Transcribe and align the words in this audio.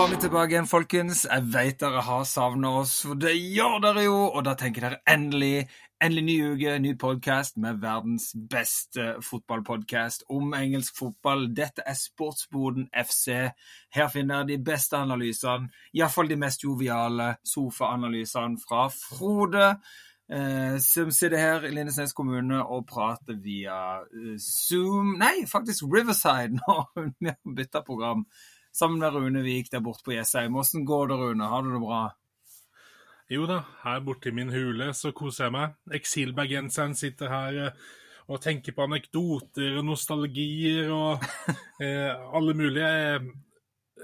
var 0.00 0.08
vi 0.08 0.16
tilbake 0.16 0.54
igjen, 0.54 0.68
folkens. 0.68 1.26
Jeg 1.28 1.44
vet 1.52 1.82
dere 1.82 2.00
har 2.06 2.22
savna 2.24 2.70
oss, 2.78 2.94
for 3.04 3.18
det 3.20 3.34
gjør 3.36 3.82
dere 3.84 4.06
jo. 4.06 4.16
Og 4.30 4.46
da 4.46 4.54
tenker 4.56 4.86
dere 4.86 4.98
endelig, 5.12 5.66
endelig 6.00 6.22
ny 6.24 6.36
uke, 6.54 6.76
ny 6.80 6.92
podkast 6.96 7.58
med 7.60 7.82
verdens 7.82 8.30
beste 8.32 9.18
fotballpodkast 9.26 10.24
om 10.32 10.54
engelsk 10.56 10.96
fotball. 10.96 11.50
Dette 11.52 11.84
er 11.84 11.98
Sportsboden 12.00 12.86
FC. 12.96 13.50
Her 13.92 14.08
finner 14.08 14.40
dere 14.40 14.54
de 14.54 14.70
beste 14.70 14.96
analysene, 14.96 15.68
iallfall 15.92 16.32
de 16.32 16.38
mest 16.46 16.64
joviale 16.64 17.34
sofaanalysene 17.52 18.56
fra 18.62 18.86
Frode. 18.94 19.74
Eh, 20.32 20.78
som 20.78 21.10
sitter 21.10 21.42
her 21.42 21.64
i 21.66 21.74
Lindesnes 21.74 22.14
kommune 22.14 22.62
og 22.62 22.84
prater 22.86 23.34
via 23.42 23.98
eh, 24.06 24.36
Zoom 24.38 25.16
Nei, 25.18 25.42
faktisk 25.50 25.88
Riverside 25.90 26.54
nå. 26.62 26.76
Vi 27.18 27.28
har 27.34 27.56
bytta 27.56 27.82
program 27.84 28.24
sammen 28.72 29.00
med 29.02 29.14
Rune 29.14 29.42
Vik 29.44 29.70
der 29.72 29.82
borte 29.84 30.06
på 30.06 30.14
Jessheim. 30.14 30.56
Åssen 30.56 30.84
går 30.88 31.10
det, 31.10 31.18
Rune? 31.20 31.48
Har 31.50 31.62
du 31.62 31.72
det 31.74 31.82
bra? 31.82 32.02
Jo 33.30 33.46
da, 33.46 33.60
her 33.84 34.00
borte 34.02 34.30
i 34.30 34.34
min 34.34 34.50
hule 34.50 34.90
så 34.96 35.12
koser 35.14 35.46
jeg 35.46 35.54
meg. 35.54 35.76
Eksilbergenseren 36.00 36.96
sitter 36.98 37.30
her 37.30 37.60
eh, 37.66 37.84
og 38.30 38.42
tenker 38.42 38.74
på 38.74 38.86
anekdoter 38.86 39.76
og 39.78 39.86
nostalgier 39.86 40.90
og 40.94 41.22
eh, 41.84 42.10
alle 42.10 42.56
mulige. 42.58 42.90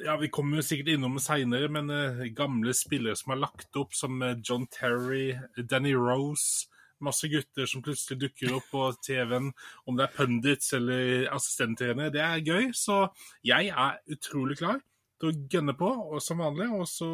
Ja, 0.05 0.17
Vi 0.21 0.31
kommer 0.31 0.61
jo 0.61 0.67
sikkert 0.67 0.93
innom 0.95 1.19
seinere, 1.23 1.71
men 1.73 1.91
eh, 1.91 2.29
gamle 2.37 2.75
spillere 2.77 3.19
som 3.19 3.35
har 3.35 3.43
lagt 3.49 3.79
opp, 3.81 3.95
som 3.99 4.23
eh, 4.23 4.39
John 4.45 4.69
Terry, 4.71 5.35
Danny 5.59 5.95
Rose 5.99 6.71
Masse 7.05 7.29
gutter 7.29 7.69
som 7.69 7.83
plutselig 7.85 8.19
dukker 8.23 8.55
opp 8.57 8.69
på 8.73 8.85
TV-en, 9.05 9.51
om 9.85 9.99
det 9.99 10.07
er 10.07 10.15
pundits 10.17 10.73
eller 10.79 11.27
assistenttrener. 11.35 12.13
Det 12.15 12.23
er 12.25 12.45
gøy, 12.45 12.71
så 12.77 13.07
jeg 13.45 13.73
er 13.73 13.99
utrolig 14.17 14.59
klar 14.63 14.81
til 15.21 15.33
å 15.33 15.37
gønne 15.53 15.77
på, 15.77 15.91
og 16.17 16.23
som 16.25 16.41
vanlig. 16.45 16.71
Og 16.73 16.89
så 16.89 17.11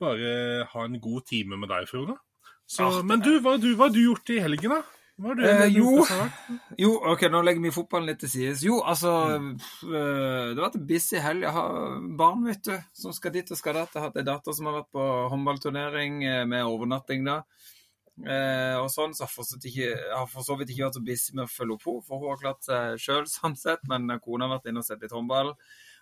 bare 0.00 0.64
ha 0.72 0.84
en 0.84 1.00
god 1.00 1.28
time 1.28 1.60
med 1.60 1.72
deg, 1.72 1.88
Frode. 1.90 2.16
Så, 2.66 2.88
men 3.06 3.22
du, 3.22 3.36
hva 3.44 3.56
du, 3.62 3.70
hva 3.78 3.86
har 3.86 3.94
du 3.94 4.02
gjort 4.02 4.32
i 4.34 4.40
helgen, 4.42 4.74
da? 4.78 4.82
Du, 4.82 4.96
Eh, 5.16 5.70
jo, 5.72 6.04
jo, 6.76 6.90
OK, 7.08 7.22
nå 7.32 7.40
legger 7.40 7.62
vi 7.64 7.70
fotballen 7.72 8.10
litt 8.10 8.18
til 8.20 8.28
sides. 8.28 8.64
Jo, 8.66 8.82
altså 8.84 9.12
eh, 9.32 9.86
Det 9.88 10.58
har 10.58 10.66
vært 10.66 10.76
en 10.76 10.84
busy 10.90 11.22
helg. 11.24 11.46
Jeg 11.46 11.54
har 11.56 11.94
barn, 12.20 12.42
vet 12.44 12.60
du, 12.68 12.74
som 12.92 13.14
skal 13.16 13.32
dit 13.32 13.48
og 13.48 13.56
skal 13.56 13.78
dat. 13.78 13.94
Jeg 13.94 14.02
har 14.02 14.10
hatt 14.10 14.20
ei 14.20 14.26
datter 14.28 14.56
som 14.56 14.68
har 14.68 14.76
vært 14.82 14.90
på 14.92 15.06
håndballturnering 15.32 16.20
eh, 16.20 16.42
med 16.50 16.68
overnatting 16.68 17.24
da. 17.24 17.38
Eh, 18.24 18.76
og 18.80 18.86
sånn, 18.88 19.12
så 19.12 19.26
jeg 19.26 19.98
har 20.08 20.28
for 20.30 20.46
så 20.46 20.56
vidt 20.56 20.70
ikke 20.72 20.86
vært 20.86 20.96
så 20.96 21.04
busy 21.04 21.34
med 21.34 21.44
å 21.44 21.52
følge 21.52 21.76
opp 21.76 21.84
henne, 21.84 22.04
for 22.06 22.22
hun 22.22 22.30
har 22.32 22.40
klart 22.40 22.62
seg 22.64 23.02
sjøl, 23.02 23.26
sånn 23.28 23.58
sett, 23.60 23.84
men 23.90 24.08
kona 24.24 24.48
har 24.48 24.56
vært 24.56 24.70
inne 24.70 24.80
og 24.80 24.88
sett 24.88 25.04
litt 25.04 25.12
håndball. 25.12 25.52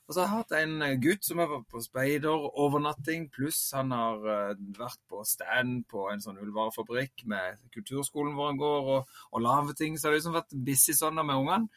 Og 0.05 0.13
så 0.13 0.21
har 0.21 0.27
jeg 0.29 0.37
hatt 0.37 0.55
en 0.59 1.01
gutt 1.01 1.25
som 1.25 1.41
har 1.41 1.49
vært 1.49 1.69
på 1.73 1.81
speider, 1.81 2.47
overnatting, 2.61 3.31
pluss 3.33 3.61
han 3.73 3.95
har 3.97 4.27
eh, 4.29 4.63
vært 4.77 5.01
på 5.09 5.23
stand 5.27 5.87
på 5.89 6.05
en 6.13 6.21
sånn 6.21 6.39
ullvarefabrikk 6.45 7.25
med 7.33 7.63
kulturskolen 7.73 8.37
hvor 8.37 8.51
han 8.53 8.61
går, 8.61 8.91
og, 8.95 9.15
og 9.33 9.45
lave 9.45 9.77
ting. 9.79 9.97
Så 9.97 10.07
det 10.07 10.13
har 10.13 10.19
liksom 10.19 10.37
vært 10.37 10.59
busy 10.67 10.97
sånn 10.97 11.17
da 11.17 11.25
med 11.25 11.41
ungene. 11.41 11.73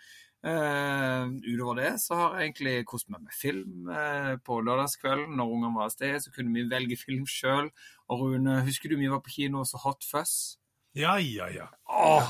Eh, 0.45 1.23
utover 1.49 1.79
det 1.81 1.91
så 1.99 2.15
har 2.15 2.35
jeg 2.37 2.51
egentlig 2.51 2.85
kost 2.87 3.09
meg 3.09 3.23
med 3.25 3.33
film 3.33 3.89
Uh, 3.89 4.35
på 4.45 4.59
lørdagskvelden. 4.61 5.35
Når 5.39 5.53
ungene 5.53 5.75
var 5.75 5.87
av 5.87 5.93
sted, 5.95 6.19
så 6.21 6.31
kunne 6.35 6.53
vi 6.53 6.67
velge 6.69 6.97
film 6.99 7.25
sjøl. 7.27 7.71
Og 8.11 8.21
Rune, 8.21 8.61
husker 8.67 8.91
du 8.91 8.97
vi 8.99 9.09
var 9.11 9.23
på 9.23 9.33
kino 9.33 9.63
og 9.63 9.67
så 9.69 9.79
Hot 9.81 10.05
Fuzz? 10.05 10.57
Ja, 10.97 11.15
ja, 11.21 11.47
ja. 11.53 11.67
Åh, 11.87 12.29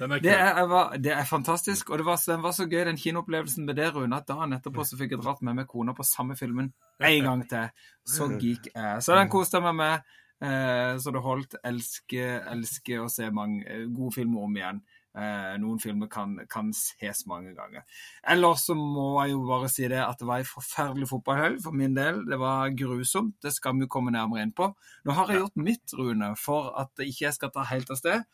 er 0.00 0.18
det, 0.20 0.34
er, 0.34 0.66
var, 0.68 0.96
det 0.96 1.12
er 1.12 1.24
fantastisk. 1.24 1.90
Og 1.90 1.98
det 1.98 2.06
var, 2.06 2.20
den 2.26 2.42
var 2.42 2.52
så 2.56 2.66
gøy, 2.66 2.84
den 2.88 2.98
kinoopplevelsen 3.00 3.66
med 3.66 3.78
det, 3.78 3.94
Rune, 3.94 4.16
at 4.16 4.28
dagen 4.28 4.56
etterpå 4.56 4.84
så 4.84 4.98
fikk 4.98 5.16
jeg 5.16 5.22
dratt 5.22 5.42
med 5.46 5.60
meg 5.60 5.70
kona 5.70 5.94
på 5.96 6.06
samme 6.06 6.36
filmen 6.36 6.72
en 7.00 7.30
gang 7.30 7.46
til. 7.48 7.72
Så 8.04 8.28
geek 8.36 8.70
jeg. 8.74 9.02
Så 9.02 9.16
den 9.16 9.32
koste 9.32 9.60
jeg 9.60 9.68
meg 9.68 9.78
med. 9.80 10.14
Uh, 10.36 10.98
så 11.00 11.14
det 11.14 11.24
holdt. 11.24 11.56
Elsker, 11.64 12.42
elsker 12.52 13.06
å 13.06 13.10
se 13.12 13.30
mange 13.32 13.86
gode 13.88 14.18
filmer 14.18 14.48
om 14.48 14.58
igjen. 14.58 14.82
Eh, 15.16 15.54
noen 15.62 15.78
filmer 15.80 16.10
kan, 16.12 16.34
kan 16.52 16.68
ses 16.76 17.22
mange 17.30 17.54
ganger. 17.56 17.86
Ellers 18.28 18.66
så 18.68 18.74
må 18.76 19.14
jeg 19.22 19.32
jo 19.32 19.46
bare 19.48 19.70
si 19.72 19.88
det 19.88 20.02
at 20.02 20.20
det 20.20 20.28
var 20.28 20.42
en 20.42 20.50
forferdelig 20.50 21.08
fotballhelg 21.08 21.62
for 21.64 21.76
min 21.76 21.96
del. 21.96 22.20
Det 22.28 22.36
var 22.40 22.74
grusomt. 22.76 23.38
Det 23.40 23.54
skal 23.56 23.78
vi 23.80 23.88
komme 23.88 24.12
nærmere 24.12 24.44
inn 24.44 24.52
på. 24.56 24.68
Nå 25.08 25.16
har 25.16 25.32
jeg 25.32 25.40
gjort 25.40 25.64
mitt, 25.70 25.96
Rune, 25.96 26.34
for 26.40 26.74
at 26.82 26.92
ikke 27.00 27.30
jeg 27.30 27.38
skal 27.38 27.54
ta 27.54 27.64
helt 27.70 27.92
av 27.94 28.00
sted. 28.02 28.26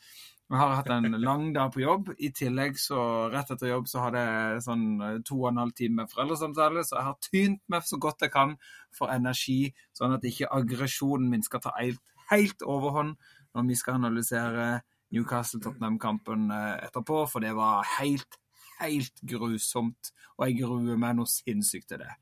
Vi 0.50 0.58
har 0.58 0.74
hatt 0.74 0.90
en 0.90 1.14
lang 1.28 1.52
dag 1.54 1.70
på 1.72 1.84
jobb. 1.84 2.10
I 2.18 2.32
tillegg 2.34 2.74
så 2.82 3.28
rett 3.32 3.54
etter 3.54 3.70
jobb 3.70 3.86
så 3.88 4.02
hadde 4.08 4.26
jeg 4.26 4.64
sånn 4.66 4.86
eh, 4.98 5.20
to 5.22 5.38
og 5.38 5.52
en 5.52 5.62
halv 5.62 5.76
time 5.78 6.02
med 6.02 6.10
foreldresamtale, 6.10 6.82
så 6.84 6.98
jeg 6.98 7.08
har 7.12 7.20
tynt 7.28 7.62
meg 7.70 7.86
så 7.86 8.00
godt 8.02 8.26
jeg 8.26 8.34
kan 8.34 8.56
for 8.90 9.14
energi, 9.14 9.70
sånn 9.94 10.18
at 10.18 10.26
ikke 10.26 10.50
aggresjonen 10.50 11.30
min 11.30 11.46
skal 11.46 11.62
ta 11.62 11.76
helt, 11.78 12.02
helt 12.34 12.66
overhånd 12.66 13.14
når 13.54 13.70
vi 13.70 13.78
skal 13.78 14.00
analysere 14.00 14.66
Newcastle-Tottenham-kampen 15.12 16.50
eh, 16.54 16.86
etterpå, 16.88 17.24
for 17.30 17.44
det 17.44 17.54
var 17.58 17.86
helt, 17.98 18.38
helt 18.80 19.24
grusomt, 19.28 20.12
og 20.38 20.48
jeg 20.48 20.62
gruer 20.62 21.00
meg 21.00 21.18
noe 21.18 21.30
sinnssykt 21.30 21.92
til 21.92 22.02
det. 22.04 22.12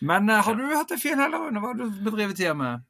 Men 0.00 0.30
eh, 0.32 0.42
har 0.44 0.56
du 0.56 0.64
hatt 0.72 0.92
det 0.92 1.00
fint 1.02 1.20
heller, 1.20 1.48
Rune? 1.48 1.62
Hva 1.62 1.74
har 1.74 1.82
du 1.82 2.00
bedrevet 2.06 2.40
tida 2.40 2.56
med? 2.56 2.86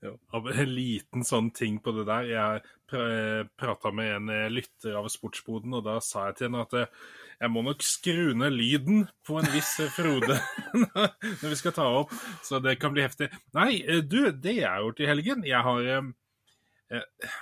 Ja, 0.00 0.14
en 0.32 0.70
liten 0.72 1.24
sånn 1.28 1.50
ting 1.52 1.76
på 1.84 1.92
det 1.92 2.06
der. 2.08 2.28
Jeg 2.28 2.62
pr 2.88 3.48
prata 3.60 3.90
med 3.92 4.14
en 4.14 4.30
eh, 4.32 4.46
lytter 4.52 4.96
av 4.96 5.08
Sportsboden, 5.12 5.74
og 5.76 5.84
da 5.84 5.98
sa 6.04 6.30
jeg 6.30 6.38
til 6.38 6.48
henne 6.48 6.62
at 6.64 6.76
eh, 6.78 7.02
jeg 7.40 7.52
må 7.52 7.62
nok 7.64 7.84
skru 7.84 8.32
ned 8.36 8.56
lyden 8.56 9.04
på 9.28 9.36
en 9.40 9.50
viss 9.52 9.74
eh, 9.84 9.92
Frode 9.92 10.38
når 11.42 11.44
vi 11.44 11.58
skal 11.60 11.76
ta 11.76 11.86
opp, 12.00 12.16
så 12.44 12.62
det 12.64 12.78
kan 12.80 12.96
bli 12.96 13.04
heftig. 13.04 13.28
Nei, 13.56 13.82
eh, 13.84 14.00
du, 14.00 14.22
det 14.32 14.56
jeg 14.62 14.68
har 14.68 14.80
gjort 14.86 15.04
i 15.04 15.10
helgen 15.10 15.44
Jeg 15.48 15.64
har 15.68 15.92
eh, 15.96 16.10
eh, 16.96 17.36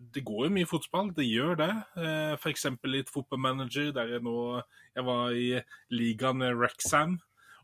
Det 0.00 0.22
går 0.24 0.46
jo 0.46 0.52
mye 0.54 0.68
fotball, 0.68 1.10
det 1.12 1.26
gjør 1.28 1.58
det. 1.60 1.70
F.eks. 2.00 2.40
for 2.40 2.52
eksempel 2.54 2.94
litt 2.96 3.10
fotballmanager, 3.12 3.90
der 3.92 4.14
jeg 4.14 4.22
nå 4.24 4.62
Jeg 4.96 5.04
var 5.04 5.34
i 5.36 5.48
ligaen 5.92 6.46
Rexham 6.56 7.18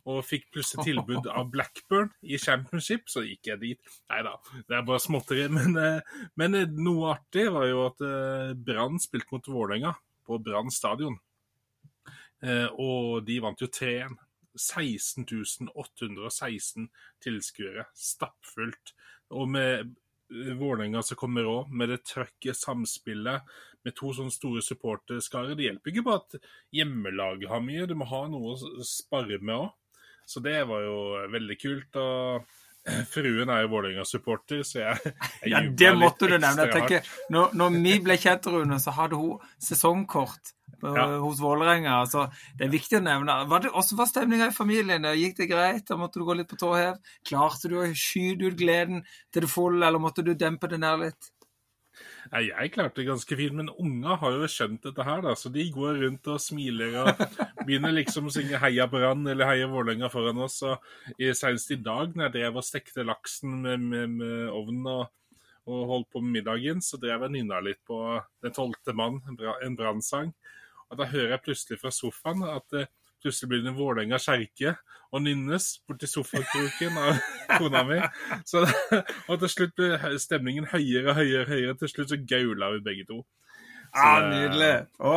og 0.07 0.21
fikk 0.23 0.45
plutselig 0.55 0.85
tilbud 0.87 1.27
av 1.39 1.49
Blackburn 1.51 2.13
i 2.23 2.39
Championship, 2.39 3.09
så 3.11 3.25
gikk 3.27 3.49
jeg 3.51 3.63
dit. 3.63 3.95
Nei 4.13 4.21
da, 4.23 4.37
det 4.69 4.77
er 4.79 4.85
bare 4.87 5.03
småtteri. 5.03 5.49
Men, 5.57 5.75
eh, 5.81 6.21
men 6.39 6.55
eh, 6.61 6.77
noe 6.79 7.17
artig 7.17 7.49
var 7.51 7.67
jo 7.67 7.81
at 7.89 8.05
eh, 8.07 8.53
Brann 8.55 9.01
spilte 9.03 9.35
mot 9.35 9.51
Vålerenga 9.51 9.97
på 10.27 10.39
Brann 10.45 10.71
stadion. 10.71 11.19
Eh, 12.45 12.69
Og 12.71 13.25
de 13.27 13.41
vant 13.43 13.61
jo 13.65 13.67
3-1. 13.67 14.15
16 14.57 15.27
816 15.75 16.87
tilskuere. 17.21 17.89
Stappfullt. 17.93 18.95
Og 19.37 19.51
med 19.53 19.73
eh, 19.81 19.89
Vålerenga 20.31 21.03
som 21.07 21.19
kommer 21.19 21.47
òg, 21.47 21.71
med 21.71 21.93
det 21.93 22.03
trøkket, 22.09 22.59
samspillet, 22.59 23.47
med 23.87 23.95
to 23.95 24.11
sånne 24.15 24.35
store 24.35 24.63
supporterskarer. 24.65 25.55
Det 25.55 25.69
hjelper 25.69 25.93
ikke 25.93 26.07
bare 26.07 26.25
at 26.25 26.53
hjemmelaget 26.75 27.51
har 27.53 27.63
mye, 27.63 27.87
du 27.87 27.95
må 27.99 28.09
ha 28.11 28.25
noe 28.31 28.57
å 28.57 28.87
spare 28.87 29.39
med 29.39 29.55
òg. 29.57 29.69
Så 30.27 30.43
det 30.43 30.59
var 30.67 30.83
jo 30.83 30.97
veldig 31.31 31.57
kult. 31.63 31.99
og 32.03 32.49
Fruen 33.13 33.51
er 33.51 33.65
jo 33.65 33.71
Vålerenga-supporter, 33.75 34.63
så 34.67 34.83
jeg, 34.83 35.15
jeg 35.43 35.53
Ja, 35.55 35.63
det 35.83 35.93
måtte 35.99 36.31
du 36.31 36.37
nevne. 36.39 36.67
Jeg 36.71 37.03
når, 37.35 37.55
når 37.59 37.79
vi 37.79 37.97
ble 38.03 38.19
kjent, 38.19 38.47
Rune, 38.51 38.79
så 38.83 38.95
hadde 38.95 39.19
hun 39.19 39.43
sesongkort 39.63 40.55
Ja. 40.83 41.07
hos 41.23 41.41
Vålerenga. 41.41 42.03
Så 42.07 42.27
det 42.59 42.67
er 42.67 42.75
viktig 42.75 42.99
å 42.99 43.05
nevne. 43.05 43.39
Var 43.49 43.61
det, 43.65 43.71
hvordan 43.73 43.99
var 43.99 44.11
stemninga 44.11 44.51
i 44.51 44.57
familien? 44.57 45.09
Gikk 45.17 45.37
det 45.39 45.49
greit? 45.51 45.87
Da 45.89 45.97
måtte 45.97 46.21
du 46.21 46.25
gå 46.29 46.37
litt 46.37 46.49
på 46.51 46.59
tå 46.61 46.75
hev? 46.77 46.99
Klarte 47.27 47.69
du 47.73 47.79
å 47.81 47.87
skyte 47.95 48.51
ut 48.51 48.59
gleden 48.61 49.01
til 49.33 49.47
det 49.47 49.51
fulle, 49.51 49.87
eller 49.87 49.99
måtte 50.03 50.25
du 50.27 50.35
dempe 50.35 50.69
det 50.69 50.79
ned 50.83 51.01
litt? 51.07 51.33
Nei, 52.33 52.43
jeg 52.51 52.73
klarte 52.75 53.01
det 53.01 53.07
ganske 53.09 53.37
fint, 53.39 53.55
men 53.57 53.71
unga 53.81 54.17
har 54.21 54.34
jo 54.37 54.49
skjønt 54.51 54.83
dette 54.84 55.05
her, 55.07 55.23
da, 55.25 55.33
så 55.39 55.49
de 55.55 55.63
går 55.73 56.01
rundt 56.03 56.27
og 56.28 56.41
smiler 56.43 56.97
og 57.05 57.22
begynner 57.67 57.95
liksom 57.95 58.27
å 58.29 58.33
synge 58.34 58.59
'Heia 58.61 58.84
Brann' 58.91 59.25
eller 59.31 59.47
'Heia 59.47 59.69
Vålerenga' 59.71 60.11
foran 60.13 60.43
oss. 60.45 60.59
og 60.67 60.83
i- 61.17 61.33
Senest 61.33 61.71
i 61.71 61.77
dag, 61.81 62.13
når 62.13 62.27
jeg 62.29 62.33
drev 62.34 62.57
og 62.61 62.67
stekte 62.67 63.07
laksen 63.07 63.63
med, 63.63 63.81
med, 63.81 64.11
med 64.19 64.51
ovnen 64.51 64.87
og, 64.93 65.07
og 65.67 65.87
holdt 65.89 66.11
på 66.13 66.21
med 66.21 66.43
middagen, 66.43 66.83
så 66.84 66.99
drev 67.01 67.22
jeg 67.22 67.31
nynna 67.39 67.63
litt 67.65 67.81
på 67.87 68.03
'Den 68.43 68.53
tolvte 68.53 68.93
mann', 68.93 69.22
en 69.63 69.77
Brann-sang. 69.79 70.34
Og 70.91 71.00
da 71.00 71.09
hører 71.10 71.34
jeg 71.34 71.44
plutselig 71.44 71.80
fra 71.80 71.92
sofaen 71.94 72.44
at 72.47 72.77
eh, 72.78 72.91
plutselig 73.22 73.50
blir 73.50 73.65
det 73.65 73.72
en 73.72 73.78
Vålerenga 73.78 74.21
kjerke 74.22 74.77
og 75.15 75.22
nynnes 75.24 75.68
borti 75.88 76.09
sofakroken 76.10 76.98
av 77.00 77.22
kona 77.59 77.83
mi. 77.88 77.98
Så, 78.47 78.62
og 79.27 79.41
til 79.42 79.53
slutt 79.53 79.74
blir 79.78 80.21
stemningen 80.22 80.68
høyere 80.71 81.12
og 81.12 81.18
høyere, 81.21 81.48
høyere. 81.50 81.78
Til 81.80 81.92
slutt 81.92 82.12
så 82.12 82.21
gaula 82.22 82.71
vi 82.77 82.84
begge 82.86 83.09
to. 83.09 83.22
Så 83.97 84.03
Ah, 84.03 84.24
nydelig. 84.28 84.72
Å, 84.98 85.12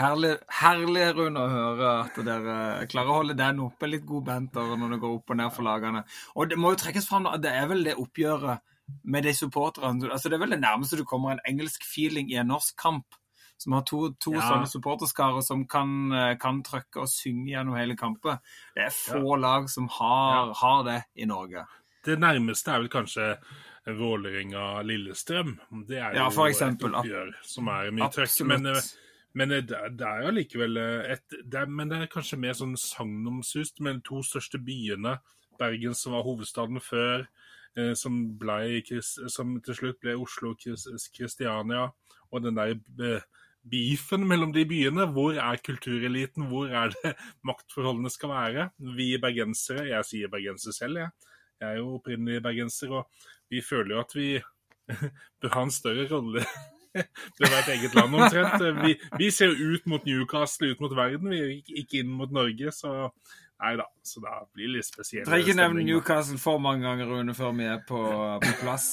herlig, 0.00 0.30
herlig, 0.58 1.04
Rune, 1.14 1.42
å 1.44 1.50
høre 1.52 1.90
at 2.02 2.16
dere 2.26 2.54
klarer 2.90 3.12
å 3.12 3.18
holde 3.20 3.36
den 3.38 3.60
oppe. 3.62 3.90
Litt 3.90 4.06
god 4.08 4.24
banter 4.26 4.72
når 4.80 4.94
det 4.96 5.00
går 5.04 5.18
opp 5.18 5.34
og 5.34 5.38
ned 5.38 5.52
for 5.54 5.66
lagene. 5.66 6.02
Og 6.34 6.48
det 6.50 6.58
må 6.58 6.72
jo 6.72 6.80
trekkes 6.82 7.06
fram 7.10 7.28
at 7.30 7.44
det 7.44 7.52
er 7.54 7.68
vel 7.70 7.84
det 7.86 7.94
oppgjøret 8.00 8.64
med 9.12 9.28
de 9.28 9.34
supporterne. 9.36 10.10
Altså, 10.10 10.28
det 10.28 10.38
er 10.38 10.44
vel 10.44 10.56
det 10.56 10.64
nærmeste 10.64 10.98
du 10.98 11.04
kommer 11.08 11.34
en 11.34 11.44
engelsk 11.48 11.86
feeling 11.86 12.32
i 12.32 12.40
en 12.40 12.50
norsk 12.52 12.74
kamp. 12.80 13.20
Som 13.64 13.72
har 13.76 13.82
to, 13.88 14.10
to 14.20 14.34
Ja. 14.36 14.40
sånne 14.50 14.68
supporterskarer 14.70 15.42
som 15.42 15.64
kan, 15.66 16.12
eh, 16.12 16.34
kan 16.40 16.62
trykke 16.62 17.02
og 17.02 17.08
synge 17.08 17.50
gjennom 17.54 17.76
hele 17.78 17.96
kampen. 17.96 18.38
Det 18.76 18.84
er 18.86 18.90
få 18.94 19.38
lag 19.40 19.68
som 19.72 19.88
har, 19.88 20.52
har 20.54 20.84
det 20.84 20.98
i 21.16 21.24
Norge. 21.26 21.64
Det 22.04 22.18
nærmeste 22.20 22.68
er 22.74 22.80
vel 22.84 22.88
kanskje 22.92 23.38
Vålerenga-Lillestrøm. 23.86 25.56
Det 25.86 25.98
er 25.98 26.14
Ja, 26.14 26.24
jo 26.24 26.30
for 26.30 26.48
eksempel. 26.48 26.88
et 26.88 26.94
oppgjør 27.04 27.32
som 27.42 27.68
er 27.68 27.90
mye 27.90 28.10
trøkk. 28.10 28.46
Men, 28.46 28.66
eh, 28.66 28.80
men 29.34 29.52
eh, 29.52 29.60
det 29.60 29.76
er- 29.76 29.88
det 29.90 30.06
er 30.06 30.28
allikevel 30.30 30.76
eh, 30.78 31.12
et 31.12 31.28
det 31.30 31.54
er, 31.54 31.66
Men 31.66 31.88
det 31.88 31.98
er 32.02 32.06
kanskje 32.06 32.38
mer 32.38 32.52
sånn 32.52 32.76
sagnomsust 32.76 33.80
med 33.80 33.94
de 33.96 34.00
to 34.00 34.22
største 34.22 34.58
byene. 34.64 35.18
Bergen, 35.58 35.94
som 35.94 36.12
var 36.12 36.22
hovedstaden 36.24 36.80
før, 36.80 37.26
eh, 37.76 37.94
som, 37.94 38.36
ble, 38.38 38.82
som 39.28 39.60
til 39.60 39.74
slutt 39.74 40.00
ble 40.00 40.14
Oslo 40.18 40.54
Kristiania. 40.54 41.92
Og 42.32 42.42
den 42.42 42.54
der 42.56 42.74
eh, 43.00 43.20
beefen 43.70 44.26
mellom 44.28 44.52
de 44.54 44.64
byene. 44.68 45.06
Hvor 45.14 45.38
er 45.40 45.62
kultureliten? 45.64 46.48
Hvor 46.50 46.68
er 46.68 46.92
det 46.94 47.14
maktforholdene 47.48 48.12
skal 48.12 48.34
være? 48.34 48.68
Vi 48.96 49.14
bergensere, 49.22 49.88
jeg 49.90 50.08
sier 50.10 50.32
bergenser 50.32 50.76
selv, 50.76 51.00
jeg. 51.02 51.30
Jeg 51.60 51.70
er 51.70 51.80
jo 51.80 51.94
opprinnelig 51.96 52.42
bergenser, 52.42 52.92
og 52.92 53.30
vi 53.50 53.62
føler 53.62 53.96
jo 53.96 54.00
at 54.02 54.14
vi 54.16 54.28
bør 55.40 55.54
ha 55.54 55.62
en 55.64 55.74
større 55.74 56.08
rolle. 56.10 56.44
det 56.94 57.48
var 57.50 57.62
et 57.62 57.72
eget 57.74 57.94
land 57.94 58.14
omtrent. 58.14 58.66
Vi, 58.82 58.96
vi 59.18 59.30
ser 59.34 59.54
jo 59.54 59.74
ut 59.74 59.86
mot 59.90 60.04
Newcastle, 60.06 60.70
ut 60.74 60.82
mot 60.82 60.96
verden, 60.96 61.30
vi 61.30 61.62
ikke 61.82 62.02
inn 62.02 62.12
mot 62.14 62.30
Norge, 62.34 62.72
så 62.74 63.10
Nei 63.62 63.76
da. 63.78 63.86
Så 64.02 64.20
da 64.20 64.40
blir 64.52 64.66
det 64.66 64.80
litt 64.80 64.86
spesielt. 64.88 65.28
Trenger 65.28 65.46
ikke 65.46 65.56
nevne. 65.56 65.84
Newcastle 65.86 66.38
for 66.42 66.60
mange 66.62 66.84
ganger, 66.84 67.08
Rune, 67.08 67.34
før 67.38 67.52
vi 67.56 67.68
er 67.70 67.82
på, 67.86 68.00
på 68.42 68.54
plass. 68.60 68.88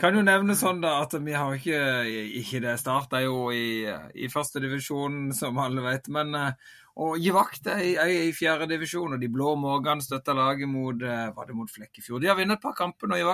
Kan 0.00 0.16
jo 0.16 0.22
nevne 0.24 0.56
sånn 0.56 0.80
da 0.84 1.00
at 1.02 1.16
vi 1.18 1.34
har 1.36 1.56
ikke 1.56 1.80
Ikke 2.40 2.62
det 2.64 2.78
starta 2.80 3.20
jo 3.24 3.48
i, 3.52 3.84
i 4.14 4.30
førstedivisjon, 4.32 5.32
som 5.36 5.58
alle 5.60 5.84
vet, 5.84 6.08
men 6.14 6.32
eh, 6.38 6.76
å 6.98 7.12
gi 7.18 7.34
vakt 7.34 7.68
er 7.70 7.82
i, 7.84 7.90
er 8.00 8.14
i 8.28 8.34
fjerdedivisjon, 8.34 9.16
og 9.16 9.22
de 9.22 9.30
blå 9.30 9.52
mågene 9.60 10.02
støtter 10.04 10.38
laget 10.38 10.70
mot 10.70 11.02
eh, 11.02 11.28
Var 11.34 11.50
det 11.50 11.58
mot 11.58 11.74
Flekkefjord? 11.74 12.22
De 12.22 12.30
har 12.30 12.38
vunnet 12.38 12.58
et 12.58 12.64
par 12.64 12.78
kamper 12.78 13.10
nå 13.10 13.18
i 13.18 13.26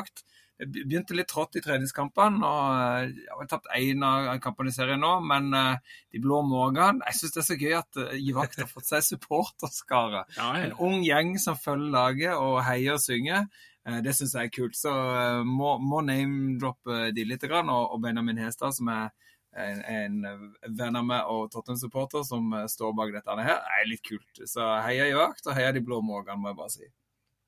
Det 0.59 0.69
begynte 0.71 1.17
litt 1.19 1.29
trått 1.33 1.57
i 1.59 1.63
treningskampene, 1.65 2.47
og 2.47 2.69
eh, 2.79 3.09
jeg 3.25 3.35
har 3.35 3.49
tapt 3.51 3.71
én 3.75 4.05
av 4.07 4.29
kampene 4.45 4.71
i 4.71 4.77
serien 4.77 5.03
nå, 5.03 5.17
men 5.27 5.51
eh, 5.59 5.99
de 6.15 6.23
blå 6.23 6.45
mågene 6.47 7.03
Jeg 7.09 7.19
syns 7.19 7.35
det 7.35 7.43
er 7.43 7.49
så 7.49 7.57
gøy 7.59 7.77
at 7.81 8.01
Givakt 8.23 8.61
har 8.63 8.71
fått 8.71 8.87
seg 8.93 9.03
supporterskare. 9.09 10.25
Ja, 10.39 10.53
En 10.63 10.77
ung 10.79 11.03
gjeng 11.03 11.35
som 11.43 11.59
følger 11.59 11.91
laget 11.95 12.39
og 12.39 12.61
heier 12.69 12.95
og 12.99 13.03
synger. 13.03 13.49
Eh, 13.87 14.01
Det 14.05 14.15
syns 14.17 14.35
jeg 14.39 14.49
er 14.49 14.55
kult. 14.55 14.79
Så 14.79 14.93
eh, 14.95 15.43
må, 15.45 15.77
må 15.83 16.01
name-droppe 16.07 17.11
de 17.17 17.27
litt. 17.29 17.45
Og, 17.51 18.01
Benjamin 18.03 18.39
Hestad, 18.41 18.77
som 18.77 18.89
er 18.95 19.11
en, 19.55 19.83
en 19.85 20.75
venn 20.75 20.97
av 20.99 21.05
meg 21.07 21.31
og 21.31 21.51
Tottenham-supporter, 21.53 22.25
som 22.27 22.53
eh, 22.57 22.67
står 22.71 22.95
bak 22.97 23.13
dette 23.15 23.37
her, 23.43 23.59
er 23.59 23.89
litt 23.91 24.05
kult. 24.07 24.45
Så 24.51 24.67
heia 24.87 25.11
Givakt, 25.11 25.47
og 25.47 25.59
heia 25.59 25.73
de 25.75 25.83
blå 25.85 26.01
mågene, 26.03 26.41
må 26.41 26.53
jeg 26.53 26.61
bare 26.63 26.75
si. 26.75 26.91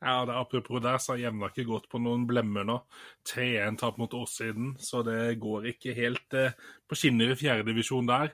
Ja, 0.06 0.20
det, 0.28 0.36
apropos 0.38 0.78
der, 0.82 1.00
så 1.02 1.12
har 1.12 1.18
Jevna 1.24 1.48
ikke 1.50 1.64
gått 1.66 1.88
på 1.90 1.98
noen 1.98 2.28
blemmer 2.30 2.62
nå. 2.66 2.76
3-1-tap 3.26 3.96
mot 3.98 4.12
Åssiden, 4.14 4.76
så 4.78 5.00
det 5.02 5.34
går 5.42 5.66
ikke 5.72 5.94
helt 5.96 6.36
eh, 6.38 6.54
på 6.86 6.98
skinner 6.98 7.32
i 7.32 7.38
fjerdedivisjon 7.40 8.06
der. 8.06 8.30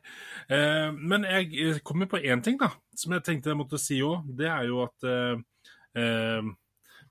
Eh, 0.52 0.90
men 0.92 1.24
jeg 1.24 1.78
kommer 1.88 2.10
på 2.12 2.20
én 2.20 2.44
ting, 2.44 2.58
da, 2.60 2.68
som 2.92 3.16
jeg 3.16 3.24
tenkte 3.24 3.54
jeg 3.54 3.60
måtte 3.62 3.80
si 3.80 4.02
òg. 4.04 4.28
Det 4.36 4.50
er 4.52 4.68
jo 4.68 4.82
at 4.84 5.08
eh, 5.08 5.40
eh, 6.02 6.50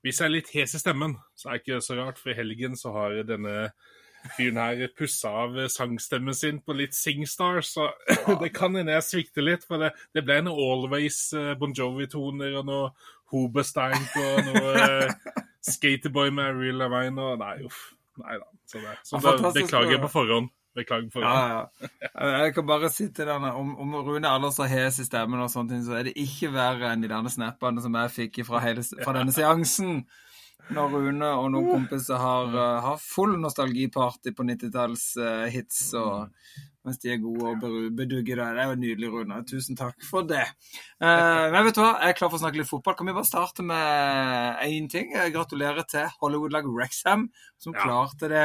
hvis 0.06 0.22
jeg 0.22 0.28
er 0.28 0.36
litt 0.36 0.54
hes 0.54 0.76
i 0.78 0.82
stemmen, 0.84 1.18
så 1.34 1.48
er 1.50 1.58
det 1.58 1.64
ikke 1.64 1.82
så 1.82 1.98
rart, 1.98 2.22
for 2.22 2.30
i 2.30 2.38
helgen 2.38 2.78
så 2.78 2.94
har 2.94 3.18
denne 3.26 3.56
fyren 4.36 4.60
her 4.60 4.82
pussa 4.98 5.30
av 5.44 5.56
sangstemmen 5.72 6.34
sin 6.36 6.60
på 6.62 6.76
litt 6.78 6.94
Singstar, 6.96 7.60
så 7.66 7.88
det 8.42 8.52
kan 8.54 8.76
hende 8.78 8.94
jeg 8.98 9.08
svikter 9.08 9.46
litt. 9.46 9.66
For 9.68 9.82
det, 9.82 9.92
det 10.14 10.24
ble 10.26 10.40
en 10.42 10.52
Always 10.52 11.18
eh, 11.38 11.52
Bon 11.60 11.74
Jovi-toner 11.76 12.58
og 12.60 12.68
noe 12.70 12.90
Hobestank 13.32 14.16
og 14.20 14.48
noe 14.50 14.72
eh, 14.86 15.36
Skaterboy 15.72 16.32
med 16.34 16.58
Real 16.58 16.80
Lavine 16.82 17.22
og 17.32 17.38
Nei, 17.42 17.54
uff. 17.68 17.92
Nei 18.22 18.34
da. 18.40 18.48
Så, 18.68 18.80
det, 18.82 18.96
så 19.06 19.18
Ja, 19.20 19.36
da 19.40 19.52
beklager 19.54 19.94
jeg 19.96 20.02
på 20.02 20.10
forhånd. 20.12 20.50
Beklager 20.76 21.08
på 21.12 21.20
Ja, 21.22 21.30
forhånd. 21.36 22.00
ja. 22.08 22.30
Jeg 22.42 22.54
kan 22.56 22.66
bare 22.68 22.90
si 22.92 23.06
til 23.12 23.28
denne, 23.28 23.52
om, 23.56 23.74
om 23.80 23.94
Rune 24.06 24.28
Anders 24.28 24.58
har 24.62 24.70
hes 24.72 24.98
i 25.02 25.06
stemmen, 25.08 25.40
og 25.44 25.50
sånne 25.52 25.74
ting, 25.74 25.82
så 25.86 25.98
er 25.98 26.08
det 26.08 26.14
ikke 26.20 26.52
verre 26.54 26.92
enn 26.92 27.04
de 27.04 27.32
snappene 27.34 27.84
som 27.84 27.96
jeg 28.00 28.14
fikk 28.16 28.42
fra, 28.48 28.60
hele, 28.64 28.84
fra 29.04 29.14
denne 29.18 29.34
seansen. 29.34 30.02
Når 30.70 30.92
Rune 30.94 31.30
og 31.36 31.48
noen 31.52 31.70
kompiser 31.74 32.20
har, 32.22 32.52
uh, 32.54 32.82
har 32.84 33.00
full 33.02 33.34
nostalgiparty 33.40 34.32
på 34.36 34.46
90-tallshits 34.46 35.80
uh, 35.96 36.02
og 36.02 36.70
mens 36.84 36.98
de 36.98 37.12
er 37.14 37.20
gode 37.22 37.52
og 37.52 37.62
bedugger 37.94 38.40
det. 38.40 38.46
Det 38.56 38.62
er 38.62 38.70
jo 38.70 38.78
nydelig, 38.80 39.10
Rune. 39.12 39.36
Tusen 39.46 39.76
takk 39.78 40.02
for 40.08 40.26
det. 40.26 40.42
Eh, 41.02 41.44
men 41.52 41.66
vet 41.68 41.76
du 41.76 41.80
hva, 41.82 41.92
jeg 42.02 42.14
er 42.14 42.18
klar 42.18 42.30
for 42.32 42.40
å 42.40 42.42
snakke 42.42 42.58
litt 42.58 42.70
fotball. 42.70 42.96
Kan 42.98 43.06
vi 43.06 43.14
bare 43.14 43.28
starte 43.28 43.62
med 43.66 44.62
én 44.66 44.88
ting? 44.90 45.12
Jeg 45.14 45.34
Gratulerer 45.36 45.86
til 45.88 46.10
Hollywood-laget 46.20 46.74
Wrexham, 46.74 47.28
som 47.62 47.76
Ja. 47.76 47.84
klarte 47.86 48.28
det. 48.32 48.42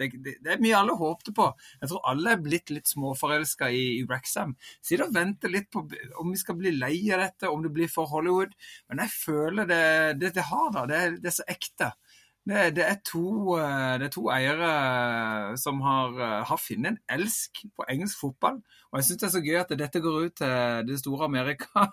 Det, 0.00 0.08
det. 0.24 0.36
det 0.42 0.52
er 0.54 0.62
mye 0.64 0.78
alle 0.78 0.96
håpte 0.96 1.34
på. 1.36 1.50
Jeg 1.82 1.90
tror 1.92 2.00
alle 2.10 2.32
er 2.32 2.42
blitt 2.42 2.72
litt 2.72 2.88
småforelska 2.88 3.68
i, 3.70 3.84
i 4.00 4.04
Wrexham. 4.08 4.56
Sitter 4.80 5.06
og 5.08 5.14
venter 5.14 5.52
litt 5.52 5.68
på 5.70 5.84
om 6.20 6.32
vi 6.32 6.40
skal 6.40 6.56
bli 6.56 6.72
lei 6.78 6.96
av 7.12 7.20
dette, 7.26 7.50
om 7.52 7.62
det 7.62 7.72
blir 7.76 7.92
for 7.92 8.08
Hollywood. 8.08 8.56
Men 8.88 9.04
jeg 9.04 9.12
føler 9.20 9.68
det, 9.68 9.84
det, 10.20 10.32
det 10.38 10.48
har 10.48 10.72
da. 10.72 10.86
Det, 10.88 11.02
det 11.20 11.30
er 11.32 11.38
så 11.42 11.46
ekte. 11.48 11.92
Det, 12.44 12.74
det, 12.76 12.84
er 12.84 12.98
to, 13.08 13.56
eh, 13.56 13.94
det 14.00 14.10
er 14.10 14.12
to 14.12 14.26
eiere 14.32 14.72
som 15.60 15.80
har, 15.80 16.12
eh, 16.20 16.42
har 16.44 16.60
funnet 16.60 16.92
en 16.92 16.98
elsk 17.16 17.64
på 17.72 17.86
engelsk 17.88 18.20
fotball. 18.20 18.58
Og 18.92 19.00
jeg 19.00 19.08
syns 19.08 19.22
det 19.22 19.28
er 19.28 19.32
så 19.36 19.44
gøy 19.44 19.56
at 19.62 19.72
dette 19.80 20.02
går 20.04 20.18
ut 20.26 20.36
til 20.42 20.84
det 20.90 20.98
store 21.00 21.30
Amerika. 21.30 21.88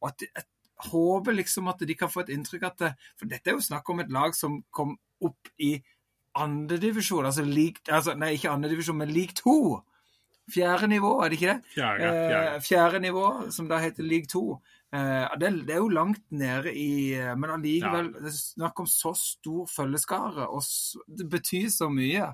Og 0.00 0.08
at 0.08 0.24
jeg 0.24 0.46
håper 0.88 1.36
liksom 1.36 1.68
at 1.68 1.82
de 1.84 1.94
kan 1.94 2.08
få 2.08 2.24
et 2.24 2.32
inntrykk 2.32 2.62
at 2.70 2.78
det, 2.80 2.92
For 3.20 3.28
dette 3.28 3.50
er 3.50 3.58
jo 3.58 3.64
snakk 3.64 3.88
om 3.92 4.00
et 4.00 4.12
lag 4.12 4.32
som 4.36 4.62
kom 4.72 4.96
opp 5.20 5.50
i 5.60 5.74
andredivisjon, 6.40 7.26
altså, 7.26 7.44
altså 7.90 8.14
Nei, 8.16 8.34
ikke 8.38 8.50
andredivisjon, 8.54 8.96
men 8.96 9.10
league 9.12 9.36
2. 9.36 9.80
Fjerde 10.54 10.88
nivå, 10.88 11.10
er 11.20 11.28
det 11.28 11.38
ikke 11.40 11.52
det? 11.52 11.72
Fjerde. 11.74 12.10
fjerde. 12.10 12.54
Eh, 12.54 12.60
fjerde 12.64 13.00
nivå, 13.00 13.26
som 13.50 13.68
da 13.68 13.78
heter 13.82 14.06
league 14.06 14.30
2. 14.30 14.60
Eh, 14.90 15.36
det, 15.38 15.50
det 15.68 15.76
er 15.76 15.84
jo 15.84 15.92
langt 15.94 16.24
nede 16.34 16.72
i 16.74 17.14
eh, 17.14 17.34
Men 17.38 17.52
allikevel, 17.54 18.08
det 18.16 18.32
er 18.32 18.34
snakk 18.34 18.80
om 18.82 18.88
så 18.90 19.12
stor 19.14 19.68
følgeskare, 19.70 20.48
og 20.50 20.64
så, 20.66 21.02
det 21.06 21.28
betyr 21.30 21.68
så 21.70 21.90
mye. 21.92 22.32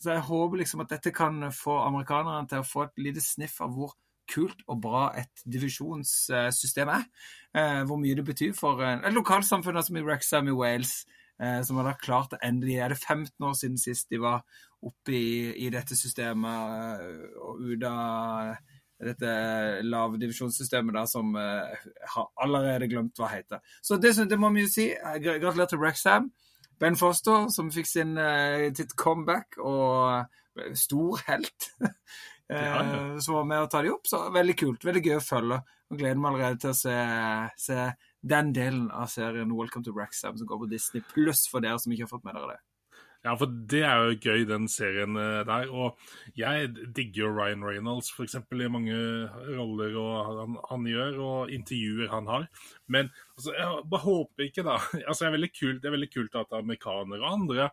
Så 0.00 0.14
jeg 0.14 0.28
håper 0.30 0.62
liksom 0.62 0.80
at 0.86 0.94
dette 0.94 1.12
kan 1.12 1.50
få 1.52 1.76
amerikanerne 1.84 2.48
til 2.48 2.62
å 2.62 2.68
få 2.68 2.86
et 2.86 3.02
lite 3.04 3.24
sniff 3.24 3.58
av 3.60 3.76
hvor 3.76 3.92
kult 4.30 4.62
og 4.70 4.78
bra 4.80 5.08
et 5.18 5.42
divisjonssystem 5.44 6.92
er. 6.94 7.04
Eh, 7.52 7.82
hvor 7.84 8.00
mye 8.00 8.16
det 8.16 8.24
betyr 8.30 8.54
for 8.56 8.80
lokalsamfunn 9.12 9.82
som 9.84 10.00
i 10.00 10.04
Wrexham 10.06 10.48
i 10.48 10.56
Wales, 10.56 11.02
som 11.64 11.78
har 11.80 11.86
da 11.88 11.94
klart 11.96 12.34
det 12.34 12.38
endelig. 12.44 12.74
Er 12.84 12.92
det 12.92 12.98
15 13.00 13.32
år 13.48 13.54
siden 13.56 13.78
sist 13.80 14.10
de 14.12 14.18
var 14.20 14.42
oppe 14.84 15.14
i, 15.16 15.28
i 15.64 15.70
dette 15.72 15.96
systemet 15.96 17.00
og 17.40 17.62
ut 17.64 17.86
av 17.88 18.58
dette 19.00 19.30
lavdivisjonssystemet 19.86 20.96
da, 20.96 21.06
som 21.08 21.32
eh, 21.38 21.86
har 22.14 22.28
allerede 22.44 22.88
glemt 22.90 23.16
hva 23.20 23.30
heter. 23.32 23.62
Så 23.82 23.96
det, 24.00 24.12
det 24.28 24.38
må 24.40 24.52
vi 24.54 24.66
jo 24.66 24.72
si. 24.72 24.90
Eh, 24.92 25.18
Gratulerer 25.22 25.70
til 25.70 25.80
Wrexham. 25.80 26.30
Ben 26.80 26.96
Foster, 26.96 27.48
som 27.52 27.72
fikk 27.72 27.88
sin, 27.88 28.16
eh, 28.20 28.68
sitt 28.76 28.96
comeback 28.96 29.58
og 29.60 30.26
stor 30.78 31.24
helt. 31.30 31.72
Ja, 32.50 32.80
ja. 32.82 33.20
Som 33.22 33.36
var 33.36 33.44
med 33.46 33.62
å 33.62 33.66
ta 33.70 33.78
de 33.78 33.92
opp. 33.94 34.08
Så 34.10 34.24
veldig 34.34 34.56
kult. 34.58 34.82
Veldig 34.82 35.04
gøy 35.04 35.12
å 35.20 35.22
følge. 35.22 35.60
Og 35.86 36.00
gleder 36.00 36.18
meg 36.18 36.32
allerede 36.32 36.58
til 36.64 36.72
å 36.72 36.78
se, 36.80 36.94
se 37.62 37.84
den 38.26 38.50
delen 38.56 38.88
av 38.90 39.06
serien 39.12 39.52
Welcome 39.54 39.86
to 39.86 39.94
Wrexham 39.94 40.34
som 40.34 40.48
går 40.50 40.64
på 40.64 40.68
Disney 40.72 41.04
pluss 41.12 41.44
for 41.46 41.62
dere 41.62 41.78
som 41.78 41.94
ikke 41.94 42.08
har 42.08 42.10
fått 42.10 42.26
med 42.26 42.34
dere 42.34 42.56
det. 42.56 42.58
Ja, 43.20 43.34
for 43.36 43.52
det 43.68 43.82
er 43.84 43.98
jo 44.00 44.16
gøy, 44.16 44.46
den 44.48 44.64
serien 44.72 45.18
eh, 45.20 45.42
der. 45.44 45.68
Og 45.68 45.98
jeg 46.38 46.70
digger 46.96 47.26
jo 47.26 47.32
Ryan 47.36 47.66
Reynolds, 47.66 48.08
eksempel, 48.24 48.64
i 48.64 48.70
mange 48.72 48.96
roller 49.58 49.98
han, 50.40 50.56
han 50.70 50.88
gjør, 50.88 51.20
og 51.26 51.52
intervjuer 51.52 52.08
han 52.14 52.30
har. 52.32 52.48
Men 52.88 53.12
altså, 53.36 53.52
jeg 53.58 53.84
bare 53.92 54.06
håper 54.06 54.48
ikke, 54.48 54.64
da 54.64 54.78
altså, 55.10 55.28
er 55.28 55.36
kult, 55.52 55.82
det 55.82 55.90
er 55.90 55.96
veldig 55.98 56.12
kult 56.14 56.40
at 56.40 56.58
amerikanere 56.62 57.20
og 57.20 57.32
andre 57.32 57.70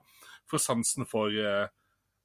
får 0.51 0.63
sansen 0.63 1.07
for 1.07 1.31
eh, 1.31 1.67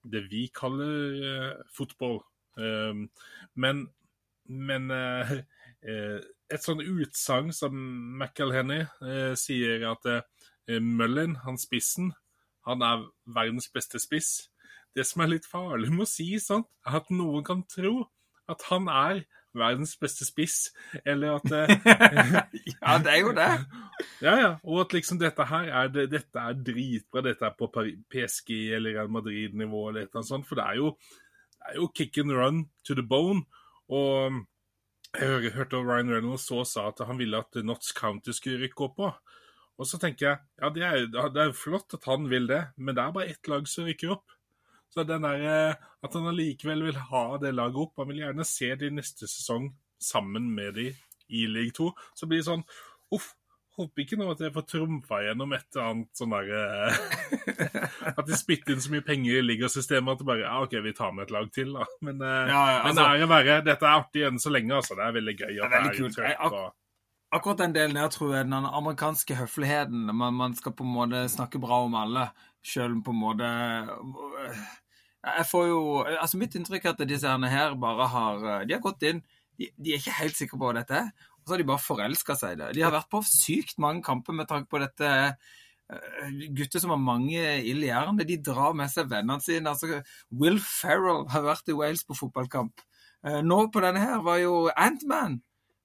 det 0.02 0.26
vi 0.30 0.48
kaller 0.54 1.24
eh, 1.30 1.66
fotball. 1.78 2.22
Um, 2.58 3.06
men 3.54 3.86
men 4.46 4.90
eh, 4.90 5.32
eh, 5.86 6.18
et 6.52 6.64
sånn 6.64 6.82
utsagn 6.82 7.52
som 7.54 7.76
McElhenny 8.18 8.82
eh, 8.82 9.32
sier 9.38 9.86
at 9.92 10.08
Mullin, 10.72 11.34
han 11.42 11.56
spissen, 11.58 12.12
han 12.68 12.82
er 12.86 13.06
verdens 13.26 13.68
beste 13.72 14.00
spiss. 14.02 14.48
Det 14.92 15.06
som 15.08 15.24
er 15.24 15.34
litt 15.34 15.48
farlig 15.48 15.90
med 15.92 16.04
å 16.04 16.10
si 16.10 16.28
sånn, 16.42 16.64
er 16.86 16.98
at 17.00 17.08
noen 17.14 17.44
kan 17.46 17.62
tro 17.70 18.02
at 18.50 18.66
han 18.68 18.88
er 18.92 19.22
verdens 19.56 19.94
beste 20.00 20.24
spiss, 20.24 20.70
eller 21.04 21.36
at 21.36 21.52
eh, 21.52 21.72
Ja, 22.72 22.96
det 23.02 23.12
er 23.12 23.18
jo 23.20 23.32
det. 23.36 23.50
Ja, 24.24 24.34
ja. 24.38 24.50
Og 24.62 24.84
at 24.84 24.94
liksom 24.94 25.18
dette 25.20 25.44
her 25.48 25.68
er, 25.68 25.90
det, 25.92 26.06
dette 26.12 26.38
er 26.38 26.54
dritbra. 26.54 27.24
Dette 27.26 27.48
er 27.48 27.56
på 27.58 27.68
PSG 27.72 28.52
eller 28.76 28.96
Real 28.96 29.10
Madrid-nivå 29.10 29.88
eller 29.88 30.04
et 30.04 30.12
eller 30.12 30.22
annet 30.22 30.30
sånt. 30.30 30.46
For 30.48 30.58
det 30.58 30.66
er 30.68 30.78
jo 30.78 30.92
er 31.68 31.78
jo 31.78 31.88
kick 31.94 32.18
and 32.18 32.34
run 32.34 32.64
to 32.86 32.94
the 32.94 33.02
bone. 33.02 33.44
Og 33.90 34.42
jeg 35.18 35.52
hørte 35.56 35.82
Ryan 35.82 36.10
Reynolds 36.14 36.46
så 36.48 36.62
sa 36.64 36.88
at 36.88 37.02
han 37.06 37.18
ville 37.20 37.38
at 37.38 37.58
Notts 37.64 37.92
County 37.96 38.34
skulle 38.36 38.62
rykke 38.62 38.86
opp 38.86 38.96
på. 38.98 39.10
Og 39.80 39.86
så 39.88 39.98
tenker 39.98 40.26
jeg 40.28 40.38
ja, 40.60 40.68
det 40.70 40.82
er, 40.84 41.06
det 41.32 41.42
er 41.46 41.52
flott 41.56 41.94
at 41.96 42.04
han 42.10 42.28
vil 42.30 42.46
det, 42.50 42.60
men 42.76 42.94
det 42.94 43.02
er 43.02 43.12
bare 43.16 43.30
ett 43.32 43.48
lag 43.48 43.66
som 43.70 43.84
rykker 43.88 44.12
opp. 44.14 44.24
Så 44.92 45.06
den 45.08 45.22
der, 45.24 45.40
eh, 45.48 45.74
At 46.04 46.12
han 46.12 46.26
allikevel 46.28 46.82
vil 46.84 46.98
ha 47.08 47.38
det 47.40 47.54
laget 47.56 47.78
opp 47.80 47.96
Han 47.96 48.10
vil 48.10 48.18
gjerne 48.26 48.44
se 48.44 48.74
de 48.76 48.90
neste 48.92 49.24
sesong 49.24 49.70
sammen 50.02 50.50
med 50.54 50.74
de 50.76 50.90
i 51.32 51.46
league 51.48 51.72
2. 51.72 51.86
Så 52.14 52.26
blir 52.28 52.42
det 52.42 52.48
sånn 52.50 52.64
Uff, 53.16 53.30
håper 53.78 54.02
ikke 54.04 54.18
nå 54.20 54.26
at 54.34 54.42
jeg 54.44 54.52
får 54.52 54.66
trumfa 54.68 55.22
gjennom 55.24 55.54
et 55.56 55.64
eller 55.72 55.88
annet 55.94 56.20
sånn 56.20 56.34
derre 56.36 56.60
eh, 56.90 58.12
At 58.18 58.26
de 58.28 58.36
spytter 58.36 58.74
inn 58.76 58.84
så 58.84 58.92
mye 58.92 59.06
penger 59.06 59.38
i 59.40 59.46
ligasystemet 59.46 60.12
at 60.12 60.20
det 60.20 60.28
bare 60.28 60.44
Ja, 60.44 60.58
OK, 60.66 60.76
vi 60.84 60.92
tar 60.98 61.16
med 61.16 61.24
et 61.30 61.34
lag 61.38 61.48
til, 61.56 61.72
da. 61.72 61.88
Men, 62.04 62.20
eh, 62.20 62.52
Ja, 62.52 62.60
ja, 62.74 62.78
men 62.84 62.92
altså- 62.92 63.24
å 63.24 63.32
være. 63.32 63.58
Dette 63.64 63.88
er 63.88 63.96
artig 64.02 64.26
enn 64.28 64.38
så 64.44 64.52
lenge, 64.52 64.76
altså. 64.76 64.98
Det 65.00 65.06
er 65.08 65.16
veldig 65.16 65.36
gøy. 65.40 65.52
Det 65.56 65.62
er 65.62 65.70
at 65.70 65.76
veldig 65.78 65.96
kult. 66.02 66.20
ak- 66.36 66.52
og- 66.52 66.74
Akkurat 67.32 67.62
den 67.62 67.72
delen 67.72 67.96
der 67.96 68.10
tror 68.12 68.34
jeg 68.34 68.44
den 68.44 68.66
amerikanske 68.68 69.34
høfligheten 69.38 70.10
man, 70.12 70.34
man 70.36 70.54
skal 70.56 70.74
på 70.76 70.84
en 70.84 70.92
måte 70.92 71.22
snakke 71.32 71.60
bra 71.62 71.78
om 71.86 71.94
alle, 71.96 72.26
om 72.84 72.98
på 73.02 73.14
en 73.14 73.20
måte 73.20 73.48
Jeg 75.22 75.46
får 75.48 75.66
jo 75.70 75.78
Altså, 76.02 76.36
mitt 76.38 76.54
inntrykk 76.58 76.84
er 76.84 76.92
at 76.92 77.08
disse 77.08 77.28
herne 77.28 77.48
her 77.48 77.78
bare 77.80 78.08
har 78.12 78.66
De 78.66 78.74
har 78.76 78.84
gått 78.84 79.06
inn 79.08 79.22
De, 79.56 79.70
de 79.78 79.94
er 79.94 80.02
ikke 80.02 80.18
helt 80.18 80.36
sikre 80.36 80.58
på 80.58 80.68
hva 80.68 80.74
dette 80.76 80.98
er, 80.98 81.08
og 81.40 81.46
så 81.46 81.54
har 81.54 81.62
de 81.62 81.68
bare 81.70 81.84
forelska 81.84 82.36
seg 82.36 82.54
i 82.54 82.58
det. 82.60 82.68
De 82.76 82.84
har 82.84 82.92
vært 82.94 83.10
på 83.12 83.20
sykt 83.28 83.80
mange 83.82 84.04
kamper 84.04 84.36
med 84.36 84.48
tanke 84.48 84.68
på 84.72 84.80
dette 84.80 85.10
eh, 85.12 86.30
gutter 86.56 86.80
som 86.80 86.94
har 86.94 87.02
mange 87.02 87.42
ild 87.60 87.84
i 87.84 87.90
hjernen. 87.90 88.22
De 88.26 88.38
drar 88.40 88.72
med 88.78 88.90
seg 88.90 89.10
vennene 89.12 89.44
sine. 89.44 89.74
Altså, 89.74 90.00
Will 90.40 90.56
Ferrell 90.64 91.26
har 91.34 91.44
vært 91.44 91.68
i 91.68 91.76
Wales 91.76 92.04
på 92.08 92.16
fotballkamp. 92.16 92.80
Nå 93.44 93.58
på 93.74 93.84
denne 93.84 94.02
her 94.02 94.24
var 94.24 94.40
jo 94.40 94.54
Antman. 94.72 95.42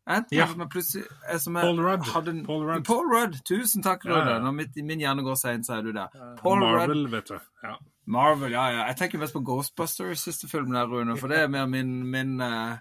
Antman 0.08 0.70
Ja. 0.72 1.38
som 1.40 1.58
eh, 1.58 1.62
Paul 1.62 1.80
Rudd. 1.84 2.06
hadde 2.14 2.34
Paul 2.46 2.64
Rudd. 2.64 2.86
Paul 2.88 3.10
Rudd. 3.12 3.40
Tusen 3.48 3.84
takk, 3.84 4.06
ja. 4.08 4.40
Når 4.40 4.54
mitt, 4.56 4.76
min 4.76 5.04
hjerne 5.04 5.24
går 5.26 5.36
seint, 5.36 5.68
så 5.68 5.78
er 5.78 5.82
du 5.84 5.92
der. 5.92 6.08
Paul 6.40 6.60
Marvel, 6.64 7.04
Rudd. 7.04 7.12
vet 7.12 7.34
du. 7.34 7.40
Ja. 7.64 7.76
Marvel, 8.08 8.52
ja, 8.56 8.70
ja. 8.72 8.86
Jeg 8.88 8.98
tenker 9.02 9.20
mest 9.20 9.36
på 9.36 9.44
Ghostbusters, 9.44 10.24
siste 10.24 10.48
filmen 10.48 10.78
der, 10.78 10.88
Rune. 10.88 11.18
For 11.20 11.28
det 11.28 11.42
er 11.44 11.52
mer 11.52 11.68
min, 11.68 11.98
min 12.08 12.40
uh, 12.40 12.78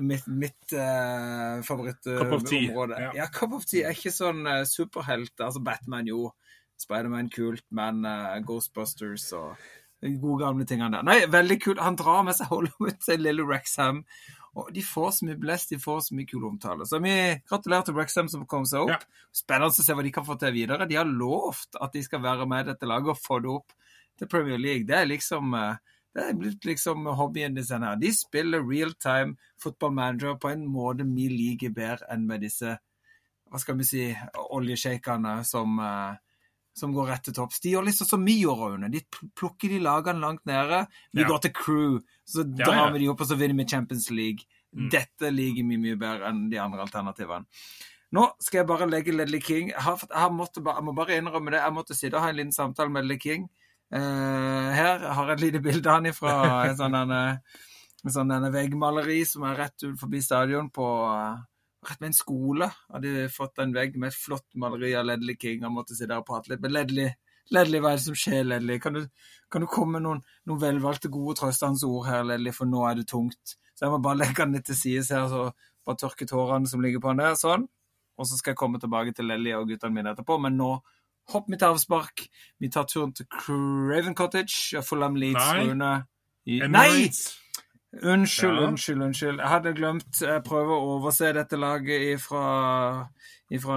mitt, 0.00 0.26
mitt 0.26 0.72
uh, 0.72 0.78
tea, 0.78 1.62
favorittområde. 1.62 2.98
ja. 2.98 3.12
ja. 3.14 3.26
Cup 3.32 3.54
of 3.54 3.64
Tea 3.70 3.86
er 3.86 3.94
ikke 3.94 4.14
sånn 4.14 4.42
uh, 4.48 4.64
superhelt. 4.66 5.36
Altså 5.38 5.62
Batman, 5.62 6.10
jo. 6.10 6.32
Spiderman 6.76 7.30
kult, 7.32 7.64
men 7.72 8.02
uh, 8.04 8.34
Ghostbusters 8.44 9.30
og 9.32 9.54
de 10.04 10.10
gode 10.20 10.42
gamle 10.44 10.66
tingene 10.68 10.98
der. 10.98 11.06
Nei, 11.08 11.20
veldig 11.32 11.56
kult. 11.62 11.80
Han 11.80 11.96
drar 11.96 12.26
med 12.26 12.36
seg 12.36 12.50
Hollywood 12.52 12.98
til 13.06 13.22
lille 13.24 13.46
Rexham. 13.48 14.02
Og 14.56 14.70
de 14.72 14.80
får 14.84 15.10
så 15.12 15.26
mye 15.28 15.38
blest, 15.40 15.72
de 15.72 15.78
får 15.80 16.06
så 16.06 16.16
mye 16.16 16.28
kul 16.28 16.46
omtale. 16.48 16.86
Så 16.88 17.00
vi 17.04 17.12
gratulerer 17.48 17.84
til 17.84 17.96
Brexham 17.98 18.30
som 18.32 18.46
kom 18.48 18.64
seg 18.68 18.86
opp. 18.86 19.04
Ja. 19.04 19.26
Spennende 19.36 19.68
å 19.68 19.84
se 19.84 19.96
hva 19.96 20.04
de 20.06 20.12
kan 20.14 20.24
få 20.24 20.38
til 20.40 20.54
videre. 20.56 20.88
De 20.88 20.96
har 20.96 21.08
lovt 21.08 21.76
at 21.76 21.92
de 21.92 22.04
skal 22.06 22.24
være 22.24 22.48
med 22.48 22.64
i 22.64 22.70
dette 22.70 22.88
laget 22.88 23.12
og 23.12 23.20
få 23.20 23.42
det 23.44 23.52
opp 23.52 23.76
til 24.16 24.30
Premier 24.32 24.60
League. 24.60 24.88
Det 24.88 24.96
er 24.96 25.10
liksom 25.10 25.52
eh, 25.58 25.76
det 26.16 26.24
er 26.24 26.36
blitt 26.40 26.64
liksom 26.64 27.04
hobbyen 27.18 27.56
deres 27.56 27.74
her. 27.74 27.98
De 28.00 28.10
spiller 28.16 28.64
real 28.64 28.94
time 28.96 29.36
football 29.60 29.92
manager 29.92 30.38
på 30.40 30.48
en 30.54 30.64
måte 30.72 31.04
vi 31.04 31.28
liker 31.28 31.74
bedre 31.76 32.08
enn 32.14 32.24
med 32.24 32.40
disse 32.46 32.78
hva 33.46 33.60
skal 33.62 33.76
vi 33.78 33.84
si, 33.86 34.04
oljesjeikene 34.56 35.38
som, 35.46 35.78
eh, 35.78 36.16
som 36.76 36.92
går 36.92 37.08
rett 37.08 37.24
til 37.24 37.34
topps. 37.36 37.60
De 37.64 37.72
gjør 37.72 37.86
liksom 37.88 38.08
som 38.10 38.24
vi 38.26 38.34
gjorde, 38.42 38.74
Rune. 38.74 38.90
De 38.92 39.00
plukker 39.38 39.72
de 39.72 39.78
lagene 39.80 40.20
langt 40.20 40.44
nede. 40.48 40.82
Vi 41.16 41.22
Ja. 41.22 41.28
går 41.28 41.40
til 41.46 41.52
crew, 41.56 41.98
så 42.28 42.44
Ja, 42.44 42.64
drar 42.66 42.92
vi 42.92 42.98
de 43.00 43.08
opp, 43.08 43.20
og 43.20 43.26
så 43.30 43.36
vinner 43.38 43.56
vi 43.56 43.64
Champions 43.68 44.10
League. 44.10 44.44
Mm. 44.76 44.90
Dette 44.92 45.30
liker 45.32 45.64
vi 45.64 45.76
mye 45.80 45.96
bedre 45.96 46.28
enn 46.28 46.50
de 46.50 46.58
andre 46.60 46.84
alternativene. 46.84 47.46
Nå 48.12 48.26
skal 48.40 48.58
jeg 48.60 48.66
bare 48.68 48.86
legge 48.88 49.12
Ledley 49.16 49.40
King. 49.40 49.70
Jeg, 49.72 49.80
har, 49.82 49.96
jeg, 49.98 50.32
måtte, 50.32 50.62
jeg 50.62 50.84
må 50.84 50.94
bare 50.94 51.16
innrømme 51.16 51.50
det. 51.50 51.62
Jeg 51.64 51.72
måtte 51.72 51.94
sitte 51.96 52.14
og 52.14 52.22
ha 52.22 52.28
en 52.28 52.36
liten 52.36 52.52
samtale 52.52 52.90
med 52.92 53.04
Ledley 53.04 53.18
King. 53.18 53.48
Uh, 53.92 54.70
her 54.74 54.98
har 54.98 55.26
jeg 55.30 55.36
et 55.38 55.44
lite 55.46 55.62
bilde 55.62 55.86
av 55.90 56.02
han 56.02 56.12
fra 56.12 56.32
en 56.68 56.76
sånn, 56.76 56.94
en, 56.94 57.40
en 58.04 58.12
sånn 58.12 58.52
veggmaleri 58.52 59.24
som 59.24 59.44
er 59.48 59.56
rett 59.56 59.82
ut 59.86 59.98
forbi 59.98 60.20
stadion 60.22 60.68
på 60.74 60.86
eh, 61.06 61.36
Rett 61.86 62.00
ved 62.02 62.08
en 62.10 62.16
skole 62.18 62.66
hadde 62.92 63.28
fått 63.30 63.60
en 63.62 63.72
vegg 63.76 63.94
med 64.00 64.08
et 64.10 64.18
flott 64.18 64.46
maleri 64.58 64.94
av 64.98 65.06
Ledley 65.06 65.36
King. 65.38 65.62
Han 65.62 65.74
måtte 65.76 65.94
sitte 65.94 66.10
der 66.12 66.22
og 66.22 66.26
prate 66.26 66.50
litt 66.52 66.62
med 66.64 66.72
Ledley. 66.74 67.12
Ledley, 67.54 67.78
hva 67.80 67.92
er 67.94 68.00
det 68.00 68.04
som 68.08 68.16
skjer, 68.18 68.42
Ledley? 68.48 68.80
Kan 68.82 68.96
du, 68.98 69.04
kan 69.54 69.62
du 69.62 69.68
komme 69.70 70.00
med 70.00 70.02
noen, 70.08 70.22
noen 70.50 70.58
velvalgte, 70.64 71.10
gode 71.14 71.36
trøstende 71.38 71.86
ord 71.86 72.08
her, 72.08 72.24
Ledley, 72.26 72.50
for 72.56 72.66
nå 72.66 72.82
er 72.90 72.98
det 72.98 73.06
tungt. 73.12 73.54
Så 73.76 73.84
jeg 73.86 73.92
må 73.94 74.00
bare 74.02 74.18
legge 74.24 74.42
han 74.42 74.56
litt 74.56 74.66
til 74.66 74.78
side 74.80 75.06
her, 75.14 75.28
så 75.30 75.44
bare 75.86 76.00
tørke 76.02 76.26
tårene 76.26 76.66
som 76.66 76.82
ligger 76.82 76.98
på 77.04 77.12
han 77.12 77.22
der, 77.22 77.38
sånn. 77.38 77.68
Og 78.18 78.26
så 78.26 78.38
skal 78.40 78.54
jeg 78.54 78.58
komme 78.64 78.80
tilbake 78.82 79.12
til 79.14 79.28
Ledley 79.30 79.54
og 79.54 79.68
guttene 79.70 79.94
mine 80.00 80.14
etterpå, 80.16 80.40
men 80.42 80.56
nå 80.58 80.72
hopper 81.30 81.52
vi 81.54 81.58
til 81.60 81.68
avspark. 81.74 82.26
Vi 82.62 82.68
tar 82.72 82.86
turen 82.90 83.12
til 83.14 83.26
Craven 83.30 84.14
Cottage 84.18 84.78
og 84.80 84.84
Fulham 84.88 85.14
Leeds. 85.20 85.38
Nei. 85.38 85.66
Rune. 85.70 85.92
I- 86.46 86.60
Nei! 86.70 87.10
Unnskyld, 88.02 88.58
Ja. 88.60 88.68
unnskyld, 88.68 89.02
unnskyld. 89.02 89.38
Jeg 89.38 89.48
hadde 89.48 89.74
glemt 89.74 90.20
Jeg 90.20 90.42
prøver 90.44 90.74
å 90.74 90.98
overse 90.98 91.32
dette 91.32 91.56
laget 91.56 92.20
fra 92.20 93.08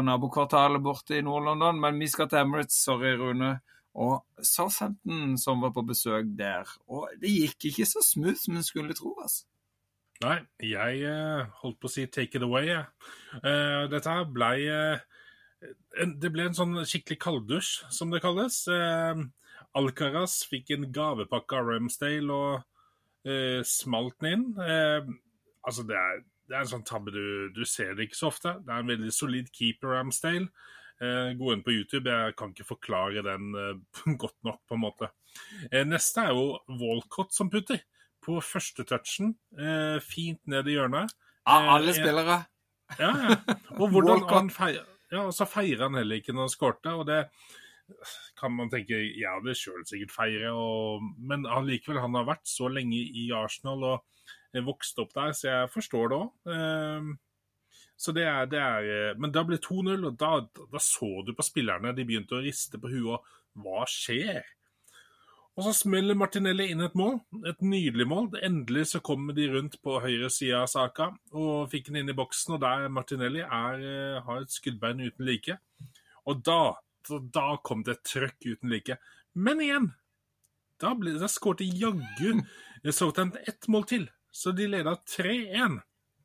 nabokvartalet 0.02 0.84
borte 0.84 1.18
i 1.18 1.22
Nord-London, 1.22 1.80
men 1.80 2.00
vi 2.00 2.08
skal 2.08 2.28
til 2.28 2.40
Emirates. 2.40 2.84
Sorry, 2.84 3.16
Rune. 3.16 3.60
Og 3.96 4.24
Southampton 4.42 5.38
som 5.38 5.62
var 5.62 5.72
på 5.72 5.86
besøk 5.88 6.26
der. 6.38 6.68
Og 6.88 7.08
det 7.22 7.30
gikk 7.30 7.72
ikke 7.72 7.86
så 7.86 8.04
smooth 8.04 8.36
som 8.36 8.58
en 8.58 8.64
skulle 8.64 8.94
tro. 8.94 9.16
altså. 9.22 9.46
Nei, 10.20 10.40
jeg 10.60 11.04
eh, 11.08 11.46
holdt 11.62 11.80
på 11.80 11.88
å 11.88 11.92
si 11.92 12.06
'take 12.06 12.36
it 12.36 12.44
away', 12.44 12.68
jeg. 12.68 12.86
Uh, 13.40 13.88
dette 13.88 14.10
her 14.10 14.26
blei 14.26 14.68
uh, 14.68 15.00
Det 16.20 16.32
ble 16.32 16.46
en 16.46 16.54
sånn 16.54 16.76
skikkelig 16.84 17.20
kalddusj, 17.20 17.70
som 17.90 18.12
det 18.12 18.22
kalles. 18.22 18.68
Uh, 18.68 19.24
Alcaraz 19.76 20.44
fikk 20.50 20.72
en 20.72 20.92
gavepakke 20.92 21.56
av 21.56 21.72
Ramsdale 21.72 22.32
og 22.36 22.64
eh, 23.28 23.62
smalt 23.68 24.20
den 24.24 24.34
inn. 24.34 24.46
Eh, 24.64 25.08
altså, 25.66 25.86
det 25.88 25.98
er, 26.00 26.22
det 26.50 26.58
er 26.58 26.66
en 26.66 26.74
sånn 26.74 26.88
tabbe 26.88 27.14
du, 27.16 27.50
du 27.56 27.64
ser 27.68 27.96
det 27.96 28.10
ikke 28.10 28.22
så 28.22 28.32
ofte. 28.32 28.58
Det 28.66 28.74
er 28.74 28.84
en 28.84 28.92
veldig 28.92 29.16
solid 29.16 29.52
keeper, 29.56 29.96
Ramsdale. 29.96 30.50
Eh, 31.00 31.32
gå 31.40 31.54
inn 31.54 31.64
på 31.64 31.72
YouTube. 31.72 32.12
Jeg 32.12 32.36
kan 32.40 32.52
ikke 32.52 32.68
forklare 32.74 33.24
den 33.24 33.54
eh, 33.56 34.16
godt 34.24 34.36
nok, 34.44 34.62
på 34.68 34.76
en 34.76 34.84
måte. 34.84 35.12
Eh, 35.72 35.86
neste 35.88 36.28
er 36.28 36.36
jo 36.36 36.60
Walcott 36.82 37.36
som 37.36 37.52
putter. 37.52 37.82
På 38.20 38.42
første 38.44 38.84
touchen. 38.84 39.32
Fint 40.04 40.42
ned 40.52 40.68
i 40.68 40.74
hjørnet. 40.76 41.14
Av 41.48 41.70
alle 41.78 41.94
spillere. 41.96 42.42
Ja, 43.00 43.14
ja. 43.16 43.38
Og 43.78 43.94
hvordan 43.94 44.26
han 44.34 44.50
feirer 44.52 44.84
Ja, 45.10 45.24
og 45.24 45.32
så 45.34 45.48
feirer 45.50 45.86
han 45.86 45.96
heller 45.98 46.20
ikke 46.20 46.36
når 46.36 46.50
han 46.50 46.52
skårte. 46.52 46.98
Og 47.00 47.08
det 47.08 47.22
kan 48.40 48.56
man 48.56 48.72
tenke 48.72 48.98
Ja, 49.20 49.38
det 49.44 49.58
sjøl 49.60 49.86
sikkert 49.88 50.16
feire, 50.16 50.54
og, 50.56 51.06
men 51.20 51.48
allikevel, 51.48 52.02
han 52.02 52.16
har 52.18 52.28
vært 52.30 52.48
så 52.50 52.72
lenge 52.72 52.98
i 52.98 53.30
Arsenal 53.36 53.84
og 53.84 54.28
eh, 54.56 54.64
vokst 54.66 55.00
opp 55.04 55.12
der, 55.18 55.36
så 55.36 55.52
jeg 55.52 55.74
forstår 55.76 56.14
det 56.14 56.22
òg. 56.24 57.18
Så 58.00 58.14
det 58.16 58.24
er, 58.24 58.46
det 58.48 58.60
er 58.64 58.86
eh, 58.88 59.18
Men 59.20 59.34
da 59.36 59.44
ble 59.48 59.60
2-0, 59.60 60.08
og 60.08 60.16
da, 60.20 60.32
da 60.72 60.82
så 60.84 61.20
du 61.28 61.34
på 61.36 61.46
spillerne. 61.46 61.96
De 61.96 62.08
begynte 62.08 62.38
å 62.38 62.44
riste 62.46 62.80
på 62.80 62.92
huet. 62.94 63.20
og 63.20 63.60
Hva 63.60 63.84
skjer? 63.92 64.40
Og 65.60 65.66
så 65.66 65.74
smeller 65.76 66.16
Martinelli 66.16 66.70
inn 66.72 66.86
et 66.86 66.96
mål. 66.96 67.18
Et 67.50 67.60
nydelig 67.60 68.08
mål. 68.08 68.30
Endelig 68.46 68.86
så 68.94 69.02
kommer 69.04 69.36
de 69.36 69.50
rundt 69.52 69.76
på 69.84 69.98
høyre 70.00 70.30
side 70.32 70.62
av 70.62 70.70
saka 70.72 71.10
og 71.36 71.68
fikk 71.74 71.90
den 71.90 72.00
inn 72.00 72.14
i 72.14 72.16
boksen, 72.16 72.56
og 72.56 72.64
der 72.64 72.88
Martinelli 72.88 73.44
er, 73.44 73.84
eh, 73.84 74.22
har 74.24 74.46
et 74.46 74.56
skuddbein 74.56 75.04
uten 75.04 75.28
like. 75.28 75.60
Og 76.24 76.40
da, 76.46 76.78
da, 77.10 77.20
da 77.40 77.48
kom 77.66 77.84
det 77.86 77.98
et 77.98 78.06
trøkk 78.08 78.48
uten 78.54 78.72
like. 78.74 79.00
Men 79.34 79.62
igjen, 79.64 79.92
da, 80.82 80.94
ble, 80.98 81.16
da 81.20 81.30
skårte 81.32 81.68
jaggu 81.68 82.40
Southampton 83.00 83.44
ett 83.48 83.68
mål 83.68 83.88
til. 83.90 84.08
Så 84.32 84.54
de 84.54 84.68
leda 84.70 84.96
3-1 85.10 85.80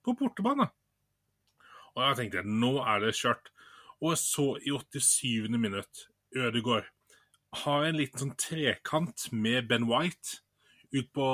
på 0.04 0.14
bortebane. 0.18 0.68
Og 1.94 2.02
jeg 2.02 2.18
tenkte 2.18 2.44
nå 2.46 2.76
er 2.84 3.04
det 3.04 3.14
kjørt. 3.16 3.50
Og 4.04 4.18
så 4.20 4.54
i 4.60 4.74
87. 4.74 5.56
minutt, 5.56 6.08
Ødegård 6.34 6.90
har 7.62 7.84
en 7.86 7.96
liten 7.96 8.20
sånn 8.20 8.34
trekant 8.40 9.28
med 9.32 9.68
Ben 9.70 9.86
White 9.86 10.40
ut 10.94 11.10
på 11.14 11.28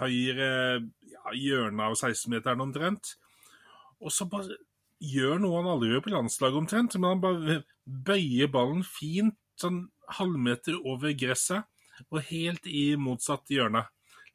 høyre 0.00 0.50
ja, 1.08 1.32
hjørne 1.36 1.88
av 1.88 1.96
16-meteren 1.96 2.62
omtrent. 2.64 3.14
Og 4.02 4.12
så 4.12 4.28
bare 4.28 4.58
gjør 5.02 5.40
noe 5.42 5.58
han 5.58 5.70
aldri 5.74 5.92
gjør 5.92 6.04
på 6.04 6.14
landslaget 6.14 6.60
omtrent. 6.62 6.96
Men 6.98 7.14
han 7.14 7.22
bare 7.22 7.58
bøyer 7.84 8.50
ballen 8.52 8.84
fint 8.86 9.38
sånn 9.60 9.84
halvmeter 10.18 10.78
over 10.88 11.14
gresset 11.18 11.68
og 12.08 12.22
helt 12.30 12.66
i 12.66 12.92
motsatt 12.98 13.50
hjørne. 13.52 13.84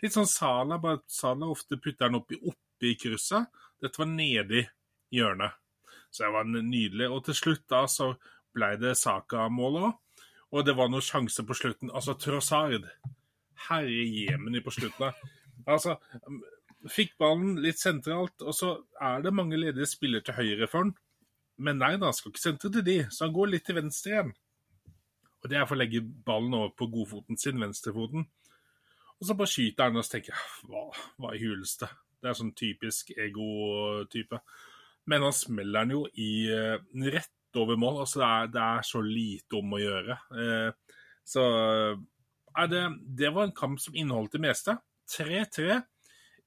Litt 0.01 0.13
sånn 0.13 0.29
Sala, 0.29 0.77
bare 0.81 1.01
Sala 1.09 1.49
ofte 1.49 1.79
putter 1.81 2.05
den 2.05 2.19
oppi, 2.19 2.37
oppi 2.37 2.93
krysset. 3.01 3.49
Dette 3.81 4.01
var 4.01 4.09
nedi 4.11 4.63
hjørnet. 5.13 5.57
Så 6.11 6.25
det 6.25 6.33
var 6.35 6.47
nydelig. 6.47 7.09
Og 7.11 7.23
til 7.27 7.37
slutt 7.37 7.65
da 7.69 7.83
så 7.91 8.11
ble 8.55 8.73
det 8.81 8.95
Saka-mål 8.99 9.79
òg. 9.81 10.19
Og 10.55 10.63
det 10.63 10.77
var 10.77 10.87
noen 10.91 11.03
sjanser 11.03 11.43
på 11.47 11.57
slutten. 11.57 11.91
Altså, 11.91 12.15
Trossard 12.15 12.85
Herre 13.67 14.05
Jemeni 14.05 14.61
på 14.63 14.71
slutten. 14.71 15.11
Altså, 15.67 15.97
fikk 16.91 17.15
ballen 17.21 17.57
litt 17.63 17.79
sentralt, 17.81 18.41
og 18.43 18.55
så 18.55 18.73
er 19.03 19.23
det 19.25 19.35
mange 19.35 19.59
ledige 19.59 19.89
spillere 19.89 20.25
til 20.27 20.37
høyre 20.37 20.67
for 20.69 20.85
han. 20.85 20.95
Men 21.57 21.79
nei 21.81 21.95
da, 22.01 22.11
skal 22.13 22.33
ikke 22.33 22.43
sentre 22.43 22.71
til 22.73 22.85
de, 22.85 22.97
så 23.13 23.25
han 23.25 23.35
går 23.35 23.53
litt 23.53 23.65
til 23.67 23.79
venstre 23.79 24.13
igjen. 24.13 24.33
Og 25.41 25.51
det 25.51 25.57
er 25.57 25.69
for 25.69 25.77
å 25.77 25.81
legge 25.81 26.01
ballen 26.01 26.55
over 26.57 26.73
på 26.77 26.89
godfoten 26.93 27.39
sin, 27.39 27.61
venstrefoten. 27.61 28.27
Og 29.17 29.25
så 29.25 29.37
bare 29.37 29.49
skyter 29.49 29.87
han, 29.87 29.97
og 29.97 30.05
så 30.05 30.17
tenker 30.17 30.33
jeg 30.33 30.69
hva, 30.69 30.83
hva 31.17 31.33
i 31.33 31.41
huleste? 31.41 31.89
Det 32.17 32.29
er 32.29 32.37
sånn 32.37 32.53
typisk 32.57 33.13
ego-type. 33.15 34.39
Men 35.09 35.25
han 35.25 35.35
smeller 35.35 35.85
den 35.85 35.95
jo 35.95 36.03
i 36.19 36.31
uh, 36.51 36.77
rett 37.13 37.57
over 37.57 37.79
mål. 37.79 38.01
Altså, 38.03 38.21
det 38.21 38.29
er, 38.29 38.51
det 38.53 38.63
er, 38.65 38.85
så 38.89 39.01
lite 39.05 39.59
om 39.61 39.73
å 39.73 39.81
gjøre. 39.81 40.17
Uh, 40.33 40.97
så 41.27 41.45
uh, 41.47 42.67
det, 42.69 42.83
det, 43.21 43.31
var 43.33 43.47
en 43.47 43.57
kamp 43.57 43.81
som 43.81 43.97
inneholdt 43.97 44.37
det 44.37 44.43
meste. 44.43 44.77
3-3. 45.13 45.79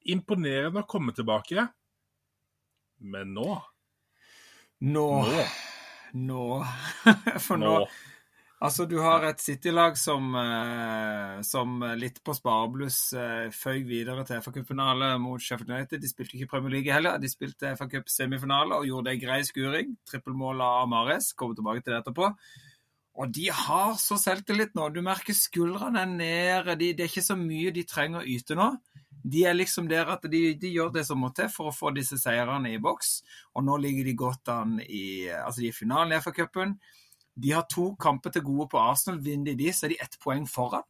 Imponerende 0.08 0.84
å 0.84 0.88
komme 0.88 1.12
tilbake. 1.16 1.66
Men 3.00 3.34
nå 3.36 3.50
Nå 4.80 5.08
Nå. 5.24 5.42
nå. 6.16 6.44
For 7.44 7.60
nå, 7.60 7.74
nå 7.82 7.90
Altså, 8.60 8.84
du 8.84 8.98
har 9.00 9.24
et 9.24 9.40
City-lag 9.40 9.94
som, 9.96 10.34
eh, 10.36 11.38
som, 11.48 11.78
litt 11.96 12.18
på 12.20 12.34
sparebluss 12.36 12.98
eh, 13.16 13.46
føyk 13.56 13.86
videre 13.88 14.24
til 14.28 14.42
FA-cupfinale 14.44 15.14
mot 15.16 15.40
Sheffield 15.40 15.72
United. 15.72 16.02
De 16.02 16.10
spilte 16.10 16.36
ikke 16.36 16.50
Premier 16.50 16.74
League 16.74 16.92
heller. 16.92 17.16
De 17.16 17.30
spilte 17.32 17.72
FA-cup 17.78 18.12
semifinale 18.12 18.76
og 18.76 18.84
gjorde 18.84 19.14
ei 19.14 19.22
grei 19.22 19.38
skuring. 19.48 19.94
Trippelmål 20.04 20.60
av 20.66 20.90
Mares. 20.92 21.30
Kommer 21.32 21.56
tilbake 21.56 21.80
til 21.80 21.94
det 21.94 22.02
etterpå. 22.02 22.28
Og 23.20 23.32
de 23.36 23.50
har 23.52 23.96
så 24.00 24.16
selvtillit 24.16 24.72
nå. 24.76 24.86
Du 24.94 25.02
merker 25.04 25.36
skuldrene 25.36 26.04
er 26.06 26.12
nede. 26.12 26.76
De, 26.80 26.92
det 26.96 27.04
er 27.04 27.10
ikke 27.10 27.26
så 27.26 27.36
mye 27.36 27.72
de 27.76 27.84
trenger 27.88 28.22
å 28.22 28.28
yte 28.28 28.56
nå. 28.56 28.70
De 29.20 29.42
er 29.44 29.56
liksom 29.56 29.90
der 29.90 30.08
at 30.08 30.24
de, 30.32 30.40
de, 30.56 30.70
gjør 30.72 30.94
det 30.94 31.02
som 31.04 31.20
må 31.20 31.28
til 31.36 31.50
for 31.52 31.68
å 31.68 31.74
få 31.76 31.92
disse 31.92 32.16
seirene 32.20 32.72
i 32.72 32.80
boks. 32.80 33.18
Og 33.58 33.66
nå 33.66 33.76
ligger 33.82 34.08
de 34.08 34.16
godt 34.16 34.52
an 34.54 34.78
i 34.86 35.28
Altså, 35.28 35.60
de 35.60 35.68
er 35.68 35.74
i 35.74 35.76
finalen 35.76 36.16
i 36.16 36.20
FA-cupen. 36.24 36.78
De 37.40 37.52
har 37.52 37.66
to 37.68 37.90
kamper 38.00 38.32
til 38.32 38.46
gode 38.46 38.70
på 38.72 38.80
Arsenal. 38.80 39.20
Vinner 39.24 39.52
de 39.52 39.66
de, 39.66 39.74
så 39.76 39.86
er 39.86 39.94
de 39.94 40.00
ett 40.06 40.16
poeng 40.24 40.48
foran. 40.48 40.86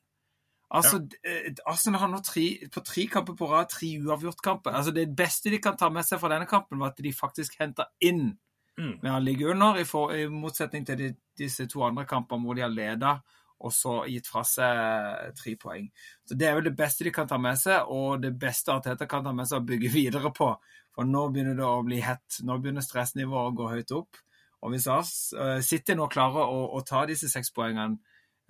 Altså, 0.70 1.00
ja. 1.26 1.34
Eh, 1.48 1.64
Arsenal 1.66 2.04
har 2.04 2.12
nå 2.12 2.20
tre, 2.22 2.44
på 2.70 2.82
tre 2.86 3.08
kamper 3.10 3.34
på 3.34 3.48
rad 3.50 3.72
tre 3.72 3.90
uavgjortkamper. 3.98 4.70
Altså, 4.70 4.94
det 4.94 5.08
beste 5.18 5.50
de 5.50 5.58
kan 5.58 5.74
ta 5.78 5.90
med 5.90 6.06
seg 6.06 6.22
fra 6.22 6.30
denne 6.30 6.46
kampen, 6.50 6.78
var 6.78 6.94
at 6.94 7.02
de 7.02 7.10
faktisk 7.10 7.58
henter 7.58 7.90
inn 8.06 8.36
mm. 8.78 8.94
Men 9.02 9.12
han 9.12 9.24
ligger 9.24 9.54
under, 9.54 9.80
i, 9.80 9.84
for, 9.88 10.14
i 10.14 10.28
motsetning 10.30 10.86
til 10.86 10.98
de, 10.98 11.12
disse 11.38 11.66
to 11.70 11.82
andre 11.86 12.06
kampene 12.06 12.44
hvor 12.44 12.58
de 12.58 12.66
har 12.66 12.74
leda 12.74 13.18
og 13.60 13.72
så 13.74 13.94
gitt 14.08 14.28
fra 14.30 14.42
seg 14.46 15.34
tre 15.36 15.54
poeng. 15.60 15.88
Så 16.24 16.36
Det 16.38 16.48
er 16.48 16.54
vel 16.56 16.70
det 16.70 16.76
beste 16.76 17.04
de 17.04 17.12
kan 17.12 17.28
ta 17.28 17.36
med 17.38 17.58
seg, 17.60 17.88
og 17.92 18.22
det 18.22 18.32
beste 18.40 18.72
Arteta 18.72 19.06
kan 19.06 19.24
ta 19.24 19.34
med 19.36 19.48
seg 19.48 19.60
å 19.60 19.66
bygge 19.68 19.92
videre 19.98 20.32
på. 20.32 20.54
For 20.96 21.06
nå 21.06 21.26
begynner 21.30 21.58
det 21.58 21.66
å 21.66 21.84
bli 21.86 22.00
hett. 22.02 22.40
Nå 22.42 22.58
begynner 22.58 22.84
stressnivået 22.84 23.50
å 23.50 23.56
gå 23.56 23.68
høyt 23.74 23.92
opp. 23.96 24.22
Og 24.60 24.72
hvis 24.72 24.88
uh, 24.88 25.60
City 25.64 25.96
nå 25.96 26.08
klarer 26.12 26.48
å, 26.48 26.64
å 26.76 26.80
ta 26.84 27.06
disse 27.08 27.28
seks 27.32 27.52
poengene 27.56 28.00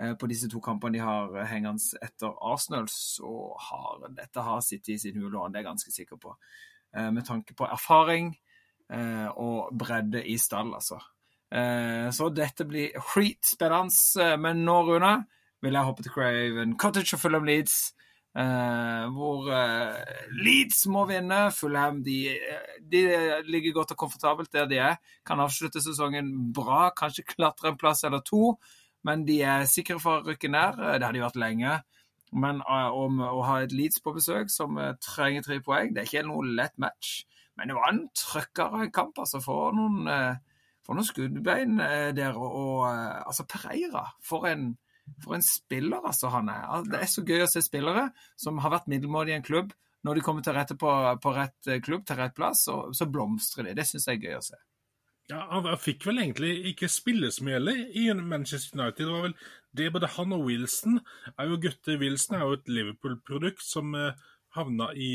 uh, 0.02 0.14
på 0.18 0.30
disse 0.30 0.48
to 0.50 0.62
kampene 0.62 0.98
de 0.98 1.02
har 1.04 1.36
hengende 1.50 2.02
etter 2.02 2.32
Arsenal, 2.52 2.88
så 2.90 3.52
har 3.68 4.06
dette 4.14 4.46
har 4.46 4.62
City 4.66 4.94
i 4.94 5.02
sin 5.02 5.18
hule, 5.18 5.36
og 5.38 5.50
det 5.50 5.60
er 5.60 5.64
jeg 5.64 5.70
ganske 5.72 5.94
sikker 5.94 6.22
på. 6.22 6.36
med 6.90 7.22
tanke 7.22 7.54
på 7.54 7.66
erfaring 7.70 8.32
og 8.90 9.70
bredde 9.78 10.24
i 10.26 10.34
stall, 10.40 10.72
altså. 10.74 10.96
så 12.10 12.28
dette 12.34 12.64
blir 12.66 12.96
skitspennende. 13.12 14.36
men 14.42 14.64
nå, 14.66 14.80
Rune, 14.88 15.12
vil 15.62 15.78
jeg 15.78 15.86
hoppe 15.86 16.02
til 16.02 16.10
Craven 16.10 16.76
Cottage 16.78 17.14
og 17.14 17.20
Fulham 17.22 17.46
Leeds. 17.46 17.76
Hvor 18.34 19.46
Leeds 20.42 20.80
må 20.90 21.04
vinne. 21.06 21.38
Fulham 21.54 22.02
de, 22.02 22.34
de, 22.82 23.04
ligger 23.46 23.78
godt 23.78 23.94
og 23.94 24.02
komfortabelt 24.02 24.52
der 24.52 24.66
de 24.66 24.82
er. 24.82 24.98
Kan 25.26 25.40
avslutte 25.40 25.82
sesongen 25.84 26.52
bra, 26.54 26.90
kanskje 26.90 27.28
klatre 27.30 27.70
en 27.70 27.78
plass 27.78 28.02
eller 28.04 28.26
to. 28.26 28.56
Men 29.06 29.24
de 29.24 29.40
er 29.46 29.68
sikre 29.70 29.98
for 30.00 30.20
å 30.20 30.28
rykke 30.28 30.50
ned. 30.52 30.80
Eh, 30.80 30.98
det 30.98 31.06
har 31.06 31.16
de 31.16 31.24
vært 31.24 31.40
lenge. 31.40 31.78
Men 32.30 32.60
om 32.62 33.22
å 33.26 33.40
ha 33.48 33.56
et 33.64 33.72
Leeds 33.74 34.02
på 34.04 34.14
besøk 34.14 34.52
som 34.52 34.78
trenger 35.02 35.42
tre 35.42 35.58
poeng, 35.66 35.90
det 35.94 36.04
er 36.04 36.10
ikke 36.10 36.28
noe 36.28 36.46
lett 36.46 36.76
match. 36.78 37.24
Men 37.60 37.68
det 37.68 37.76
var 37.76 37.92
en 37.92 38.06
trøkkere 38.16 38.88
kamp, 38.96 39.20
altså, 39.20 39.42
for 39.44 39.74
noen, 39.76 40.08
for 40.86 40.96
noen 40.96 41.06
skuddbein 41.06 41.76
der. 42.16 42.32
Og, 42.32 42.54
og 42.56 42.86
altså, 42.88 43.44
Pereira, 43.44 44.06
for 44.24 44.48
en 44.48 44.72
for 45.18 45.36
en 45.36 45.44
spiller 45.44 46.06
altså 46.06 46.30
han 46.32 46.48
er. 46.52 46.88
Det 46.88 47.02
er 47.02 47.10
så 47.10 47.24
gøy 47.26 47.44
å 47.44 47.50
se 47.50 47.62
spillere 47.64 48.08
som 48.40 48.60
har 48.62 48.74
vært 48.76 48.90
middelmådige 48.92 49.36
i 49.36 49.40
en 49.40 49.46
klubb. 49.46 49.72
Når 50.06 50.16
de 50.16 50.24
kommer 50.24 50.44
til 50.44 50.56
rette 50.56 50.76
på, 50.80 50.90
på 51.20 51.32
rett 51.36 51.68
eh, 51.68 51.80
klubb, 51.84 52.06
til 52.08 52.16
rett 52.16 52.34
plass, 52.36 52.64
så, 52.68 52.76
så 52.96 53.08
blomstrer 53.10 53.68
de. 53.68 53.76
Det 53.76 53.84
syns 53.88 54.08
jeg 54.08 54.20
er 54.20 54.28
gøy 54.28 54.38
å 54.38 54.44
se. 54.46 54.60
Ja, 55.30 55.42
Han 55.52 55.68
fikk 55.78 56.06
vel 56.08 56.22
egentlig 56.22 56.54
ikke 56.72 56.88
spille 56.90 57.28
så 57.30 57.44
mye 57.46 57.58
heller 57.58 57.82
i 57.94 58.06
Manchester 58.16 58.78
United. 58.78 59.04
Det 59.04 59.12
var 59.12 59.26
vel 59.28 59.36
det 59.76 59.90
både 59.94 60.12
han 60.16 60.32
og 60.34 60.46
Wilson 60.48 60.98
er 61.36 61.50
jo 61.50 61.60
gutter. 61.66 62.00
Wilson 62.00 62.38
er 62.38 62.46
jo 62.46 62.56
et 62.56 62.72
Liverpool-produkt 62.72 63.62
som 63.62 63.92
havna 64.56 64.88
i 64.96 65.12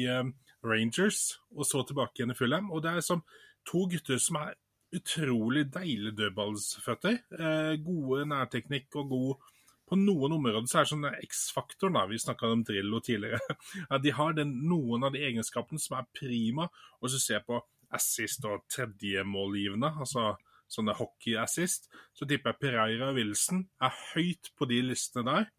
Rangers 0.65 1.39
og 1.56 1.67
så 1.67 1.84
tilbake 1.86 2.19
igjen 2.19 2.34
i 2.34 2.38
Fulham. 2.38 2.71
Og 2.73 2.84
det 2.86 2.95
er 2.95 3.06
som 3.06 3.23
to 3.67 3.86
gutter 3.91 4.21
som 4.21 4.39
er 4.41 4.56
utrolig 4.95 5.65
deilige 5.73 6.15
dødballsføtter. 6.19 7.19
Eh, 7.39 7.75
gode 7.84 8.25
nærteknikk 8.32 8.95
og 9.01 9.12
god 9.12 9.51
på 9.86 9.97
noen 9.99 10.34
områder 10.39 10.65
så 10.69 10.80
er 10.80 10.88
det 10.88 10.91
sånn 10.93 11.08
X-faktoren, 11.28 11.99
vi 12.10 12.17
snakka 12.21 12.49
om 12.49 12.63
Drillo 12.65 13.01
tidligere, 13.06 13.58
at 13.93 14.01
de 14.01 14.13
har 14.17 14.34
den, 14.38 14.56
noen 14.69 15.06
av 15.06 15.13
de 15.13 15.21
egenskapene 15.28 15.82
som 15.82 15.99
er 15.99 16.10
prima. 16.15 16.67
Og 17.01 17.13
så 17.13 17.21
ser 17.21 17.45
på 17.45 17.60
assist 17.95 18.45
og 18.49 18.65
tredjemålgivende, 18.73 19.93
altså 20.01 20.34
sånne 20.71 20.95
hockey-assist, 20.97 21.91
så 22.17 22.25
tipper 22.25 22.56
jeg 22.56 22.62
Pereira 22.63 23.12
og 23.12 23.19
Wilson 23.19 23.62
er 23.86 23.93
høyt 24.15 24.49
på 24.58 24.65
de 24.71 24.82
listene 24.88 25.28
der. 25.30 25.51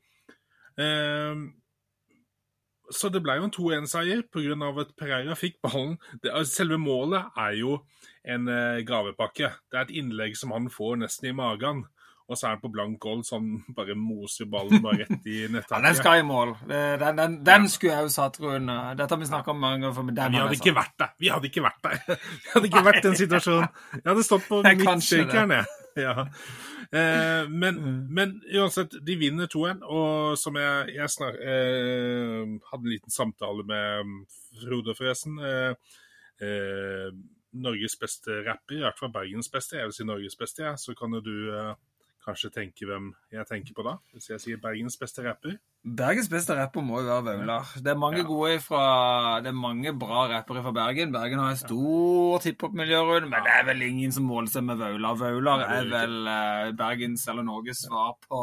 Eh, 0.83 1.45
så 2.93 3.11
det 3.13 3.23
ble 3.25 3.39
jo 3.39 3.49
en 3.49 3.55
2-1-seier 3.55 4.25
pga. 4.33 4.57
at 4.83 4.95
Pereira 4.99 5.35
fikk 5.39 5.61
ballen. 5.65 5.97
Det, 6.23 6.33
selve 6.47 6.79
målet 6.79 7.33
er 7.37 7.59
jo 7.61 7.81
en 8.25 8.49
eh, 8.49 8.85
gavepakke. 8.87 9.53
Det 9.71 9.79
er 9.79 9.85
et 9.87 9.99
innlegg 10.03 10.37
som 10.39 10.55
han 10.55 10.71
får 10.71 11.03
nesten 11.05 11.31
i 11.31 11.37
magen. 11.37 11.85
Og 12.27 12.35
så 12.35 12.49
er 12.49 12.57
han 12.57 12.63
på 12.63 12.71
blank 12.75 12.99
gold, 12.99 13.23
så 13.23 13.39
han 13.39 13.61
bare 13.77 13.95
moser 13.95 14.49
ballen 14.51 14.83
bare 14.83 15.05
rett 15.05 15.29
i 15.31 15.45
nettaket. 15.55 15.85
den 15.85 15.99
skal 15.99 16.21
i 16.21 16.25
mål. 16.27 16.57
Den, 16.67 17.21
den, 17.21 17.37
den 17.47 17.69
skulle 17.71 17.95
jeg 17.95 18.09
jo 18.09 18.15
satt, 18.17 18.41
Rune. 18.43 18.79
Dette 18.99 19.15
har 19.15 19.21
vi 19.21 19.29
snakka 19.31 19.55
om 19.55 19.61
mange 19.63 19.87
ganger. 19.87 20.09
Men 20.09 20.33
vi 20.35 20.41
hadde 20.43 20.59
ikke 20.59 20.75
vært 20.75 20.97
der. 20.99 21.13
Vi 21.23 21.31
hadde 21.31 21.51
ikke 21.53 21.63
vært 21.69 21.85
der. 21.87 22.01
Vi 22.17 22.55
hadde 22.55 22.71
ikke 22.73 22.83
vært 22.89 22.99
i 23.05 23.07
den 23.07 23.21
situasjonen. 23.21 23.69
Jeg 23.95 24.09
hadde 24.11 24.27
stått 24.27 24.49
på 24.51 24.63
midtstykeren, 24.67 25.55
jeg. 25.61 25.71
Ja. 26.03 26.27
Eh, 26.93 27.49
men, 27.51 27.79
mm. 27.79 28.01
men, 28.15 28.35
uansett, 28.55 28.99
de 29.07 29.17
vinner 29.21 29.51
2-1. 29.53 29.83
Og 29.85 30.37
som 30.41 30.59
jeg, 30.61 30.93
jeg 30.97 31.13
snar, 31.13 31.39
eh, 31.41 32.43
hadde 32.71 32.85
en 32.85 32.93
liten 32.93 33.15
samtale 33.15 33.67
med 33.67 34.13
Frode, 34.63 34.95
forresten. 34.99 35.41
Eh, 35.41 35.99
eh, 36.45 37.11
Norges 37.57 37.97
beste 37.97 38.43
rapper, 38.45 38.77
i 38.77 38.85
hvert 38.85 38.99
fall 39.01 39.13
Bergens 39.15 39.49
beste. 39.53 39.79
Jeg 39.79 39.89
vil 39.89 39.97
si 39.97 40.07
Norges 40.07 40.37
beste, 40.37 40.65
ja. 40.65 40.77
så 40.81 40.95
kan 40.99 41.15
jo 41.17 41.23
du 41.25 41.37
eh, 41.55 41.75
kanskje 42.27 42.51
tenke 42.55 42.87
hvem 42.89 43.11
jeg 43.33 43.47
tenker 43.49 43.77
på 43.77 43.85
da, 43.87 43.97
hvis 44.15 44.31
jeg 44.33 44.43
sier 44.43 44.61
Bergens 44.63 44.99
beste 44.99 45.23
rapper? 45.25 45.57
Bergens 45.87 46.29
beste 46.31 46.57
rapper 46.59 46.83
må 46.83 46.99
jo 47.01 47.07
være 47.09 47.25
Vaular. 47.29 47.69
Det 47.79 47.93
er 47.93 48.01
mange 48.01 48.23
ja. 48.23 48.27
gode 48.27 48.57
fra, 48.65 48.87
det 49.45 49.53
er 49.53 49.59
mange 49.59 49.93
bra 49.99 50.25
rappere 50.33 50.65
fra 50.65 50.73
Bergen. 50.75 51.13
Bergen 51.15 51.43
har 51.43 51.55
et 51.55 51.63
stort 51.63 52.49
hiphop-miljø 52.49 53.03
rundt, 53.07 53.31
men 53.31 53.47
det 53.47 53.53
er 53.55 53.69
vel 53.69 53.85
ingen 53.87 54.15
som 54.15 54.27
måler 54.27 54.51
seg 54.51 54.67
med 54.67 54.83
Vaular. 54.83 55.21
Vaular 55.21 55.63
er 55.69 55.93
vel 55.93 56.17
uh, 56.27 56.73
Bergens 56.79 57.29
eller 57.31 57.47
Norges 57.47 57.85
svar 57.87 58.17
på, 58.27 58.43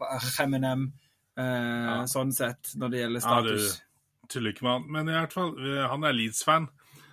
på 0.00 0.10
RMNM, 0.32 0.88
uh, 1.38 1.44
eh, 1.44 1.86
ja. 1.86 1.96
sånn 2.10 2.34
sett, 2.34 2.74
når 2.80 2.92
det 2.92 3.04
gjelder 3.04 3.26
status. 3.28 3.70
Ja, 3.70 3.78
du 3.78 4.30
tuller 4.34 4.54
ikke 4.54 4.66
med 4.66 4.76
han. 4.76 4.90
Men 4.96 5.10
i 5.10 5.16
hvert 5.18 5.34
fall, 5.34 5.54
eh, 5.58 5.86
han 5.90 6.06
er 6.06 6.16
Leeds-fan, 6.16 6.68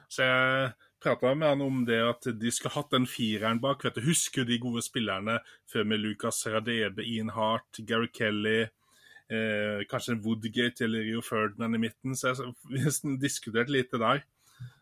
så 0.09 0.25
jeg 0.25 0.67
prata 1.03 1.33
med 1.35 1.47
han 1.47 1.61
om 1.61 1.83
det 1.85 1.99
at 2.01 2.27
de 2.39 2.51
skulle 2.53 2.75
hatt 2.75 2.93
den 2.93 3.07
fireren 3.09 3.61
bak. 3.61 3.85
vet 3.85 3.97
du, 3.97 4.05
Husker 4.07 4.47
de 4.47 4.59
gode 4.61 4.81
spillerne 4.85 5.39
før 5.69 5.85
med 5.85 6.01
Lucas 6.01 6.45
Radebe, 6.47 7.05
Ian 7.05 7.29
Hart, 7.29 7.81
Gary 7.87 8.09
Kelly, 8.13 8.67
eh, 9.29 9.83
kanskje 9.89 10.19
Woodgate 10.23 10.85
eller 10.85 11.05
Rio 11.05 11.21
Ferdinand 11.21 11.75
i 11.75 11.83
midten. 11.87 12.15
Så 12.15 12.33
jeg 12.33 13.19
diskuterte 13.21 13.71
litt 13.71 13.91
der. 13.91 14.23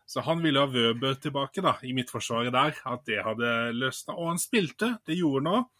Så 0.06 0.22
han 0.22 0.42
ville 0.42 0.62
ha 0.62 0.70
Wøber 0.70 1.16
tilbake 1.18 1.62
da, 1.64 1.74
i 1.82 1.92
midtforsvaret 1.92 2.54
der, 2.54 2.76
at 2.86 3.02
det 3.08 3.24
hadde 3.26 3.72
løsna. 3.74 4.14
Og 4.14 4.30
han 4.30 4.38
spilte, 4.38 4.94
det 5.06 5.18
gjorde 5.18 5.42
han 5.42 5.54
òg. 5.56 5.72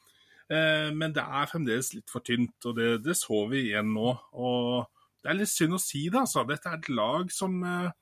Eh, 0.47 0.91
men 0.95 1.15
det 1.15 1.23
er 1.23 1.51
fremdeles 1.51 1.93
litt 1.95 2.11
for 2.11 2.23
tynt, 2.27 2.59
og 2.67 2.77
det, 2.79 2.91
det 3.07 3.17
så 3.19 3.45
vi 3.51 3.69
igjen 3.69 3.95
nå. 3.95 4.11
Og 4.35 4.87
det 5.23 5.31
er 5.31 5.39
litt 5.41 5.51
synd 5.51 5.79
å 5.79 5.83
si 5.83 6.07
det, 6.11 6.21
altså. 6.23 6.45
Dette 6.47 6.71
er 6.71 6.81
et 6.81 6.91
lag 6.91 7.31
som 7.35 7.57
eh, 7.67 7.95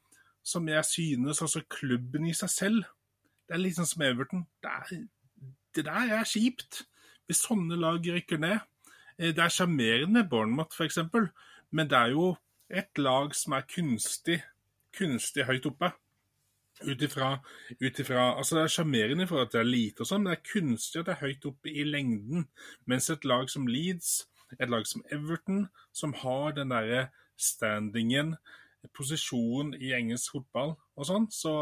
som 0.44 0.68
jeg 0.68 0.84
synes 0.84 1.40
altså 1.42 1.62
klubben 1.72 2.26
i 2.28 2.34
seg 2.36 2.52
selv 2.52 2.84
Det 3.48 3.56
er 3.56 3.60
litt 3.60 3.76
sånn 3.76 3.88
som 3.88 4.02
Everton. 4.04 4.46
Det, 4.64 4.70
er, 4.70 5.02
det 5.76 5.82
der 5.84 6.12
er 6.16 6.28
kjipt. 6.28 6.84
Hvis 7.28 7.42
sånne 7.44 7.76
lag 7.76 8.00
rykker 8.00 8.40
ned. 8.40 8.62
Eh, 9.18 9.34
det 9.36 9.42
er 9.44 9.52
sjarmerende 9.52 10.22
med 10.22 10.30
Bournemouth, 10.30 10.72
f.eks., 10.72 10.98
men 11.74 11.90
det 11.90 11.98
er 11.98 12.14
jo 12.14 12.30
et 12.70 12.98
lag 12.98 13.34
som 13.36 13.56
er 13.58 13.66
kunstig, 13.68 14.38
kunstig 14.96 15.44
høyt 15.44 15.66
oppe. 15.68 15.90
Ut 16.82 17.02
ifra, 17.02 17.38
Altså, 17.80 18.56
det 18.56 18.62
er 18.62 18.72
sjarmerende 18.72 19.26
for 19.30 19.44
at 19.44 19.52
det 19.52 19.60
er 19.60 19.68
lite 19.68 20.02
og 20.02 20.08
sånn, 20.08 20.24
men 20.24 20.32
det 20.32 20.38
er 20.38 20.48
kunstig 20.52 21.00
at 21.00 21.08
det 21.08 21.14
er 21.14 21.26
høyt 21.26 21.46
oppe 21.50 21.70
i 21.70 21.84
lengden. 21.86 22.48
Mens 22.90 23.10
et 23.10 23.24
lag 23.28 23.50
som 23.50 23.68
Leeds, 23.70 24.24
et 24.58 24.70
lag 24.70 24.86
som 24.86 25.04
Everton, 25.12 25.68
som 25.92 26.14
har 26.24 26.56
den 26.56 26.74
derre 26.74 27.08
standingen, 27.36 28.34
posisjonen 28.92 29.74
i 29.80 29.94
engelsk 29.96 30.36
fotball 30.36 30.74
og 30.74 31.08
sånn, 31.08 31.30
så, 31.32 31.54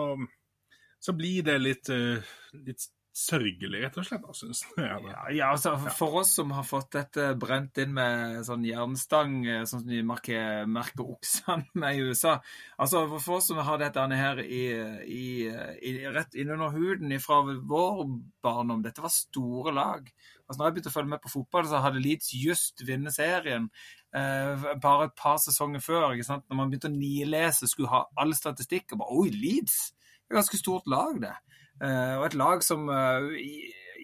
så 1.03 1.15
blir 1.17 1.47
det 1.47 1.59
litt, 1.63 1.93
uh, 1.93 2.35
litt 2.67 2.89
sørgelig, 3.13 3.83
rett 3.83 3.97
og 4.01 4.07
slett. 4.09 4.25
syns 4.37 4.63
jeg. 4.65 4.87
Ja, 4.87 5.25
ja, 5.35 5.49
altså, 5.53 5.75
for 5.99 6.23
oss 6.23 6.33
som 6.39 6.53
har 6.57 6.65
fått 6.65 6.95
dette 6.97 7.33
brent 7.41 7.77
inn 7.83 7.93
med 7.97 8.41
sånn 8.47 8.65
jernstang, 8.65 9.35
eh, 9.45 9.65
sånn 9.69 9.85
som 9.85 9.91
de 9.91 10.01
merker, 10.07 10.65
merker 10.65 11.11
oksene 11.13 11.69
med 11.83 11.99
i 11.99 12.07
USA 12.09 12.39
altså 12.81 13.05
For 13.19 13.37
oss 13.39 13.51
som 13.51 13.61
har 13.63 13.81
dette 13.83 14.07
her 14.17 14.41
i, 14.43 14.63
i, 15.05 15.25
i, 15.45 15.93
rett 16.09 16.35
innunder 16.35 16.73
huden 16.73 17.13
fra 17.21 17.43
vår 17.45 18.07
barndom 18.43 18.83
Dette 18.85 19.05
var 19.05 19.13
store 19.13 19.75
lag. 19.77 20.09
Altså, 20.53 20.61
når 20.61 20.69
jeg 20.69 20.75
begynte 20.77 20.91
å 20.93 20.95
følge 20.99 21.11
med 21.15 21.21
på 21.25 21.31
fotball, 21.33 21.65
så 21.65 21.79
hadde 21.81 22.01
Leeds 22.05 22.35
just 22.37 22.83
vunnet 22.85 23.15
serien 23.17 23.71
eh, 24.13 24.67
bare 24.83 25.07
et 25.09 25.15
par 25.17 25.39
sesonger 25.41 25.81
før. 25.81 26.11
ikke 26.13 26.27
sant? 26.29 26.45
Når 26.51 26.59
man 26.59 26.73
begynte 26.73 26.91
å 26.91 26.93
nilese, 26.93 27.71
skulle 27.71 27.89
ha 27.89 28.03
all 28.21 28.35
statistikk 28.37 28.93
og 28.93 29.01
bare 29.01 29.23
Oi, 29.23 29.31
Leeds! 29.33 29.79
Det 29.97 30.29
er 30.29 30.37
et 30.37 30.41
ganske 30.43 30.61
stort 30.61 30.91
lag, 30.93 31.17
det. 31.25 31.33
Eh, 31.81 32.15
og 32.19 32.27
et 32.27 32.37
lag 32.37 32.65
som, 32.65 32.85
eh, 32.93 33.31
i, 33.41 33.55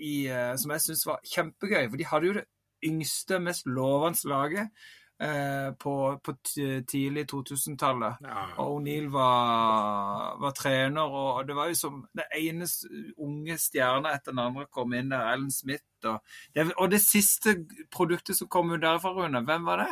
i, 0.00 0.14
eh, 0.32 0.54
som 0.56 0.72
jeg 0.72 0.86
syns 0.86 1.04
var 1.10 1.20
kjempegøy. 1.34 1.84
For 1.84 2.00
de 2.00 2.08
hadde 2.08 2.30
jo 2.30 2.38
det 2.40 2.46
yngste, 2.88 3.42
mest 3.44 3.68
lovende 3.68 4.32
laget. 4.32 4.88
Eh, 5.20 5.72
på, 5.74 6.20
på 6.24 6.32
tidlig 6.86 7.24
2000-tallet. 7.32 8.20
Ja. 8.22 8.42
Og 8.62 8.76
O'Neill 8.76 9.08
var, 9.10 10.36
var, 10.38 10.52
trener, 10.54 11.10
og 11.10 11.40
det 11.48 11.56
var 11.58 11.72
jo 11.72 11.74
som 11.74 12.04
det 12.14 12.28
ene 12.38 12.68
unge 13.18 13.56
stjerna 13.58 14.12
etter 14.14 14.30
den 14.30 14.44
andre 14.44 14.68
kom 14.70 14.94
inn 14.94 15.10
der. 15.10 15.32
Ellen 15.32 15.50
Smith. 15.50 15.82
Og 16.06 16.20
det, 16.54 16.68
og 16.76 16.92
det 16.92 17.02
siste 17.02 17.56
produktet 17.90 18.38
som 18.38 18.50
kom 18.50 18.70
ut 18.70 18.82
derfra, 18.84 19.16
Rune, 19.16 19.42
hvem 19.42 19.66
var 19.66 19.82
det? 19.82 19.90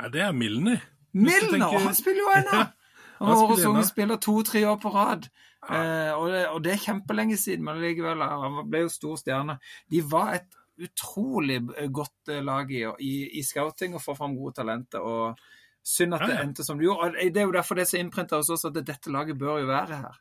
Ja, 0.00 0.10
det 0.10 0.26
er 0.26 0.34
Milner. 0.34 0.82
Milner! 1.14 1.54
Tenker... 1.54 1.86
Han 1.86 1.94
spiller 1.94 2.24
jo 2.24 2.34
ennå! 2.40 2.64
Han 3.20 3.30
var 3.30 3.42
årets 3.44 3.66
unge 3.70 3.84
spiller 3.86 4.18
to-tre 4.18 4.64
år 4.66 4.80
på 4.82 4.90
rad. 4.90 5.28
Eh, 5.70 6.10
og, 6.12 6.26
det, 6.32 6.40
og, 6.48 6.58
det, 6.64 6.72
er 6.72 6.82
kjempelenge 6.82 7.36
siden, 7.38 7.62
men 7.64 7.78
likevel, 7.80 8.20
han 8.26 8.58
ble 8.68 8.82
jo 8.82 8.90
stor 8.92 9.14
stjerne. 9.22 9.54
De 9.90 10.02
var 10.10 10.34
et 10.40 10.58
utrolig 10.82 11.60
godt 11.94 12.32
eh, 12.32 12.42
lag 12.44 12.70
i, 12.72 12.82
i, 12.98 13.12
i 13.38 13.44
scouting 13.46 13.94
og 13.94 14.02
få 14.02 14.16
fram 14.18 14.34
gode 14.38 14.56
talenter. 14.60 15.04
og 15.04 15.38
Synd 15.84 16.16
at 16.16 16.24
det 16.24 16.38
endte 16.40 16.64
som 16.64 16.78
det 16.80 16.86
gjorde. 16.86 17.10
og 17.12 17.34
Det 17.34 17.42
er 17.42 17.48
jo 17.48 17.52
derfor 17.52 17.76
det 17.76 17.84
så 17.90 17.98
innprinta 18.00 18.38
hos 18.40 18.48
oss 18.54 18.64
at 18.64 18.78
dette 18.80 19.12
laget 19.12 19.38
bør 19.38 19.60
jo 19.60 19.68
være 19.68 20.00
her. 20.00 20.20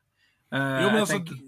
Uh, 0.53 0.59
jo, 0.59 0.87
men 0.89 0.99
altså, 0.99 1.17
tenker... 1.17 1.39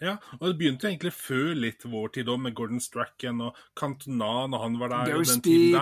Ja, 0.00 0.14
og 0.38 0.44
det 0.46 0.58
begynte 0.60 0.90
egentlig 0.90 1.12
før 1.16 1.54
litt 1.56 1.84
vår 1.88 2.12
tid 2.14 2.30
òg, 2.30 2.38
med 2.44 2.54
Gordon 2.54 2.82
Strachan 2.84 3.40
og 3.42 3.58
Cantona 3.78 4.46
når 4.52 4.62
han 4.62 4.78
var 4.80 4.92
der. 4.92 5.12
Gary 5.12 5.28
Speed. 5.28 5.76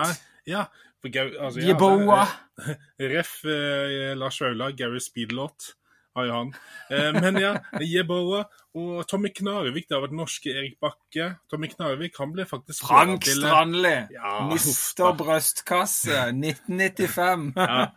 Ja, 0.47 0.65
for, 1.03 1.19
altså, 1.19 1.61
ja, 1.61 1.73
Jeboa. 1.73 2.21
Ref. 3.13 3.37
Eh, 3.45 4.13
Lars 4.17 4.41
Aula, 4.41 4.71
Gary 4.71 5.03
Speed-låt 5.03 5.75
har 6.15 6.27
jo 6.27 6.35
han. 6.35 6.51
Eh, 6.89 7.11
men 7.17 7.39
ja, 7.41 7.51
Jeboa 7.83 8.43
og 8.75 9.05
Tommy 9.07 9.31
Knarvik, 9.35 9.87
det 9.87 9.95
har 9.95 10.03
vært 10.03 10.15
norske 10.15 10.51
Erik 10.51 10.77
Bakke. 10.83 11.29
Tommy 11.51 11.69
Knarvik 11.71 12.17
han 12.19 12.33
ble 12.35 12.45
faktisk 12.49 12.87
Frank 12.87 13.27
Strandli! 13.27 13.93
Ja, 14.15 14.35
Mister 14.49 15.15
brøstkasse, 15.19 16.29
1995. 16.33 17.47
ja. 17.59 17.87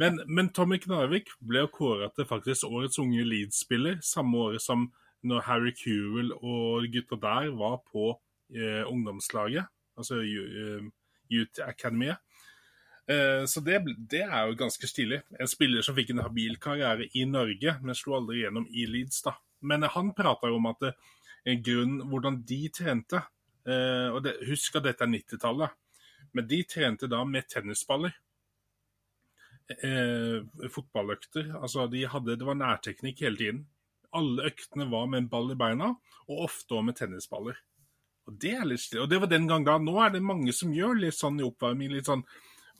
men, 0.00 0.20
men, 0.26 0.50
Tommy 0.54 0.80
Knarvik 0.82 1.32
ble 1.42 1.66
kåra 1.74 2.10
til 2.14 2.28
faktisk 2.30 2.68
årets 2.70 3.00
unge 3.02 3.26
Leeds-spiller, 3.26 4.00
samme 4.04 4.46
året 4.48 4.64
som 4.64 4.88
når 5.24 5.46
Harry 5.46 5.72
Kewell 5.78 6.34
og 6.36 6.84
gutta 6.92 7.16
der 7.16 7.48
var 7.56 7.78
på 7.88 8.10
eh, 8.52 8.82
ungdomslaget, 8.84 9.64
altså 9.96 10.18
uh, 10.20 10.84
Youth 11.32 11.62
Academy. 11.64 12.12
Eh, 13.10 13.44
så 13.46 13.60
det, 13.60 13.82
det, 14.10 14.22
er 14.24 14.48
jo 14.48 14.56
ganske 14.58 14.88
stilig. 14.88 15.20
En 15.40 15.50
spiller 15.50 15.84
som 15.84 15.96
fikk 15.96 16.14
en 16.14 16.24
habil 16.24 16.56
karriere 16.62 17.08
i 17.12 17.26
Norge, 17.28 17.76
men 17.82 17.98
slo 17.98 18.16
aldri 18.18 18.44
gjennom 18.44 18.66
i 18.70 18.86
Leeds. 18.88 19.22
da. 19.26 19.36
Men 19.60 19.84
han 19.92 20.14
prata 20.16 20.48
jo 20.48 20.58
om 20.60 20.70
at 20.72 20.80
det, 20.84 20.94
en 21.44 21.62
grunn 21.64 21.96
hvordan 22.08 22.38
de 22.48 22.60
trente 22.72 23.18
eh, 23.20 24.08
og 24.08 24.22
det, 24.24 24.38
Husk 24.48 24.78
at 24.78 24.86
dette 24.86 25.04
er 25.04 25.10
90-tallet, 25.12 25.74
men 26.32 26.46
de 26.48 26.62
trente 26.68 27.08
da 27.10 27.20
med 27.28 27.48
tennisballer. 27.52 28.14
Eh, 29.64 30.40
fotballøkter. 30.72 31.52
Altså, 31.60 31.86
de 31.92 32.06
hadde, 32.08 32.38
det 32.40 32.48
var 32.48 32.58
nærteknikk 32.60 33.20
hele 33.24 33.40
tiden. 33.40 33.62
Alle 34.14 34.48
øktene 34.48 34.88
var 34.90 35.06
med 35.10 35.24
en 35.24 35.28
ball 35.28 35.52
i 35.52 35.58
beina, 35.58 35.92
og 36.28 36.42
ofte 36.48 36.76
òg 36.78 36.88
med 36.88 36.98
tennisballer. 36.98 37.60
Og 38.24 38.36
det 38.40 38.54
er 38.56 38.64
litt 38.68 38.80
stilig. 38.80 39.04
Og 39.04 39.12
det 39.12 39.20
var 39.20 39.28
den 39.28 39.48
gang 39.48 39.64
da. 39.66 39.76
Nå 39.80 39.98
er 40.00 40.14
det 40.14 40.24
mange 40.24 40.52
som 40.56 40.72
gjør 40.72 40.96
litt 41.02 41.16
sånn 41.16 41.40
i 41.42 41.44
oppvarming. 41.44 41.92
litt 41.92 42.08
sånn 42.08 42.24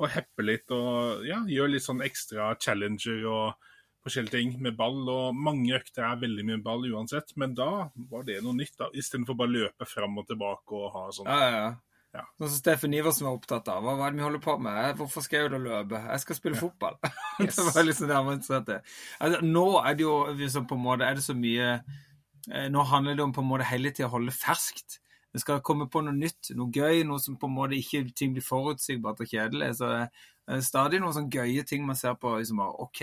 og 0.00 0.10
heppe 0.10 0.44
litt 0.44 0.72
og 0.74 1.22
ja, 1.26 1.38
gjør 1.46 1.70
litt 1.70 1.84
sånn 1.84 2.02
ekstra 2.04 2.52
challenger 2.58 3.24
og 3.30 3.70
forskjellige 4.04 4.36
ting 4.36 4.54
med 4.62 4.76
ball. 4.78 5.00
Og 5.08 5.38
mange 5.38 5.74
økter 5.78 6.06
er 6.08 6.20
veldig 6.22 6.44
mye 6.50 6.60
ball 6.64 6.84
uansett, 6.90 7.34
men 7.40 7.56
da 7.56 7.88
var 8.10 8.26
det 8.26 8.40
noe 8.44 8.56
nytt. 8.58 8.76
da, 8.80 8.90
Istedenfor 8.92 9.38
bare 9.38 9.54
løpe 9.54 9.88
fram 9.88 10.18
og 10.20 10.28
tilbake 10.30 10.78
og 10.78 10.94
ha 10.94 11.04
sånn. 11.14 11.30
Ja, 11.30 11.50
ja, 11.50 11.66
ja. 12.14 12.24
Sånn 12.38 12.50
som 12.50 12.58
Steffen 12.58 12.94
Iversen 12.94 13.28
var 13.28 13.38
opptatt 13.38 13.68
av. 13.72 13.86
Hva, 13.86 13.96
er 14.06 14.14
det 14.14 14.20
vi 14.20 14.26
holder 14.26 14.42
på 14.44 14.56
med? 14.62 14.96
Hvorfor 15.00 15.24
skal 15.24 15.40
jeg 15.40 15.48
jo 15.48 15.54
da 15.56 15.62
løpe? 15.64 16.02
Jeg 16.12 16.24
skal 16.24 16.40
spille 16.40 16.58
ja. 16.58 16.64
fotball. 16.66 16.98
Yes. 17.42 17.56
det 17.58 17.72
var 17.74 17.82
liksom 17.82 18.06
der 18.06 18.20
man 18.22 18.42
satt 18.46 18.68
det. 18.68 18.76
Altså, 19.18 19.40
nå 19.42 19.64
er 19.80 19.96
det 19.98 20.04
jo 20.04 20.18
liksom 20.38 20.68
på 20.70 20.76
en 20.78 20.84
måte, 20.84 21.06
er 21.08 21.16
det 21.18 21.24
så 21.24 21.34
mye 21.34 21.64
eh, 21.74 22.68
Nå 22.70 22.84
handler 22.86 23.16
det 23.18 23.24
om 23.24 23.32
på 23.34 23.42
en 23.42 23.48
måte 23.48 23.66
hele 23.66 23.90
tida 23.90 24.06
å 24.06 24.12
holde 24.12 24.30
ferskt. 24.30 25.00
Det 25.34 25.42
skal 25.42 25.64
komme 25.66 25.88
på 25.90 25.98
noe 26.06 26.14
nytt, 26.14 26.52
noe 26.54 26.70
gøy, 26.70 27.02
noe 27.06 27.18
som 27.18 27.36
på 27.40 27.46
en 27.50 27.56
måte 27.56 27.74
ikke 27.74 28.04
ting 28.14 28.32
blir 28.36 28.44
forutsigbart 28.46 29.20
og 29.24 29.26
kjedelig. 29.26 29.72
Så 29.80 29.86
det 29.90 30.06
er 30.54 30.60
stadig 30.62 31.00
noen 31.02 31.14
sånne 31.16 31.34
gøye 31.34 31.62
ting 31.66 31.82
man 31.86 31.96
ser 31.98 32.14
på. 32.20 32.38
liksom 32.38 32.58
bare, 32.62 32.78
OK. 32.86 33.00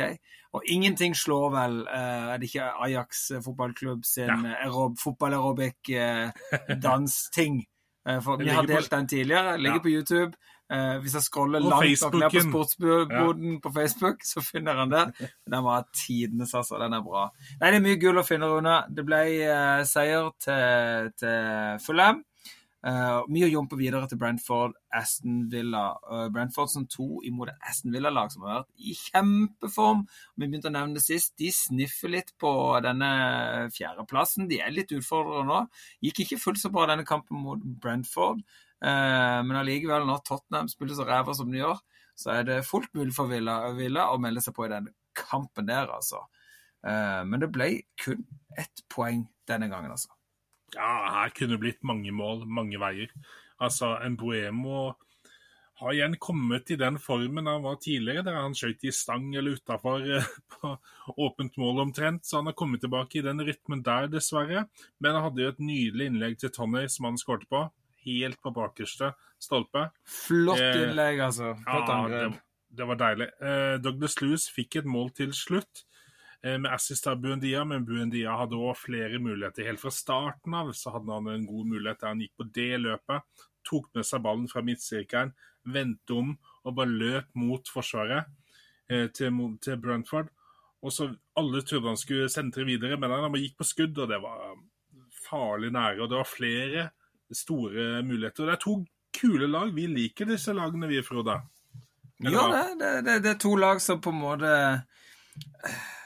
Og 0.56 0.62
ingenting 0.72 1.14
slår 1.18 1.48
vel 1.56 1.76
uh, 1.90 2.32
Er 2.32 2.38
det 2.40 2.48
ikke 2.48 2.76
Ajax 2.86 3.08
fotballklubb 3.44 4.02
sin 4.08 4.32
ja. 4.32 4.36
aerob, 4.64 4.94
fotball-aerobic-dansting? 5.04 7.56
Vi 8.06 8.50
har 8.50 8.66
delt 8.66 8.92
den 8.92 9.08
tidligere. 9.08 9.58
Ligger 9.58 9.76
ja. 9.76 9.84
på 9.84 9.90
YouTube. 9.90 10.38
Uh, 10.72 11.02
hvis 11.04 11.18
jeg 11.18 11.26
scroller 11.26 11.60
langt 11.60 12.04
nok 12.06 12.14
ned 12.16 12.32
på 12.32 12.44
sportsboden 12.46 13.56
ja. 13.58 13.60
på 13.60 13.72
Facebook, 13.76 14.22
så 14.24 14.40
finner 14.46 14.80
han 14.80 14.94
det. 14.94 15.06
Den 15.52 15.66
var 15.66 15.90
tidenes, 15.92 16.54
altså. 16.56 16.80
Den 16.80 16.96
er 16.96 17.04
bra. 17.04 17.28
Nei, 17.60 17.74
det 17.74 17.82
er 17.82 17.88
mye 17.90 18.00
gull 18.00 18.22
å 18.22 18.24
finne, 18.24 18.48
Rune. 18.48 18.78
Det 18.88 19.04
ble 19.08 19.22
uh, 19.44 19.82
seier 19.88 20.32
til, 20.40 21.12
til 21.20 21.82
Fulham. 21.84 22.24
Uh, 22.82 23.22
mye 23.30 23.46
å 23.46 23.52
jumpe 23.52 23.78
videre 23.78 24.08
til 24.10 24.18
Brentford, 24.18 24.74
Aston 24.98 25.44
Villa. 25.52 25.84
Uh, 26.08 26.26
Brentford 26.34 26.72
som 26.72 26.88
to 26.90 27.20
imot 27.28 27.52
Aston 27.60 27.94
Villa-lag 27.94 28.32
som 28.34 28.48
har 28.48 28.64
vært 28.64 28.88
i 28.90 28.96
kjempeform. 28.98 30.02
Vi 30.34 30.48
begynte 30.48 30.72
å 30.72 30.74
nevne 30.74 30.98
det 30.98 31.06
sist. 31.06 31.36
De 31.38 31.52
sniffer 31.54 32.16
litt 32.16 32.34
på 32.42 32.52
denne 32.82 33.12
fjerdeplassen. 33.76 34.50
De 34.50 34.64
er 34.66 34.74
litt 34.74 34.96
utfordrere 34.98 35.46
nå. 35.46 35.62
Gikk 36.08 36.24
ikke 36.26 36.42
fullt 36.42 36.64
så 36.64 36.74
bra 36.74 36.88
denne 36.90 37.06
kampen 37.06 37.44
mot 37.44 37.62
Brentford. 37.62 38.42
Eh, 38.82 39.40
men 39.46 39.58
allikevel, 39.60 40.08
når 40.10 40.24
Tottenham 40.26 40.70
spiller 40.72 40.98
så 40.98 41.06
ræva 41.06 41.36
som 41.38 41.52
de 41.52 41.62
gjør, 41.62 41.82
så 42.18 42.34
er 42.36 42.48
det 42.48 42.64
fullt 42.68 42.94
mulig 42.98 43.14
for 43.16 43.30
Villa, 43.32 43.60
Villa 43.78 44.10
å 44.12 44.20
melde 44.22 44.44
seg 44.44 44.56
på 44.58 44.66
i 44.68 44.72
den 44.74 44.90
kampen 45.18 45.70
der, 45.70 45.92
altså. 45.94 46.24
Eh, 46.88 47.22
men 47.28 47.44
det 47.44 47.52
ble 47.54 47.70
kun 48.02 48.26
ett 48.58 48.84
poeng 48.92 49.28
denne 49.50 49.70
gangen, 49.72 49.94
altså. 49.94 50.12
Ja, 50.76 50.90
her 51.20 51.34
kunne 51.36 51.58
det 51.58 51.64
blitt 51.66 51.88
mange 51.88 52.14
mål, 52.16 52.46
mange 52.48 52.80
veier. 52.82 53.12
Altså, 53.62 53.94
en 54.02 54.16
Boemo 54.18 54.94
har 55.82 55.96
igjen 55.96 56.16
kommet 56.22 56.70
i 56.72 56.78
den 56.78 57.00
formen 57.02 57.50
han 57.50 57.64
var 57.66 57.80
tidligere, 57.82 58.24
der 58.26 58.38
han 58.38 58.56
skøyt 58.58 58.86
i 58.86 58.94
stang 58.94 59.32
eller 59.36 59.58
utafor 59.58 60.06
eh, 60.06 60.32
på 60.56 60.76
åpent 61.26 61.58
mål 61.62 61.84
omtrent. 61.88 62.26
Så 62.26 62.40
han 62.40 62.50
har 62.50 62.58
kommet 62.58 62.82
tilbake 62.86 63.20
i 63.20 63.26
den 63.26 63.42
rytmen 63.46 63.84
der, 63.86 64.10
dessverre. 64.10 64.66
Men 65.02 65.18
han 65.18 65.28
hadde 65.28 65.44
jo 65.44 65.54
et 65.54 65.62
nydelig 65.62 66.10
innlegg 66.12 66.38
til 66.42 66.54
Tonney 66.54 66.90
som 66.90 67.10
han 67.10 67.20
skårte 67.22 67.50
på 67.52 67.66
helt 68.06 68.42
på 68.42 68.54
bakerste 68.56 69.12
stolpe. 69.42 69.88
Flott 70.06 70.62
eh, 70.62 70.82
innlegg, 70.84 71.22
altså. 71.28 71.54
Flott 71.66 71.92
ja. 71.92 72.02
Det, 72.10 72.26
det, 72.78 72.90
var 72.90 73.00
deilig. 73.02 73.30
Eh, 73.42 73.76
Douglas 73.84 74.20
Lewis 74.22 74.48
fikk 74.54 74.82
et 74.82 74.90
mål 74.90 75.12
til 75.18 75.34
slutt 75.36 75.86
eh, 76.46 76.58
med 76.58 76.70
assist 76.72 77.08
av 77.10 77.22
Buendia, 77.22 77.64
men 77.68 77.86
Buendia 77.88 78.36
hadde 78.40 78.60
òg 78.60 78.76
flere 78.80 79.22
muligheter. 79.22 79.68
Helt 79.70 79.84
fra 79.84 79.94
starten 79.96 80.58
av 80.58 80.74
så 80.78 80.94
hadde 80.96 81.16
han 81.16 81.32
en 81.34 81.48
god 81.50 81.72
mulighet 81.76 82.04
der 82.04 82.14
han 82.14 82.26
gikk 82.26 82.36
på 82.42 82.50
det 82.60 82.74
løpet. 82.84 83.48
Tok 83.68 83.90
med 83.98 84.08
seg 84.08 84.24
ballen 84.26 84.50
fra 84.50 84.64
midtsirkelen, 84.66 85.34
vendte 85.62 86.18
om 86.18 86.36
og 86.66 86.78
bare 86.78 86.90
løp 86.90 87.34
mot 87.38 87.68
forsvaret 87.70 88.30
eh, 88.90 89.08
til, 89.14 89.42
til 89.62 89.82
Brentford. 89.82 90.32
Og 90.82 90.94
så 90.94 91.12
Alle 91.38 91.62
trodde 91.62 91.90
han 91.90 92.00
skulle 92.00 92.30
sentre 92.30 92.66
videre, 92.66 92.98
men 93.00 93.12
han 93.14 93.38
gikk 93.38 93.60
på 93.60 93.68
skudd, 93.70 94.00
og 94.02 94.10
det 94.10 94.18
var 94.22 94.56
farlig 95.22 95.70
nære. 95.74 96.02
Og 96.02 96.10
det 96.10 96.18
var 96.18 96.30
flere 96.30 96.88
store 97.38 98.02
muligheter. 98.06 98.48
Det 98.48 98.56
er 98.56 98.62
to 98.62 98.78
kule 99.16 99.48
lag. 99.48 99.74
Vi 99.76 99.88
liker 99.92 100.30
disse 100.30 100.54
lagene, 100.56 100.90
vi, 100.92 101.02
Frode. 101.06 101.40
Ja, 102.22 102.46
det, 102.78 102.92
det, 103.06 103.18
det, 103.24 103.34
er 103.34 103.42
to 103.42 103.56
lag 103.58 103.82
som 103.82 103.98
på 103.98 104.12
en 104.14 104.20
måte 104.22 104.50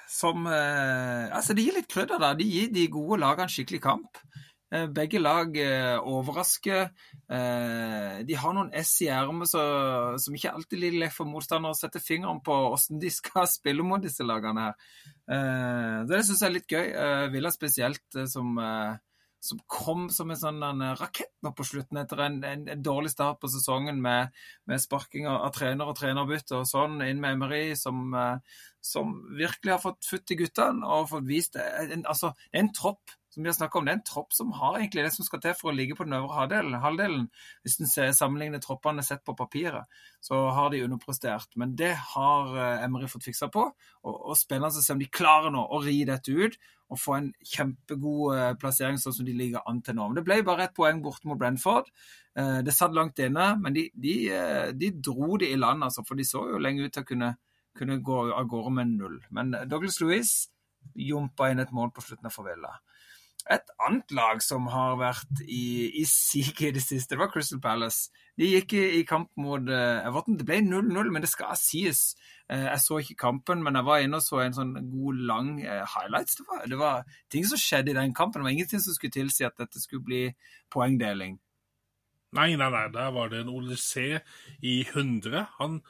Som 0.07 0.45
eh, 0.47 1.25
Altså, 1.27 1.51
de 1.51 1.65
gir 1.65 1.75
litt 1.75 1.89
krydder, 1.91 2.21
da. 2.21 2.31
De 2.38 2.47
gir 2.47 2.69
de 2.71 2.85
gode 2.91 3.19
lagene 3.19 3.51
skikkelig 3.51 3.81
kamp. 3.83 4.21
Eh, 4.73 4.88
begge 4.95 5.19
lag 5.19 5.57
eh, 5.59 5.97
overrasker. 5.99 6.88
Eh, 7.31 8.21
de 8.25 8.38
har 8.39 8.55
noen 8.55 8.71
S 8.79 8.93
i 9.05 9.09
ermet 9.13 9.51
som 9.51 10.38
ikke 10.38 10.53
alltid 10.55 10.88
er 10.88 10.97
lett 11.03 11.15
for 11.15 11.29
motstandere 11.29 11.75
å 11.75 11.77
sette 11.77 12.01
fingeren 12.03 12.39
på 12.45 12.55
hvordan 12.55 13.01
de 13.03 13.11
skal 13.13 13.49
spille 13.57 13.85
mot 13.85 14.03
disse 14.03 14.25
lagene 14.25 14.69
her. 14.69 14.88
Eh, 15.35 15.99
det 16.09 16.23
syns 16.23 16.41
jeg 16.41 16.49
er 16.49 16.55
litt 16.55 16.77
gøy. 16.77 16.88
Villa 17.35 17.51
spesielt, 17.53 18.21
som, 18.31 18.55
som 19.45 19.60
kom 19.69 20.08
som 20.13 20.31
en 20.34 20.39
sånn 20.39 20.63
en 20.65 20.84
rakett 20.97 21.34
nå 21.45 21.51
på 21.55 21.65
slutten 21.67 21.99
etter 22.01 22.21
en, 22.25 22.39
en, 22.47 22.63
en 22.71 22.86
dårlig 22.86 23.12
start 23.13 23.41
på 23.41 23.49
sesongen 23.53 23.99
med, 24.01 24.34
med 24.69 24.81
sparking 24.81 25.27
av, 25.29 25.45
trener 25.55 25.91
og 25.91 25.97
trenerbytte 25.99 26.58
og 26.62 26.69
sånn, 26.69 26.97
inn 27.05 27.21
med 27.21 27.38
Emery, 27.38 27.65
som, 27.79 28.08
eh, 28.17 28.63
som 28.81 29.13
virkelig 29.38 29.75
har 29.75 29.84
fått 29.84 30.10
futt 30.10 30.34
i 30.34 30.39
guttene 30.39 30.88
og 30.88 31.12
fått 31.13 31.29
vist 31.29 31.60
det. 31.60 31.67
En, 31.86 32.08
altså, 32.10 32.34
en 32.55 32.73
tropp 32.73 33.13
som 33.36 33.43
vi 33.43 33.49
har 33.49 33.55
snakket 33.58 33.75
om, 33.75 33.86
det 33.86 33.91
er 33.91 33.97
en 33.97 34.08
tropp 34.08 34.31
som 34.31 34.51
har 34.55 34.77
egentlig 34.79 35.03
det 35.03 35.12
som 35.12 35.25
skal 35.27 35.41
til 35.43 35.55
for 35.60 35.67
å 35.67 35.75
ligge 35.75 35.97
på 35.97 36.05
den 36.08 36.15
øvre 36.15 36.38
halvdelen. 36.38 36.77
halvdelen. 36.79 37.25
Hvis 37.65 37.81
en 37.84 38.13
sammenligner 38.15 38.62
troppene 38.63 39.03
sett 39.03 39.25
på 39.27 39.36
papiret, 39.36 39.91
så 40.23 40.39
har 40.55 40.71
de 40.71 40.86
underprestert. 40.86 41.51
Men 41.60 41.73
det 41.75 41.91
har 42.13 42.55
eh, 42.55 42.86
Emery 42.86 43.10
fått 43.12 43.27
fiksa 43.27 43.49
på, 43.51 43.65
og, 44.08 44.15
og 44.15 44.39
spennende 44.39 44.71
å 44.71 44.86
se 44.86 44.95
om 44.95 45.03
de 45.03 45.12
klarer 45.12 45.51
nå 45.51 45.65
å 45.67 45.81
ri 45.84 45.97
dette 46.08 46.31
ut 46.31 46.55
og 46.91 47.00
få 47.02 47.15
en 47.17 47.32
kjempegod 47.41 48.36
eh, 48.38 48.52
plassering 48.62 49.00
sånn 49.02 49.15
som 49.17 49.26
de 49.28 49.34
ligger 49.38 49.65
an 49.65 49.82
til 49.86 49.98
nå. 49.98 50.08
Men 50.08 50.19
det 50.19 50.26
ble 50.28 50.39
bare 50.45 50.67
ett 50.67 50.76
poeng 50.78 51.02
borte 51.04 51.28
mot 51.30 51.39
Brentford. 51.39 51.89
Eh, 52.38 52.60
Det 52.65 52.76
satt 52.76 52.93
langt 52.93 53.19
inne, 53.19 53.56
men 53.62 53.74
de, 53.74 53.88
de, 53.93 54.15
eh, 54.30 54.71
de 54.78 54.91
dro 54.93 55.38
det 55.41 55.50
i 55.52 55.58
land, 55.60 55.84
altså, 55.84 56.06
for 56.06 56.15
de 56.19 56.28
så 56.28 56.43
jo 56.52 56.62
lenge 56.62 56.86
ut 56.86 56.93
til 56.93 57.06
å 57.06 57.10
kunne, 57.10 57.32
kunne 57.78 58.02
gå 58.06 58.19
av 58.36 58.45
gårde 58.52 58.76
med 58.78 58.93
null. 59.00 59.17
Men 59.32 59.56
Douglas 59.65 60.00
Louis 60.04 60.36
jumpa 60.93 61.50
inn 61.50 61.63
et 61.63 61.74
mål 61.74 61.89
på 61.95 62.04
slutten 62.06 62.30
av 62.30 62.36
Favilla. 62.36 62.76
Et 63.53 63.73
annet 63.86 64.13
lag 64.17 64.39
som 64.41 64.65
har 64.73 64.95
vært 64.97 65.41
i, 65.45 65.91
i 66.01 66.03
siget 66.10 66.71
i 66.71 66.75
det 66.79 66.81
siste, 66.81 67.13
det 67.13 67.19
var 67.21 67.29
Crystal 67.29 67.60
Palace. 67.62 68.10
De 68.41 68.47
gikk 68.49 68.73
i, 68.73 68.81
i 68.99 69.03
kamp 69.05 69.29
mot 69.38 69.69
eh, 69.69 70.08
Everton. 70.08 70.39
Det 70.39 70.47
ble 70.47 70.58
0-0, 70.65 71.12
men 71.13 71.21
det 71.21 71.29
skal 71.29 71.53
sies. 71.60 72.15
Eh, 72.49 72.65
jeg 72.65 72.81
så 72.81 72.97
ikke 73.03 73.19
kampen, 73.21 73.62
men 73.63 73.77
jeg 73.77 73.86
var 73.86 74.01
inne 74.01 74.17
og 74.17 74.25
så 74.25 74.41
en 74.41 74.58
sånn 74.58 74.73
god, 74.89 75.21
lang 75.29 75.53
eh, 75.62 75.86
highlights. 75.93 76.39
Det 76.41 76.47
var, 76.49 76.65
det 76.73 76.81
var 76.81 77.05
ting 77.31 77.45
som 77.45 77.62
skjedde 77.62 77.93
i 77.93 77.97
den 77.99 78.17
kampen. 78.17 78.41
Det 78.41 78.49
var 78.49 78.58
ingenting 78.58 78.81
som 78.81 78.97
skulle 78.97 79.13
tilsi 79.13 79.45
at 79.45 79.62
dette 79.62 79.84
skulle 79.84 80.08
bli 80.10 80.23
poengdeling. 80.73 81.38
Nei, 82.36 82.49
nei, 82.58 82.71
nei, 82.73 82.88
der 82.91 83.13
var 83.15 83.29
det 83.31 83.45
en 83.45 83.53
Odyssé 83.53 84.23
i 84.65 84.79
100. 84.89 85.45
Han 85.62 85.84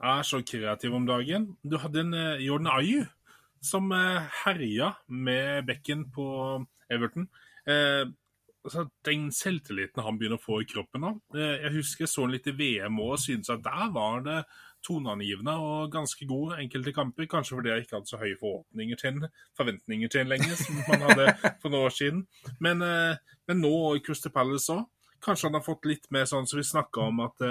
er 0.00 0.24
så 0.26 0.40
kreativ 0.40 0.96
om 0.96 1.04
dagen. 1.06 1.52
Du 1.60 1.76
hadde 1.78 2.06
en 2.06 2.16
Jordan 2.40 2.72
Ayu 2.72 3.04
som 3.62 3.92
eh, 3.94 4.32
herja 4.44 4.92
med 5.08 5.68
bekken 5.68 6.08
på 6.14 6.26
Everton. 6.92 7.28
Altså, 8.62 8.84
den 9.06 9.30
selvtilliten 9.34 10.04
han 10.06 10.18
begynner 10.18 10.38
å 10.38 10.42
få 10.42 10.60
i 10.62 10.66
kroppen 10.70 11.02
nå 11.02 11.08
eh, 11.34 11.64
Jeg 11.64 11.72
husker 11.80 12.04
jeg 12.04 12.10
så 12.12 12.22
han 12.22 12.30
litt 12.30 12.46
i 12.46 12.54
VM 12.54 13.00
og 13.02 13.16
syntes 13.18 13.50
at 13.50 13.64
der 13.64 13.88
var 13.94 14.22
det 14.22 14.36
toneangivende 14.86 15.54
og 15.62 15.90
ganske 15.94 16.26
god 16.26 16.56
enkelte 16.62 16.94
kamper. 16.94 17.26
Kanskje 17.30 17.56
fordi 17.56 17.70
jeg 17.72 17.84
ikke 17.84 17.96
hadde 17.98 18.10
så 18.10 18.18
høye 18.18 18.38
forhåpninger 18.38 18.98
til 18.98 19.10
en, 19.12 19.26
forventninger 19.58 20.10
til 20.10 20.22
en 20.22 20.30
lenger, 20.32 20.56
som 20.58 20.78
man 20.88 21.04
hadde 21.06 21.26
for 21.62 21.70
noen 21.70 21.86
år 21.86 21.94
siden. 21.94 22.24
Men, 22.66 22.82
men 23.46 23.62
nå 23.62 23.70
i 23.94 24.02
Crystal 24.02 24.34
Palace 24.34 24.74
òg. 24.74 24.88
Kanskje 25.22 25.46
han 25.46 25.58
har 25.60 25.62
fått 25.62 25.86
litt 25.86 26.10
mer 26.10 26.26
sånn 26.26 26.50
som 26.50 26.58
vi 26.58 26.66
snakka 26.66 27.06
om 27.12 27.22
at 27.22 27.46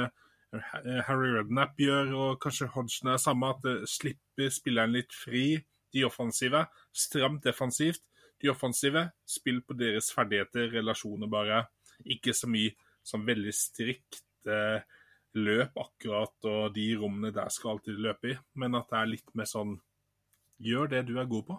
Harry 1.08 1.32
Redknapp 1.38 1.80
gjør, 1.80 2.12
og 2.20 2.42
kanskje 2.44 2.68
Hodgson 2.76 3.14
er 3.14 3.24
samme, 3.24 3.54
at 3.56 3.88
slipper 3.88 4.52
spilleren 4.52 4.92
litt 4.98 5.16
fri. 5.16 5.46
De 5.94 6.06
offensive, 6.08 6.66
stramt 6.96 7.44
defensivt. 7.44 8.02
De 8.42 8.50
offensive, 8.50 9.12
spill 9.28 9.60
på 9.62 9.76
deres 9.78 10.10
ferdigheter, 10.16 10.72
relasjoner 10.74 11.30
bare. 11.30 11.66
Ikke 12.10 12.34
så 12.34 12.48
mye 12.50 12.72
sånn 13.06 13.26
veldig 13.28 13.52
strikt 13.54 14.24
eh, 14.50 14.82
løp 15.38 15.78
akkurat, 15.78 16.34
og 16.50 16.74
de 16.76 16.88
rommene 17.00 17.32
der 17.36 17.50
skal 17.54 17.76
alltid 17.76 18.00
løpe 18.02 18.32
i. 18.34 18.38
Men 18.62 18.76
at 18.80 18.90
det 18.92 18.98
er 19.02 19.12
litt 19.16 19.36
mer 19.38 19.50
sånn 19.50 19.78
Gjør 20.62 20.90
det 20.92 21.00
du 21.08 21.16
er 21.18 21.26
god 21.26 21.46
på. 21.48 21.56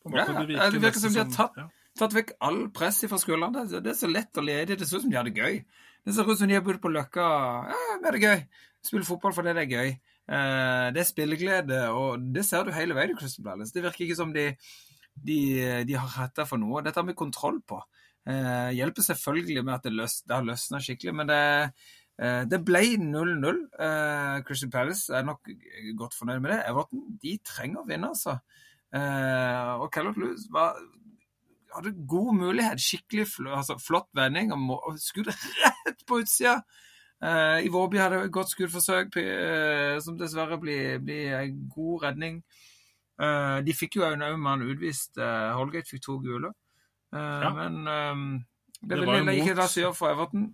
på 0.00 0.12
Ja, 0.16 0.22
det 0.24 0.46
virker, 0.48 0.70
det 0.72 0.80
virker 0.80 1.00
som 1.02 1.12
de 1.12 1.20
har 1.20 1.32
tatt- 1.34 1.56
ja. 1.60 1.66
tatt 2.00 2.14
vekk 2.16 2.30
all 2.40 2.62
press 2.72 3.02
fra 3.10 3.18
skolen. 3.20 3.52
Det, 3.52 3.82
det 3.84 3.90
er 3.92 3.98
så 3.98 4.08
lett 4.08 4.38
og 4.40 4.46
ledig. 4.48 4.78
Det 4.80 4.88
ser 4.88 4.96
ut 4.96 5.02
som 5.04 5.10
de 5.12 5.18
har 5.18 5.26
det 5.28 5.34
gøy. 5.36 5.58
Det 6.06 6.14
ser 6.16 6.30
ut 6.30 6.38
som 6.40 6.48
de 6.48 6.56
har 6.56 6.62
bodd 6.64 6.78
på 6.80 6.88
Løkka. 6.88 7.26
Ja, 7.68 7.98
det 8.00 8.14
er 8.14 8.18
gøy. 8.22 8.46
Spille 8.88 9.04
fotball 9.04 9.34
fordi 9.36 9.52
det 9.58 9.66
er 9.66 9.74
gøy. 9.74 9.90
Eh, 10.28 10.88
det 10.92 11.02
er 11.02 11.08
spilleglede, 11.08 11.80
og 11.96 12.26
det 12.34 12.44
ser 12.44 12.66
du 12.66 12.74
hele 12.76 12.96
veien 12.96 13.14
i 13.14 13.18
Crystal 13.18 13.46
Palace. 13.46 13.72
Det 13.74 13.84
virker 13.84 14.04
ikke 14.06 14.18
som 14.18 14.34
de, 14.34 14.50
de, 15.14 15.38
de 15.88 15.96
har 15.96 16.10
retta 16.18 16.44
for 16.48 16.60
noe. 16.60 16.82
Dette 16.84 17.00
har 17.00 17.08
vi 17.08 17.16
kontroll 17.18 17.62
på. 17.64 17.80
Eh, 18.28 18.74
hjelper 18.76 19.06
selvfølgelig 19.06 19.64
med 19.64 19.78
at 19.78 19.88
det, 19.88 19.94
løs, 19.96 20.20
det 20.28 20.36
har 20.36 20.44
løsna 20.44 20.82
skikkelig, 20.84 21.14
men 21.16 21.30
det, 21.30 21.40
eh, 22.20 22.42
det 22.50 22.60
ble 22.66 22.84
0-0. 23.00 23.62
Eh, 23.80 24.36
Crystal 24.44 24.72
Palace 24.74 25.16
er 25.16 25.24
nok 25.24 25.48
godt 25.96 26.16
fornøyd 26.18 26.44
med 26.44 26.52
det. 26.52 26.62
Everton 26.68 27.06
de 27.22 27.38
trenger 27.46 27.82
å 27.82 27.88
vinne, 27.88 28.12
altså. 28.12 28.36
Eh, 28.92 29.72
og 29.80 29.88
Callot 29.92 30.16
Lewis 30.20 30.48
hadde 31.74 31.94
god 32.08 32.34
mulighet. 32.36 32.80
Skikkelig 32.80 33.26
fl 33.32 33.48
altså, 33.52 33.78
flott 33.80 34.08
vending 34.16 34.52
og, 34.56 34.76
og 34.76 35.00
skudd 35.00 35.32
rett 35.32 36.04
på 36.08 36.20
utsida. 36.22 36.58
Uh, 37.18 37.64
Våby 37.74 37.98
hadde 37.98 38.20
et 38.24 38.32
godt 38.32 38.52
skuddforsøk, 38.52 39.16
uh, 39.18 39.96
som 40.04 40.18
dessverre 40.20 40.58
blir, 40.62 40.98
blir 41.02 41.34
en 41.40 41.56
god 41.74 42.04
redning. 42.06 42.42
Uh, 43.18 43.58
de 43.66 43.74
fikk 43.74 43.96
jo 43.98 44.04
en 44.06 44.22
mann 44.38 44.62
utvist. 44.62 45.18
Holgate 45.18 45.90
fikk 45.90 46.04
to 46.06 46.18
gule. 46.22 46.52
Ja. 47.12 47.50
Men 47.56 47.80
um, 47.88 48.22
det, 48.82 48.90
Det 48.92 48.98
vil 49.00 49.06
var 49.08 49.18
jo 49.18 49.24
jeg 49.32 49.42
ikke 49.42 49.56
det 49.58 49.68
som 49.72 49.82
gjør 49.82 49.96
for 49.98 50.12
Everton. 50.12 50.44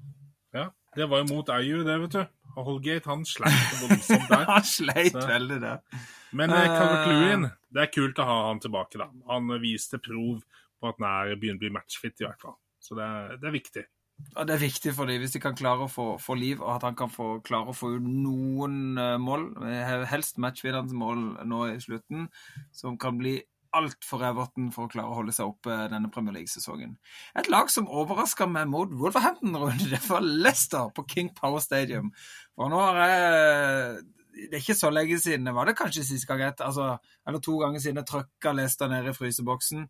Ja, 0.55 0.69
det 0.97 1.09
var 1.11 1.21
jo 1.21 1.27
mot 1.35 1.49
Ayu, 1.51 1.83
det, 1.85 1.97
vet 2.07 2.13
du. 2.15 2.25
Og 2.55 2.65
Holgate 2.69 3.11
han 3.11 3.25
sleit 3.27 3.73
voldsomt 3.83 4.29
der. 4.31 4.45
Han 4.55 4.65
sleit 4.65 5.13
Så- 5.13 5.27
veldig 5.29 5.57
der. 5.61 5.81
Men 6.35 6.51
eh, 6.55 6.65
Calvert 6.71 7.09
Eh. 7.09 7.11
Lewin, 7.13 7.49
det 7.75 7.83
er 7.83 7.91
kult 7.95 8.19
å 8.23 8.25
ha 8.27 8.37
han 8.49 8.61
tilbake, 8.63 8.99
da. 8.99 9.09
Han 9.31 9.51
viste 9.63 9.99
prov 10.03 10.41
på 10.81 10.89
at 10.89 10.97
han 11.03 11.07
er 11.11 11.37
begynner 11.37 11.59
å 11.61 11.63
bli 11.67 11.71
matchfit, 11.75 12.17
i 12.23 12.27
hvert 12.27 12.41
fall. 12.43 12.57
Så 12.83 12.97
det 12.99 13.05
er, 13.07 13.37
det 13.43 13.49
er 13.51 13.55
viktig. 13.55 13.85
Og 14.35 14.47
det 14.47 14.55
er 14.55 14.63
viktig 14.63 14.93
for 14.95 15.11
dem 15.11 15.23
hvis 15.23 15.35
de 15.35 15.41
kan 15.43 15.57
klare 15.59 15.87
å 15.87 15.91
få, 15.91 16.07
få 16.23 16.37
liv, 16.39 16.61
og 16.63 16.77
at 16.77 16.87
han 16.87 16.97
kan 16.99 17.11
få, 17.13 17.39
klare 17.47 17.71
å 17.71 17.77
få 17.77 17.97
noen 18.03 18.99
eh, 19.01 19.17
mål, 19.23 19.49
eh, 19.67 20.05
helst 20.11 20.39
matchvinnende 20.43 20.95
mål 20.99 21.27
nå 21.51 21.65
i 21.73 21.81
slutten, 21.83 22.29
som 22.75 22.99
kan 23.01 23.19
bli 23.21 23.41
alt 23.75 24.07
for 24.07 24.23
Everton 24.23 24.71
for 24.75 24.87
å 24.87 24.93
klare 24.93 25.11
å 25.11 25.19
holde 25.19 25.35
seg 25.35 25.51
oppe 25.51 25.77
denne 25.91 26.11
Premier 26.15 26.37
League-sesongen. 26.37 26.95
Et 27.39 27.51
lag 27.51 27.71
som 27.73 27.91
overraska 27.91 28.47
meg 28.47 28.69
mot 28.71 28.93
Wolverhampton-runde, 28.95 29.91
det 29.91 30.03
var 30.07 30.23
Leicester 30.23 30.93
på 30.95 31.07
King 31.11 31.33
Power 31.35 31.63
Stadium. 31.63 32.13
For 32.55 32.71
nå 32.71 32.83
har 32.85 33.01
jeg 33.03 34.05
Det 34.35 34.51
er 34.51 34.63
ikke 34.63 34.75
så 34.75 34.91
lenge 34.91 35.19
siden, 35.23 35.47
det 35.47 35.55
var 35.55 35.69
det 35.69 35.77
kanskje 35.79 36.03
sist 36.05 36.27
gang, 36.27 36.43
altså, 36.43 36.97
eller 37.27 37.43
to 37.45 37.55
ganger 37.61 37.81
siden 37.81 38.01
jeg 38.01 38.09
trøkka 38.09 38.53
Lester 38.53 38.91
ned 38.91 39.07
i 39.09 39.15
fryseboksen. 39.15 39.85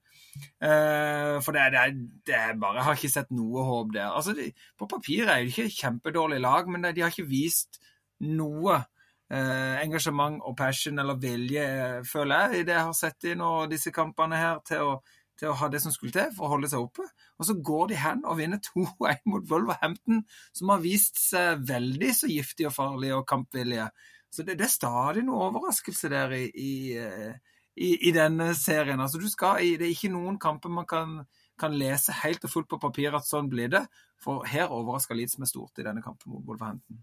Uh, 0.61 1.41
for 1.45 1.57
det, 1.57 1.71
det, 1.73 1.85
det 2.29 2.37
er 2.37 2.59
bare 2.61 2.77
Jeg 2.77 2.85
har 2.85 2.99
ikke 2.99 3.15
sett 3.15 3.33
noe 3.33 3.65
håp 3.65 3.95
der. 3.97 4.11
Altså, 4.11 4.35
de, 4.37 4.51
På 4.79 4.89
papiret 4.91 5.33
er 5.33 5.45
de 5.45 5.53
ikke 5.55 5.73
kjempedårlig 5.81 6.43
lag, 6.45 6.69
men 6.69 6.85
de 6.91 7.01
har 7.01 7.15
ikke 7.15 7.31
vist 7.31 7.81
noe 8.21 8.83
uh, 9.33 9.83
engasjement 9.83 10.41
og 10.45 10.57
passion 10.59 10.99
eller 11.01 11.19
vilje, 11.21 11.65
eh, 11.65 12.01
føler 12.09 12.47
jeg, 12.47 12.61
i 12.61 12.69
det 12.69 12.77
jeg 12.77 12.89
har 12.89 12.97
sett 12.99 13.29
i 13.31 13.37
nå, 13.39 13.51
disse 13.71 13.93
kampene 13.95 14.41
her, 14.41 14.61
til 14.69 14.85
å, 14.85 14.97
til 15.41 15.51
å 15.51 15.59
ha 15.61 15.69
det 15.73 15.81
som 15.83 15.95
skulle 15.95 16.15
til 16.15 16.33
for 16.37 16.47
å 16.47 16.55
holde 16.55 16.71
seg 16.71 16.85
oppe. 16.85 17.07
Og 17.39 17.49
så 17.49 17.57
går 17.71 17.91
de 17.91 18.01
hen 18.01 18.25
og 18.25 18.39
vinner 18.39 18.63
2-1 18.63 19.25
mot 19.31 19.47
Wolverhampton, 19.51 20.25
som 20.55 20.75
har 20.75 20.83
vist 20.85 21.19
seg 21.21 21.65
veldig 21.69 22.13
så 22.15 22.31
giftige 22.31 22.71
og 22.71 22.77
farlige 22.77 23.21
og 23.21 23.27
kampvillige. 23.31 23.89
Så 24.35 24.43
det, 24.47 24.57
det 24.59 24.67
er 24.67 24.73
stadig 24.75 25.23
noe 25.27 25.47
overraskelse 25.49 26.11
der 26.13 26.35
i, 26.37 26.45
i, 26.59 26.73
eh, 26.99 27.37
i, 27.79 27.93
i 28.09 28.13
denne 28.15 28.51
serien. 28.59 29.01
Altså, 29.01 29.21
du 29.23 29.29
skal, 29.31 29.63
det 29.79 29.87
er 29.87 29.95
ikke 29.95 30.11
noen 30.15 30.39
kamper 30.43 30.73
man 30.75 30.87
kan, 30.91 31.17
kan 31.61 31.75
lese 31.79 32.15
helt 32.25 32.45
og 32.47 32.53
fullt 32.53 32.71
på 32.75 32.81
papir 32.83 33.15
at 33.15 33.29
sånn 33.29 33.51
blir 33.53 33.71
det. 33.73 33.85
For 34.25 34.45
her 34.49 34.73
overrasker 34.75 35.17
Leeds 35.19 35.39
meg 35.39 35.51
stort 35.51 35.79
i 35.79 35.87
denne 35.87 36.03
kampen 36.03 36.33
mot 36.35 36.45
Wolverhampton. 36.49 37.03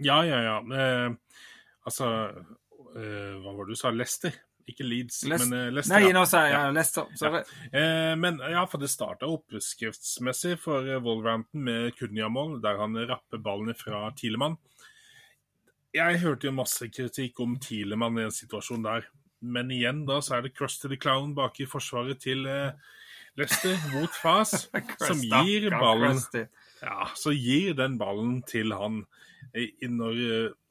Ja, 0.00 0.22
ja, 0.24 0.38
ja. 0.46 0.58
Eh, 0.64 1.10
altså 1.84 2.06
eh, 2.30 3.34
Hva 3.42 3.52
var 3.52 3.66
det 3.66 3.74
du 3.76 3.80
sa? 3.80 3.90
Leicester? 3.92 4.32
Ikke 4.70 4.84
Leeds, 4.86 5.24
Les- 5.26 5.42
men 5.48 5.56
eh, 5.58 5.70
Leicester. 5.74 5.96
Nei, 5.96 6.08
ja. 6.08 6.14
nå 6.14 6.22
sa 6.30 6.44
jeg 6.46 6.52
Ja. 6.54 6.60
ja. 6.68 6.74
Leicester. 6.76 7.08
Sorry. 7.18 7.40
Eh, 7.72 8.12
men 8.20 8.38
ja, 8.52 8.62
for 8.70 8.80
det 8.80 8.90
starta 8.92 9.28
oppskriftsmessig 9.28 10.54
for 10.62 10.86
eh, 10.88 11.00
Wolverhampton 11.02 11.64
med 11.66 11.96
Kunja-mål, 11.98 12.60
der 12.62 12.78
han 12.80 12.96
rapper 13.10 13.42
ballen 13.42 13.74
fra 13.76 14.06
Tielemann. 14.16 14.56
Jeg 15.94 16.20
hørte 16.22 16.46
jo 16.46 16.54
masse 16.54 16.86
kritikk 16.92 17.40
om 17.42 17.56
Tilemann 17.62 18.18
i 18.20 18.26
en 18.28 18.34
situasjon 18.34 18.84
der, 18.84 19.08
men 19.40 19.72
igjen 19.74 20.04
da 20.06 20.20
så 20.22 20.36
er 20.36 20.46
det 20.46 20.54
Krusty 20.54 20.90
the 20.92 20.98
Clown 21.00 21.32
bak 21.34 21.58
i 21.58 21.66
forsvaret 21.66 22.20
til 22.22 22.46
eh, 22.46 22.76
Lester 23.40 23.74
mot 23.94 24.14
Fas, 24.14 24.68
som 25.08 25.22
gir 25.22 25.70
ballen 25.74 26.20
Ja, 26.80 27.10
så 27.18 27.34
gir 27.34 27.74
den 27.78 27.98
ballen 28.00 28.40
til 28.46 28.74
han. 28.76 29.02
Når, 29.50 30.20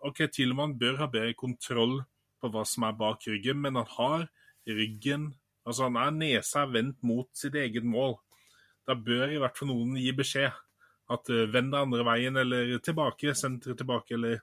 OK, 0.07 0.23
Tilemann 0.31 0.77
bør 0.79 1.01
ha 1.01 1.09
bedre 1.11 1.35
kontroll 1.35 1.99
på 2.39 2.51
hva 2.53 2.63
som 2.67 2.87
er 2.87 2.95
bak 2.95 3.27
ryggen, 3.27 3.59
men 3.65 3.79
han 3.79 3.91
har 3.97 4.27
ryggen 4.69 5.33
Altså, 5.69 5.85
han 5.85 5.99
er 6.01 6.15
nesa 6.15 6.63
vendt 6.65 7.03
mot 7.05 7.29
sitt 7.37 7.53
eget 7.59 7.85
mål. 7.85 8.15
Da 8.87 8.95
bør 8.97 9.29
i 9.29 9.37
hvert 9.37 9.57
fall 9.57 9.69
noen 9.69 9.97
gi 9.99 10.09
beskjed. 10.17 10.55
At 11.13 11.29
uh, 11.29 11.45
vend 11.53 11.73
deg 11.73 11.83
andre 11.85 12.05
veien, 12.07 12.39
eller 12.41 12.71
tilbake, 12.85 13.35
senteret 13.37 13.77
tilbake, 13.77 14.15
eller 14.17 14.39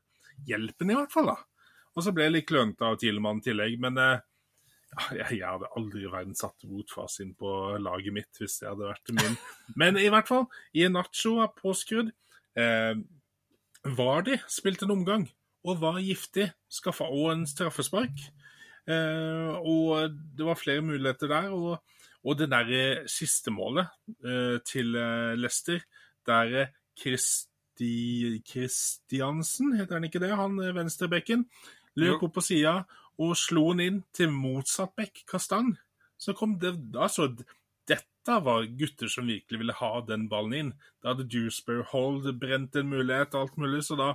hjelpen 0.46 0.92
i 0.92 0.96
hvert 0.99 1.12
fall, 1.12 1.33
da. 1.33 1.37
Og 1.96 2.05
så 2.05 2.12
ble 2.12 2.27
jeg 2.27 2.35
litt 2.35 2.49
klønete 2.49 2.85
av 2.85 2.99
Tilemann 3.01 3.40
i 3.40 3.46
tillegg, 3.46 3.79
men 3.81 3.96
uh, 3.96 4.18
jeg, 5.12 5.38
jeg 5.40 5.46
hadde 5.46 5.70
aldri 5.77 6.05
i 6.05 6.11
verden 6.11 6.37
satt 6.37 6.64
Rotfas 6.68 7.18
inn 7.25 7.35
på 7.38 7.51
laget 7.83 8.14
mitt 8.16 8.40
hvis 8.40 8.61
det 8.62 8.70
hadde 8.70 8.88
vært 8.88 9.12
min. 9.16 9.37
Men 9.81 9.99
i 10.01 10.09
hvert 10.12 10.29
fall, 10.29 10.46
i 10.77 10.87
Nacho 10.92 11.37
er 11.44 11.53
påskrudd. 11.57 12.12
Eh, 12.57 12.94
Vardi 13.96 14.38
spilte 14.51 14.87
en 14.87 14.94
omgang 14.96 15.27
og 15.66 15.83
var 15.83 16.01
giftig. 16.01 16.49
Skaffa 16.72 17.11
òg 17.12 17.35
en 17.35 17.44
straffespark. 17.51 18.25
Eh, 18.87 19.53
og 19.59 20.16
det 20.38 20.46
var 20.49 20.61
flere 20.61 20.85
muligheter 20.87 21.31
der. 21.35 21.53
Og, 21.53 21.83
og 22.25 22.40
det 22.40 22.49
der 22.55 23.05
siste 23.11 23.53
målet 23.55 23.92
eh, 24.25 24.57
til 24.66 24.96
Lester, 24.96 25.37
Leicester, 25.42 25.87
der 26.27 26.72
Kristi, 27.76 28.42
Kristiansen, 28.46 29.74
heter 29.76 29.98
han 29.98 30.04
ikke 30.08 30.20
det, 30.22 30.32
han 30.36 30.56
venstrebekken, 30.56 31.44
løp 31.96 32.22
opp 32.24 32.36
på 32.38 32.44
sida 32.44 32.86
og 33.20 33.36
slo 33.36 33.70
han 33.70 33.80
inn 33.80 34.02
til 34.12 34.30
motsatt 34.32 34.94
bekk, 34.96 35.24
Kastang. 35.28 35.76
Så 36.16 36.32
kom 36.36 36.58
det 36.58 36.74
Altså, 36.96 37.28
dette 37.86 38.38
var 38.42 38.66
gutter 38.66 39.08
som 39.08 39.26
virkelig 39.28 39.60
ville 39.60 39.76
ha 39.76 40.00
den 40.00 40.28
ballen 40.28 40.54
inn. 40.54 40.72
Da 41.02 41.12
hadde 41.12 41.28
Dewsbury 41.28 41.84
Hold 41.92 42.30
brent 42.40 42.76
en 42.76 42.88
mulighet 42.88 43.34
og 43.34 43.46
alt 43.46 43.56
mulig, 43.60 43.84
så 43.84 43.96
da 43.96 44.14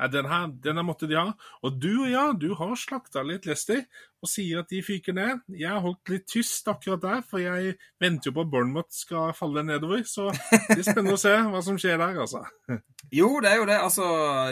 ja, 0.00 0.08
den 0.08 0.28
her, 0.30 0.46
denne 0.64 0.84
måtte 0.86 1.08
de 1.10 1.18
ha. 1.18 1.26
Og 1.66 1.76
du 1.76 1.90
og 2.06 2.08
ja, 2.08 2.30
du 2.32 2.54
har 2.56 2.72
slakta 2.80 3.22
litt 3.26 3.44
Leicester 3.48 3.82
og 4.20 4.28
sier 4.28 4.62
at 4.62 4.72
de 4.72 4.80
fyker 4.84 5.16
ned. 5.16 5.42
Jeg 5.56 5.68
har 5.68 5.82
holdt 5.84 6.12
litt 6.12 6.26
tyst 6.28 6.68
akkurat 6.68 7.02
der, 7.04 7.20
for 7.28 7.40
jeg 7.40 7.76
venter 8.00 8.30
jo 8.30 8.34
på 8.36 8.44
at 8.44 8.50
Bournemouth 8.52 8.92
skal 8.96 9.34
falle 9.36 9.64
nedover. 9.64 10.02
Så 10.08 10.28
det 10.32 10.78
er 10.78 10.86
spennende 10.88 11.16
å 11.16 11.20
se 11.20 11.36
hva 11.52 11.62
som 11.64 11.78
skjer 11.80 12.00
der, 12.00 12.24
altså. 12.24 12.44
Jo, 13.10 13.40
det 13.42 13.50
er 13.50 13.56
jo 13.58 13.64
det. 13.66 13.78
Altså, 13.82 14.04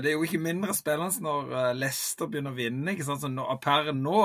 det 0.02 0.11
er 0.11 0.16
jo 0.16 0.24
ikke 0.26 0.40
mindre 0.42 0.74
spennende 0.74 1.22
når 1.22 1.52
eh, 1.52 1.74
Leicester 1.78 2.26
begynner 2.30 2.56
å 2.56 2.58
vinne. 2.58 2.94
ikke 2.94 3.06
sant? 3.06 3.22
Så 3.22 3.30
nå, 3.30 3.44
per 3.62 3.92
nå 3.94 4.22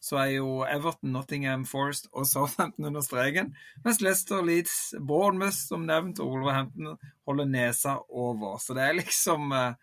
så 0.00 0.16
er 0.22 0.30
jo 0.38 0.60
Everton, 0.64 1.12
Nottingham 1.12 1.64
Forest 1.68 2.08
og 2.16 2.26
Southampton 2.28 2.88
under 2.88 3.04
streken. 3.04 3.54
Mens 3.84 4.00
Leicester, 4.00 4.42
Leeds, 4.44 4.94
Bournemouth, 4.96 5.56
som 5.56 5.84
nevnt, 5.88 6.22
og 6.24 6.34
Wolverhampton 6.34 6.96
holder 7.28 7.50
nesa 7.50 7.98
over. 8.08 8.56
Så 8.58 8.76
det 8.76 8.86
er 8.86 8.96
liksom 9.02 9.52
uh, 9.52 9.76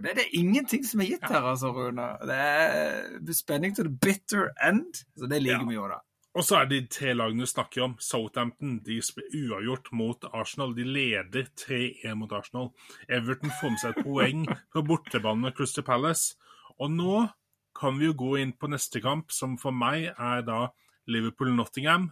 det 0.00 0.12
er 0.12 0.18
det 0.22 0.28
ingenting 0.38 0.86
som 0.88 1.02
er 1.04 1.10
gitt 1.10 1.26
her, 1.28 1.44
altså, 1.52 1.72
Rune. 1.76 2.06
Det 2.24 2.38
er 2.38 3.36
spenning 3.36 3.76
til 3.76 3.90
the 3.90 3.92
bitter 3.92 4.48
end. 4.64 5.04
Så 5.18 5.28
det 5.28 5.42
liker 5.44 5.66
vi 5.68 5.76
jo, 5.76 5.90
da. 5.90 6.00
Og 6.32 6.46
så 6.48 6.62
er 6.62 6.68
det 6.68 6.78
de 6.80 6.88
tre 6.94 7.12
lagene 7.12 7.44
du 7.44 7.50
snakker 7.50 7.84
om. 7.84 7.98
Southampton 8.00 8.78
de 8.86 8.96
uavgjort 9.36 9.90
mot 9.92 10.24
Arsenal. 10.32 10.72
De 10.76 10.86
leder 10.88 11.50
3-1 11.60 12.16
mot 12.16 12.32
Arsenal. 12.32 12.70
Everton 13.08 13.52
får 13.60 13.74
med 13.74 13.82
seg 13.82 13.92
et 13.92 14.06
poeng 14.06 14.46
på 14.72 14.84
bortebane 14.88 15.44
med 15.44 15.56
Crystal 15.58 15.84
Palace. 15.84 16.38
Og 16.80 16.88
nå 16.94 17.26
kan 17.76 17.98
vi 18.00 18.08
jo 18.08 18.16
gå 18.16 18.36
inn 18.40 18.54
på 18.56 18.70
neste 18.72 19.02
kamp, 19.04 19.32
som 19.32 19.58
for 19.60 19.76
meg 19.76 20.08
er 20.12 20.44
da 20.46 20.64
Liverpool-Nottingham. 21.12 22.08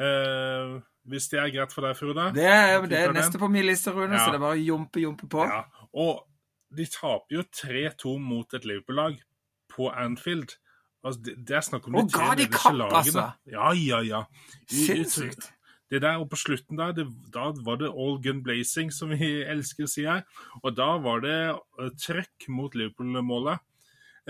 Eh, 0.00 0.74
hvis 1.10 1.28
det 1.30 1.40
er 1.42 1.52
greit 1.54 1.74
for 1.74 1.86
deg, 1.86 1.94
Frode? 1.98 2.26
Det 2.34 2.46
er, 2.46 2.74
det 2.90 2.98
er 2.98 3.14
neste 3.14 3.38
på 3.38 3.50
min 3.52 3.66
liste, 3.68 3.92
Rune, 3.94 4.16
ja. 4.16 4.24
så 4.24 4.34
det 4.34 4.40
er 4.40 4.44
bare 4.48 4.58
å 4.58 4.64
jumpe, 4.64 5.02
jumpe 5.02 5.30
på. 5.30 5.46
Ja. 5.46 5.62
Og 6.00 6.24
de 6.76 6.86
taper 6.86 7.36
jo 7.38 7.44
3-2 7.56 8.16
mot 8.22 8.54
et 8.54 8.66
Liverpool-lag 8.68 9.20
på 9.70 9.88
Anfield. 9.90 10.56
Altså, 11.04 11.20
det, 11.24 11.34
det, 11.48 11.56
er 11.56 11.64
snakk 11.64 11.88
om 11.88 11.96
de 11.96 12.04
tre 12.12 12.28
nederste 12.36 12.74
lagene. 12.76 13.00
Altså. 13.00 13.26
Ja, 13.48 13.72
ja, 13.72 14.02
ja. 14.04 14.22
Sinnssykt. 14.68 15.50
Det 15.90 16.02
der, 16.04 16.20
og 16.22 16.28
på 16.30 16.38
slutten 16.38 16.78
der, 16.78 16.92
det, 16.94 17.08
da 17.34 17.48
var 17.66 17.80
det 17.80 17.90
all 17.90 18.20
gun 18.22 18.44
blazing, 18.46 18.92
som 18.94 19.10
vi 19.10 19.30
elsker 19.52 19.88
å 19.88 19.90
si 19.90 20.06
her. 20.06 20.22
Og 20.62 20.76
da 20.78 20.92
var 21.02 21.24
det 21.24 21.38
uh, 21.50 21.88
trøkk 21.98 22.50
mot 22.54 22.76
Liverpool-målet. 22.78 23.64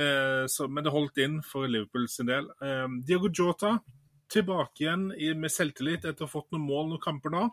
Uh, 0.01 0.47
men 0.71 0.87
det 0.87 0.95
holdt 0.95 1.21
inn 1.21 1.41
for 1.45 1.69
Liverpool 1.69 2.09
sin 2.09 2.31
del. 2.31 2.49
Uh, 2.63 2.87
Diago 3.05 3.29
Jota 3.29 3.77
tilbake 4.31 4.87
igjen 4.87 5.11
i, 5.19 5.35
med 5.35 5.53
selvtillit 5.53 6.07
etter 6.07 6.25
å 6.25 6.31
ha 6.31 6.33
fått 6.33 6.55
noen 6.55 6.69
mål 6.69 6.93
noen 6.93 7.03
kamper 7.03 7.35
nå. 7.35 7.49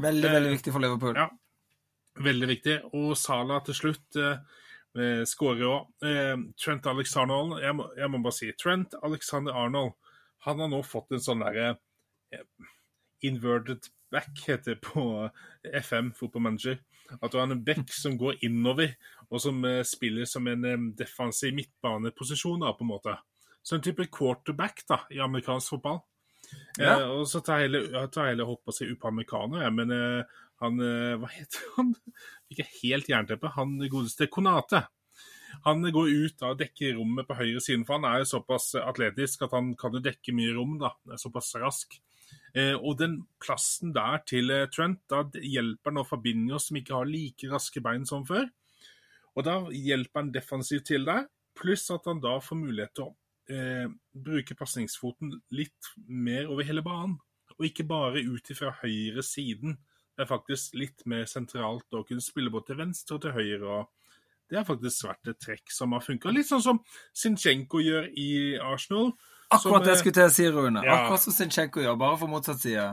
Veldig, 0.00 0.30
veldig 0.36 0.52
viktig 0.52 0.72
for 0.74 0.84
Liverpool. 0.84 1.16
Ja, 1.16 1.26
Veldig 2.18 2.48
viktig. 2.50 2.76
Og 2.98 3.14
Sala 3.18 3.60
til 3.66 3.76
slutt 3.76 4.18
eh, 4.18 5.22
skårer 5.28 5.68
òg. 5.68 5.86
Eh, 6.06 6.34
Trent 6.58 6.88
Alexander 6.90 7.38
Arnold 7.38 7.62
jeg 7.62 7.76
må, 7.78 7.86
jeg 7.98 8.10
må, 8.10 8.22
bare 8.24 8.38
si 8.40 8.50
Trent 8.58 8.96
Alexander 9.06 9.56
Arnold 9.56 9.94
han 10.46 10.60
har 10.62 10.70
nå 10.72 10.80
fått 10.86 11.12
en 11.12 11.22
sånn 11.22 11.44
derre 11.44 11.74
eh, 12.34 12.44
Inverted 13.28 13.90
back, 14.10 14.30
heter 14.46 14.74
det 14.74 14.80
på 14.80 15.02
FM, 15.76 16.14
fotballmanager. 16.16 16.78
At 17.20 17.32
du 17.32 17.38
har 17.38 17.50
en 17.50 17.64
back 17.64 17.92
som 17.92 18.16
går 18.18 18.38
innover, 18.46 18.94
og 19.30 19.42
som 19.42 19.64
eh, 19.68 19.82
spiller 19.86 20.28
som 20.28 20.46
en 20.50 20.64
eh, 20.64 20.86
defensiv 20.98 21.54
midtbaneposisjon, 21.54 22.64
da, 22.64 22.72
på 22.74 22.86
en 22.86 22.92
måte. 22.92 23.16
Så 23.62 23.76
en 23.76 23.84
type 23.84 24.06
quarterback 24.14 24.84
da, 24.88 25.02
i 25.12 25.20
amerikansk 25.22 25.76
fotball. 25.76 26.00
Ja. 26.78 26.94
Eh, 26.96 27.08
og 27.18 27.26
så 27.28 27.42
tar 27.44 27.64
jeg 27.64 27.72
heller 28.14 28.48
hopp 28.48 28.70
og 28.70 28.76
sier 28.76 28.92
upamecano, 28.94 29.60
jeg, 29.62 29.74
men 29.76 29.92
eh, 29.94 30.38
han 30.60 30.80
eh, 30.84 31.18
Hva 31.20 31.30
heter 31.32 31.74
han? 31.76 31.92
Ikke 32.52 32.66
helt 32.80 33.10
jernteppe. 33.10 33.52
Han 33.56 33.78
godeste 33.90 34.28
Konate. 34.32 34.84
Han 35.64 35.82
går 35.82 36.12
ut 36.26 36.44
og 36.46 36.60
dekker 36.60 36.94
rommet 36.98 37.26
på 37.28 37.36
høyre 37.38 37.60
siden, 37.62 37.82
for 37.86 37.98
han 37.98 38.06
er 38.08 38.22
jo 38.22 38.30
såpass 38.32 38.72
atletisk 38.80 39.44
at 39.46 39.56
han 39.56 39.72
kan 39.78 39.96
jo 39.96 40.02
dekke 40.04 40.34
mye 40.36 40.54
rom. 40.56 40.78
da, 40.80 40.94
er 41.10 41.20
Såpass 41.20 41.52
rask. 41.60 41.98
Eh, 42.54 42.74
og 42.74 42.98
den 42.98 43.20
plassen 43.42 43.92
der 43.94 44.22
til 44.26 44.50
eh, 44.54 44.68
Trent, 44.72 45.02
da 45.10 45.24
hjelper 45.34 45.94
nå 45.94 46.04
Fabinho, 46.06 46.58
som 46.62 46.78
ikke 46.80 46.96
har 46.96 47.10
like 47.10 47.50
raske 47.50 47.82
bein 47.82 48.06
som 48.08 48.26
før. 48.26 48.48
Og 49.38 49.46
da 49.46 49.60
hjelper 49.70 50.24
han 50.24 50.32
defensivt 50.34 50.88
til 50.90 51.06
der, 51.06 51.28
pluss 51.58 51.86
at 51.94 52.08
han 52.10 52.22
da 52.22 52.38
får 52.42 52.58
mulighet 52.58 52.94
til 52.96 53.10
å 53.10 53.14
eh, 53.50 53.86
bruke 54.14 54.56
pasningsfoten 54.58 55.34
litt 55.54 55.92
mer 56.06 56.50
over 56.50 56.66
hele 56.66 56.84
banen. 56.86 57.18
Og 57.58 57.66
ikke 57.68 57.84
bare 57.88 58.22
ut 58.24 58.52
ifra 58.52 58.70
høyre 58.80 59.24
siden 59.26 59.74
Det 60.16 60.24
er 60.24 60.28
faktisk 60.28 60.74
litt 60.76 61.02
mer 61.08 61.24
sentralt 61.28 61.96
å 61.96 62.02
kunne 62.04 62.22
spille 62.24 62.52
både 62.52 62.70
til 62.70 62.78
venstre 62.80 63.16
og 63.16 63.22
til 63.24 63.32
høyre. 63.32 63.76
og 63.78 64.10
Det 64.50 64.58
har 64.58 64.66
faktisk 64.68 65.06
vært 65.06 65.30
et 65.32 65.38
trekk 65.40 65.72
som 65.72 65.94
har 65.96 66.04
funka. 66.04 66.32
Litt 66.34 66.48
sånn 66.48 66.64
som 66.64 66.80
Sinchenko 67.16 67.80
gjør 67.80 68.10
i 68.18 68.58
Arsenal. 68.60 69.14
Akkurat 69.50 69.86
det 69.86 69.94
jeg 69.94 70.02
skulle 70.02 70.18
til 70.18 70.28
å 70.28 70.34
si, 70.34 70.48
Rune. 70.52 70.82
Ja. 70.84 70.98
Akkurat 70.98 71.24
som 71.24 71.34
Sinchenko 71.34 71.80
gjør, 71.80 71.96
bare 72.02 72.18
for 72.20 72.30
motsatt 72.30 72.60
side. 72.60 72.90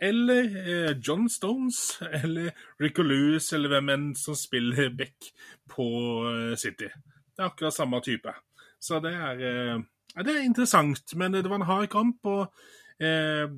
Eller 0.00 0.56
eh, 0.62 0.96
John 1.04 1.28
Stones, 1.28 1.98
eller 2.22 2.50
Rico 2.80 3.04
Lewis, 3.04 3.52
eller 3.52 3.74
hvem 3.74 3.92
enn 3.94 4.08
som 4.18 4.38
spiller 4.38 4.88
back 4.96 5.30
på 5.70 5.86
eh, 6.32 6.56
City. 6.60 6.88
Det 6.88 7.42
er 7.42 7.50
akkurat 7.50 7.76
samme 7.76 8.00
type. 8.04 8.32
Så 8.84 9.00
det 9.00 9.14
er, 9.16 9.40
ja, 10.12 10.22
det 10.26 10.34
er 10.34 10.44
interessant. 10.44 11.16
Men 11.16 11.32
det 11.36 11.48
var 11.48 11.62
en 11.62 11.68
hard 11.70 11.88
kamp. 11.92 12.20
og 12.28 12.52
eh, 13.00 13.48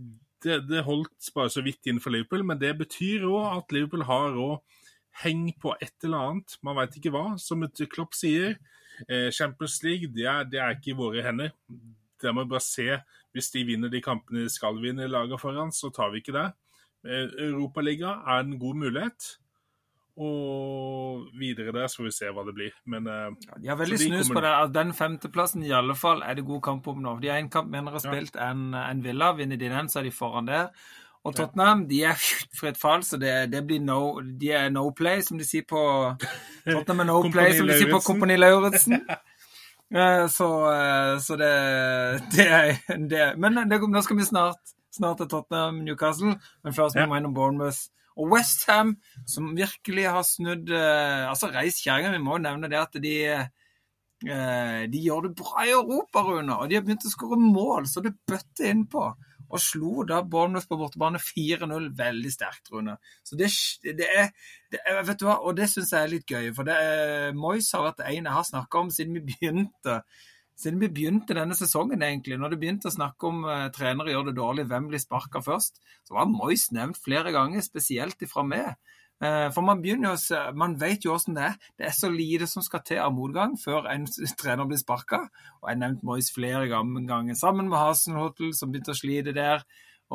det, 0.45 0.61
det, 0.69 0.85
holdt 0.87 1.31
bare 1.35 1.51
så 1.51 1.63
vidt 1.65 1.89
inn 1.91 2.01
for 2.03 2.15
Liverpool, 2.15 2.45
men 2.47 2.61
det 2.61 2.77
betyr 2.79 3.27
òg 3.27 3.47
at 3.57 3.75
Liverpool 3.75 4.05
har 4.07 4.37
òg 4.39 4.83
heng 5.25 5.49
på 5.63 5.75
et 5.81 5.95
eller 6.05 6.31
annet. 6.31 6.59
Man 6.67 6.77
veit 6.79 6.99
ikke 6.99 7.13
hva. 7.15 7.27
Som 7.41 7.65
Klopp 7.93 8.17
sier, 8.17 8.59
eh, 9.09 9.31
Champions 9.33 9.81
League 9.85 10.13
det 10.15 10.27
er, 10.29 10.45
det 10.45 10.61
er, 10.61 10.77
ikke 10.77 10.93
i 10.93 10.99
våre 10.99 11.25
hender. 11.25 11.55
Det 12.21 12.33
må 12.33 12.45
vi 12.45 12.53
bare 12.55 12.65
se. 12.65 13.01
Hvis 13.37 13.51
de 13.53 13.65
vinner 13.69 13.93
de 13.93 14.01
kampene 14.05 14.47
de 14.47 14.53
skal 14.53 14.79
vinne 14.81 15.09
laget 15.09 15.41
foran, 15.41 15.73
så 15.73 15.91
tar 15.93 16.13
vi 16.13 16.23
ikke 16.23 16.37
det. 16.37 16.47
Eh, 17.07 17.27
Europaliga 17.51 18.21
er 18.27 18.45
en 18.45 18.59
god 18.61 18.85
mulighet. 18.85 19.33
Og 20.17 21.27
videre 21.37 21.75
der 21.77 21.91
så 21.93 22.01
får 22.01 22.07
vi 22.07 22.15
se 22.17 22.31
hva 22.33 22.45
det 22.47 22.55
blir. 22.57 22.77
Men 22.89 23.09
uh, 23.09 23.35
ja, 23.47 23.59
De 23.61 23.69
har 23.69 23.81
veldig 23.81 23.99
de 24.01 24.05
snus 24.09 24.29
kommer... 24.29 24.41
på 24.41 24.45
det. 24.47 24.53
at 24.65 24.77
Den 24.77 24.93
femteplassen 24.97 25.65
i 25.67 25.75
alle 25.77 25.97
fall 25.99 26.23
er 26.25 26.39
det 26.39 26.47
god 26.49 26.63
kamp 26.65 26.89
om 26.89 27.03
nå. 27.05 27.19
De 27.21 27.29
har 27.29 27.43
én 27.43 27.51
kamp 27.53 27.69
mindre 27.73 28.01
spilt 28.01 28.39
ja. 28.39 28.51
enn 28.53 28.71
en 28.81 29.03
Villa. 29.05 29.35
Vinner 29.37 29.61
de 29.61 29.69
den, 29.73 29.91
så 29.93 30.01
er 30.01 30.09
de 30.09 30.15
foran 30.17 30.49
der. 30.49 30.71
Og 31.27 31.35
Tottenham 31.35 31.85
de 31.91 32.03
er 32.07 32.17
fritt 32.61 32.79
fall, 32.81 33.05
så 33.05 33.19
det, 33.21 33.35
det, 33.53 33.65
blir 33.67 33.83
no, 33.83 34.21
de 34.41 34.53
er 34.55 34.69
no 34.71 34.89
play, 34.97 35.21
som 35.27 35.41
de 35.41 35.45
sier 35.45 35.67
på 35.69 35.81
Tottenham 36.65 37.03
er 37.05 37.11
no 37.11 37.23
play, 37.29 37.57
som 37.59 37.69
de 37.69 37.77
sier 37.77 37.93
på 37.93 38.05
Kompani 38.07 38.39
Lauritzen. 38.41 39.03
Eh, 39.87 40.25
så, 40.27 40.47
eh, 40.67 41.19
så 41.23 41.37
det, 41.39 41.51
det, 42.35 42.47
er 42.51 42.97
det. 43.07 43.27
Men 43.39 43.55
det, 43.71 43.77
nå 43.79 44.01
skal 44.03 44.19
vi 44.19 44.25
snart, 44.27 44.73
snart 44.91 45.21
til 45.21 45.29
Tottenham 45.31 45.79
Newcastle. 45.87 46.33
Men 46.67 46.75
først 46.75 46.99
må 46.99 47.05
vi 47.13 47.21
innom 47.21 47.37
Bournemouth 47.37 47.85
og 48.17 48.33
Westham, 48.33 48.97
som 49.29 49.53
virkelig 49.57 50.09
har 50.09 50.25
snudd 50.25 50.73
eh, 50.73 51.29
Altså, 51.29 51.51
reis 51.53 51.83
kjerringa, 51.83 52.15
vi 52.15 52.23
må 52.25 52.39
jo 52.39 52.45
nevne 52.47 52.71
det 52.73 52.81
at 52.81 52.99
de 53.03 53.15
eh, 53.29 54.85
de 54.89 55.01
gjør 55.05 55.27
det 55.27 55.35
bra 55.37 55.67
i 55.67 55.75
Europa, 55.77 56.23
Rune. 56.25 56.55
Og 56.57 56.71
de 56.71 56.79
har 56.79 56.85
begynt 56.85 57.05
å 57.05 57.13
skåre 57.13 57.37
mål, 57.37 57.89
så 57.91 58.01
det 58.05 58.17
bøtter 58.29 58.71
innpå. 58.73 59.11
og 59.47 59.61
slo 59.63 60.03
da 60.03 60.23
Bournemouth 60.27 60.67
på 60.67 60.79
bortebane 60.81 61.21
4-0 61.23 61.91
veldig 61.99 62.33
sterkt, 62.33 62.73
Rune. 62.73 62.97
Så 63.23 63.37
det, 63.39 63.51
det, 63.85 64.09
er, 64.09 64.33
det 64.73 64.81
Vet 65.07 65.21
du 65.21 65.27
hva, 65.29 65.37
og 65.45 65.55
det 65.59 65.69
syns 65.71 65.93
jeg 65.93 66.01
er 66.01 66.11
litt 66.11 66.33
gøy, 66.33 66.49
for 66.57 66.67
det 66.67 66.75
er, 66.75 67.37
Moyes 67.37 67.69
har 67.77 67.85
vært 67.85 68.03
en 68.09 68.17
jeg 68.25 68.37
har 68.39 68.49
snakka 68.49 68.81
om 68.81 68.91
siden 68.91 69.21
vi 69.21 69.27
begynte. 69.29 70.01
Siden 70.57 70.81
vi 70.81 70.89
begynte 70.89 71.37
denne 71.37 71.57
sesongen, 71.57 72.01
egentlig, 72.01 72.39
når 72.41 72.55
du 72.55 72.61
begynte 72.61 72.89
å 72.89 72.95
snakke 72.95 73.29
om 73.29 73.43
uh, 73.45 73.67
trenere 73.77 74.15
gjør 74.15 74.31
det 74.31 74.37
dårlig, 74.39 74.65
hvem 74.71 74.87
blir 74.89 75.03
sparka 75.03 75.43
først, 75.45 75.83
så 76.09 76.17
var 76.17 76.31
Moyes 76.33 76.71
nevnt 76.73 77.01
flere 77.03 77.33
ganger, 77.35 77.65
spesielt 77.65 78.23
ifra 78.25 78.45
meg. 78.47 78.79
Uh, 79.21 79.49
for 79.53 79.65
man 79.65 79.83
begynner 79.85 80.13
å 80.13 80.21
se, 80.21 80.39
man 80.57 80.79
vet 80.81 81.05
jo 81.05 81.13
åssen 81.13 81.37
det 81.37 81.45
er. 81.51 81.59
Det 81.77 81.89
er 81.89 81.97
så 81.97 82.09
lite 82.13 82.49
som 82.49 82.65
skal 82.65 82.85
til 82.89 83.03
av 83.05 83.13
motgang 83.17 83.57
før 83.61 83.89
en 83.93 84.09
trener 84.41 84.69
blir 84.69 84.81
sparka. 84.81 85.27
Og 85.61 85.69
jeg 85.71 85.81
nevnte 85.83 86.09
Moyes 86.09 86.33
flere 86.33 86.69
ganger, 86.73 87.37
sammen 87.37 87.69
med 87.69 87.81
Hasenhotel, 87.81 88.57
som 88.57 88.73
begynte 88.73 88.97
å 88.97 88.99
slite 88.99 89.37
der. 89.37 89.65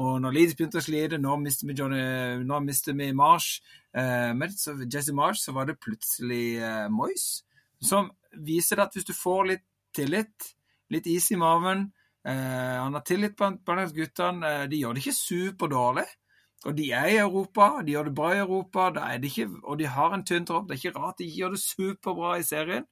Og 0.01 0.21
når 0.23 0.33
Leeds 0.37 0.55
begynte 0.55 0.79
å 0.79 0.85
slite, 0.85 1.19
nå 1.19 1.35
mister 1.41 1.67
vi, 1.67 1.75
Johnny, 1.77 2.01
nå 2.47 2.61
mister 2.63 2.95
vi 2.97 3.11
Marsh. 3.13 3.59
Uh, 3.93 4.31
med 4.37 4.55
Jesse 4.87 5.13
Marsh 5.13 5.43
så 5.43 5.53
var 5.53 5.67
det 5.67 5.81
plutselig 5.83 6.61
uh, 6.63 6.87
Moyes. 6.89 7.43
Som 7.81 8.09
viser 8.31 8.79
at 8.79 8.95
hvis 8.95 9.09
du 9.09 9.13
får 9.17 9.49
litt 9.49 9.65
tillit, 9.95 10.51
litt 10.91 11.07
is 11.07 11.31
i 11.31 11.39
maven 11.39 11.89
Han 12.23 12.93
har 12.93 13.01
tillit 13.01 13.33
blant, 13.33 13.63
blant 13.65 13.95
guttene. 13.95 14.67
de 14.69 14.77
gjør 14.77 14.93
det 14.93 15.01
ikke 15.01 15.17
superdårlig. 15.17 16.05
Og 16.65 16.75
de 16.77 16.91
er 16.93 17.07
i 17.09 17.17
Europa, 17.17 17.81
de 17.85 17.95
gjør 17.95 18.03
det 18.09 18.15
bra 18.15 18.33
i 18.35 18.41
Europa, 18.43 18.89
ikke, 19.17 19.47
og 19.63 19.79
de 19.79 19.87
har 19.89 20.13
en 20.13 20.25
tynn 20.25 20.45
tropp. 20.45 20.67
Det 20.69 20.75
er 20.75 20.81
ikke 20.83 20.99
rart 20.99 21.17
de 21.17 21.25
gjør 21.25 21.55
det 21.55 21.61
superbra 21.63 22.35
i 22.37 22.43
serien. 22.45 22.85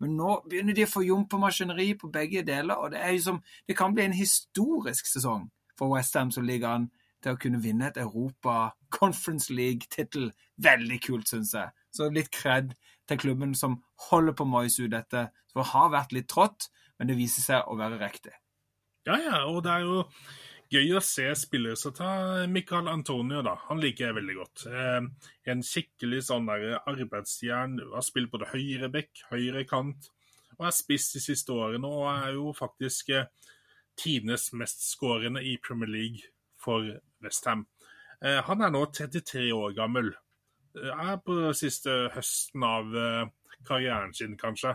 Men 0.00 0.16
nå 0.18 0.34
begynner 0.50 0.76
de 0.76 0.84
å 0.84 0.90
få 0.90 1.04
jump 1.06 1.30
på 1.30 1.40
maskineri 1.40 1.94
på 1.96 2.10
begge 2.12 2.42
deler, 2.44 2.76
og 2.76 2.92
det, 2.92 3.00
som, 3.24 3.40
det 3.68 3.76
kan 3.78 3.94
bli 3.94 4.04
en 4.04 4.16
historisk 4.16 5.08
sesong 5.08 5.48
for 5.78 5.94
Westham 5.94 6.30
som 6.34 6.44
ligger 6.44 6.68
an 6.68 6.90
til 7.24 7.32
å 7.32 7.40
kunne 7.40 7.62
vinne 7.62 7.88
et 7.88 8.00
Europa 8.02 8.74
Conference 8.92 9.52
League-tittel. 9.54 10.32
Veldig 10.60 11.00
kult, 11.06 11.30
syns 11.30 11.54
jeg. 11.56 11.72
Så 11.94 12.10
litt 12.12 12.28
kred 12.34 12.74
til 13.08 13.20
klubben 13.20 13.54
som 13.58 13.78
holder 14.08 14.36
på 14.36 14.46
Moyes 14.48 14.78
ut 14.80 14.92
dette. 14.92 15.28
For 15.52 15.62
det 15.62 15.70
har 15.72 15.92
vært 15.92 16.16
litt 16.16 16.30
trått, 16.30 16.70
men 16.98 17.10
det 17.10 17.18
viser 17.18 17.44
seg 17.44 17.68
å 17.68 17.76
være 17.78 18.00
riktig. 18.00 18.34
Ja, 19.04 19.18
ja, 19.20 19.38
og 19.50 19.62
det 19.66 19.72
er 19.74 19.84
jo 19.84 20.02
gøy 20.72 20.94
å 20.96 21.02
se 21.04 21.26
spillere 21.38 21.76
som 21.78 21.92
tar 21.94 22.46
Michael 22.50 22.88
Antonio, 22.90 23.42
da. 23.44 23.54
Han 23.68 23.82
liker 23.82 24.08
jeg 24.08 24.16
veldig 24.18 24.36
godt. 24.38 24.64
Eh, 24.70 25.30
en 25.52 25.64
skikkelig 25.66 26.24
sånn 26.30 26.48
der 26.48 26.78
arbeidsjern. 26.80 27.78
Har 27.92 28.06
spilt 28.06 28.32
både 28.32 28.50
høyre 28.54 28.90
bekk, 28.92 29.26
høyre 29.30 29.66
kant, 29.68 30.08
og 30.58 30.68
er 30.68 30.76
spiss 30.76 31.10
de 31.14 31.22
siste 31.22 31.54
årene. 31.54 31.90
Og 31.90 32.08
er 32.14 32.38
jo 32.38 32.54
faktisk 32.56 33.12
eh, 33.14 33.28
tidenes 34.00 34.50
mestskårende 34.56 35.44
i 35.44 35.56
Premier 35.62 35.90
League 35.90 36.32
for 36.58 36.96
Westham. 37.22 37.66
Eh, 38.24 38.40
han 38.46 38.64
er 38.64 38.72
nå 38.72 38.86
33 38.88 39.50
år 39.54 39.76
gammel. 39.76 40.14
Eh, 40.74 40.90
er 40.90 41.20
på 41.22 41.38
siste 41.56 41.92
høsten 42.14 42.64
av 42.66 42.96
eh, 42.98 43.22
karrieren 43.66 44.14
sin, 44.16 44.36
kanskje. 44.40 44.74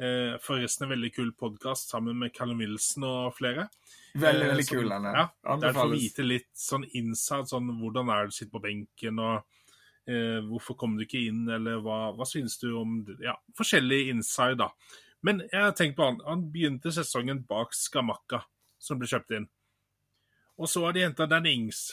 Eh, 0.00 0.36
forresten 0.40 0.86
en 0.86 0.94
veldig 0.94 1.10
kul 1.12 1.32
podkast 1.36 1.92
sammen 1.92 2.16
med 2.18 2.32
Callum 2.32 2.62
Wilson 2.62 3.04
og 3.04 3.34
flere. 3.36 3.68
Veldig, 4.14 4.46
veldig 4.54 4.66
kul, 4.66 4.88
den 4.88 5.08
Ja, 5.12 5.26
der 5.60 5.76
får 5.76 5.92
vite 5.92 6.24
litt 6.24 6.50
sånn 6.56 6.86
innsatt, 6.96 7.50
sånn 7.52 7.68
hvordan 7.78 8.08
er 8.10 8.26
det 8.26 8.32
å 8.32 8.38
sitte 8.38 8.54
på 8.54 8.62
benken, 8.64 9.20
og 9.20 9.44
eh, 10.08 10.40
hvorfor 10.48 10.78
kom 10.80 10.96
du 10.96 11.04
ikke 11.04 11.20
inn, 11.28 11.44
eller 11.52 11.82
hva, 11.84 12.00
hva 12.16 12.26
synes 12.26 12.56
du 12.62 12.72
om 12.80 12.98
Ja, 13.22 13.36
forskjellig 13.58 14.06
inside, 14.14 14.58
da. 14.64 14.72
Men 15.20 15.44
jeg 15.50 15.60
har 15.60 15.76
tenkt 15.76 15.98
på 15.98 16.06
han. 16.08 16.20
Han 16.24 16.46
begynte 16.50 16.92
sesongen 16.96 17.44
bak 17.46 17.76
Skamakka, 17.76 18.40
som 18.80 18.98
ble 18.98 19.10
kjøpt 19.10 19.36
inn. 19.36 19.50
Og 20.56 20.68
så 20.68 20.86
har 20.86 20.96
de 20.96 21.04
henta 21.04 21.28
Dan 21.28 21.48
Ings. 21.48 21.90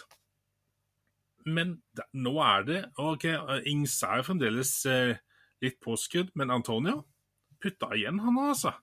Men 1.47 1.77
nå 2.17 2.33
er 2.43 2.65
det 2.67 2.81
OK, 2.99 3.27
Ings 3.69 3.95
er 4.03 4.25
fremdeles 4.27 4.73
eh, 4.89 5.15
litt 5.63 5.79
påskudd, 5.83 6.33
men 6.35 6.51
Antonio 6.53 7.05
putta 7.61 7.89
igjen, 7.97 8.19
han 8.21 8.37
altså. 8.41 8.73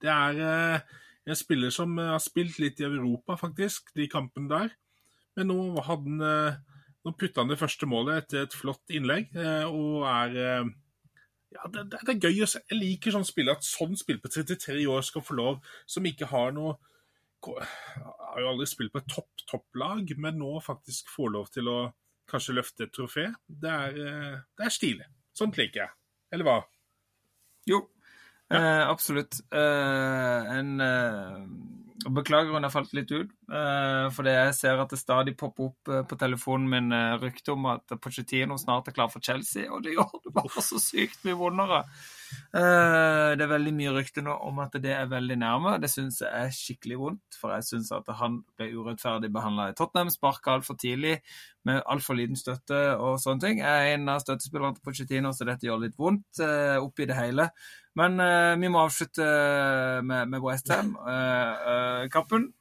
Det 0.00 0.10
er 0.10 0.40
eh, 0.44 0.98
en 1.30 1.38
spiller 1.38 1.72
som 1.74 1.96
eh, 1.98 2.10
har 2.12 2.22
spilt 2.22 2.58
litt 2.62 2.80
i 2.80 2.88
Europa, 2.88 3.36
faktisk, 3.40 3.94
de 3.96 4.08
kampene 4.10 4.50
der. 4.50 4.74
Men 5.38 5.50
nå, 5.52 5.58
hadde 5.86 6.10
han, 6.10 6.20
eh, 6.26 6.84
nå 7.06 7.14
putta 7.16 7.44
han 7.44 7.52
det 7.52 7.60
første 7.60 7.88
målet 7.88 8.24
etter 8.24 8.44
et 8.44 8.56
flott 8.56 8.92
innlegg, 8.92 9.32
eh, 9.36 9.66
og 9.68 10.06
er 10.10 10.36
ja, 11.50 11.66
det, 11.72 11.88
det, 11.90 12.00
er 12.06 12.28
gøy 12.28 12.44
å 12.44 12.50
se. 12.50 12.62
Jeg 12.70 12.78
liker 12.78 13.14
sånn 13.14 13.26
spill, 13.26 13.50
at 13.50 13.66
sånn 13.66 13.96
spill 13.98 14.20
på 14.22 14.30
33 14.30 14.84
år 14.90 15.02
skal 15.06 15.24
få 15.26 15.36
lov, 15.38 15.58
som 15.88 16.06
ikke 16.06 16.28
har 16.30 16.54
noe 16.54 16.76
Har 17.46 18.42
jo 18.42 18.50
aldri 18.52 18.66
spilt 18.68 18.92
på 18.94 19.00
et 19.00 19.08
topp, 19.10 19.46
topplag, 19.48 20.12
men 20.20 20.38
nå 20.40 20.58
faktisk 20.64 21.08
får 21.14 21.32
lov 21.36 21.48
til 21.54 21.70
å 21.70 21.78
kanskje 22.30 22.56
løfte 22.58 22.86
et 22.86 22.92
trofé. 22.94 23.28
Det 23.46 23.70
er, 23.70 23.96
det 24.58 24.66
er 24.66 24.74
stilig. 24.74 25.08
Sånt 25.36 25.56
liker 25.58 25.84
jeg. 25.86 25.94
Eller 26.30 26.46
hva? 26.46 26.58
Jo, 27.66 27.80
Eh, 28.50 28.88
absolutt. 28.88 29.40
Eh, 29.54 30.58
en 30.58 30.80
eh, 30.80 31.44
Beklager 32.10 32.54
hun 32.56 32.64
har 32.64 32.72
falt 32.72 32.94
litt 32.96 33.10
ut, 33.12 33.28
eh, 33.52 34.06
fordi 34.16 34.32
jeg 34.32 34.54
ser 34.56 34.80
at 34.80 34.90
det 34.90 34.98
stadig 34.98 35.34
popper 35.38 35.68
opp 35.68 35.90
eh, 35.92 36.00
på 36.08 36.16
telefonen 36.18 36.70
min 36.72 36.94
eh, 36.96 37.18
rykte 37.20 37.52
om 37.52 37.68
at 37.68 37.92
Pochettino 38.00 38.56
snart 38.58 38.88
er 38.88 38.96
klar 38.96 39.10
for 39.12 39.20
Chelsea, 39.22 39.68
og 39.68 39.84
det 39.84 39.92
gjør 39.98 40.16
det 40.24 40.32
bare 40.38 40.64
så 40.64 40.80
sykt 40.80 41.20
mye 41.28 41.36
vondere. 41.38 41.82
Det 42.50 43.44
er 43.44 43.50
veldig 43.50 43.72
mye 43.76 43.92
rykter 43.94 44.24
nå 44.26 44.34
om 44.46 44.58
at 44.62 44.74
det 44.82 44.92
er 44.94 45.10
veldig 45.10 45.36
nærme. 45.40 45.76
Det 45.82 45.90
syns 45.92 46.20
jeg 46.24 46.30
er 46.30 46.54
skikkelig 46.54 46.98
vondt, 47.00 47.38
for 47.38 47.54
jeg 47.54 47.66
syns 47.68 47.92
at 47.94 48.08
han 48.20 48.40
ble 48.58 48.70
urettferdig 48.74 49.30
behandla 49.34 49.70
i 49.70 49.76
Tottenham, 49.78 50.10
sparka 50.12 50.56
altfor 50.56 50.78
tidlig 50.80 51.18
med 51.68 51.82
altfor 51.92 52.18
liten 52.18 52.38
støtte 52.38 52.80
og 52.96 53.20
sånne 53.22 53.44
ting. 53.44 53.62
Jeg 53.62 53.90
er 53.90 53.94
en 53.94 54.10
av 54.10 54.22
støttespillerne 54.24 54.78
til 54.78 54.86
Pochettino, 54.86 55.32
så 55.36 55.46
dette 55.48 55.68
gjør 55.68 55.84
litt 55.84 55.98
vondt 56.00 56.42
oppi 56.80 57.06
det 57.10 57.18
hele. 57.18 57.50
Men 57.98 58.22
uh, 58.22 58.54
vi 58.60 58.70
må 58.70 58.84
avslutte 58.84 59.26
med, 60.06 60.30
med 60.30 60.42
Westham-kampen. 60.44 62.46
Uh, 62.46 62.50
uh, 62.50 62.56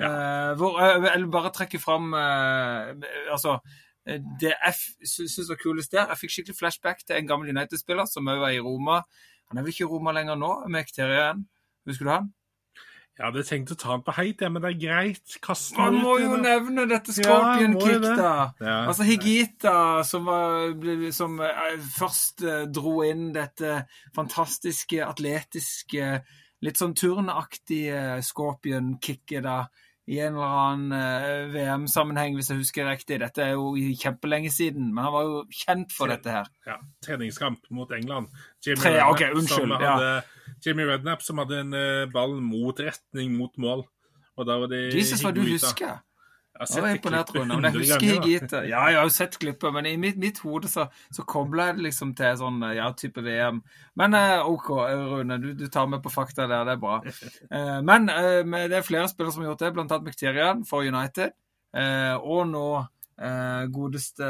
ja. 0.00 0.10
hvor 0.58 0.80
jeg 0.82 1.02
vil 1.04 1.28
bare 1.30 1.52
trekke 1.54 1.78
fram 1.78 2.08
Altså, 2.10 3.52
det 4.06 4.54
jeg 4.54 5.06
syns 5.06 5.50
var 5.50 5.58
kulest 5.60 5.92
der 5.92 6.08
Jeg 6.08 6.18
fikk 6.22 6.32
skikkelig 6.32 6.56
flashback 6.56 7.02
til 7.04 7.18
en 7.18 7.28
gammel 7.28 7.52
United-spiller 7.52 8.08
som 8.08 8.28
òg 8.32 8.40
var 8.40 8.54
i 8.56 8.62
Roma. 8.64 9.02
Han 9.50 9.58
er 9.58 9.66
vel 9.66 9.74
ikke 9.74 9.84
i 9.84 9.90
Roma 9.90 10.14
lenger 10.16 10.38
nå, 10.40 10.52
med 10.72 10.80
Ekterien. 10.80 11.44
Husker 11.88 12.06
du 12.06 12.12
han? 12.14 12.30
Jeg 13.20 13.26
hadde 13.26 13.42
tenkt 13.44 13.72
å 13.74 13.76
ta 13.76 13.88
han 13.90 14.02
på 14.06 14.14
heit, 14.16 14.40
men 14.48 14.62
det 14.64 14.68
er 14.70 14.76
greit. 14.80 15.34
Kast 15.44 15.74
Man 15.76 15.98
må 16.00 16.14
jo 16.22 16.38
det. 16.38 16.44
nevne 16.46 16.86
dette 16.88 17.12
Scorpion 17.12 17.74
ja, 17.76 17.80
Kick, 17.82 18.06
da. 18.16 18.30
Ja. 18.62 18.76
Altså 18.88 19.04
Higita, 19.04 19.74
som, 20.08 20.30
var, 20.30 20.72
som 21.12 21.34
uh, 21.42 21.74
først 21.98 22.46
uh, 22.46 22.62
dro 22.72 23.02
inn 23.04 23.28
dette 23.36 23.82
fantastiske, 24.16 25.02
atletiske, 25.04 26.08
litt 26.64 26.80
sånn 26.80 26.96
turnaktige 26.96 28.22
Scorpion 28.24 28.94
Kicket, 29.04 29.44
da 29.44 29.66
i 30.10 30.18
en 30.18 30.34
eller 30.34 30.54
annen 30.58 30.94
uh, 30.96 31.52
VM-sammenheng, 31.52 32.34
hvis 32.34 32.50
jeg 32.50 32.58
husker 32.58 32.88
riktig. 32.88 33.20
Dette 33.22 33.44
er 33.44 33.54
jo 33.54 33.70
kjempelenge 34.00 34.50
siden, 34.50 34.88
men 34.90 35.06
han 35.06 35.14
var 35.14 35.28
jo 35.28 35.44
kjent 35.54 35.94
for 35.94 36.10
dette 36.10 36.34
her. 36.34 36.50
Ja, 36.66 36.80
Treningskamp 37.06 37.70
mot 37.70 37.92
England. 37.94 38.32
Jimmy, 38.66 38.82
Tre, 38.82 38.96
ok, 39.06 39.22
unnskyld. 39.36 39.68
Som 39.68 39.76
hadde, 39.76 40.10
ja. 40.10 40.54
Jimmy 40.66 40.88
Rednap 40.88 41.22
som 41.22 41.38
hadde 41.42 41.62
en 41.62 41.76
uh, 41.76 42.10
ball 42.10 42.34
mot 42.42 42.82
retning 42.82 43.36
mot 43.38 43.54
mål. 43.62 43.86
Og 44.40 44.48
da 44.48 44.56
var 44.62 44.72
det 44.72 44.88
Jesus, 44.96 45.22
hva 45.22 45.34
du 45.36 45.44
husker! 45.46 46.00
Jeg 46.60 46.68
har 46.68 46.92
sett 46.92 47.02
klippet 47.02 47.30
hundre 47.38 47.70
ganger. 47.72 48.64
Ja, 48.68 48.80
jeg 48.90 48.98
har 48.98 49.06
jo 49.06 49.12
sett 49.14 49.36
klippet, 49.40 49.72
men 49.72 49.86
i 49.88 49.94
mitt, 50.00 50.18
mitt 50.20 50.40
hode 50.44 50.68
så, 50.68 50.86
så 51.08 51.24
kobler 51.24 51.70
jeg 51.70 51.78
det 51.78 51.84
liksom 51.86 52.10
til 52.18 52.34
sånn 52.36 52.58
ja, 52.76 52.90
type 52.92 53.22
VM. 53.24 53.62
Men 53.96 54.16
uh, 54.16 54.44
OK, 54.44 54.68
Rune, 55.14 55.38
du, 55.40 55.54
du, 55.56 55.64
tar 55.72 55.88
med 55.88 56.02
på 56.04 56.12
fakta 56.12 56.44
der, 56.50 56.66
det 56.68 56.74
er 56.76 56.82
bra. 56.82 56.98
Uh, 57.48 57.78
men 57.88 58.10
uh, 58.12 58.42
det 58.68 58.76
er 58.76 58.84
flere 58.84 59.08
spillere 59.08 59.32
som 59.32 59.44
har 59.44 59.54
gjort 59.54 59.64
det, 59.64 59.70
blant 59.78 59.94
annet 59.96 60.10
Mkhitaryan 60.10 60.66
for 60.68 60.84
United. 60.84 61.32
og 62.20 62.48
nå 62.50 62.68
godeste 63.70 64.26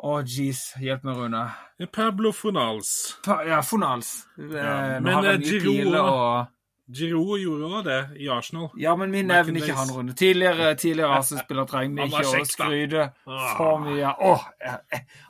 å, 0.00 0.14
oh, 0.14 0.20
jeez. 0.24 0.60
Hjelp 0.80 1.02
meg, 1.04 1.18
Rune. 1.18 1.42
Pablo 1.92 2.32
Fonals. 2.32 3.18
Pa, 3.26 3.42
ja, 3.44 3.58
Fonals. 3.60 4.14
Ja, 4.38 4.96
men 5.04 5.44
Giroud 5.44 6.48
Giroud 6.90 7.38
gjorde 7.40 7.68
òg 7.70 7.84
det 7.86 7.98
i 8.24 8.28
Arsenal. 8.32 8.70
Ja, 8.80 8.94
men 8.98 9.12
vi 9.14 9.22
nevner 9.26 9.60
ikke 9.60 9.76
han, 9.78 9.92
Rune. 9.94 10.14
Tidligere, 10.18 10.72
tidligere 10.80 11.20
Arsenal-spiller 11.20 11.68
trenger 11.70 12.00
vi 12.00 12.08
ikke 12.08 12.40
å 12.40 12.48
skryte 12.48 13.04
for 13.56 13.84
mye 13.84 14.10
Åh, 14.30 14.48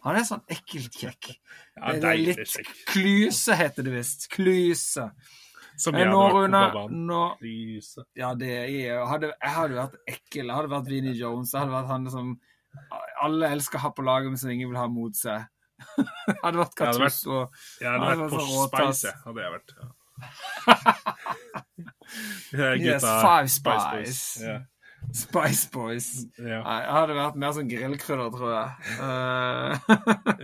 han 0.06 0.20
er 0.20 0.26
sånn 0.28 0.42
ekkelt 0.50 0.96
kjekk. 0.96 1.34
Ja, 1.76 1.92
det 2.00 2.14
er 2.14 2.22
litt 2.22 2.72
Klyse 2.90 3.56
heter 3.60 3.86
det 3.86 3.94
visst. 3.98 4.28
Klyse. 4.32 5.10
Som 5.80 5.96
jeg 5.96 6.10
nå, 6.10 6.24
Rune 6.34 6.64
nå, 6.92 7.20
Ja, 8.18 8.34
det 8.36 8.50
er, 8.52 8.98
hadde, 9.08 9.30
Jeg 9.32 9.54
hadde 9.56 9.78
vært 9.78 9.96
ekkel. 10.04 10.44
Jeg 10.44 10.56
hadde 10.56 10.72
vært 10.74 10.90
Vinnie 10.92 11.16
Jones. 11.16 11.54
Jeg 11.54 11.62
hadde 11.62 11.76
vært 11.76 11.92
han 11.92 12.10
som 12.12 12.34
alle 13.24 13.48
elsker 13.54 13.80
å 13.80 13.86
ha 13.86 13.94
på 13.96 14.04
laget, 14.06 14.32
men 14.32 14.40
som 14.40 14.52
ingen 14.52 14.70
vil 14.72 14.80
ha 14.80 14.88
mot 14.92 15.16
seg. 15.16 15.48
hadde 16.42 16.60
vært 16.60 16.76
Gattusso. 16.78 17.46
Jeg 17.80 17.88
hadde 17.88 18.12
vært, 18.12 18.34
på 18.34 18.66
Spice, 18.68 19.14
hadde 19.24 19.46
jeg 19.46 19.56
vært. 19.56 19.74
Ja. 19.78 19.88
Ja, 22.52 22.72
Yes, 22.74 23.04
Five 23.04 23.48
Spice 23.48 23.80
Spice. 23.80 23.90
Boys. 23.94 24.20
Ja. 24.42 24.56
Spice 25.14 25.68
Boys. 25.72 26.08
Ja. 26.38 26.58
Nei, 26.64 26.78
jeg 26.82 26.94
hadde 26.96 27.14
vært 27.16 27.36
mer 27.40 27.52
sånn 27.56 27.68
grillkrydder, 27.70 28.32
tror 28.34 28.50
jeg. 28.52 28.68
Uh, 29.00 29.70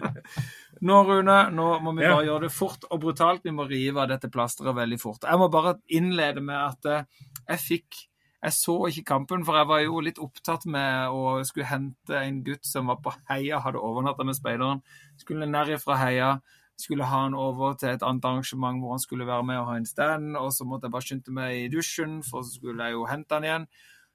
nå, 0.86 1.00
Rune, 1.08 1.38
nå 1.54 1.66
må 1.84 1.92
vi 1.98 2.04
Ja. 2.06 2.14
bare 2.14 2.26
gjøre 2.28 2.46
det 2.46 2.52
fort 2.54 2.86
og 2.90 3.00
brutalt. 3.02 3.42
Vi 3.44 3.52
må 3.54 3.66
rive 3.68 4.04
av 4.04 4.08
dette 4.14 4.30
plasteret 4.32 4.76
veldig 4.78 5.00
fort. 5.02 5.26
Jeg 5.26 5.38
må 5.42 5.50
bare 5.52 5.74
innlede 5.92 6.40
med 6.44 6.56
at 6.56 6.86
eh, 6.92 7.04
jeg 7.50 7.64
fikk 7.66 8.04
Jeg 8.46 8.52
så 8.52 8.74
ikke 8.86 9.02
kampen, 9.08 9.42
for 9.48 9.56
jeg 9.58 9.66
var 9.66 9.80
jo 9.82 9.98
litt 10.04 10.18
opptatt 10.22 10.66
med 10.70 11.08
å 11.10 11.40
skulle 11.48 11.66
hente 11.66 12.14
en 12.20 12.42
gutt 12.46 12.66
som 12.68 12.86
var 12.92 12.98
på 13.02 13.10
Heia, 13.30 13.58
hadde 13.64 13.80
overnatta 13.82 14.22
med 14.28 14.36
speideren. 14.36 14.82
Skulle 15.18 15.48
nær 15.50 15.66
ifra 15.72 15.96
Heia. 15.98 16.28
Skulle 16.76 17.08
ha 17.08 17.22
han 17.24 17.34
over 17.34 17.74
til 17.80 17.94
et 17.94 18.02
annet 18.04 18.24
arrangement 18.28 18.80
hvor 18.82 18.92
han 18.96 19.00
skulle 19.00 19.26
være 19.26 19.44
med 19.48 19.60
og 19.60 19.68
ha 19.70 19.76
en 19.80 19.88
stand. 19.88 20.36
Og 20.36 20.52
så 20.52 20.66
måtte 20.68 20.88
jeg 20.88 20.96
bare 20.96 21.06
skynde 21.06 21.36
meg 21.38 21.58
i 21.60 21.68
dusjen, 21.72 22.18
for 22.26 22.44
så 22.44 22.58
skulle 22.58 22.84
jeg 22.84 22.98
jo 22.98 23.06
hente 23.08 23.38
han 23.38 23.48
igjen. 23.48 23.68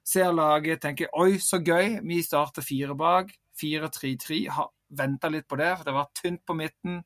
Ser 0.06 0.32
laget, 0.34 0.82
tenker 0.82 1.10
oi, 1.14 1.38
så 1.42 1.58
gøy. 1.62 1.98
Vi 2.06 2.22
starter 2.22 2.66
fire 2.66 2.96
bak. 2.98 3.34
4-3-3. 3.62 4.38
Har 4.50 4.70
venta 4.92 5.30
litt 5.30 5.48
på 5.48 5.58
det, 5.60 5.72
for 5.76 5.88
det 5.88 5.94
var 5.96 6.10
tynt 6.16 6.42
på 6.46 6.56
midten. 6.58 7.02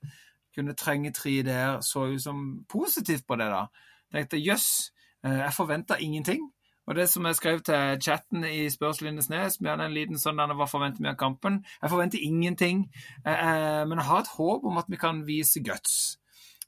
Kunne 0.56 0.76
trenge 0.78 1.12
tre 1.12 1.40
der. 1.44 1.80
Så 1.84 2.06
ut 2.12 2.22
som 2.22 2.64
positivt 2.68 3.26
på 3.28 3.36
det, 3.40 3.48
da. 3.52 3.66
Tenkte 4.12 4.40
jøss, 4.40 4.92
yes, 5.24 5.32
jeg 5.42 5.52
forventa 5.56 5.98
ingenting. 6.00 6.46
Og 6.86 6.94
det 6.94 7.08
som 7.10 7.26
jeg 7.26 7.34
skrev 7.34 7.60
til 7.66 7.98
chatten 8.02 8.44
i 8.46 8.68
Spørslinjesnes, 8.70 9.58
vi 9.60 9.68
hadde 9.68 9.88
en 9.88 9.94
liten 9.94 10.20
sånn 10.22 10.38
der 10.38 10.54
hva 10.54 10.68
forventer 10.70 11.02
vi 11.02 11.10
av 11.10 11.18
kampen? 11.18 11.58
Jeg 11.82 11.90
forventer 11.90 12.22
ingenting, 12.22 12.84
eh, 13.24 13.32
eh, 13.32 13.82
men 13.86 13.98
jeg 13.98 14.06
har 14.06 14.22
et 14.22 14.34
håp 14.36 14.64
om 14.70 14.78
at 14.78 14.86
vi 14.88 15.00
kan 15.00 15.24
vise 15.26 15.62
guts. 15.66 16.18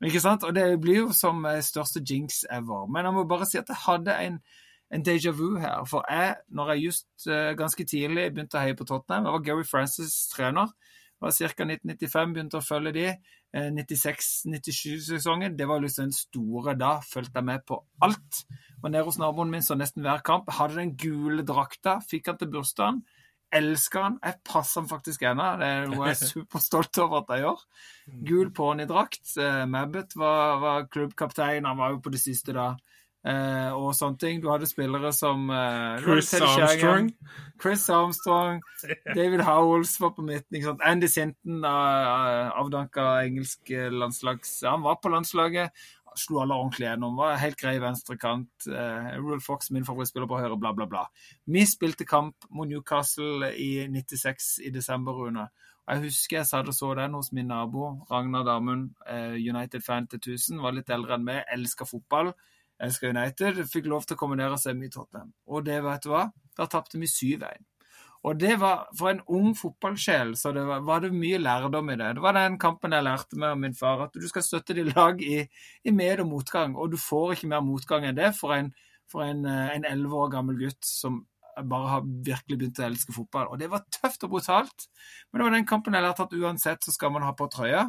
Ikke 0.02 0.22
sant? 0.22 0.44
Og 0.44 0.54
det 0.54 0.80
blir 0.82 1.04
jo 1.04 1.12
som 1.14 1.44
eh, 1.46 1.62
største 1.62 2.02
jinx 2.02 2.44
ever. 2.50 2.86
Men 2.90 3.06
jeg 3.06 3.14
må 3.14 3.24
bare 3.30 3.46
si 3.46 3.60
at 3.62 3.70
jeg 3.70 3.82
hadde 3.86 4.18
en, 4.26 4.40
en 4.90 5.06
déjà 5.06 5.30
vu 5.30 5.56
her. 5.62 5.86
For 5.86 6.02
jeg, 6.10 6.34
når 6.50 6.72
jeg 6.72 6.84
just 6.88 7.30
ganske 7.58 7.84
tidlig 7.84 8.32
begynte 8.32 8.58
å 8.58 8.66
heie 8.66 8.78
på 8.78 8.86
Tottenham, 8.90 9.26
jeg 9.26 9.38
var 9.38 9.46
Gary 9.46 9.66
Francis 9.70 10.26
trener. 10.34 10.74
Var 11.18 11.34
ca. 11.34 11.64
1995, 11.66 12.32
begynte 12.34 12.60
å 12.60 12.64
følge 12.64 12.92
de. 12.94 13.06
Eh, 13.56 13.70
96-97-sesongen, 13.74 15.56
det 15.58 15.66
var 15.68 15.82
liksom 15.82 16.08
den 16.08 16.16
store 16.16 16.76
da. 16.78 16.98
Fulgte 17.04 17.40
jeg 17.40 17.48
med 17.48 17.64
på 17.66 17.80
alt. 18.04 18.42
Var 18.82 18.92
nede 18.94 19.06
hos 19.08 19.18
naboen 19.18 19.50
min 19.50 19.64
så 19.66 19.76
nesten 19.78 20.04
hver 20.06 20.22
kamp. 20.26 20.50
Hadde 20.58 20.78
den 20.78 20.94
gule 21.00 21.46
drakta, 21.46 21.98
fikk 22.06 22.30
han 22.30 22.38
til 22.38 22.52
bursdagen. 22.54 23.02
Elsker 23.58 24.04
han. 24.04 24.18
Jeg 24.22 24.42
passer 24.44 24.82
han 24.82 24.90
faktisk 24.90 25.22
ennå. 25.24 25.48
Det 25.58 25.68
er 25.72 25.86
noe 25.88 26.10
jeg 26.10 26.18
er 26.18 26.30
superstolt 26.34 27.00
over 27.02 27.22
at 27.22 27.32
jeg 27.32 27.46
gjør. 27.46 27.64
Gul 28.28 28.52
ponidrakt. 28.54 29.24
Eh, 29.40 29.64
Mabbet 29.70 30.14
var, 30.20 30.60
var 30.62 30.86
klubbkaptein. 30.92 31.66
Han 31.66 31.80
var 31.80 31.96
jo 31.96 32.02
på 32.04 32.12
det 32.14 32.20
siste 32.22 32.54
da. 32.56 32.74
Eh, 33.26 33.72
og 33.74 33.96
sånne 33.98 34.20
ting. 34.20 34.40
Du 34.42 34.48
hadde 34.52 34.68
spillere 34.70 35.10
som 35.16 35.48
eh, 35.50 35.98
Chris 36.04 36.30
Armstrong. 36.38 37.10
Chris 37.60 37.88
Armstrong, 37.90 38.62
David 39.18 39.42
Howells 39.46 39.96
var 40.00 40.14
på 40.16 40.24
midten. 40.26 40.78
Andy 40.86 41.10
Sinton, 41.10 41.64
uh, 41.66 42.54
avdanka 42.60 43.10
engelsk 43.26 43.70
eh, 43.74 43.90
landslags... 43.90 44.60
Han 44.68 44.86
var 44.86 45.00
på 45.02 45.12
landslaget. 45.12 45.74
Slo 46.18 46.40
alle 46.42 46.56
ordentlig 46.56 46.88
gjennom. 46.88 47.18
Var 47.18 47.40
helt 47.42 47.58
grei 47.60 47.76
venstrekant. 47.82 48.50
Uh, 48.70 49.14
Rule 49.18 49.42
Fox, 49.42 49.72
min 49.74 49.86
favorittspiller 49.86 50.30
på 50.30 50.38
høyre, 50.38 50.58
bla, 50.58 50.72
bla, 50.74 50.86
bla. 50.90 51.06
Vi 51.50 51.66
spilte 51.66 52.06
kamp 52.08 52.46
mot 52.50 52.70
Newcastle 52.70 53.50
i 53.54 53.88
96 53.90 54.58
i 54.66 54.72
desember, 54.74 55.18
Rune. 55.18 55.48
Jeg 55.88 56.02
husker 56.04 56.36
jeg 56.36 56.46
satt 56.50 56.68
og 56.68 56.74
så 56.76 56.90
den 56.98 57.14
hos 57.16 57.30
min 57.32 57.48
nabo, 57.48 57.94
Ragnar 58.10 58.44
Damund, 58.44 58.90
eh, 59.08 59.38
United-fan 59.40 60.06
til 60.12 60.20
1000. 60.20 60.60
Var 60.60 60.74
litt 60.76 60.90
eldre 60.92 61.16
enn 61.16 61.24
meg, 61.24 61.46
elska 61.54 61.86
fotball. 61.88 62.34
Elska 62.82 63.10
United. 63.10 63.62
Fikk 63.70 63.88
lov 63.90 64.06
til 64.06 64.16
å 64.16 64.20
komme 64.20 64.38
ned 64.38 64.54
og 64.54 64.60
se 64.62 64.74
Tottenham. 64.74 65.32
Og 65.46 65.64
det, 65.66 65.80
vet 65.84 66.04
du 66.06 66.12
hva? 66.12 66.28
Da 66.58 66.66
tapte 66.70 66.98
vi 66.98 67.06
7-1. 67.06 67.64
Og 68.26 68.34
det 68.38 68.56
var, 68.58 68.88
For 68.98 69.12
en 69.12 69.22
ung 69.30 69.52
fotballsjel 69.54 70.34
så 70.36 70.50
det 70.52 70.64
var, 70.66 70.82
var 70.86 71.04
det 71.04 71.12
mye 71.14 71.38
lærdom 71.38 71.92
i 71.92 71.96
det. 72.00 72.16
Det 72.18 72.24
var 72.24 72.34
den 72.34 72.58
kampen 72.58 72.96
jeg 72.96 73.06
lærte 73.06 73.38
meg 73.38 73.54
av 73.54 73.62
min 73.62 73.76
far, 73.78 74.02
at 74.08 74.14
du 74.18 74.26
skal 74.28 74.42
støtte 74.42 74.74
ditt 74.74 74.94
lag 74.96 75.22
i, 75.22 75.44
i 75.84 75.94
med- 75.94 76.24
og 76.24 76.30
motgang. 76.32 76.74
Og 76.76 76.90
du 76.92 76.98
får 76.98 77.36
ikke 77.36 77.50
mer 77.54 77.64
motgang 77.64 78.08
enn 78.08 78.18
det 78.18 78.34
for 78.38 78.56
en 78.58 78.72
eh, 79.14 79.68
en 79.76 79.84
elleve 79.88 80.14
år 80.14 80.32
gammel 80.34 80.58
gutt 80.58 80.84
som 80.84 81.22
bare 81.64 81.88
har 81.88 82.02
virkelig 82.04 82.58
begynt 82.58 82.78
å 82.78 82.86
elske 82.86 83.14
fotball. 83.14 83.48
Og 83.52 83.58
det 83.58 83.70
var 83.70 83.86
tøft 83.94 84.24
og 84.26 84.34
brutalt. 84.34 84.88
Men 85.30 85.40
det 85.40 85.46
var 85.46 85.56
den 85.56 85.66
kampen 85.66 85.96
jeg 85.96 86.04
lærte 86.04 86.26
at 86.26 86.36
uansett 86.36 86.84
så 86.84 86.94
skal 86.94 87.14
man 87.14 87.26
ha 87.26 87.32
på 87.34 87.48
trøya. 87.50 87.88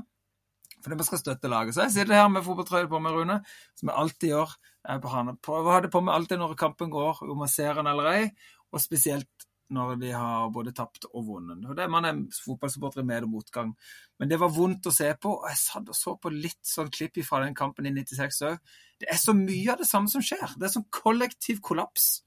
Fordi 0.84 0.96
man 0.96 1.08
skal 1.08 1.22
støtte 1.22 1.52
laget. 1.52 1.76
Så 1.76 1.86
jeg 1.88 1.96
sitter 1.98 2.22
her 2.22 2.32
med 2.32 2.46
fotballtrøya 2.46 2.88
på 2.92 3.02
meg, 3.04 3.18
Rune, 3.18 3.42
som 3.80 3.92
jeg 3.92 4.02
alltid 4.04 4.34
gjør. 4.34 4.56
Jeg 4.88 5.04
prøver 5.04 5.68
å 5.68 5.76
ha 5.76 5.84
det 5.84 5.92
på 5.92 6.02
meg 6.06 6.16
alltid 6.16 6.40
når 6.40 6.56
kampen 6.60 6.94
går, 6.94 7.24
om 7.28 7.46
jeg 7.46 7.56
ser 7.58 7.80
den 7.80 7.92
eller 7.92 8.12
ei. 8.14 8.26
Og 8.72 8.84
spesielt 8.84 9.50
når 9.70 10.00
de 10.02 10.14
har 10.16 10.50
både 10.54 10.74
tapt 10.74 11.06
og 11.12 11.26
vunnet. 11.28 11.62
Og 11.70 11.76
det 11.78 11.84
er 11.84 11.92
Man 11.94 12.06
er 12.06 12.22
fotballsupporter 12.34 13.04
med- 13.06 13.24
og 13.24 13.30
motgang. 13.30 13.76
Men 14.20 14.30
det 14.30 14.40
var 14.40 14.50
vondt 14.50 14.88
å 14.88 14.94
se 14.94 15.14
på. 15.14 15.30
Og 15.42 15.50
jeg 15.50 15.58
satt 15.58 15.90
og 15.90 15.96
så 15.96 16.16
på 16.20 16.32
litt 16.34 16.64
sånn 16.64 16.90
klipp 16.90 17.20
fra 17.26 17.44
den 17.44 17.54
kampen 17.54 17.86
i 17.86 17.92
96 17.92 18.42
òg. 18.42 18.58
Det 19.00 19.08
er 19.10 19.18
så 19.18 19.34
mye 19.34 19.72
av 19.72 19.78
det 19.78 19.88
samme 19.88 20.10
som 20.10 20.22
skjer. 20.22 20.58
Det 20.58 20.66
er 20.66 20.74
sånn 20.74 20.90
kollektiv 20.90 21.62
kollaps. 21.62 22.24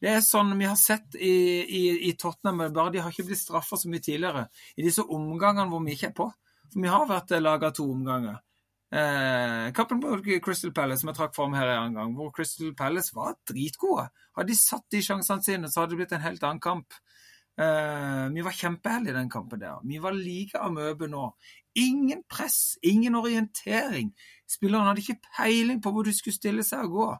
Det 0.00 0.08
er 0.08 0.20
sånn 0.20 0.56
vi 0.58 0.64
har 0.64 0.76
sett 0.76 1.14
i, 1.18 1.64
i, 1.66 2.08
i 2.08 2.12
Tottenham, 2.14 2.72
bare 2.72 2.92
de 2.94 3.00
har 3.02 3.10
ikke 3.10 3.26
blitt 3.26 3.40
straffa 3.40 3.76
så 3.76 3.90
mye 3.90 4.00
tidligere. 4.00 4.48
I 4.78 4.82
disse 4.86 5.02
omgangene 5.02 5.68
hvor 5.68 5.82
vi 5.84 5.96
ikke 5.96 6.12
er 6.12 6.14
på. 6.14 6.28
For 6.72 6.84
vi 6.84 6.92
har 6.92 7.08
vært 7.08 7.34
laga 7.40 7.72
to 7.74 7.88
omganger. 7.92 8.38
Eh, 8.88 9.66
kampen 9.76 10.00
mot 10.00 10.24
Crystal 10.44 10.72
Palace, 10.72 11.02
som 11.02 11.10
jeg 11.10 11.18
trakk 11.18 11.34
fram 11.36 11.56
her 11.58 11.74
en 11.74 11.96
gang, 11.98 12.14
hvor 12.16 12.32
Crystal 12.32 12.74
Palace 12.76 13.14
var 13.16 13.36
dritgode. 13.48 14.08
Hadde 14.36 14.52
de 14.52 14.56
satt 14.56 14.86
de 14.92 15.02
sjansene 15.04 15.44
sine, 15.44 15.68
så 15.68 15.82
hadde 15.82 15.96
det 15.96 16.00
blitt 16.02 16.14
en 16.16 16.24
helt 16.24 16.44
annen 16.44 16.62
kamp. 16.64 16.96
Eh, 17.58 18.24
vi 18.32 18.44
var 18.46 18.54
kjempeheldige 18.54 19.12
i 19.12 19.18
den 19.18 19.30
kampen 19.30 19.60
der. 19.60 19.82
Vi 19.84 19.98
var 19.98 20.16
like 20.16 20.60
amøbe 20.62 21.08
nå. 21.10 21.32
Ingen 21.78 22.22
press, 22.30 22.78
ingen 22.82 23.18
orientering. 23.18 24.14
Spillerne 24.48 24.92
hadde 24.92 25.04
ikke 25.04 25.34
peiling 25.36 25.82
på 25.82 25.92
hvor 25.92 26.06
du 26.06 26.12
skulle 26.14 26.38
stille 26.38 26.64
seg 26.66 26.86
og 26.86 26.96
gå. 26.96 27.10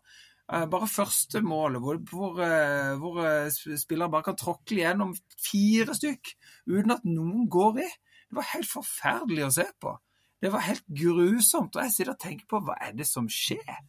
Eh, 0.48 0.64
bare 0.72 0.88
første 0.88 1.42
målet, 1.44 1.82
hvor, 1.84 1.98
hvor, 2.08 2.38
eh, 2.40 2.94
hvor 2.96 3.20
eh, 3.26 3.50
spillere 3.76 4.10
bare 4.10 4.30
kan 4.30 4.38
tråkle 4.38 4.80
gjennom 4.80 5.12
fire 5.44 5.96
stykk 5.96 6.32
uten 6.70 6.94
at 6.94 7.04
noen 7.04 7.48
går 7.52 7.82
i. 7.84 7.88
Det 8.28 8.38
var 8.38 8.50
helt 8.52 8.70
forferdelig 8.70 9.46
å 9.46 9.54
se 9.58 9.66
på. 9.80 9.94
Det 10.38 10.50
var 10.54 10.66
helt 10.66 10.84
grusomt. 10.86 11.76
Og 11.76 11.82
jeg 11.82 11.94
sitter 11.94 12.12
og 12.14 12.20
tenker 12.22 12.48
på 12.50 12.60
hva 12.64 12.76
er 12.84 12.92
det 12.96 13.08
som 13.08 13.28
skjer? 13.32 13.80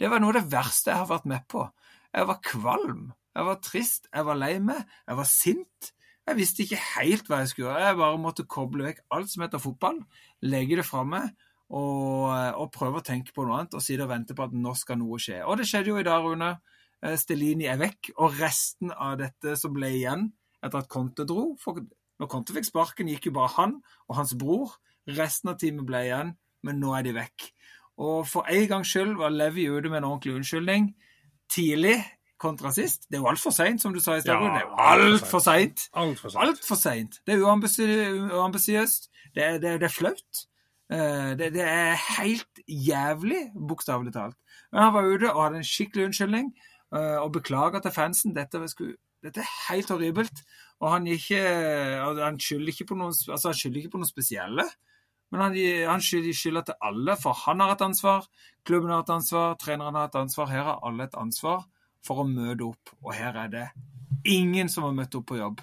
Det 0.00 0.10
var 0.10 0.22
noe 0.22 0.32
av 0.32 0.40
det 0.40 0.52
verste 0.54 0.92
jeg 0.92 1.02
har 1.02 1.10
vært 1.10 1.26
med 1.30 1.44
på. 1.50 1.66
Jeg 2.12 2.28
var 2.28 2.40
kvalm. 2.46 3.10
Jeg 3.32 3.48
var 3.48 3.60
trist. 3.64 4.08
Jeg 4.12 4.28
var 4.28 4.38
lei 4.38 4.54
meg. 4.62 4.86
Jeg 5.08 5.18
var 5.18 5.28
sint. 5.28 5.92
Jeg 6.28 6.38
visste 6.38 6.62
ikke 6.62 6.82
helt 6.94 7.30
hva 7.30 7.40
jeg 7.42 7.52
skulle 7.52 7.68
gjøre. 7.68 7.86
Jeg 7.88 7.98
bare 7.98 8.20
måtte 8.22 8.48
koble 8.50 8.86
vekk 8.86 9.00
alt 9.14 9.32
som 9.32 9.42
heter 9.42 9.62
fotball, 9.62 9.98
legge 10.46 10.78
det 10.78 10.84
fra 10.86 11.02
meg 11.06 11.32
og, 11.72 12.28
og 12.30 12.68
prøve 12.74 13.00
å 13.00 13.06
tenke 13.06 13.34
på 13.34 13.46
noe 13.46 13.58
annet 13.58 13.74
og 13.74 13.82
sitte 13.82 14.06
og 14.06 14.12
vente 14.12 14.36
på 14.38 14.46
at 14.46 14.54
nå 14.54 14.74
skal 14.78 15.00
noe 15.00 15.18
skje. 15.22 15.40
Og 15.42 15.58
det 15.58 15.66
skjedde 15.70 15.90
jo 15.90 15.98
i 15.98 16.06
dag, 16.06 16.22
Rune. 16.22 16.52
Stelini 17.18 17.66
er 17.66 17.80
vekk, 17.80 18.12
og 18.22 18.36
resten 18.38 18.92
av 18.94 19.16
dette 19.18 19.56
som 19.58 19.72
ble 19.74 19.90
igjen 19.96 20.28
etter 20.62 20.84
at 20.84 20.90
Conte 20.92 21.26
dro 21.26 21.48
for 21.58 21.80
Når 22.22 22.30
Conte 22.30 22.54
fikk 22.54 22.68
sparken, 22.70 23.10
gikk 23.10 23.26
jo 23.26 23.34
bare 23.34 23.50
han 23.58 23.76
og 24.08 24.16
hans 24.20 24.32
bror. 24.38 24.76
Resten 25.10 25.50
av 25.50 25.58
teamet 25.58 25.82
ble 25.88 26.04
igjen, 26.06 26.28
men 26.62 26.78
nå 26.78 26.92
er 26.94 27.02
de 27.08 27.16
vekk. 27.16 27.48
Og 27.98 28.22
for 28.30 28.46
en 28.48 28.68
gangs 28.70 28.88
skyld 28.94 29.16
var 29.18 29.34
Levi 29.34 29.66
ute 29.68 29.90
med 29.90 29.98
en 30.04 30.06
ordentlig 30.12 30.36
unnskyldning 30.38 30.92
tidlig 31.52 31.98
kontra 32.42 32.70
sist. 32.74 33.04
Det 33.10 33.18
er 33.18 33.22
jo 33.22 33.28
altfor 33.30 33.52
seint, 33.54 33.82
som 33.82 33.92
du 33.94 34.00
sa 34.02 34.16
i 34.16 34.22
stad. 34.22 34.34
Ja, 34.38 34.54
det 34.54 34.62
er 34.62 34.64
jo 34.66 34.78
altfor 35.18 35.42
seint. 35.44 35.84
Altfor 35.94 36.38
alt 36.42 36.64
seint. 36.80 37.18
Det 37.26 37.34
er 37.36 37.42
uambisiøst. 38.38 39.10
Det, 39.34 39.42
er- 39.44 39.58
det, 39.62 39.68
er- 39.70 39.78
det 39.78 39.88
er 39.90 39.94
flaut. 39.98 40.46
Eh, 40.92 41.34
Det, 41.38 41.52
det 41.54 41.62
er 41.62 41.94
helt 42.18 42.62
jævlig, 42.68 43.50
bokstavelig 43.68 44.12
talt. 44.12 44.36
Men 44.72 44.82
han 44.82 44.92
var 44.94 45.04
ute 45.06 45.32
og 45.34 45.42
hadde 45.44 45.56
en 45.62 45.64
skikkelig 45.64 46.04
unnskyldning 46.10 46.52
eh, 46.94 47.18
og 47.22 47.32
beklaga 47.32 47.80
til 47.80 47.90
fansen. 47.94 48.34
Dette, 48.34 48.62
skulle, 48.68 48.96
dette 49.24 49.40
er 49.40 49.52
helt 49.72 49.88
horribelt. 49.90 50.42
Og 50.82 50.88
han, 50.90 51.06
ikke, 51.06 51.40
han 52.18 52.40
skylder 52.42 52.72
ikke 52.72 52.88
på 52.90 52.96
noe, 52.98 53.14
altså 53.14 53.52
ikke 53.54 53.92
på 53.92 54.00
noe 54.02 54.10
spesielle. 54.10 54.64
Men 55.32 55.44
han, 55.46 55.54
han 55.88 56.02
skylder 56.04 56.64
til 56.66 56.74
alle, 56.84 57.14
for 57.16 57.38
han 57.46 57.62
har 57.62 57.76
et 57.76 57.84
ansvar, 57.86 58.26
klubben 58.66 58.90
har 58.92 59.04
et 59.06 59.12
ansvar, 59.14 59.54
treneren 59.62 59.96
har 59.96 60.10
et 60.10 60.18
ansvar. 60.20 60.50
Her 60.50 60.66
har 60.66 60.82
alle 60.84 61.06
et 61.06 61.14
ansvar 61.16 61.62
for 62.04 62.20
å 62.20 62.26
møte 62.28 62.66
opp, 62.66 62.92
og 63.00 63.14
her 63.14 63.38
er 63.44 63.52
det 63.52 63.68
ingen 64.28 64.68
som 64.68 64.84
har 64.88 64.96
møtt 64.96 65.14
opp 65.16 65.30
på 65.30 65.38
jobb. 65.38 65.62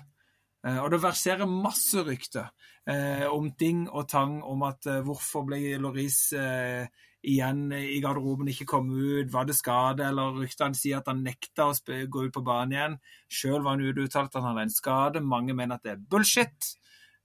Eh, 0.66 0.80
Og 0.80 0.90
det 0.92 1.02
verserer 1.04 1.52
masse 1.52 2.02
rykter 2.08 2.50
eh, 2.88 3.28
om 3.28 3.52
ting 3.60 3.86
og 3.92 4.08
tang, 4.10 4.40
om 4.42 4.64
at 4.68 4.88
eh, 4.88 5.04
hvorfor 5.06 5.46
ble 5.52 5.78
Loris 5.84 6.32
eh, 6.34 6.88
igjen 7.20 7.72
i 7.76 8.00
garderoben, 8.04 8.48
ikke 8.52 8.68
kom 8.70 8.92
ut, 8.94 9.32
var 9.34 9.48
det 9.50 9.58
skade, 9.58 10.06
eller 10.08 10.38
ryktene 10.40 10.78
sier 10.78 11.02
at 11.02 11.10
han 11.12 11.24
nekta 11.26 11.70
å 11.70 11.76
gå 12.08 12.28
ut 12.28 12.36
på 12.36 12.44
banen 12.46 12.76
igjen. 12.76 13.00
Sjøl 13.28 13.64
var 13.64 13.76
han 13.76 13.84
ute 13.84 14.00
og 14.00 14.08
uttalte 14.08 14.38
at 14.38 14.44
han 14.44 14.54
hadde 14.54 14.68
en 14.70 14.76
skade. 14.76 15.24
Mange 15.26 15.56
mener 15.58 15.76
at 15.80 15.86
det 15.88 15.96
er 15.96 16.06
bullshit. 16.12 16.74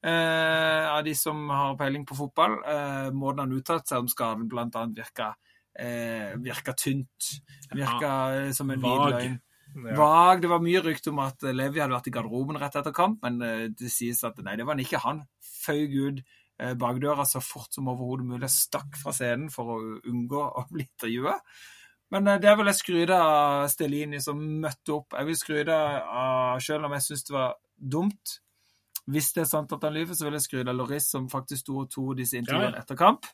Eh, 0.05 0.85
av 0.91 1.01
de 1.07 1.15
som 1.17 1.47
har 1.49 1.79
peiling 1.81 2.05
på 2.05 2.17
fotball. 2.19 2.59
Eh, 2.69 3.09
måten 3.17 3.47
han 3.47 3.57
uttalte 3.57 3.95
seg 3.95 4.05
om 4.05 4.11
skaden 4.13 4.51
blant 4.51 4.77
annet 4.77 4.99
virka 5.01 5.31
eh, 5.79 6.35
virka 6.37 6.75
tynt. 6.77 7.31
Virka 7.73 8.13
ja, 8.45 8.53
som 8.53 8.71
en 8.71 8.83
hvit 8.83 9.01
Vag. 9.01 9.15
løgn. 9.15 9.41
Vag. 9.97 10.43
Det 10.43 10.51
var 10.53 10.63
mye 10.63 10.83
rykte 10.85 11.11
om 11.11 11.23
at 11.25 11.43
Levi 11.51 11.83
hadde 11.83 11.97
vært 11.97 12.11
i 12.11 12.15
garderoben 12.15 12.61
rett 12.61 12.77
etter 12.79 12.95
kamp, 12.95 13.23
men 13.25 13.41
eh, 13.43 13.67
det 13.73 13.91
sies 13.93 14.23
at 14.27 14.39
nei, 14.45 14.59
det 14.59 14.67
var 14.67 14.77
han 14.77 14.85
ikke. 14.85 15.03
Han 15.07 15.25
føyk 15.65 15.97
ut 15.97 16.21
eh, 16.21 16.27
bakdøra 16.79 17.25
så 17.27 17.41
fort 17.43 17.75
som 17.75 17.89
overhodet 17.91 18.29
mulig, 18.29 18.51
stakk 18.53 18.99
fra 19.01 19.13
scenen 19.15 19.51
for 19.53 19.75
å 19.75 19.79
unngå 20.11 20.43
å 20.45 20.67
bli 20.73 20.87
intervjua. 20.87 21.39
Men 22.15 22.29
det 22.29 22.41
der 22.45 22.57
vil 22.59 22.71
jeg 22.71 22.79
skryte 22.79 23.17
av 23.19 23.67
Stelini 23.73 24.21
som 24.23 24.39
møtte 24.39 24.95
opp. 24.95 25.17
Jeg 25.17 25.27
vil 25.27 25.39
skryte 25.39 25.75
av, 25.75 26.61
selv 26.63 26.87
om 26.87 26.95
jeg 26.95 27.07
syns 27.09 27.25
det 27.27 27.35
var 27.35 27.57
dumt 27.75 28.41
Hvis 29.11 29.33
det 29.35 29.43
er 29.43 29.49
sant 29.51 29.73
at 29.75 29.83
han 29.85 29.93
lyver, 29.93 30.15
så 30.17 30.29
vil 30.29 30.37
jeg 30.39 30.45
skryte 30.47 30.71
av 30.71 30.79
Loris, 30.79 31.09
som 31.11 31.27
faktisk 31.29 31.65
sto 31.65 31.81
og 31.83 31.91
tok 31.93 32.15
disse 32.21 32.39
intervjuene 32.39 32.79
etter 32.81 32.97
kamp. 32.97 33.27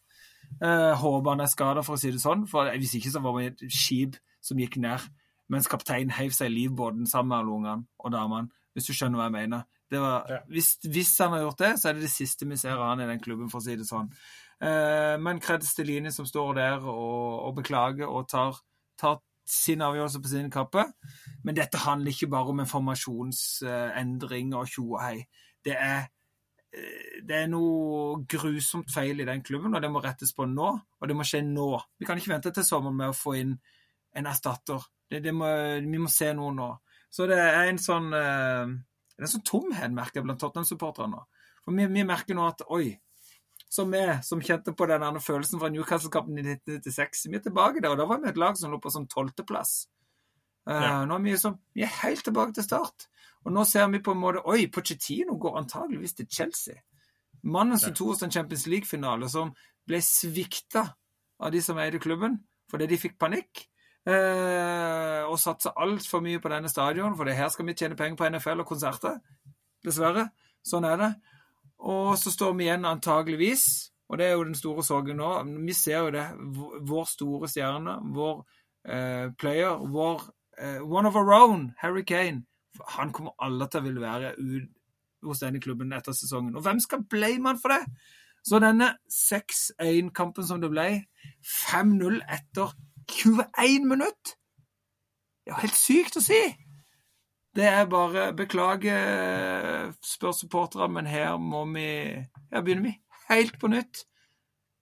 Eh, 0.58 0.94
håper 0.98 1.30
han 1.30 1.44
er 1.44 1.50
skada, 1.52 1.84
for 1.86 1.94
å 1.94 2.00
si 2.00 2.10
det 2.10 2.22
sånn. 2.22 2.46
For 2.50 2.72
hvis 2.74 2.96
ikke 2.98 3.12
så 3.12 3.22
var 3.22 3.36
vi 3.36 3.50
et 3.52 3.62
skip 3.70 4.16
som 4.42 4.58
gikk 4.58 4.80
ned 4.82 5.04
mens 5.50 5.68
kapteinen 5.70 6.14
heiv 6.14 6.34
seg 6.34 6.50
i 6.50 6.54
livbåten 6.54 7.06
sammen 7.10 7.32
med 7.32 7.38
alle 7.38 7.54
ungene 7.58 7.86
og 7.98 8.12
damene. 8.14 8.50
Hvis 8.74 8.86
du 8.90 8.94
skjønner 8.94 9.18
hva 9.18 9.28
jeg 9.28 9.36
mener. 9.36 9.64
Det 9.90 9.98
var, 9.98 10.26
Ja. 10.30 10.38
hvis, 10.48 10.76
hvis 10.86 11.16
han 11.18 11.32
har 11.34 11.40
gjort 11.44 11.58
det, 11.58 11.72
så 11.80 11.88
er 11.88 11.92
det 11.98 12.02
det 12.06 12.12
siste 12.12 12.46
vi 12.46 12.56
ser 12.56 12.76
av 12.76 12.84
han 12.92 13.00
i 13.02 13.08
den 13.10 13.20
klubben, 13.20 13.50
for 13.50 13.58
å 13.58 13.64
si 13.64 13.74
det 13.76 13.88
sånn. 13.88 14.12
Eh, 14.62 15.16
men 15.18 15.40
kreds 15.40 15.74
til 15.74 15.86
Line 15.88 16.12
som 16.12 16.26
står 16.28 16.54
der 16.54 16.78
og, 16.84 17.40
og 17.48 17.56
beklager 17.56 18.06
og 18.06 18.28
tar, 18.28 18.60
tar 19.00 19.18
sin 19.50 19.80
avgjørelse 19.82 20.20
på 20.22 20.30
sin 20.30 20.50
kappe. 20.52 20.84
Men 21.42 21.56
dette 21.58 21.80
handler 21.82 22.12
ikke 22.12 22.28
bare 22.30 22.52
om 22.52 22.60
en 22.62 22.70
formasjonsendring 22.70 24.54
og 24.54 24.68
tjo 24.70 24.84
og 24.94 25.00
hei. 25.02 25.24
Det 25.64 25.74
er, 25.76 26.06
eh, 26.72 27.20
det 27.26 27.36
er 27.42 27.48
noe 27.50 28.22
grusomt 28.30 28.92
feil 28.94 29.20
i 29.20 29.26
den 29.28 29.42
klubben, 29.42 29.74
og 29.74 29.82
det 29.82 29.90
må 29.90 30.02
rettes 30.04 30.32
på 30.36 30.46
nå. 30.48 30.70
Og 31.00 31.08
det 31.08 31.16
må 31.16 31.26
skje 31.26 31.42
nå. 31.46 31.80
Vi 31.98 32.06
kan 32.06 32.18
ikke 32.20 32.34
vente 32.34 32.52
til 32.54 32.64
sommeren 32.64 32.96
med 32.96 33.10
å 33.10 33.16
få 33.16 33.34
inn 33.40 33.58
en 34.14 34.26
erstatter. 34.26 34.86
Det, 35.10 35.22
det 35.22 35.34
må, 35.34 35.46
vi 35.82 35.98
må 35.98 36.08
se 36.10 36.32
noe 36.34 36.54
nå. 36.54 36.70
Så 37.10 37.26
det 37.26 37.38
er 37.42 37.66
en 37.66 37.78
sånn 37.82 38.12
eh, 38.14 38.66
det 39.20 39.26
er 39.26 39.28
en 39.28 39.32
sånn 39.34 39.44
tomhet, 39.44 39.92
merker 39.92 40.22
jeg, 40.22 40.24
blant 40.24 40.40
Tottenham-supporterne 40.40 41.12
nå. 41.12 41.46
For 41.60 41.76
vi, 41.76 41.84
vi 41.92 42.04
merker 42.08 42.36
nå 42.38 42.46
at 42.48 42.62
oi, 42.72 42.94
som 43.68 43.90
vi 43.92 44.00
som 44.24 44.40
kjente 44.40 44.72
på 44.72 44.86
den 44.88 45.18
følelsen 45.20 45.60
fra 45.60 45.68
Newcastle-kampen 45.68 46.38
i 46.40 46.44
1996, 46.56 47.26
vi 47.28 47.36
er 47.36 47.42
tilbake 47.44 47.82
der. 47.84 47.92
Og 47.92 48.00
da 48.00 48.06
var 48.08 48.22
vi 48.22 48.30
et 48.30 48.40
lag 48.40 48.56
som 48.56 48.72
lå 48.72 48.78
på 48.80 48.92
sånn 48.94 49.04
tolvteplass. 49.12 49.74
Uh, 50.64 50.72
Ja. 50.72 50.94
Nå 51.04 51.18
er 51.18 51.26
vi, 51.26 51.34
som, 51.42 51.58
vi 51.76 51.84
er 51.84 51.92
helt 52.00 52.24
tilbake 52.24 52.56
til 52.56 52.64
start. 52.64 53.10
Og 53.44 53.52
nå 53.52 53.66
ser 53.68 53.92
vi 53.92 54.00
på 54.04 54.16
en 54.16 54.22
måte 54.22 54.42
Oi, 54.48 54.64
Pochettino 54.72 55.36
går 55.40 55.60
antageligvis 55.60 56.16
til 56.16 56.30
Chelsea. 56.32 56.80
Mannen 57.44 57.78
som 57.80 57.92
tok 57.96 58.14
oss 58.14 58.24
en 58.24 58.32
Champions 58.32 58.64
League-finale, 58.72 59.28
som 59.32 59.52
ble 59.88 60.00
svikta 60.04 60.86
av 61.40 61.52
de 61.52 61.60
som 61.64 61.78
eide 61.80 62.00
klubben, 62.00 62.40
fordi 62.72 62.88
de 62.88 62.98
fikk 63.04 63.20
panikk. 63.20 63.68
Eh, 64.08 65.22
og 65.28 65.36
satsa 65.38 65.74
altfor 65.76 66.22
mye 66.24 66.40
på 66.40 66.48
denne 66.52 66.70
stadion, 66.72 67.16
for 67.16 67.28
det 67.28 67.36
her 67.36 67.50
skal 67.52 67.68
vi 67.68 67.76
tjene 67.76 67.98
penger 67.98 68.16
på 68.16 68.30
NFL 68.32 68.64
og 68.64 68.70
konserter. 68.70 69.18
Dessverre. 69.84 70.30
Sånn 70.66 70.86
er 70.88 70.96
det. 71.00 71.10
Og 71.90 72.16
så 72.20 72.32
står 72.32 72.54
vi 72.56 72.66
igjen 72.66 72.84
antageligvis, 72.88 73.64
og 74.10 74.18
det 74.20 74.26
er 74.26 74.34
jo 74.34 74.44
den 74.44 74.58
store 74.58 74.84
sorgen 74.84 75.20
nå. 75.20 75.30
Vi 75.66 75.76
ser 75.76 76.04
jo 76.04 76.12
det. 76.14 76.26
Vår 76.88 77.06
store 77.08 77.48
stjerne, 77.48 77.98
vår 78.16 78.42
eh, 78.84 79.28
player, 79.40 79.80
vår 79.88 80.24
eh, 80.58 80.80
one 80.82 81.08
of 81.08 81.16
our 81.16 81.32
own, 81.32 81.70
Harry 81.78 82.04
Kane. 82.04 82.44
Han 82.96 83.12
kommer 83.12 83.36
alle 83.40 83.68
til 83.68 83.80
å 83.80 83.86
ville 83.86 84.02
være 84.02 84.34
ut 84.38 84.68
hos 85.24 85.42
denne 85.44 85.60
klubben 85.60 85.92
etter 85.92 86.16
sesongen. 86.16 86.56
Og 86.56 86.64
hvem 86.64 86.80
skal 86.80 87.04
blame 87.04 87.52
han 87.52 87.60
for 87.60 87.72
det? 87.74 87.82
Så 88.46 88.60
denne 88.62 88.94
6-1-kampen 89.12 90.46
som 90.48 90.62
det 90.62 90.70
ble, 90.72 90.86
5-0 91.44 92.22
etter 92.24 92.72
21 93.10 93.86
minutt 93.90 94.34
Det 94.34 95.50
er 95.50 95.54
jo 95.54 95.62
helt 95.64 95.78
sykt 95.78 96.18
å 96.20 96.24
si! 96.24 96.40
Det 97.56 97.66
er 97.66 97.88
bare 97.90 98.28
Beklager, 98.38 99.90
spør 100.06 100.34
supporterne, 100.36 100.86
men 100.94 101.08
her 101.10 101.34
må 101.42 101.64
vi 101.72 101.88
Her 102.52 102.62
begynner 102.62 102.90
vi 102.90 102.94
helt 103.30 103.58
på 103.58 103.70
nytt. 103.70 104.04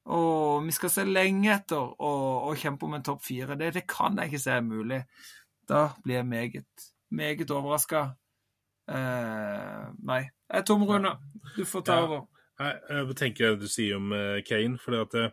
Og 0.09 0.65
vi 0.65 0.73
skal 0.73 0.93
se 0.93 1.05
lenge 1.05 1.51
etter 1.53 1.81
å, 2.01 2.55
kjempe 2.57 2.87
om 2.89 2.95
en 2.97 3.05
topp 3.05 3.21
fire. 3.27 3.57
Det, 3.61 3.75
det 3.77 3.85
kan 3.89 4.17
jeg 4.17 4.31
ikke 4.31 4.41
se 4.41 4.55
er 4.57 4.65
mulig. 4.65 5.03
Da 5.69 5.91
blir 6.05 6.21
jeg 6.23 6.29
meget, 6.29 6.87
meget 7.13 7.51
overraska. 7.53 8.07
Eh, 8.89 9.85
nei. 10.09 10.23
Er 10.49 10.65
tom, 10.65 10.87
Rune. 10.89 11.13
Du 11.57 11.65
får 11.69 11.85
ta 11.85 11.99
Ja. 11.99 12.07
over. 12.07 12.25
Jeg, 12.59 12.81
jeg 12.89 13.17
tenker 13.17 13.53
det 13.53 13.61
du 13.61 13.69
sier 13.69 14.01
om 14.01 14.13
eh, 14.17 14.41
Kane, 14.49 14.81
for 14.81 14.97
uh, 14.97 15.29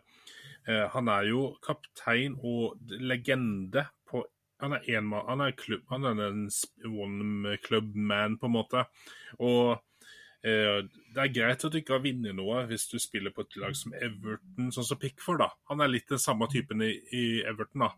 han 0.92 1.08
er 1.08 1.28
jo 1.30 1.42
kaptein 1.62 2.34
og 2.42 2.78
legende 2.98 3.86
på 4.08 4.24
Han 4.60 4.72
er 4.72 4.86
en 4.96 5.04
mann, 5.10 5.26
han 5.28 5.40
er, 5.44 5.52
klubb, 5.52 5.82
han 5.90 6.04
er 6.08 6.20
en 6.30 6.46
one 6.88 7.56
club 7.62 7.90
man, 7.94 8.38
på 8.40 8.46
en 8.48 8.54
måte. 8.54 8.86
Og 9.38 9.74
eh, 10.42 10.80
det 11.12 11.20
er 11.26 11.32
greit 11.34 11.64
at 11.64 11.72
du 11.72 11.76
ikke 11.76 11.92
har 11.98 12.00
vunnet 12.06 12.34
noe 12.38 12.62
hvis 12.70 12.88
du 12.88 12.96
spiller 12.98 13.34
på 13.36 13.44
et 13.44 13.56
lag 13.60 13.76
som 13.76 13.92
Everton, 13.92 14.70
sånn 14.72 14.88
som 14.88 14.98
Pickford. 15.02 15.42
da. 15.44 15.50
Han 15.68 15.84
er 15.84 15.92
litt 15.92 16.08
den 16.08 16.18
samme 16.22 16.48
typen 16.48 16.80
i, 16.86 16.94
i 17.12 17.24
Everton, 17.44 17.84
da. 17.84 17.90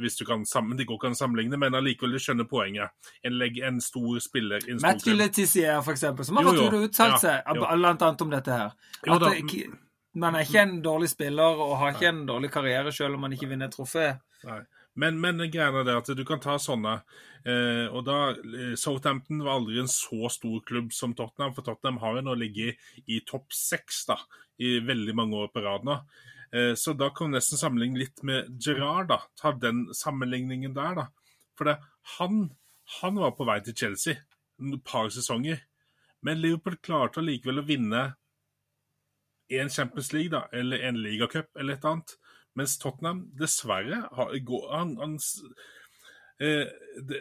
Hvis 0.00 0.16
du 0.16 0.24
kan 0.24 0.46
sammen, 0.48 0.78
Det 0.78 0.86
går 0.88 0.96
ikke 0.96 1.06
an 1.10 1.14
å 1.14 1.18
sammenligne, 1.18 1.58
men 1.60 1.74
allikevel 1.76 2.14
du 2.16 2.18
skjønner 2.24 2.46
poenget. 2.48 2.90
En, 3.22 3.34
leg, 3.38 3.58
en 3.62 3.78
stor 3.84 4.16
spiller 4.24 4.64
i 4.66 4.72
en 4.72 4.80
stor 4.80 4.86
Matt 4.88 5.04
Gilletissier, 5.06 5.78
for 5.84 5.92
eksempel, 5.92 6.24
som 6.24 6.40
har 6.40 6.46
Jo, 6.48 6.54
vært 6.54 6.60
jo. 6.62 6.66
ute 6.66 6.78
og 6.80 6.86
uttalt 6.88 7.12
Ja, 7.12 7.18
seg 7.22 7.78
blant 7.84 8.02
annet 8.08 8.24
om 8.24 8.30
dette 8.32 8.58
her. 8.62 8.74
Jo 9.06 9.18
At 9.18 9.20
da, 9.26 9.30
det 9.36 9.70
man 10.18 10.34
er 10.34 10.46
ikke 10.46 10.62
en 10.64 10.78
dårlig 10.82 11.10
spiller 11.12 11.60
og 11.62 11.76
har 11.80 11.94
ikke 11.94 12.10
en 12.10 12.24
dårlig 12.26 12.50
karriere 12.52 12.92
selv 12.94 13.16
om 13.16 13.26
man 13.26 13.34
ikke 13.36 13.50
vinner 13.50 13.70
et 13.70 13.76
trofé. 13.76 14.12
Nei. 14.48 14.62
Men, 14.98 15.20
men 15.22 15.38
greia 15.52 15.70
er 15.70 15.86
det 15.86 15.94
at 16.00 16.10
du 16.18 16.24
kan 16.26 16.40
ta 16.42 16.56
sånne 16.58 16.96
eh, 17.46 17.86
og 17.94 18.02
da, 18.08 18.32
eh, 18.34 18.72
Southampton 18.78 19.44
var 19.46 19.60
aldri 19.60 19.78
en 19.80 19.90
så 19.90 20.28
stor 20.32 20.64
klubb 20.66 20.90
som 20.92 21.14
Tottenham, 21.14 21.54
for 21.54 21.66
Tottenham 21.66 22.00
har 22.02 22.18
jo 22.18 22.24
nå 22.26 22.34
ligget 22.40 22.80
i 23.06 23.20
topp 23.26 23.54
seks 23.54 24.02
da, 24.10 24.18
i 24.58 24.80
veldig 24.84 25.14
mange 25.16 25.38
år 25.38 25.52
på 25.54 25.62
rad 25.64 25.86
nå. 25.86 26.00
Eh, 26.50 26.74
så 26.74 26.96
da 26.98 27.12
kan 27.14 27.30
du 27.30 27.38
nesten 27.38 27.60
sammenligne 27.60 28.02
litt 28.02 28.24
med 28.26 28.50
Gerrard. 28.58 29.12
da, 29.12 29.20
Ta 29.38 29.54
den 29.54 29.86
sammenligningen 29.94 30.74
der, 30.74 30.98
da. 30.98 31.06
For 31.58 31.70
det, 31.70 31.78
han, 32.18 32.48
han 33.00 33.22
var 33.22 33.36
på 33.38 33.46
vei 33.46 33.60
til 33.64 33.78
Chelsea 33.78 34.18
et 34.60 34.84
par 34.84 35.08
sesonger. 35.14 35.62
Men 36.26 36.42
Liverpool 36.42 36.76
klarte 36.82 37.22
allikevel 37.22 37.62
å 37.62 37.68
vinne 37.68 38.02
en 39.50 39.68
Champions 39.70 40.12
League 40.12 40.30
da, 40.30 40.44
eller 40.52 40.78
en 40.88 40.96
ligacup 41.02 41.48
eller 41.58 41.74
et 41.74 41.84
annet. 41.84 42.16
Mens 42.56 42.78
Tottenham 42.78 43.24
dessverre 43.38 44.08
har, 44.12 44.32
han, 44.76 44.96
han, 45.00 45.18
eh, 46.40 46.66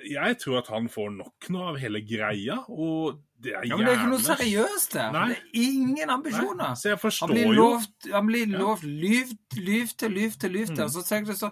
Jeg 0.10 0.38
tror 0.42 0.58
at 0.58 0.68
han 0.68 0.90
får 0.90 1.10
nok 1.16 1.50
nå 1.50 1.64
av 1.70 1.78
hele 1.78 2.02
greia, 2.02 2.58
og 2.70 3.20
det 3.40 3.54
er 3.54 3.66
Ja, 3.68 3.78
men 3.78 3.86
det 3.86 3.94
er 3.94 4.00
ikke 4.00 4.10
noe 4.10 4.26
seriøst 4.26 4.94
der. 4.94 5.12
Nei. 5.12 5.28
Det 5.30 5.38
er 5.38 5.64
ingen 5.64 6.08
Nei, 6.08 6.14
ambisjoner. 6.16 6.74
Så 6.76 6.90
jeg 6.90 7.00
Han 7.22 7.30
blir 7.30 7.54
lovt, 7.54 8.12
han 8.12 8.26
blir 8.28 8.48
Ja. 8.50 8.58
lovt 8.58 8.84
lyv, 8.84 9.28
lyv 9.56 9.88
til 9.98 10.12
lyv 10.12 10.32
til 10.40 10.52
lyv 10.52 10.66
til, 10.68 10.84
Mm. 10.84 10.90
så 10.90 11.04
tenker 11.08 11.32
du 11.34 11.38
så 11.38 11.52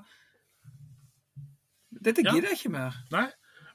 Dette 2.03 2.21
Ja. 2.23 2.31
gidder 2.33 2.49
jeg 2.49 2.57
ikke 2.57 2.69
mer. 2.71 2.93
Nei. 3.11 3.27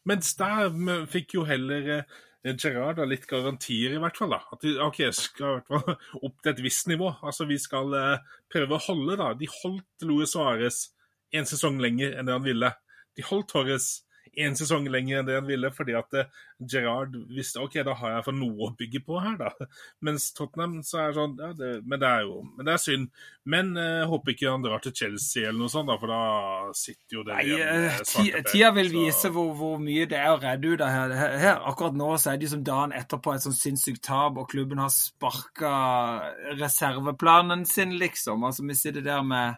Mens 0.04 0.34
der 0.34 0.70
fikk 1.06 1.34
jo 1.34 1.44
heller 1.44 2.04
eh, 2.44 2.78
har 2.78 3.06
litt 3.06 3.26
garantier, 3.30 3.94
i 3.94 4.00
hvert 4.02 4.16
fall. 4.18 4.34
da. 4.34 4.40
At 4.54 4.64
de 4.64 4.74
ok, 4.82 5.02
skal 5.14 5.60
hvert 5.60 5.70
fall 5.70 5.96
opp 6.26 6.40
til 6.42 6.52
et 6.52 6.62
visst 6.64 6.88
nivå. 6.90 7.12
Altså, 7.22 7.46
Vi 7.46 7.58
skal 7.62 7.94
eh, 7.98 8.32
prøve 8.52 8.78
å 8.78 8.84
holde, 8.88 9.18
da. 9.20 9.32
De 9.38 9.50
holdt 9.62 10.06
Luis 10.08 10.34
Suárez 10.34 10.88
en 11.32 11.48
sesong 11.48 11.78
lenger 11.80 12.16
enn 12.18 12.28
det 12.28 12.34
han 12.36 12.44
ville. 12.44 12.72
De 13.16 13.24
holdt 13.26 13.52
Torres 13.52 14.02
en 14.36 14.54
sesong 14.56 14.86
lenger 14.88 15.18
enn 15.20 15.26
det 15.28 15.34
han 15.36 15.46
ville, 15.48 15.68
fordi 15.74 15.92
at 15.98 16.14
eh, 16.16 16.28
Gerrard 16.64 17.16
visste 17.28 17.60
ok, 17.60 17.74
da 17.84 17.92
har 17.98 18.14
jeg 18.14 18.24
for 18.24 18.36
noe 18.38 18.68
å 18.68 18.74
bygge 18.78 19.02
på 19.04 19.18
her, 19.20 19.34
da. 19.40 19.50
Mens 20.06 20.30
Tottenham 20.32 20.78
så 20.86 21.02
er 21.02 21.16
sånn 21.18 21.34
ja, 21.40 21.50
det, 21.58 21.72
Men 21.84 22.00
det 22.00 22.08
er 22.08 22.24
jo 22.28 22.38
men 22.56 22.64
det 22.66 22.72
er 22.72 22.80
synd. 22.80 23.10
Men 23.44 23.72
jeg 23.76 24.06
håper 24.08 24.32
ikke 24.32 24.50
han 24.52 24.62
drar 24.64 24.80
til 24.84 24.94
Chelsea 24.94 25.48
eller 25.48 25.58
noe 25.64 25.72
sånt, 25.72 25.90
da, 25.90 25.96
for 25.98 26.12
da 26.12 26.72
sitter 26.78 27.18
jo 27.18 27.24
det 27.26 27.34
Nei, 27.36 27.44
igjen 27.50 27.88
eh, 27.90 28.42
Tida 28.52 28.70
vil 28.76 28.88
så- 28.92 28.96
vise 28.96 29.32
hvor, 29.34 29.50
hvor 29.58 29.80
mye 29.82 30.06
det 30.08 30.20
er 30.20 30.30
å 30.32 30.40
redde 30.40 30.72
ut 30.72 30.84
av 30.86 30.92
her. 30.94 31.16
her. 31.18 31.36
her. 31.42 31.60
Akkurat 31.72 31.98
nå 31.98 32.12
så 32.22 32.32
er 32.32 32.40
det 32.40 32.52
som 32.52 32.62
dagen 32.64 32.94
etterpå 32.96 33.34
et 33.34 33.44
sånn 33.44 33.56
sinnssykt 33.58 34.02
tap, 34.06 34.38
og 34.38 34.48
klubben 34.52 34.78
har 34.80 34.92
sparka 34.94 35.74
reserveplanen 36.60 37.66
sin, 37.66 37.96
liksom. 37.98 38.44
Altså, 38.44 38.64
vi 38.66 38.74
sitter 38.78 39.04
der 39.04 39.22
med 39.26 39.56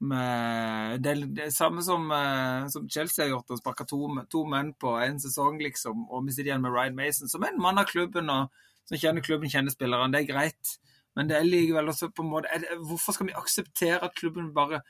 med 0.00 1.02
det, 1.02 1.14
det 1.34 1.48
samme 1.54 1.82
som, 1.82 2.10
eh, 2.12 2.66
som 2.68 2.88
Chelsea 2.88 3.24
har 3.24 3.32
gjort, 3.32 3.50
å 3.50 3.58
sparke 3.58 3.86
to, 3.88 3.98
to 4.30 4.44
menn 4.46 4.72
på 4.78 4.94
en 5.02 5.18
sesong, 5.18 5.58
liksom. 5.62 6.06
Og 6.10 6.26
vi 6.26 6.32
sitter 6.36 6.52
igjen 6.52 6.62
med 6.62 6.72
Ryan 6.72 6.96
Mason, 6.98 7.28
som 7.28 7.42
er 7.42 7.54
en 7.54 7.62
mann 7.62 7.78
av 7.78 7.88
klubben, 7.90 8.30
og 8.30 8.50
som 8.88 8.98
kjenner 9.00 9.24
klubben, 9.24 9.50
kjenner 9.50 9.74
spillerne. 9.74 10.12
Det 10.14 10.22
er 10.22 10.32
greit. 10.32 10.74
Men 11.16 11.26
det 11.28 11.36
er 11.38 11.48
likevel 11.48 11.88
også 11.90 12.12
på 12.14 12.22
en 12.22 12.30
måte 12.30 12.60
det, 12.62 12.76
Hvorfor 12.86 13.16
skal 13.16 13.26
vi 13.26 13.32
akseptere 13.34 14.04
at 14.06 14.14
klubben 14.14 14.52
bare 14.54 14.82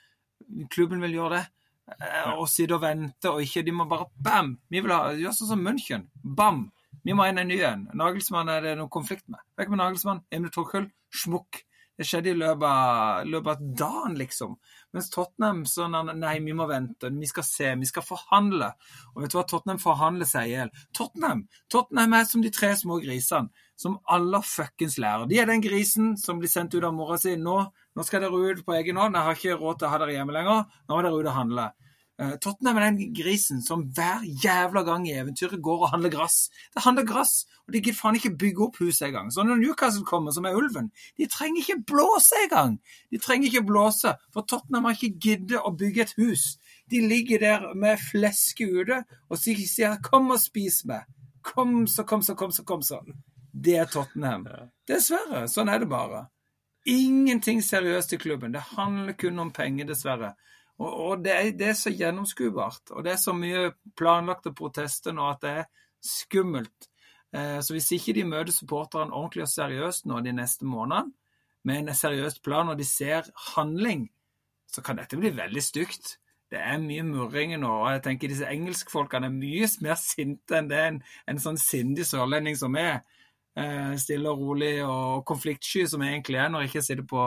Klubben 0.68 1.00
vil 1.00 1.14
gjøre 1.14 1.38
det? 1.38 1.46
eh, 2.04 2.32
Og 2.34 2.48
sitte 2.52 2.74
og 2.76 2.82
vente, 2.82 3.30
og 3.30 3.40
ikke 3.40 3.62
De 3.64 3.72
må 3.72 3.86
bare 3.88 4.10
bam! 4.22 4.58
Vi 4.68 4.82
vil 4.84 4.92
ha 4.92 5.14
Gjør 5.16 5.32
sånn 5.38 5.48
som 5.54 5.64
München. 5.64 6.04
Bam! 6.22 6.66
Vi 7.04 7.14
må 7.16 7.24
inn 7.30 7.38
en 7.40 7.48
ny 7.48 7.56
en. 7.64 7.86
Nagelsmann 7.96 8.50
er 8.52 8.60
det 8.60 8.76
noe 8.76 8.90
konflikt 8.92 9.24
med. 9.32 9.40
Vekk 9.56 9.70
med 9.72 9.80
Nagelsmann. 9.80 10.20
Emil 10.34 10.50
Torkull. 10.52 10.90
Smukk. 11.14 11.62
Det 11.98 12.06
skjedde 12.06 12.30
i 12.30 12.38
løpet 12.38 12.64
av, 12.68 13.24
løpet 13.26 13.48
av 13.52 13.70
dagen, 13.80 14.12
liksom. 14.20 14.52
Mens 14.94 15.10
Tottenham 15.10 15.64
sånn 15.66 15.96
Nei, 16.20 16.36
vi 16.44 16.54
må 16.54 16.68
vente. 16.70 17.10
Vi 17.10 17.26
skal 17.26 17.46
se. 17.46 17.72
Vi 17.80 17.88
skal 17.90 18.06
forhandle. 18.06 18.68
Og 19.16 19.24
vet 19.24 19.34
du 19.34 19.38
hva 19.40 19.46
Tottenham 19.50 19.80
forhandler 19.82 20.28
seg 20.30 20.46
i 20.46 20.52
hjel? 20.54 20.70
Tottenham 20.94 21.42
Tottenham 21.72 22.14
er 22.14 22.28
som 22.30 22.44
de 22.44 22.52
tre 22.54 22.70
små 22.78 23.00
grisene 23.02 23.66
som 23.78 23.98
alle 24.10 24.40
fuckings 24.42 24.96
lærer. 24.98 25.26
De 25.30 25.38
er 25.38 25.50
den 25.50 25.62
grisen 25.62 26.14
som 26.18 26.38
blir 26.38 26.50
sendt 26.50 26.74
ut 26.74 26.86
av 26.86 26.94
mora 26.94 27.18
si. 27.18 27.36
Nå, 27.38 27.58
nå 27.94 28.06
skal 28.06 28.24
dere 28.24 28.40
ut 28.46 28.64
på 28.66 28.74
egen 28.78 28.98
hånd. 28.98 29.18
Jeg 29.18 29.26
har 29.26 29.38
ikke 29.38 29.58
råd 29.58 29.78
til 29.78 29.88
å 29.88 29.92
ha 29.92 30.00
dere 30.02 30.16
hjemme 30.16 30.34
lenger. 30.34 30.64
Nå 30.86 30.96
må 30.96 31.04
dere 31.04 31.18
ut 31.18 31.28
og 31.28 31.36
handle. 31.36 31.68
Uh, 32.18 32.34
Tottenham 32.42 32.80
er 32.80 32.88
den 32.88 33.12
grisen 33.14 33.60
som 33.62 33.84
hver 33.94 34.24
jævla 34.42 34.82
gang 34.82 35.04
i 35.06 35.14
eventyret 35.14 35.62
går 35.62 35.84
og 35.84 35.92
handler 35.92 36.10
gress. 36.10 36.48
Det 36.74 36.82
handler 36.82 37.06
gress, 37.06 37.44
og 37.66 37.74
de 37.74 37.82
gidder 37.82 37.98
faen 37.98 38.18
ikke 38.18 38.34
bygge 38.40 38.64
opp 38.66 38.80
huset 38.82 39.06
engang. 39.06 39.30
Så 39.30 39.44
når 39.46 39.60
Newcastle 39.60 40.04
kommer, 40.04 40.34
som 40.34 40.48
er 40.48 40.56
ulven, 40.58 40.90
de 41.16 41.28
trenger 41.30 41.62
ikke 41.62 41.84
blåse 41.92 42.40
engang. 42.42 42.80
De 43.10 43.20
trenger 43.22 43.52
ikke 43.52 43.68
blåse, 43.70 44.16
for 44.34 44.42
Tottenham 44.50 44.88
har 44.88 44.98
ikke 44.98 45.20
giddet 45.28 45.62
å 45.62 45.70
bygge 45.78 46.02
et 46.08 46.16
hus. 46.18 46.48
De 46.90 47.04
ligger 47.06 47.38
der 47.38 47.68
med 47.74 48.02
fleske 48.02 48.66
ute 48.66 49.04
og 49.30 49.38
sier 49.38 49.96
'kom 50.02 50.30
og 50.30 50.40
spis 50.40 50.82
meg'. 50.84 51.06
Kom 51.42 51.86
så, 51.86 52.02
kom 52.02 52.22
så, 52.22 52.34
kom 52.34 52.50
så, 52.50 52.64
kom 52.64 52.82
så. 52.82 53.00
Det 53.54 53.76
er 53.76 53.86
Tottenham. 53.86 54.46
Dessverre. 54.88 55.46
Sånn 55.48 55.68
er 55.68 55.78
det 55.78 55.88
bare. 55.88 56.26
Ingenting 56.86 57.62
seriøst 57.62 58.12
i 58.12 58.16
klubben. 58.16 58.52
Det 58.52 58.60
handler 58.60 59.12
kun 59.12 59.38
om 59.38 59.50
penger, 59.52 59.84
dessverre. 59.84 60.34
Og, 60.78 60.92
og 61.06 61.24
det, 61.24 61.32
er, 61.34 61.50
det, 61.58 61.72
er, 61.72 61.78
så 61.78 61.90
gjennomskuebart. 61.90 62.92
Og 62.94 63.04
det 63.04 63.12
er 63.12 63.20
så 63.22 63.34
mye 63.34 63.72
planlagte 63.98 64.54
protester 64.54 65.14
nå 65.16 65.26
at 65.32 65.42
det 65.42 65.54
er 65.62 65.66
skummelt. 66.04 66.90
Eh, 67.34 67.58
så 67.60 67.74
hvis 67.74 67.90
ikke 67.96 68.14
de 68.16 68.28
møter 68.28 68.54
supporterne 68.54 69.12
ordentlig 69.12 69.44
og 69.48 69.52
seriøst 69.52 70.06
nå 70.06 70.20
de 70.24 70.36
neste 70.36 70.68
månedene, 70.68 71.12
med 71.66 71.82
en 71.82 71.94
seriøs 71.94 72.38
plan, 72.40 72.68
og 72.70 72.78
de 72.78 72.84
ser 72.86 73.26
handling, 73.54 74.06
så 74.70 74.82
kan 74.82 74.96
dette 74.96 75.18
bli 75.18 75.32
veldig 75.36 75.62
stygt. 75.62 76.14
Det 76.48 76.60
er 76.60 76.78
mye 76.80 77.02
murring 77.04 77.52
nå. 77.60 77.68
og 77.68 77.90
jeg 77.92 78.02
tenker 78.02 78.30
Disse 78.30 78.48
engelskfolkene 78.48 79.28
er 79.28 79.34
mye 79.34 79.68
mer 79.84 79.98
sinte 80.00 80.56
enn 80.56 80.70
det 80.70 80.78
en, 80.80 81.00
en 81.28 81.40
sånn 81.42 81.58
sindig 81.60 82.06
sørlending 82.08 82.56
som 82.56 82.76
er. 82.80 83.02
Eh, 83.58 83.96
stille 84.00 84.30
og 84.30 84.40
rolig 84.40 84.78
og 84.84 85.26
konfliktsky 85.28 85.84
som 85.90 86.04
egentlig 86.06 86.38
er 86.40 86.48
når 86.52 86.64
jeg 86.64 86.70
ikke 86.70 86.86
sitter 86.86 87.08
på, 87.10 87.24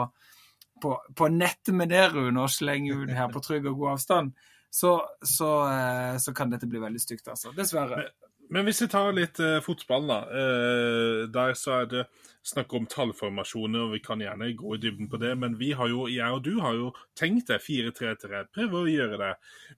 på, 0.82 0.96
på 1.16 1.28
nettet 1.32 1.74
med 1.76 1.92
det, 1.92 2.08
Rune, 2.14 2.42
og 2.42 2.50
slenger 2.52 3.04
ut 3.04 3.14
her 3.14 3.30
på 3.32 3.42
trygg 3.44 3.68
og 3.70 3.78
god 3.78 3.94
avstand, 3.94 4.34
så, 4.72 4.96
så, 5.20 5.52
eh, 5.68 6.16
så 6.22 6.34
kan 6.36 6.52
dette 6.52 6.68
bli 6.70 6.80
veldig 6.82 7.00
stygt, 7.00 7.28
altså. 7.28 7.52
Dessverre. 7.56 8.06
Men, 8.52 8.66
hvis 8.66 8.82
vi 8.84 8.88
tar 8.92 9.14
litt 9.16 9.40
eh, 9.40 9.60
fotball, 9.64 10.08
da. 10.10 10.18
Eh, 10.40 11.20
der 11.32 11.54
så 11.56 11.76
er 11.82 11.88
det 11.90 12.02
snakk 12.44 12.72
om 12.76 12.88
tallformasjoner, 12.90 13.86
og 13.86 13.94
vi 13.94 14.02
kan 14.04 14.20
gjerne 14.20 14.50
gå 14.58 14.74
i 14.74 14.80
dybden 14.82 15.08
på 15.12 15.20
det. 15.22 15.32
Men 15.40 15.56
vi 15.60 15.70
har 15.78 15.88
jo, 15.92 16.06
jeg 16.10 16.36
og 16.36 16.42
du 16.44 16.56
har 16.64 16.76
jo 16.76 16.90
tenkt 17.18 17.52
det. 17.52 17.62
4-3-3. 17.64 18.42
Prøve 18.52 18.82
å 18.82 18.90
gjøre 18.90 19.20
det. 19.20 19.32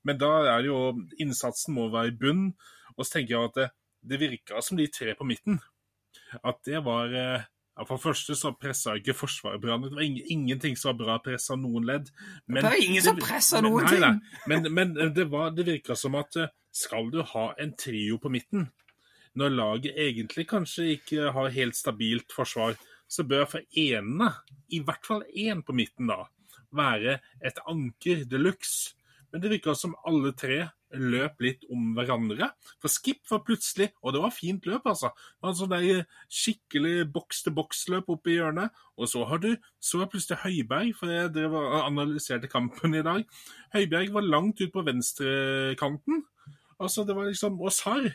Men 0.07 0.18
da 0.22 0.32
er 0.57 0.64
det 0.64 0.72
jo 0.72 0.80
Innsatsen 1.22 1.76
må 1.76 1.90
være 1.92 2.14
i 2.14 2.18
bunn. 2.24 2.48
Og 2.96 3.05
så 3.05 3.18
tenker 3.18 3.36
jeg 3.36 3.52
at 3.52 3.61
det, 3.61 3.68
det 4.14 4.22
virka 4.22 4.62
som 4.62 4.80
de 4.80 4.88
tre 4.90 5.14
på 5.18 5.26
midten 5.28 5.61
at 6.42 6.62
det 6.66 6.80
var 6.84 7.14
eh, 7.14 7.46
ja, 7.75 7.85
For 7.85 7.97
det 7.97 8.05
første 8.05 8.37
så 8.39 8.53
pressa 8.55 8.95
ikke 8.99 9.16
Forsvaret 9.18 9.62
bra. 9.62 9.79
Det 9.83 9.97
var 9.97 10.05
ingenting 10.07 10.77
som 10.79 10.93
var 10.93 10.99
bra 11.01 11.18
pressa 11.25 11.57
noen 11.59 11.87
ledd. 11.89 12.11
Men, 12.47 12.62
det 12.62 12.70
var 12.70 12.85
ingen 12.87 13.03
som 13.03 13.18
pressa 13.18 13.62
noen 13.64 13.89
ting! 13.91 14.05
Nei, 14.05 14.14
men, 14.51 14.70
men, 14.75 14.95
det, 15.16 15.27
var, 15.33 15.51
det 15.57 15.66
virka 15.66 15.99
som 15.99 16.14
at 16.20 16.39
eh, 16.39 16.53
skal 16.75 17.11
du 17.11 17.20
ha 17.35 17.49
en 17.59 17.75
trio 17.79 18.18
på 18.22 18.31
midten, 18.31 18.68
når 19.35 19.57
laget 19.57 19.99
egentlig 19.99 20.47
kanskje 20.51 20.93
ikke 20.95 21.33
har 21.35 21.55
helt 21.55 21.79
stabilt 21.79 22.35
forsvar, 22.35 22.77
så 23.11 23.27
bør 23.27 23.49
for 23.57 23.79
enene, 23.79 24.31
i 24.70 24.81
hvert 24.83 25.07
fall 25.07 25.25
én 25.35 25.62
på 25.66 25.75
midten, 25.77 26.11
da, 26.11 26.29
være 26.75 27.18
et 27.43 27.59
anker 27.70 28.25
de 28.31 28.41
luxe. 28.41 28.95
Men 29.31 29.43
det 29.43 29.51
virka 29.51 29.75
som 29.75 29.97
alle 30.07 30.31
tre 30.39 30.61
løp 30.99 31.42
litt 31.45 31.64
om 31.72 31.92
hverandre. 31.97 32.51
For 32.82 32.92
Skip 32.92 33.22
var 33.30 33.45
plutselig 33.47 33.90
Og 34.03 34.14
det 34.14 34.22
var 34.22 34.34
fint 34.34 34.66
løp, 34.68 34.86
altså. 34.90 35.11
Det 35.14 35.47
var 35.47 35.57
sånn 35.59 35.72
der 35.72 36.05
skikkelig 36.32 37.07
boks-til-boks-løp 37.14 38.11
oppe 38.14 38.32
i 38.32 38.38
hjørnet. 38.38 38.74
Og 38.99 39.11
så 39.11 39.24
har 39.28 39.42
du 39.42 39.51
så 39.82 40.03
er 40.03 40.11
plutselig 40.11 40.42
Høiberg, 40.45 40.92
for 40.99 41.12
jeg 41.12 41.32
drev 41.34 41.57
og 41.59 41.78
analyserte 41.82 42.51
kampen 42.51 42.95
i 42.97 43.05
dag. 43.05 43.24
Høiberg 43.74 44.12
var 44.14 44.28
langt 44.28 44.62
ut 44.62 44.72
på 44.74 44.84
venstrekanten. 44.86 46.22
Altså, 46.80 47.05
det 47.05 47.16
var 47.16 47.30
liksom 47.30 47.61
Og 47.61 47.72
Sarr. 47.72 48.14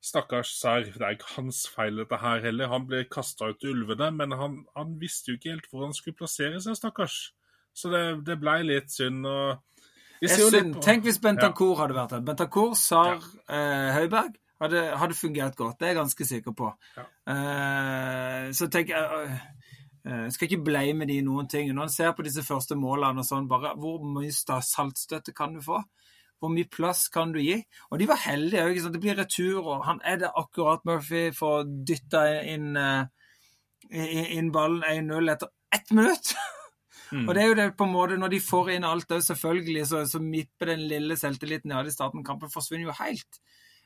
Stakkars 0.00 0.54
Sarr. 0.56 0.86
Det 0.88 1.02
er 1.04 1.16
ikke 1.16 1.34
hans 1.36 1.66
feil, 1.68 2.00
dette 2.00 2.20
her 2.20 2.40
heller. 2.44 2.72
Han 2.72 2.86
ble 2.88 3.04
kasta 3.12 3.50
ut 3.50 3.60
til 3.60 3.74
ulvene, 3.74 4.10
men 4.16 4.32
han, 4.32 4.62
han, 4.76 4.96
visste 5.00 5.32
jo 5.32 5.40
ikke 5.40 5.52
helt 5.52 5.68
hvor 5.70 5.84
han 5.84 5.96
skulle 5.96 6.16
plassere 6.16 6.60
seg, 6.60 6.78
stakkars. 6.78 7.18
Så 7.76 7.92
det, 7.92 8.04
det 8.26 8.40
blei 8.40 8.62
litt 8.64 8.90
synd. 8.92 9.26
og 9.28 9.60
Tenk 10.20 11.06
hvis 11.06 11.18
Bentancour 11.22 11.74
ja. 11.74 11.80
hadde 11.82 11.96
vært 11.96 12.14
her. 12.16 12.24
Bentancour, 12.24 12.74
Sar, 12.76 13.16
ja. 13.16 13.56
eh, 13.56 13.92
Høiberg 13.96 14.34
hadde, 14.60 14.82
hadde, 15.00 15.16
fungert 15.16 15.56
godt. 15.56 15.78
Det 15.80 15.88
er 15.88 15.94
jeg 15.94 16.00
ganske 16.00 16.26
sikker 16.28 16.56
på. 16.56 16.68
Ja. 16.96 17.06
Eh, 17.32 18.50
så 18.56 18.68
tenk 18.72 18.92
jeg 18.92 19.00
uh, 19.00 19.38
uh, 20.04 20.26
skal 20.32 20.50
ikke 20.50 20.66
blame 20.66 21.08
de 21.08 21.20
noen 21.24 21.48
ting. 21.48 21.72
Når 21.72 21.88
en 21.88 21.94
ser 21.94 22.12
på 22.16 22.26
disse 22.26 22.44
første 22.44 22.76
målene 22.76 23.24
og 23.24 23.28
sånn, 23.28 23.48
bare 23.48 23.72
hvor 23.80 24.04
mye 24.04 24.34
saltstøtte 24.34 25.34
kan 25.36 25.56
du 25.56 25.64
få? 25.64 25.80
Hvor 26.40 26.52
mye 26.52 26.68
plass 26.72 27.06
kan 27.12 27.32
du 27.32 27.40
gi? 27.40 27.58
Og 27.90 28.00
de 28.00 28.08
var 28.08 28.20
heldige 28.26 28.68
òg. 28.68 28.84
Det 28.92 29.00
blir 29.00 29.16
retur, 29.16 29.64
og 29.64 29.84
han 29.88 30.00
er 30.04 30.20
det 30.22 30.32
akkurat 30.36 30.84
Murphy 30.88 31.28
får 31.36 31.66
dytta 31.88 32.24
inn, 32.48 32.72
inn, 33.90 34.24
inn 34.38 34.48
ballen 34.52 34.84
1-0 34.88 35.36
etter 35.36 35.52
ett 35.76 35.92
minutt. 35.96 36.34
Mm. 37.10 37.26
Og 37.26 37.34
det 37.34 37.42
er 37.42 37.48
jo 37.48 37.56
det 37.58 37.68
på 37.76 37.86
en 37.86 37.92
måte, 37.94 38.18
Når 38.20 38.34
de 38.34 38.40
får 38.40 38.70
inn 38.76 38.86
alt 38.86 39.12
òg, 39.12 39.22
selvfølgelig, 39.26 39.86
så, 39.86 40.04
så 40.06 40.20
mipper 40.22 40.72
den 40.72 40.86
lille 40.90 41.16
selvtilliten 41.18 41.70
de 41.70 41.76
hadde 41.76 41.90
i 41.90 41.96
starten. 41.96 42.24
Kampen 42.24 42.52
forsvinner 42.52 42.90
jo 42.90 42.96
helt. 43.02 43.40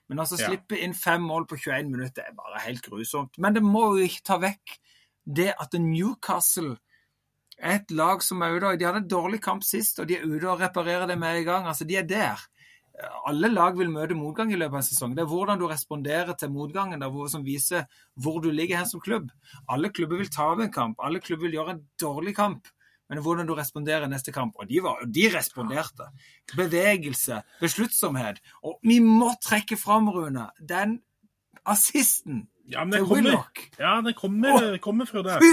Men 0.08 0.20
altså, 0.20 0.36
ja. 0.40 0.50
slippe 0.50 0.78
inn 0.84 0.94
fem 0.94 1.22
mål 1.24 1.46
på 1.48 1.56
21 1.56 1.92
minutter 1.92 2.26
er 2.26 2.36
bare 2.36 2.64
helt 2.66 2.84
grusomt. 2.84 3.38
Men 3.40 3.56
det 3.56 3.64
må 3.64 3.94
jo 3.94 4.08
ikke 4.08 4.26
ta 4.28 4.40
vekk 4.42 4.78
det 5.24 5.54
at 5.56 5.76
Newcastle 5.80 6.74
er 7.56 7.78
et 7.78 7.92
lag 7.94 8.20
som 8.22 8.42
er 8.42 8.56
ute 8.56 8.74
De 8.76 8.84
hadde 8.84 9.04
en 9.04 9.08
dårlig 9.08 9.40
kamp 9.40 9.64
sist, 9.64 10.00
og 10.02 10.08
de 10.10 10.18
er 10.18 10.26
ute 10.26 10.50
og 10.50 10.60
reparerer 10.60 11.06
det 11.08 11.16
med 11.18 11.40
en 11.40 11.46
gang. 11.48 11.70
Altså, 11.70 11.86
de 11.88 11.96
er 11.96 12.08
der. 12.08 12.42
Alle 13.26 13.48
lag 13.48 13.74
vil 13.78 13.90
møte 13.90 14.14
motgang 14.14 14.52
i 14.52 14.58
løpet 14.58 14.76
av 14.76 14.82
en 14.82 14.86
sesong. 14.86 15.14
Det 15.16 15.24
er 15.24 15.30
hvordan 15.30 15.58
du 15.58 15.66
responderer 15.66 16.36
til 16.38 16.52
motgangen 16.54 17.00
der, 17.02 17.16
som 17.30 17.46
viser 17.46 17.88
hvor 18.14 18.38
du 18.42 18.50
ligger 18.52 18.82
hen 18.82 18.90
som 18.90 19.02
klubb. 19.02 19.32
Alle 19.68 19.90
klubber 19.90 20.20
vil 20.20 20.30
tape 20.30 20.66
en 20.66 20.72
kamp. 20.72 21.00
Alle 21.02 21.20
klubber 21.20 21.48
vil 21.48 21.58
gjøre 21.58 21.78
en 21.78 21.84
dårlig 22.00 22.36
kamp 22.36 22.68
men 23.14 23.22
hvordan 23.22 23.46
du 23.46 23.54
responderer 23.54 24.10
neste 24.10 24.34
kamp. 24.34 24.56
Og 24.58 24.68
de, 24.70 24.80
var, 24.82 25.04
de 25.06 25.28
responderte. 25.34 26.10
Bevegelse, 26.56 27.42
besluttsomhet. 27.62 28.42
Og 28.66 28.80
vi 28.82 28.98
må 29.04 29.30
trekke 29.44 29.78
fram, 29.80 30.10
Rune, 30.10 30.50
den 30.58 30.98
assisten 31.64 32.48
ja, 32.66 32.80
men 32.84 32.90
den 32.90 33.06
kommer, 33.06 33.44
ja, 33.78 34.00
den 34.00 34.14
kommer, 34.16 34.78
kommer 34.78 35.06
fra 35.06 35.22
det. 35.22 35.34
Fy 35.42 35.50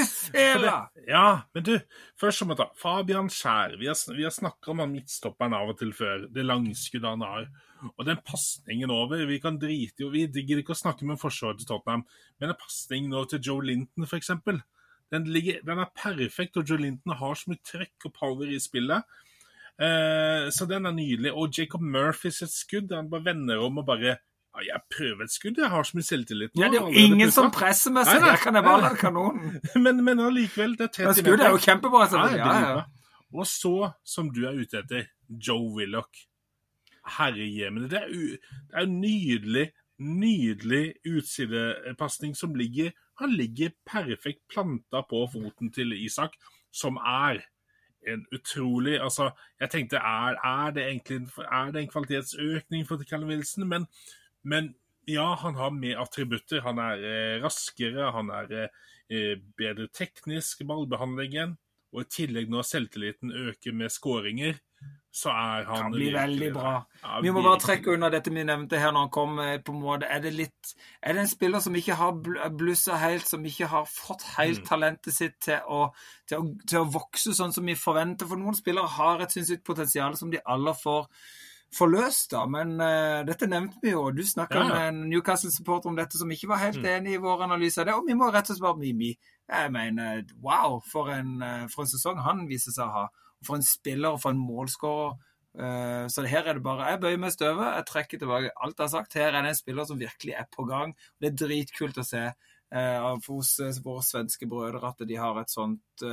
Ja, 1.07 1.41
men 1.53 1.65
du, 1.67 1.73
først 2.19 2.39
så 2.39 2.47
må 2.47 2.55
vi 2.55 2.61
ta 2.61 2.69
Fabian 2.79 3.27
Skjær. 3.31 3.75
Vi 3.81 3.89
har, 3.89 3.99
vi 4.15 4.23
har 4.23 4.31
snakka 4.31 4.71
om 4.71 4.79
han 4.79 4.93
midtstopperen 4.93 5.55
av 5.57 5.73
og 5.73 5.79
til 5.81 5.91
før. 5.95 6.29
Det 6.31 6.45
langskuddet 6.47 7.09
han 7.09 7.25
har. 7.27 7.49
Og 7.91 8.05
den 8.07 8.21
pasningen 8.23 8.93
over 8.93 9.25
Vi 9.27 9.39
kan 9.41 9.57
drite 9.59 10.05
i 10.05 10.09
Vi 10.13 10.23
gidder 10.29 10.61
ikke 10.61 10.75
å 10.75 10.83
snakke 10.83 11.07
med 11.09 11.19
forsvaret 11.19 11.59
til 11.59 11.67
Tottenham, 11.67 12.05
men 12.39 12.53
en 12.53 12.59
pasning 12.61 13.09
nå 13.11 13.25
til 13.27 13.43
Joe 13.43 13.65
Linton, 13.65 14.07
eksempel. 14.07 14.61
Den, 15.11 15.27
ligger, 15.27 15.59
den, 15.67 15.79
er 15.83 15.91
perfekt, 15.95 16.57
og 16.57 16.69
Joe 16.69 16.79
Linton 16.79 17.17
har 17.19 17.35
så 17.35 17.51
mye 17.51 17.61
trekk 17.67 18.07
og 18.07 18.13
power 18.15 18.47
i 18.47 18.59
spillet. 18.63 19.07
Eh, 19.81 20.49
så 20.53 20.67
den 20.69 20.85
er 20.85 20.95
nydelig. 20.95 21.33
Og 21.33 21.51
Jacob 21.57 21.81
Murphys 21.81 22.41
et 22.45 22.53
skudd. 22.53 22.93
Han 22.95 23.09
bare 23.11 23.25
vender 23.31 23.63
om 23.63 23.81
og 23.81 23.87
bare 23.87 24.17
ja, 24.51 24.63
jeg 24.67 24.81
prøver 24.91 25.23
et 25.23 25.31
skudd, 25.31 25.59
jeg 25.59 25.69
har 25.71 25.85
så 25.87 25.97
mye 25.97 26.03
selvtillit 26.05 26.55
nå. 26.55 26.63
Ja, 26.63 26.69
det 26.71 26.79
er 26.81 26.87
jo 26.89 27.03
ingen 27.05 27.31
som 27.31 27.51
presser 27.55 27.93
meg, 27.95 28.03
så 28.07 28.17
her 28.19 28.39
kan 28.41 28.57
jeg 28.57 28.65
bare 28.65 28.81
la 28.83 28.89
kanonen. 28.99 29.53
men, 29.85 30.01
men 30.03 30.19
allikevel, 30.19 30.75
det 30.79 30.89
er 30.89 30.91
30 30.97 31.07
meter. 31.07 31.21
skuddet 31.21 31.45
er 31.45 31.55
jo 31.55 31.61
kjempebra. 31.65 32.07
selvfølgelig. 32.11 32.41
Ja, 32.41 32.73
ja, 32.75 33.29
Og 33.31 33.47
så, 33.47 33.75
som 34.03 34.31
du 34.35 34.41
er 34.49 34.59
ute 34.59 34.81
etter, 34.83 35.07
Joe 35.31 35.71
Willoch. 35.77 36.25
Herrejemene. 37.15 37.87
Det 37.89 38.01
er 38.01 38.11
jo 38.11 38.83
nydelig, 38.91 39.69
nydelig 40.03 40.83
utsidepasning 41.07 42.35
som 42.37 42.53
ligger 42.59 42.91
han 43.21 43.33
ligger 43.37 43.73
perfekt 43.85 44.43
planta 44.51 45.03
på 45.09 45.23
foten 45.33 45.71
til 45.73 45.93
Isak, 45.93 46.35
som 46.73 46.97
er 46.97 47.43
en 48.07 48.23
utrolig 48.33 48.95
Altså, 48.97 49.29
jeg 49.59 49.69
tenkte, 49.69 49.97
er, 49.97 50.37
er, 50.43 50.71
det 50.73 50.85
egentlig 50.87 51.27
er 51.37 51.71
det 51.71 51.81
en 51.81 51.91
kvalitetsøkning 51.91 52.87
for 52.87 53.03
Callum 53.03 53.29
Wilson? 53.29 53.67
Men, 53.67 53.85
men, 54.43 54.73
ja, 55.07 55.33
han 55.35 55.55
har 55.55 55.69
mer 55.69 56.01
attributter. 56.01 56.61
Han 56.61 56.77
er 56.77 57.05
eh, 57.05 57.43
raskere, 57.43 58.11
han 58.11 58.29
er 58.29 58.51
eh, 59.09 59.37
bedre 59.57 59.87
teknisk, 59.93 60.65
ballbehandlingen. 60.67 61.57
Og 61.91 62.05
i 62.05 62.09
tillegg 62.09 62.49
når 62.49 62.65
selvtilliten 62.65 63.31
øker 63.31 63.73
med 63.75 63.91
skåringer, 63.91 64.61
så 65.11 65.29
er 65.29 65.65
han 65.67 65.81
kan 65.83 65.91
bli 65.91 66.07
veldig 66.13 66.53
bra. 66.55 66.85
Ja, 67.03 67.19
Vi 67.21 67.31
må 67.35 67.41
bare 67.43 67.59
trekke 67.59 67.91
unna 67.93 68.09
dette 68.09 68.31
vi 68.31 68.43
nevnte 68.47 68.79
her 68.79 68.91
når 68.95 68.99
han 69.05 69.09
kom. 69.09 69.39
eh, 69.39 69.57
på 69.59 69.73
en 69.73 69.81
måte, 69.81 70.07
Er 70.09 70.19
det 70.21 70.31
litt, 70.33 70.73
er 71.03 71.13
det 71.13 71.19
en 71.21 71.27
spiller 71.27 71.59
som 71.59 71.73
ikke 71.75 71.95
har 71.95 72.11
bl- 72.13 72.49
blussa 72.57 72.95
helt, 72.97 73.27
som 73.27 73.43
ikke 73.43 73.67
har 73.67 73.85
fått 73.85 74.23
helt 74.37 74.61
Mm. 74.61 74.67
talentet 74.69 75.13
sitt 75.13 75.39
til 75.41 75.59
å, 75.67 75.91
til, 76.27 76.37
å, 76.39 76.65
til 76.65 76.79
å 76.79 76.91
vokse 76.91 77.33
sånn 77.35 77.51
som 77.53 77.65
vi 77.65 77.75
forventer? 77.75 78.25
For 78.25 78.37
noen 78.37 78.55
spillere 78.55 78.87
har 78.87 79.19
et 79.21 79.31
sinnssykt 79.31 79.63
potensial 79.65 80.15
som 80.15 80.31
de 80.31 80.39
alle 80.45 80.73
får 80.73 81.07
forløst, 81.73 82.31
da. 82.31 82.45
Men 82.51 82.73
uh, 82.81 83.23
dette 83.27 83.47
nevnte 83.47 83.79
vi 83.83 83.91
jo. 83.93 84.09
Du 84.11 84.23
snakka 84.23 84.55
Ja, 84.55 84.63
ja. 84.63 84.73
med 84.73 84.87
en 84.87 85.09
Newcastle-supporter 85.09 85.87
om 85.91 85.95
dette 85.95 86.17
som 86.19 86.29
ikke 86.31 86.47
var 86.47 86.57
helt 86.57 86.77
Mm. 86.81 86.85
enig 86.85 87.13
i 87.13 87.17
vår 87.23 87.43
analyse 87.43 87.77
av 87.79 87.85
det. 87.85 87.93
Og 87.95 88.07
vi 88.07 88.13
må 88.13 88.31
rett 88.31 88.49
og 88.49 88.55
slett 88.57 88.61
bare 88.61 88.77
Mimi. 88.77 89.17
Jeg 89.49 89.71
mener, 89.71 90.23
wow, 90.41 90.79
for 90.91 91.09
en, 91.09 91.41
eh, 91.41 91.67
for 91.67 91.81
en 91.83 91.87
sesong 91.87 92.17
han 92.23 92.47
viser 92.47 92.71
seg 92.71 92.87
å 92.87 92.91
ha. 92.91 93.07
For 93.43 93.55
en 93.57 93.63
spiller 93.65 94.09
og 94.13 94.21
for 94.21 94.31
en 94.35 94.41
målskårer. 94.41 95.17
Eh, 95.59 96.07
Så 96.07 96.23
her 96.27 96.47
er 96.47 96.53
det 96.53 96.63
bare 96.63 96.91
Jeg 96.91 97.01
bøyer 97.01 97.17
meg 97.17 97.27
i 97.33 97.35
støvet, 97.35 97.75
jeg 97.75 97.85
trekker 97.89 98.19
tilbake 98.19 98.51
alt 98.61 98.77
jeg 98.77 98.83
har 98.85 98.93
sagt. 98.93 99.13
Her 99.13 99.33
er 99.33 99.41
det 99.41 99.49
en 99.49 99.55
spiller 99.55 99.85
som 99.85 99.99
virkelig 99.99 100.33
er 100.37 100.45
på 100.55 100.63
gang. 100.69 100.95
Det 101.19 101.31
er 101.33 101.45
dritkult 101.47 101.97
å 101.97 102.05
se 102.07 102.23
eh, 102.71 103.17
hos 103.27 103.59
eh, 103.59 103.73
våre 103.83 104.01
svenske 104.03 104.47
brødre 104.47 104.87
at 104.93 105.03
de 105.07 105.15
har 105.19 105.39
et 105.41 105.49
sånt 105.51 106.05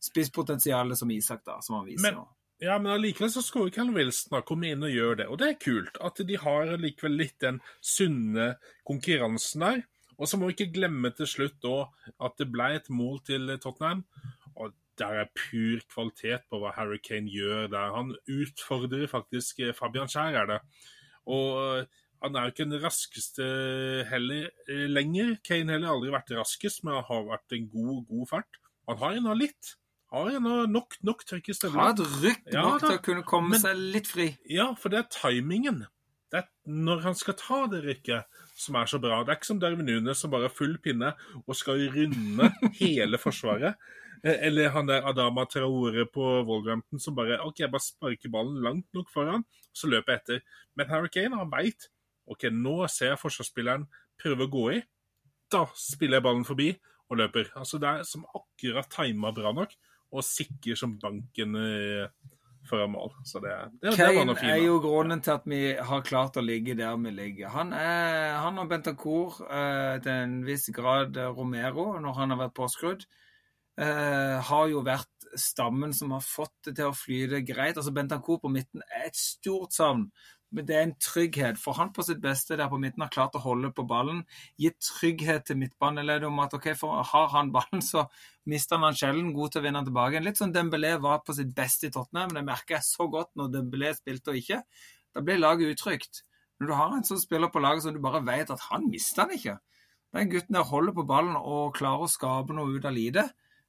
spisspotensial 0.00 0.96
som 0.96 1.10
Isak, 1.10 1.44
da, 1.44 1.60
som 1.60 1.76
han 1.80 1.86
viser 1.86 2.02
Men- 2.10 2.14
nå. 2.22 2.26
Ja, 2.58 2.78
men 2.78 2.88
allikevel 2.94 3.28
så 3.28 3.42
skulle 3.44 3.70
Callum 3.70 3.94
Wilson 3.98 4.32
ha 4.32 4.40
kommet 4.40 4.70
inn 4.72 4.82
og 4.82 4.88
gjøre 4.88 5.16
det. 5.18 5.26
Og 5.28 5.36
det 5.42 5.48
er 5.50 5.58
kult 5.60 5.98
at 6.00 6.16
de 6.26 6.36
har 6.40 6.70
likevel 6.80 7.12
litt 7.18 7.38
den 7.44 7.58
sunne 7.84 8.54
konkurransen 8.88 9.60
der. 9.60 9.82
Og 10.18 10.26
så 10.26 10.38
må 10.40 10.46
vi 10.48 10.54
ikke 10.56 10.72
glemme 10.72 11.10
til 11.12 11.26
slutt 11.28 11.58
da 11.60 11.82
at 12.24 12.38
det 12.38 12.46
ble 12.50 12.70
et 12.78 12.88
mål 12.88 13.20
til 13.28 13.52
Tottenham. 13.60 14.06
Og 14.56 14.72
der 14.98 15.20
er 15.22 15.30
pur 15.36 15.80
kvalitet 15.92 16.46
på 16.50 16.60
hva 16.62 16.72
Harry 16.76 16.98
Kane 17.04 17.30
gjør 17.32 17.68
der. 17.72 17.94
Han 17.96 18.14
utfordrer 18.32 19.06
faktisk 19.10 19.60
eh, 19.64 19.74
Fabian 19.76 20.08
Skjær, 20.10 20.36
er 20.42 20.50
det. 20.54 20.60
Og 21.26 21.56
eh, 21.80 22.04
han 22.24 22.36
er 22.38 22.46
jo 22.46 22.54
ikke 22.54 22.66
den 22.70 22.80
raskeste 22.82 23.46
heller 24.10 24.46
eh, 24.68 24.86
lenger. 24.90 25.34
Kane 25.46 25.74
heller 25.76 25.90
har 25.90 25.98
aldri 25.98 26.14
vært 26.14 26.32
raskest, 26.38 26.84
men 26.84 26.96
han 26.96 27.04
har 27.10 27.26
vært 27.32 27.56
en 27.58 27.66
god, 27.74 27.98
god 28.08 28.30
fart. 28.30 28.62
Han 28.88 29.02
har 29.02 29.18
ennå 29.18 29.34
litt. 29.36 29.74
Har 30.14 30.30
ennå 30.30 30.62
nok, 30.70 30.96
nok 31.04 31.24
trykk 31.26 31.50
i 31.50 31.56
Ha 31.66 31.70
Har 31.74 31.92
et 31.96 32.00
rykk 32.22 32.48
Ja, 32.54 32.62
nok 32.62 32.80
til 32.84 32.94
å 32.94 33.02
kunne 33.02 33.26
komme 33.26 33.56
Men- 33.56 33.60
seg 33.64 33.76
litt 33.76 34.06
fri. 34.08 34.30
Ja, 34.48 34.70
for 34.78 34.88
det 34.94 35.02
er 35.02 35.10
timingen. 35.10 35.84
Det 36.30 36.40
er 36.40 36.48
når 36.66 37.02
han 37.02 37.14
skal 37.14 37.34
ta 37.38 37.58
det 37.70 37.82
rykket, 37.84 38.24
som 38.56 38.74
er 38.78 38.88
så 38.90 38.98
bra. 39.02 39.20
Det 39.22 39.34
er 39.34 39.38
ikke 39.38 39.50
som 39.50 39.60
Darwin 39.62 39.86
Nunes 39.86 40.18
som 40.18 40.30
bare 40.32 40.48
har 40.48 40.54
full 40.54 40.78
pinne 40.82 41.12
og 41.44 41.54
skal 41.58 41.84
runde 41.92 42.48
hele 42.80 43.18
forsvaret. 43.20 43.76
Eh, 44.26 44.46
Eller 44.48 44.72
han 44.74 44.88
der 44.90 45.06
Adama 45.06 45.44
Traore 45.46 46.06
på 46.10 46.24
Wolverhampton 46.48 47.02
som 47.02 47.14
bare 47.14 47.38
OK, 47.46 47.60
jeg 47.62 47.70
bare 47.70 47.84
sparker 47.84 48.32
ballen 48.32 48.58
langt 48.64 48.88
nok 48.96 49.10
foran, 49.12 49.44
så 49.76 49.90
løper 49.92 50.16
jeg 50.16 50.22
etter. 50.24 50.60
Men 50.76 50.90
Harry 50.90 51.10
Kane, 51.12 51.38
han 51.38 51.52
veit 51.52 51.88
OK, 52.26 52.48
nå 52.50 52.80
ser 52.90 53.12
jeg 53.12 53.22
forsvarsspilleren 53.22 53.86
prøve 54.18 54.48
å 54.48 54.50
gå 54.50 54.68
i. 54.74 54.80
Da 55.52 55.62
spiller 55.78 56.18
jeg 56.18 56.26
ballen 56.26 56.46
forbi 56.48 56.72
og 57.06 57.20
løper. 57.20 57.52
Altså 57.54 57.78
Det 57.78 57.90
er 57.92 58.08
som 58.08 58.24
akkurat 58.34 58.88
tima 58.90 59.30
bra 59.36 59.52
nok, 59.54 59.76
og 60.10 60.24
sikker 60.26 60.78
som 60.78 60.96
banken 60.98 61.54
eh, 61.60 62.08
foran 62.66 62.90
mål. 62.96 63.12
Så 63.22 63.38
det, 63.44 63.52
det, 63.78 63.92
det 63.92 64.08
var 64.08 64.16
Kane 64.16 64.34
fint. 64.40 64.50
er 64.56 64.64
jo 64.64 64.80
grunnen 64.82 65.22
til 65.22 65.36
at 65.36 65.46
vi 65.46 65.60
har 65.90 66.02
klart 66.08 66.40
å 66.40 66.42
ligge 66.42 66.74
der 66.78 66.98
vi 66.98 67.12
ligger. 67.14 67.52
Han, 67.54 67.70
er, 67.78 68.40
han 68.42 68.58
og 68.58 68.72
Bentancour 68.72 69.38
eh, 69.46 70.00
til 70.02 70.12
en 70.16 70.36
viss 70.48 70.66
grad 70.74 71.14
Romero, 71.38 71.92
når 72.02 72.18
han 72.18 72.34
har 72.34 72.42
vært 72.42 72.56
påskrudd, 72.58 73.06
eh, 73.80 74.36
har 74.48 74.70
jo 74.72 74.84
vært 74.86 75.12
stammen 75.36 75.92
som 75.94 76.14
har 76.14 76.24
fått 76.24 76.68
det 76.68 76.78
til 76.78 76.90
å 76.90 76.96
flyte 76.96 77.42
greit. 77.46 77.76
Altså 77.76 77.92
Bentancourt 77.94 78.44
på 78.44 78.52
midten 78.52 78.84
er 78.88 79.10
et 79.10 79.18
stort 79.18 79.76
savn. 79.76 80.08
Men 80.54 80.66
det 80.68 80.76
er 80.76 80.84
en 80.86 80.94
trygghet, 81.02 81.58
for 81.58 81.74
han 81.76 81.90
på 81.92 82.04
sitt 82.06 82.20
beste 82.22 82.56
der 82.56 82.68
på 82.70 82.78
midten 82.80 83.02
har 83.02 83.10
klart 83.12 83.34
å 83.36 83.42
holde 83.42 83.72
på 83.74 83.84
ballen. 83.88 84.22
Gitt 84.62 84.78
trygghet 84.84 85.48
til 85.48 85.58
midtbaneleddet 85.60 86.28
om 86.28 86.38
at 86.44 86.54
ok, 86.56 86.70
for 86.78 87.02
har 87.04 87.32
han 87.34 87.50
ballen, 87.54 87.82
så 87.84 88.06
mister 88.48 88.80
han 88.80 88.96
sjelden. 88.96 89.34
God 89.36 89.52
til 89.52 89.64
å 89.64 89.66
vinne 89.66 89.82
tilbake. 89.84 90.22
Litt 90.22 90.38
sånn 90.40 90.54
Dembélé 90.54 90.94
var 91.02 91.24
på 91.26 91.34
sitt 91.36 91.50
beste 91.56 91.90
i 91.90 91.92
Tottenham, 91.94 92.32
det 92.36 92.46
merker 92.46 92.78
jeg 92.78 92.88
så 92.88 93.08
godt 93.12 93.34
når 93.36 93.52
Dembélé 93.58 93.92
spilte 93.98 94.32
og 94.32 94.40
ikke. 94.40 94.62
Da 95.16 95.24
blir 95.24 95.42
laget 95.42 95.74
utrygt. 95.74 96.22
Når 96.60 96.70
du 96.70 96.76
har 96.78 96.94
en 96.94 97.04
sånn 97.04 97.20
spiller 97.20 97.50
på 97.52 97.60
laget 97.60 97.84
som 97.84 97.96
du 97.96 98.00
bare 98.04 98.22
vet 98.24 98.52
at 98.52 98.68
han 98.70 98.86
mister 98.88 99.26
han 99.26 99.34
ikke. 99.36 99.58
Den 100.16 100.30
gutten 100.32 100.56
der 100.56 100.70
holder 100.70 100.94
på 100.96 101.04
ballen 101.08 101.36
og 101.36 101.74
klarer 101.76 102.06
å 102.06 102.08
skape 102.08 102.54
noe 102.56 102.78
ut 102.78 102.86
av 102.88 102.94
lite. 102.96 103.26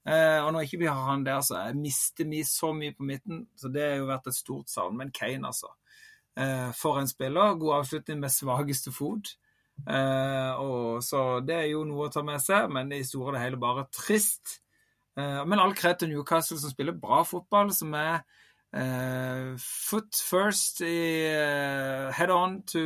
Eh, 0.07 0.39
og 0.45 0.53
når 0.53 0.67
ikke 0.67 0.79
vi 0.85 0.87
har 0.87 1.09
han 1.09 1.25
der, 1.25 1.41
så 1.43 1.65
jeg 1.65 1.79
mister 1.81 2.29
vi 2.29 2.43
så 2.47 2.71
mye 2.73 2.95
på 2.95 3.03
midten. 3.03 3.43
Så 3.59 3.71
det 3.73 3.83
har 3.83 3.97
jo 3.99 4.07
vært 4.11 4.29
et 4.31 4.37
stort 4.37 4.71
savn. 4.71 4.95
Men 4.99 5.11
Kane, 5.11 5.49
altså. 5.49 5.73
Eh, 6.37 6.69
for 6.77 7.01
en 7.01 7.09
spiller. 7.09 7.57
God 7.59 7.81
avslutning 7.81 8.21
med 8.21 8.31
svakeste 8.31 8.93
fot. 8.95 9.33
Eh, 9.83 10.53
og, 10.61 11.03
så 11.03 11.41
det 11.45 11.57
er 11.57 11.67
jo 11.73 11.83
noe 11.87 12.07
å 12.07 12.13
ta 12.13 12.23
med 12.25 12.41
seg, 12.41 12.71
men 12.73 12.89
det 12.89 12.99
er 12.99 13.05
i 13.05 13.09
store 13.09 13.31
og 13.31 13.37
det 13.37 13.43
hele 13.43 13.59
bare 13.61 13.87
trist. 13.93 14.61
Eh, 15.17 15.43
men 15.49 15.59
all 15.61 15.75
kred 15.77 15.99
til 15.99 16.11
Newcastle, 16.13 16.59
som 16.61 16.73
spiller 16.73 16.97
bra 16.97 17.23
fotball, 17.25 17.73
som 17.73 17.93
er 17.97 18.21
eh, 18.77 19.57
foot 19.61 20.21
first 20.29 20.83
i 20.85 20.97
eh, 21.33 22.07
head 22.15 22.33
on 22.33 22.61
to 22.69 22.83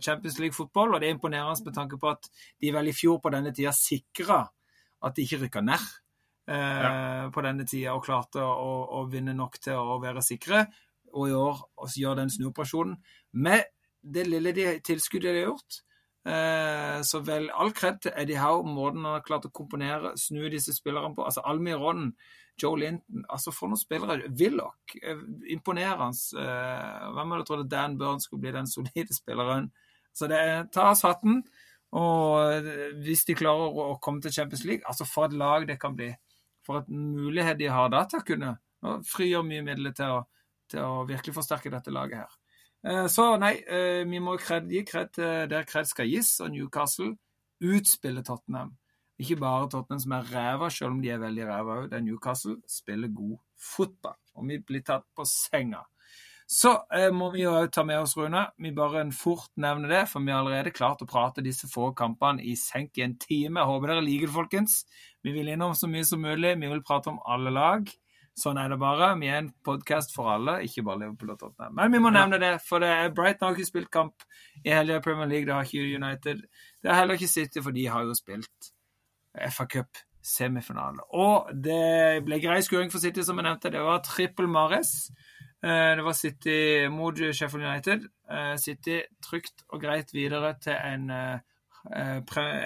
Champions 0.00 0.38
League-fotball. 0.40 0.94
Og 0.94 1.02
det 1.02 1.10
er 1.10 1.18
imponerende 1.18 1.68
med 1.68 1.76
tanke 1.76 1.98
på 1.98 2.14
at 2.14 2.30
de 2.62 2.72
vel 2.74 2.92
i 2.92 2.96
fjor 2.96 3.20
på 3.22 3.34
denne 3.34 3.54
tida 3.54 3.74
sikra 3.74 4.44
at 5.04 5.16
de 5.16 5.26
ikke 5.26 5.44
rykka 5.44 5.64
ned. 5.66 5.90
Eh, 6.46 7.30
På 7.32 7.42
denne 7.44 7.66
tida 7.66 7.94
og 7.96 8.04
klarte 8.06 8.42
å, 8.42 8.72
å 9.00 9.06
vinne 9.10 9.34
nok 9.36 9.58
til 9.62 9.78
å 9.78 10.00
være 10.02 10.24
sikre 10.24 10.66
og 11.16 11.28
i 11.30 11.34
år 11.36 11.60
også 11.80 12.02
gjøre 12.02 12.20
den 12.22 12.32
snuoperasjonen. 12.32 12.96
Med 13.42 13.68
det 14.02 14.26
lille 14.28 14.52
de, 14.56 14.66
tilskuddet 14.84 15.32
de 15.32 15.42
har 15.42 15.50
gjort, 15.50 15.78
eh, 16.28 16.98
så 17.06 17.20
vel 17.26 17.48
all 17.50 17.72
kred 17.76 18.00
til 18.04 18.16
Eddie 18.16 18.40
Howe, 18.40 18.66
måten 18.68 19.04
han 19.04 19.18
har 19.18 19.26
klart 19.26 19.48
å 19.48 19.54
komponere, 19.54 20.14
snu 20.20 20.44
disse 20.52 20.74
spillerne 20.76 21.14
på. 21.16 21.24
Altså 21.26 21.44
Almiron, 21.48 22.10
Joe 22.60 22.78
Linton, 22.80 23.24
altså 23.28 23.52
for 23.52 23.72
noen 23.72 23.80
spillere. 23.80 24.30
Willoch, 24.38 24.96
eh, 25.02 25.22
imponerende. 25.52 26.42
Hvem 27.16 27.34
hadde 27.34 27.48
trodd 27.48 27.66
at 27.66 27.72
Dan 27.72 27.98
Burns 28.00 28.28
skulle 28.28 28.46
bli 28.46 28.56
den 28.56 28.70
solide 28.70 29.16
spilleren? 29.16 29.70
Så 30.16 30.28
det 30.28 30.40
er, 30.40 30.68
ta 30.72 30.90
oss 30.92 31.04
hatten. 31.04 31.42
Og 31.96 32.66
hvis 33.04 33.24
de 33.24 33.36
klarer 33.38 33.76
å 33.78 33.98
komme 34.02 34.20
til 34.20 34.32
Champions 34.32 34.64
League, 34.64 34.84
altså 34.88 35.06
for 35.08 35.28
et 35.28 35.36
lag 35.36 35.66
det 35.68 35.78
kan 35.80 35.94
bli. 35.96 36.10
For 36.66 36.82
at 36.82 36.88
mulighet 36.90 37.58
de 37.60 37.70
har 37.70 37.92
da 37.92 38.04
til 38.10 38.20
å 38.20 38.26
kunne 38.26 38.56
frigjøre 39.06 39.46
mye 39.46 39.64
midler 39.66 39.94
til 39.96 40.18
å 40.18 40.24
til 40.70 40.82
å 40.82 41.04
virkelig 41.06 41.34
forsterke 41.36 41.70
dette 41.70 41.92
laget 41.94 42.24
her. 42.24 42.32
Eh, 42.86 43.06
Så 43.06 43.38
nei, 43.38 43.54
eh, 43.66 44.04
vi 44.04 44.18
må 44.18 44.36
gi 44.36 44.82
kred 44.84 45.14
der 45.48 45.64
kred 45.64 45.86
skal 45.86 46.06
gis, 46.10 46.40
og 46.40 46.50
Newcastle 46.50 47.16
utspiller 47.60 48.22
Tottenham. 48.22 48.76
Ikke 49.18 49.38
bare 49.40 49.68
Tottenham 49.70 50.00
som 50.00 50.12
er 50.12 50.24
ræva, 50.32 50.70
selv 50.70 50.92
om 50.92 51.02
de 51.02 51.10
er 51.10 51.18
veldig 51.18 51.46
ræva 51.46 51.76
òg. 51.82 51.90
Det 51.90 51.98
er 51.98 52.04
Newcastle 52.04 52.56
spiller 52.68 53.08
god 53.08 53.38
fotball, 53.56 54.18
og 54.34 54.48
vi 54.48 54.58
blir 54.58 54.82
tatt 54.84 55.06
på 55.16 55.24
senga. 55.24 55.84
Så 56.46 56.70
eh, 56.94 57.10
må 57.10 57.32
vi 57.34 57.42
jo 57.42 57.52
ta 57.74 57.82
med 57.82 57.98
oss, 57.98 58.14
Rune. 58.16 58.44
Vi 58.62 58.70
bare 58.74 59.00
en 59.02 59.12
fort 59.14 59.50
nevner 59.58 59.90
det, 59.90 60.02
for 60.12 60.22
vi 60.22 60.30
har 60.30 60.44
allerede 60.44 60.70
klart 60.74 61.02
å 61.02 61.08
prate 61.10 61.42
disse 61.42 61.66
få 61.66 61.90
kampene 61.98 62.44
i 62.46 62.54
senk 62.58 63.00
i 63.00 63.04
en 63.06 63.16
time. 63.18 63.58
Jeg 63.58 63.70
håper 63.72 63.92
dere 63.92 64.04
liker 64.06 64.30
det, 64.30 64.36
folkens. 64.36 64.76
Vi 65.26 65.34
vil 65.34 65.50
innom 65.50 65.74
så 65.74 65.90
mye 65.90 66.06
som 66.06 66.22
mulig. 66.22 66.54
Vi 66.60 66.70
vil 66.70 66.84
prate 66.86 67.10
om 67.10 67.18
alle 67.26 67.50
lag. 67.50 67.90
Sånn 68.36 68.60
er 68.60 68.70
det 68.70 68.78
bare. 68.78 69.10
Vi 69.18 69.30
er 69.32 69.40
en 69.40 69.52
podkast 69.64 70.14
for 70.14 70.28
alle, 70.28 70.58
ikke 70.68 70.84
bare 70.86 71.02
Liverpool 71.02 71.34
og 71.34 71.38
Tottenham. 71.40 71.74
Men 71.80 71.94
vi 71.96 72.00
må 72.04 72.12
nevne 72.14 72.38
det, 72.38 72.52
for 72.62 72.84
det 72.84 72.90
er 72.92 73.14
Brighton 73.16 73.48
har 73.48 73.56
ikke 73.56 73.70
spilt 73.72 73.90
kamp 73.90 74.26
i 74.62 74.74
helga 74.76 75.00
i 75.00 75.04
Premier 75.06 75.30
League. 75.30 75.48
Det 75.48 75.56
har 75.56 75.66
ikke 75.66 75.96
United. 75.98 76.42
Det 76.78 76.92
har 76.92 77.00
heller 77.00 77.18
ikke 77.18 77.32
City, 77.32 77.62
for 77.64 77.74
de 77.74 77.86
har 77.90 78.04
jo 78.04 78.14
spilt 78.14 78.70
FA 79.56 79.66
Cup 79.72 80.02
semifinale. 80.26 81.02
Og 81.16 81.48
det 81.64 82.22
ble 82.26 82.38
grei 82.42 82.60
skuring 82.66 82.92
for 82.92 83.02
City, 83.02 83.24
som 83.24 83.40
jeg 83.40 83.48
nevnte. 83.48 83.72
Det 83.72 83.82
var 83.88 84.04
trippel 84.04 84.52
Mares. 84.52 85.08
Eh, 85.66 85.96
Det 85.96 86.04
var 86.04 86.12
City 86.12 86.88
mot 86.88 87.18
Sheffield 87.18 87.66
United. 87.66 88.08
Eh, 88.30 88.56
City 88.56 89.00
trygt 89.22 89.64
og 89.68 89.80
greit 89.80 90.12
videre 90.14 90.54
til 90.62 90.72
en 90.84 91.10
eh, 91.10 91.38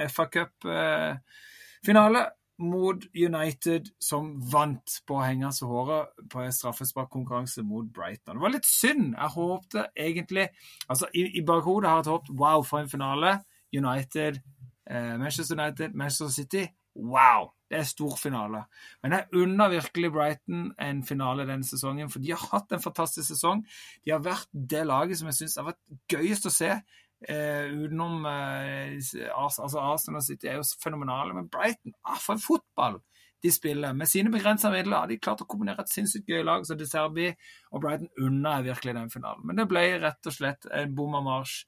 FA 0.09 0.25
Cup-finale 0.33 2.25
mot 2.59 3.05
United, 3.17 3.89
som 4.01 4.35
vant 4.53 4.99
på 5.07 5.17
å 5.17 5.23
henge 5.25 5.53
seg 5.53 5.69
håret 5.69 6.09
på 6.33 6.45
straffesparkkonkurranse 6.53 7.63
mot 7.65 7.89
Brighton. 7.89 8.37
Det 8.37 8.43
var 8.43 8.53
litt 8.53 8.69
synd. 8.69 9.15
Jeg 9.15 9.35
håpte 9.37 9.87
egentlig 9.97 10.49
altså 10.89 11.09
I, 11.15 11.25
i 11.41 11.45
bakhodet 11.47 11.89
har 11.89 12.03
jeg 12.03 12.13
håpet 12.13 12.37
wow, 12.37 12.63
for 12.63 12.83
en 12.83 12.93
finale. 12.93 13.39
United, 13.73 14.43
Manchester 14.91 15.57
United, 15.57 15.95
Manchester 15.95 16.29
City. 16.29 16.67
Wow! 16.97 17.53
Det 17.71 17.79
er 17.79 17.87
stor 17.87 18.17
finale. 18.19 18.65
Men 19.05 19.15
jeg 19.15 19.43
unner 19.45 19.71
virkelig 19.71 20.11
Brighton 20.15 20.65
en 20.83 21.05
finale 21.07 21.47
denne 21.47 21.67
sesongen, 21.67 22.11
for 22.11 22.23
de 22.23 22.33
har 22.35 22.49
hatt 22.51 22.75
en 22.75 22.83
fantastisk 22.83 23.29
sesong. 23.29 23.63
De 24.05 24.11
har 24.11 24.25
vært 24.25 24.51
det 24.51 24.83
laget 24.91 25.21
som 25.21 25.31
jeg 25.31 25.39
syns 25.39 25.61
har 25.61 25.69
vært 25.69 26.01
gøyest 26.11 26.51
å 26.51 26.55
se. 26.55 26.73
Eh, 27.21 27.71
utenom 27.71 28.25
eh, 28.27 28.97
altså 29.37 29.83
Arsenal 29.85 30.23
og 30.23 30.27
City 30.27 30.49
er 30.49 30.59
jo 30.59 30.67
fenomenale, 30.83 31.37
men 31.37 31.51
Brighton 31.53 31.93
ah, 32.03 32.17
For 32.17 32.35
en 32.35 32.43
fotball! 32.43 32.99
de 33.43 33.51
spiller. 33.53 33.93
Med 33.97 34.09
sine 34.09 34.31
begrensa 34.31 34.71
midler 34.71 34.99
har 35.01 35.09
de 35.09 35.17
klart 35.17 35.41
å 35.41 35.49
kombinere 35.49 35.85
et 35.85 35.93
sinnssykt 35.93 36.29
gøy 36.29 36.43
lag, 36.45 36.65
så 36.67 36.77
De 36.77 36.85
Serbi 36.89 37.31
og 37.71 37.83
Brighton 37.83 38.11
unna 38.21 38.59
er 38.59 38.67
virkelig 38.71 38.97
den 38.99 39.13
finalen. 39.13 39.47
Men 39.49 39.61
det 39.61 39.69
ble 39.71 39.85
rett 40.03 40.29
og 40.29 40.37
slett 40.37 40.69
en 40.69 40.97
bomma 40.97 41.23
marsj. 41.25 41.63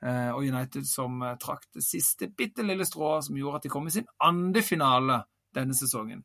Eh, 0.00 0.30
og 0.32 0.46
United 0.48 0.86
som 0.88 1.18
eh, 1.20 1.34
trakk 1.36 1.66
det 1.76 1.82
siste 1.84 2.30
bitte 2.32 2.64
lille 2.64 2.86
strået 2.88 3.26
som 3.26 3.36
gjorde 3.36 3.58
at 3.58 3.66
de 3.66 3.72
kom 3.74 3.84
i 3.84 3.92
sin 3.92 4.06
andre 4.24 4.62
finale 4.64 5.18
denne 5.56 5.76
sesongen. 5.76 6.24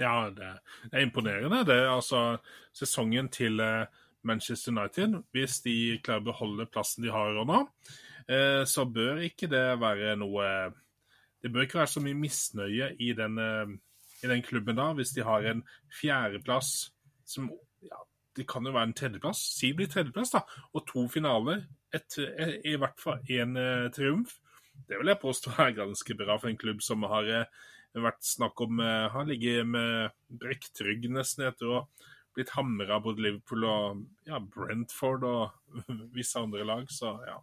Ja, 0.00 0.30
det, 0.32 0.52
er 0.92 1.04
imponerende. 1.04 1.64
Det 1.68 1.76
er 1.76 1.90
altså 1.92 2.38
sesongen 2.76 3.28
til 3.32 3.60
eh, 3.60 3.88
Manchester 4.22 4.72
United. 4.72 5.18
Hvis 5.36 5.60
de 5.64 5.74
klarer 6.04 6.24
å 6.24 6.30
beholde 6.30 6.68
plassen 6.72 7.04
de 7.04 7.12
har 7.12 7.36
nå, 7.44 7.64
så 8.68 8.84
bør 8.86 9.24
ikke 9.26 9.48
det 9.50 9.80
være 9.80 10.12
noe 10.20 10.44
Det 11.42 11.48
bør 11.50 11.64
ikke 11.64 11.80
være 11.80 11.90
så 11.90 12.02
mye 12.04 12.14
misnøye 12.14 12.90
i 13.02 13.08
den, 13.16 13.40
i 13.40 14.28
den 14.30 14.42
klubben 14.46 14.76
da, 14.78 14.92
hvis 14.94 15.10
de 15.16 15.24
har 15.26 15.48
en 15.50 15.64
fjerdeplass 15.98 16.92
som 17.26 17.48
ja, 17.82 17.98
Det 18.36 18.46
kan 18.46 18.66
jo 18.66 18.76
være 18.76 18.90
en 18.92 18.94
tredjeplass. 18.94 19.40
Si 19.56 19.72
det 19.72 19.80
blir 19.80 19.90
tredjeplass, 19.90 20.36
da. 20.36 20.44
Og 20.76 20.86
to 20.86 21.08
finaler 21.10 21.64
et, 21.94 22.18
i 22.64 22.76
hvert 22.78 23.00
fall 23.02 23.20
én 23.30 23.58
eh, 23.58 23.90
triumf. 23.94 24.36
Det 24.88 24.98
vil 24.98 25.10
jeg 25.10 25.22
påstå 25.22 25.54
er 25.58 25.76
ganske 25.76 26.16
bra 26.18 26.38
for 26.38 26.50
en 26.50 26.60
klubb 26.60 26.82
som 26.84 27.04
har 27.10 27.28
eh, 27.28 27.66
vært 27.98 28.22
snakk 28.22 28.60
om 28.62 28.80
uh, 28.82 29.10
Han 29.14 29.30
ligger 29.30 29.64
med 29.66 30.16
brekt 30.40 30.78
rygg 30.86 31.08
nesten 31.10 31.48
etter 31.48 31.70
å 31.70 31.84
blitt 32.36 32.52
hamra 32.54 33.00
både 33.02 33.24
Liverpool 33.24 33.64
og 33.66 34.02
ja, 34.28 34.38
Brentford 34.38 35.24
og 35.26 35.80
visse 36.16 36.38
andre 36.38 36.66
lag, 36.68 36.84
så 36.92 37.16
ja. 37.26 37.40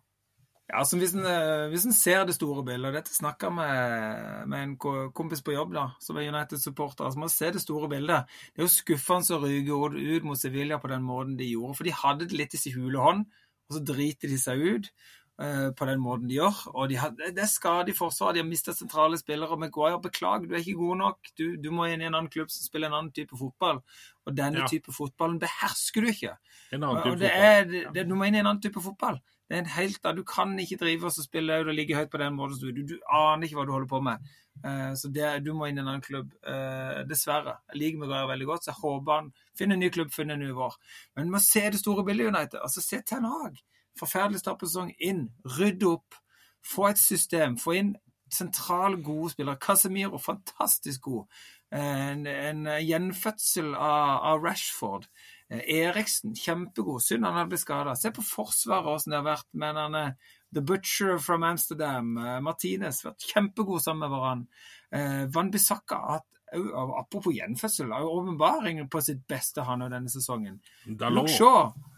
Ja, 0.68 0.82
altså 0.82 0.98
Hvis 1.00 1.14
en, 1.16 1.24
hvis 1.72 1.86
en 1.88 1.96
ser 1.96 2.26
det 2.28 2.34
store 2.36 2.64
bildet, 2.68 2.90
og 2.90 2.96
dette 2.98 3.14
snakka 3.16 3.50
med, 3.56 4.48
med 4.52 4.64
en 4.64 4.74
kompis 5.16 5.40
på 5.44 5.54
jobb 5.56 5.72
da, 5.76 5.86
som 6.04 6.20
er 6.20 6.28
United-supporter 6.28 7.08
altså 7.08 7.22
Man 7.24 7.32
ser 7.32 7.54
det 7.56 7.62
store 7.64 7.88
bildet. 7.92 8.28
Det 8.52 8.64
er 8.64 8.68
jo 8.68 8.74
skuffende 8.74 9.38
å 9.38 9.44
ryke 9.46 9.78
ut 9.96 10.28
mot 10.28 10.40
Sevilla 10.40 10.80
på 10.84 10.92
den 10.92 11.08
måten 11.08 11.38
de 11.40 11.48
gjorde. 11.54 11.78
For 11.80 11.88
de 11.88 11.96
hadde 11.96 12.28
det 12.28 12.40
litt 12.42 12.58
i 12.58 12.60
sin 12.60 12.76
hule 12.76 13.00
hånd 13.00 13.24
og 13.68 13.78
så 13.78 13.84
driter 13.84 14.32
de 14.32 14.40
seg 14.40 14.64
ut 14.64 14.92
på 15.38 15.86
den 15.86 16.00
måten 16.02 16.26
de 16.30 16.40
gjør. 16.40 16.64
Og 16.74 16.90
de 16.90 16.96
har, 16.98 17.12
det 17.14 17.44
er 17.44 17.50
skade 17.52 17.92
i 17.94 17.98
forsvaret, 17.98 18.38
de 18.38 18.42
har 18.42 18.50
mistet 18.50 18.78
sentrale 18.78 19.20
spillere. 19.22 19.54
og 19.54 19.62
Maguire, 19.62 20.00
beklager, 20.02 20.48
du 20.50 20.56
er 20.56 20.64
ikke 20.64 20.80
god 20.80 20.98
nok. 21.04 21.32
Du, 21.38 21.46
du, 21.62 21.70
må 21.70 21.86
inn 21.86 22.02
i 22.02 22.08
en 22.10 22.16
annen 22.16 22.32
klubb 22.34 22.50
som 22.50 22.66
spiller 22.66 22.90
en 22.90 22.98
annen 22.98 23.14
type 23.14 23.38
fotball. 23.38 23.84
Og 24.26 24.38
denne 24.38 24.66
ja. 24.66 24.70
type 24.72 24.94
fotballen 24.96 25.38
behersker 25.40 26.04
du 26.04 26.12
ikke. 26.12 26.34
En 26.74 26.84
annen 26.84 27.04
type 27.04 27.14
og 27.14 27.22
det 27.22 27.94
det, 27.94 28.08
du 28.10 28.16
må 28.18 28.28
inn 28.28 28.40
i 28.40 28.42
en 28.42 28.50
annen 28.50 28.64
type 28.64 28.82
fotball. 28.82 29.22
Det 29.48 29.56
er 29.56 29.64
en 29.64 29.76
helt, 29.78 30.04
Du 30.18 30.24
kan 30.28 30.60
ikke 30.60 30.76
drive 30.82 31.08
og 31.08 31.14
spille 31.16 31.62
og 31.62 31.74
ligge 31.74 31.96
høyt 31.96 32.12
på 32.12 32.20
den 32.20 32.36
måten. 32.36 32.60
Du, 32.60 32.72
du, 32.72 32.96
du 32.96 33.00
aner 33.08 33.48
ikke 33.48 33.62
hva 33.62 33.66
du 33.68 33.72
holder 33.72 33.88
på 33.94 34.02
med. 34.04 34.28
Uh, 34.66 34.92
så 34.98 35.08
det, 35.14 35.46
du 35.46 35.54
må 35.54 35.70
inn 35.70 35.78
i 35.78 35.82
en 35.84 35.88
annen 35.88 36.04
klubb. 36.04 36.34
Uh, 36.44 37.06
dessverre. 37.08 37.60
Jeg 37.72 37.80
liker 37.80 38.02
Maguire 38.02 38.28
veldig 38.34 38.50
godt, 38.50 38.66
så 38.66 38.74
jeg 38.74 38.82
håper 38.82 39.22
han 39.22 39.32
finner 39.58 39.78
en 39.78 39.86
ny 39.86 39.90
klubb, 39.94 40.12
finner 40.12 40.36
en 40.36 40.44
ny 40.44 40.52
vår. 40.58 40.76
Men 41.16 41.30
vi 41.30 41.36
må 41.38 41.44
se 41.44 41.64
det 41.72 41.80
store 41.80 42.04
bildet, 42.08 42.34
United. 42.34 42.60
Altså, 42.60 42.84
Se 42.84 43.00
Ten 43.06 43.30
Hag. 43.30 43.62
Forferdelig 44.00 44.44
start. 44.44 44.64
Inn, 45.00 45.28
rydde 45.58 45.94
opp, 45.98 46.18
få 46.66 46.92
et 46.92 47.02
system. 47.02 47.58
Få 47.62 47.78
inn 47.78 47.96
sentrale, 48.34 49.00
gode 49.04 49.32
spillere. 49.34 49.60
Casemiro, 49.62 50.20
fantastisk 50.20 51.02
god. 51.08 51.40
En, 51.72 52.28
en 52.28 52.68
gjenfødsel 52.84 53.74
av, 53.76 54.14
av 54.32 54.44
Rashford. 54.44 55.08
Eh, 55.50 55.64
Eriksen, 55.80 56.36
kjempegod. 56.36 57.04
Synd 57.04 57.28
han 57.28 57.38
hadde 57.38 57.54
blitt 57.54 57.64
skada. 57.64 57.96
Se 57.96 58.12
på 58.16 58.26
Forsvaret, 58.26 58.90
åssen 58.92 59.14
det 59.14 59.22
har 59.22 59.30
vært 59.30 59.48
Men 59.56 59.80
han 59.80 59.96
er 59.96 60.16
The 60.56 60.64
Butcher 60.64 61.18
from 61.24 61.44
Amsterdam. 61.48 62.16
Eh, 62.18 62.40
Martinez 62.44 63.04
vært 63.06 63.28
kjempegod 63.32 63.84
sammen 63.84 64.06
med 64.06 64.16
hverandre. 64.16 64.66
Eh, 64.96 65.24
Van 65.34 65.52
Bissaka 65.52 66.02
har 66.02 66.20
hatt 66.20 66.37
Apropos 66.48 67.34
gjenfødsel, 67.36 67.90
har 67.92 68.06
jo 68.06 68.14
åpenbaringen 68.22 68.88
på 68.90 69.02
sitt 69.04 69.26
beste 69.28 69.66
han 69.68 69.84
og 69.84 69.92
denne 69.92 70.12
sesongen. 70.12 70.62
Dalot. 70.88 71.32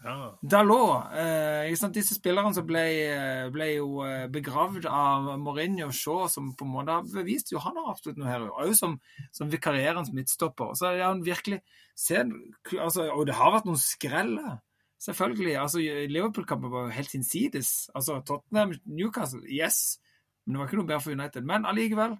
Ja. 0.02 0.16
Dalot. 0.42 1.12
Eh, 1.14 1.86
disse 1.94 2.16
spillerne 2.16 2.50
som 2.56 2.66
ble, 2.66 2.82
ble, 3.54 3.68
jo 3.76 4.02
begravd 4.32 4.88
av 4.90 5.28
Mourinho 5.38 5.90
Shaw, 5.94 6.26
som 6.32 6.50
på 6.58 6.66
en 6.66 6.74
måte 6.74 6.96
har 6.98 7.06
bevist 7.06 7.52
jo 7.54 7.62
han 7.62 7.78
har 7.78 7.92
absolutt 7.92 8.18
noe 8.18 8.30
her. 8.32 8.48
Og 8.50 8.74
som, 8.78 8.98
som 9.36 9.52
vikarierende 9.52 10.16
midtstopper. 10.16 10.74
Så 10.74 10.90
er 10.90 11.04
han 11.06 11.22
virkelig 11.26 11.60
se, 11.94 12.24
altså, 12.78 13.10
Og 13.14 13.26
det 13.28 13.38
har 13.38 13.54
vært 13.54 13.70
noen 13.70 13.80
skreller. 13.80 14.58
Selvfølgelig. 15.00 15.56
altså 15.56 15.78
Liverpool-kampen 16.08 16.70
var 16.72 16.88
jo 16.88 16.96
helt 16.98 17.12
hinsides. 17.12 17.90
Altså, 17.94 18.20
Tottenham, 18.26 18.74
Newcastle, 18.84 19.40
yes. 19.48 20.00
Men 20.44 20.54
det 20.54 20.60
var 20.60 20.68
ikke 20.68 20.80
noe 20.80 20.90
bedre 20.90 21.00
for 21.04 21.16
United. 21.16 21.46
Men 21.46 21.68
allikevel. 21.68 22.18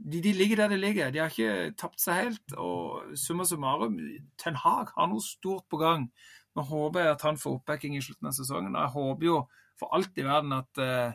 De, 0.00 0.20
de, 0.24 0.32
ligger 0.32 0.62
der 0.62 0.72
de 0.72 0.78
ligger. 0.80 1.10
De 1.12 1.20
har 1.20 1.32
ikke 1.32 1.74
tapt 1.78 2.00
seg 2.00 2.22
helt. 2.22 2.54
Og 2.56 3.16
summa 3.20 3.44
summarum, 3.44 3.98
Ten 4.40 4.56
Hag 4.56 4.94
har 4.96 5.10
noe 5.10 5.24
stort 5.24 5.66
på 5.70 5.80
gang. 5.80 6.08
Nå 6.56 6.64
håper 6.66 7.04
jeg 7.04 7.16
at 7.16 7.26
han 7.28 7.38
får 7.38 7.60
oppbacking 7.60 7.98
i 7.98 8.02
slutten 8.04 8.30
av 8.30 8.36
sesongen. 8.36 8.74
Og 8.74 8.82
jeg 8.82 8.94
håper 8.96 9.28
jo 9.28 9.36
for 9.80 9.92
alt 9.96 10.18
i 10.18 10.26
verden 10.26 10.56
at, 10.56 10.82
uh, 10.82 11.12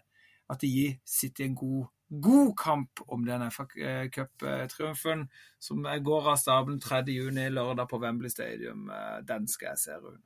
at 0.53 0.61
de 0.61 0.69
gir 0.69 0.95
City 1.05 1.47
en 1.47 1.57
god 1.59 1.89
god 2.09 2.53
kamp 2.57 3.01
om 3.07 3.25
denne 3.25 3.49
FA 3.51 3.65
Cup-triumfen 4.13 5.25
som 5.59 5.81
går 5.83 6.29
av 6.31 6.37
stabelen 6.37 6.79
3.6 6.81 7.49
lørdag 7.49 7.89
på 7.89 7.99
Wembley 8.01 8.29
Stadium. 8.29 8.89
Eh, 8.89 9.19
den 9.25 9.47
skal 9.49 9.73
jeg 9.73 9.81
se, 9.81 9.97
Rune. 10.03 10.21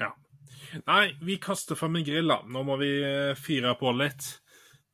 Ja. 0.00 0.14
Nei, 0.86 1.12
vi 1.20 1.36
kaster 1.42 1.76
fram 1.76 1.98
en 1.98 2.06
grill, 2.06 2.30
da. 2.30 2.40
Nå 2.48 2.64
må 2.64 2.78
vi 2.80 2.90
fyre 3.36 3.74
på 3.78 3.92
litt. 3.96 4.38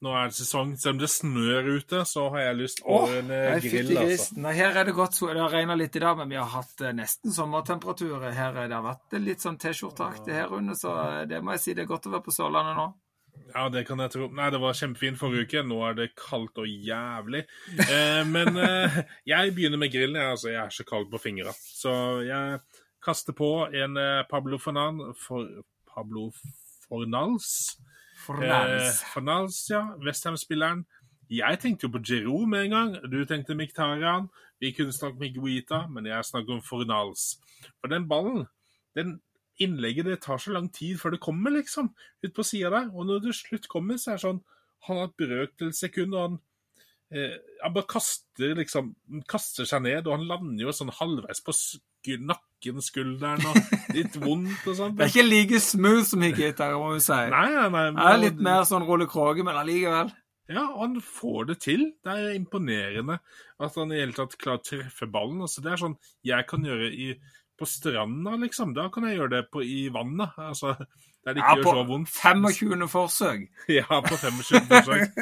Nå 0.05 0.15
er 0.21 0.29
det 0.29 0.37
sesong. 0.37 0.75
Selv 0.81 0.97
om 0.97 1.01
det 1.01 1.11
snør 1.13 1.71
ute, 1.79 2.03
så 2.09 2.27
har 2.35 2.49
jeg 2.49 2.59
lyst 2.59 2.83
på 2.85 2.99
oh, 2.99 3.15
en 3.19 3.33
eh, 3.33 3.55
grill. 3.65 3.95
Altså. 4.03 4.37
Nei, 4.45 4.53
her 4.59 4.77
er 4.77 4.91
det 4.91 4.97
godt 4.97 5.17
Det 5.23 5.41
har 5.41 5.55
regna 5.55 5.79
litt 5.79 5.97
i 5.97 6.03
dag, 6.05 6.19
men 6.21 6.35
vi 6.35 6.41
har 6.41 6.51
hatt 6.53 6.85
nesten 6.97 7.33
sommertemperaturer. 7.33 8.35
Her 8.37 8.61
det 8.65 8.77
har 8.77 8.85
vært 8.85 9.17
litt 9.23 9.45
sånn 9.45 9.57
T-skjorteaktig 9.63 10.37
her 10.37 10.53
under, 10.53 10.77
så 10.77 11.25
det 11.31 11.41
må 11.41 11.57
jeg 11.57 11.65
si 11.65 11.77
det 11.79 11.87
er 11.87 11.91
godt 11.95 12.11
å 12.11 12.15
være 12.17 12.27
på 12.29 12.37
Sørlandet 12.37 12.79
nå. 12.79 12.91
Ja, 13.55 13.69
det 13.71 13.85
kan 13.87 14.03
jeg 14.03 14.11
tro. 14.11 14.27
Nei, 14.35 14.49
det 14.51 14.61
var 14.63 14.77
kjempefint 14.77 15.19
forrige 15.21 15.47
uke. 15.47 15.63
Nå 15.67 15.79
er 15.87 15.99
det 15.99 16.09
kaldt 16.19 16.59
og 16.59 16.69
jævlig. 16.69 17.45
Eh, 17.87 18.23
men 18.27 18.59
eh, 18.59 19.01
jeg 19.33 19.55
begynner 19.55 19.81
med 19.81 19.93
grillen. 19.95 20.19
Jeg, 20.19 20.37
altså, 20.37 20.51
jeg 20.51 20.61
er 20.65 20.75
så 20.75 20.87
kald 20.89 21.07
på 21.13 21.23
fingra. 21.23 21.55
Så 21.55 21.95
jeg 22.27 22.61
kaster 23.05 23.37
på 23.37 23.51
en 23.69 24.01
eh, 24.01 24.25
Pablo 24.31 24.59
Fornan 24.59 25.01
for, 25.21 25.47
Pablo 25.91 26.31
Fornals. 26.89 27.77
Fornals. 28.25 29.71
Eh, 29.71 29.75
ja. 29.77 29.83
Westham-spilleren. 30.05 30.85
Jeg 31.33 31.61
tenkte 31.61 31.87
jo 31.87 31.93
på 31.95 32.03
Giroud 32.05 32.49
med 32.49 32.67
en 32.67 32.75
gang. 32.75 32.97
Du 33.11 33.25
tenkte 33.25 33.57
Miktarian. 33.57 34.29
Vi 34.61 34.73
kunne 34.77 34.93
snakke 34.93 35.19
med 35.21 35.35
Guita, 35.35 35.87
men 35.91 36.07
jeg 36.07 36.25
snakker 36.25 36.57
om 36.57 36.63
Fornals. 36.63 37.39
For 37.81 37.93
den 37.93 38.09
ballen, 38.09 38.47
den 38.97 39.19
innlegget 39.61 40.09
det 40.09 40.21
tar 40.25 40.39
så 40.39 40.53
lang 40.55 40.69
tid 40.75 40.99
før 40.99 41.15
det 41.15 41.23
kommer, 41.23 41.55
liksom, 41.55 41.93
ut 42.25 42.35
på 42.35 42.43
sida 42.47 42.71
der. 42.75 42.91
Og 42.95 43.07
når 43.07 43.25
det 43.25 43.37
slutt 43.39 43.69
kommer, 43.71 43.99
så 44.01 44.15
er 44.15 44.19
det 44.21 44.27
sånn 44.27 44.43
Han 44.85 44.99
har 45.01 45.07
et 45.09 45.17
brøkdelssekund, 45.17 46.15
og 46.15 46.21
han 46.21 46.35
eh, 47.11 47.37
Han 47.63 47.75
bare 47.75 47.89
kaster 47.89 48.55
liksom 48.59 48.95
kaster 49.31 49.65
seg 49.65 49.85
ned, 49.87 50.07
og 50.07 50.19
han 50.19 50.27
lander 50.29 50.67
jo 50.67 50.75
sånn 50.77 50.93
halvveis 50.93 51.41
på 51.45 51.55
sk 51.57 52.19
nakken, 52.65 52.83
skulderen, 52.83 53.47
og 53.47 53.57
litt 53.97 54.17
vondt 54.21 54.67
og 54.67 54.77
sånn. 54.79 54.97
Det 54.97 55.07
er 55.07 55.13
ikke 55.13 55.27
like 55.27 55.61
smooth 55.61 56.05
som 56.09 56.25
Higita, 56.25 56.71
må 56.79 56.95
vi 56.95 57.05
si. 57.05 57.21
Nei, 57.33 57.49
nei, 57.53 57.69
nei, 57.71 57.87
det 57.97 58.11
er 58.11 58.21
litt 58.23 58.41
mer 58.43 58.65
sånn 58.69 58.87
Rolle 58.87 59.07
Kroge, 59.11 59.45
men 59.45 59.57
allikevel. 59.57 60.13
Ja, 60.49 60.67
og 60.75 60.81
han 60.83 60.99
får 61.01 61.47
det 61.49 61.59
til. 61.65 61.87
Det 62.05 62.13
er 62.13 62.35
imponerende 62.37 63.19
at 63.63 63.79
han 63.81 63.93
i 63.93 64.03
hele 64.03 64.13
tatt 64.13 64.37
klarer 64.37 64.61
å 64.61 64.65
treffe 64.65 65.09
ballen. 65.09 65.41
Altså, 65.45 65.65
det 65.65 65.73
er 65.73 65.81
sånn 65.81 65.97
jeg 66.27 66.45
kan 66.49 66.65
gjøre 66.65 66.91
i 66.93 67.15
på 67.55 67.69
stranda, 67.71 68.35
liksom. 68.43 68.73
Da 68.75 68.89
kan 68.91 69.07
jeg 69.07 69.15
gjøre 69.17 69.31
det 69.37 69.43
på, 69.55 69.63
i 69.63 69.87
vannet. 69.95 70.35
Altså, 70.43 70.75
der 71.25 71.37
det 71.37 71.41
ikke 71.41 71.53
ja, 71.55 71.61
gjør 71.63 71.79
så 71.79 71.85
vondt. 71.89 72.11
25. 72.11 72.89
forsøk. 72.91 73.45
ja, 73.79 74.01
på 74.05 74.19
25. 74.21 74.67
forsøk 74.69 75.21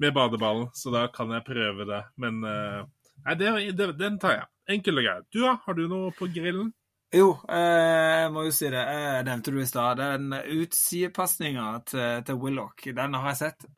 med 0.00 0.14
badeballen. 0.16 0.70
Så 0.74 0.90
da 0.94 1.04
kan 1.12 1.30
jeg 1.36 1.44
prøve 1.46 1.86
det. 1.86 2.00
Men 2.18 2.40
uh, 2.42 2.88
nei, 3.24 3.38
det, 3.40 3.54
det, 3.78 3.88
den 3.98 4.18
tar 4.22 4.36
jeg. 4.36 4.50
Enkel 4.76 5.00
og 5.00 5.08
grei. 5.08 5.16
Du, 5.32 5.40
da? 5.44 5.56
Har 5.64 5.78
du 5.78 5.86
noe 5.88 6.12
på 6.16 6.28
grillen? 6.32 6.70
Jo, 7.14 7.32
eh, 7.48 8.22
jeg 8.24 8.32
må 8.34 8.44
jo 8.44 8.52
si 8.52 8.68
det. 8.68 8.84
Jeg 8.84 9.26
nevnte 9.28 9.54
du 9.54 9.60
i 9.62 9.68
stad. 9.68 10.00
Den 10.02 10.32
utsidepasninga 10.36 11.68
til, 11.88 12.24
til 12.28 12.40
Willoch, 12.42 12.84
den 12.84 13.16
har 13.16 13.30
jeg 13.32 13.42
sett 13.42 13.68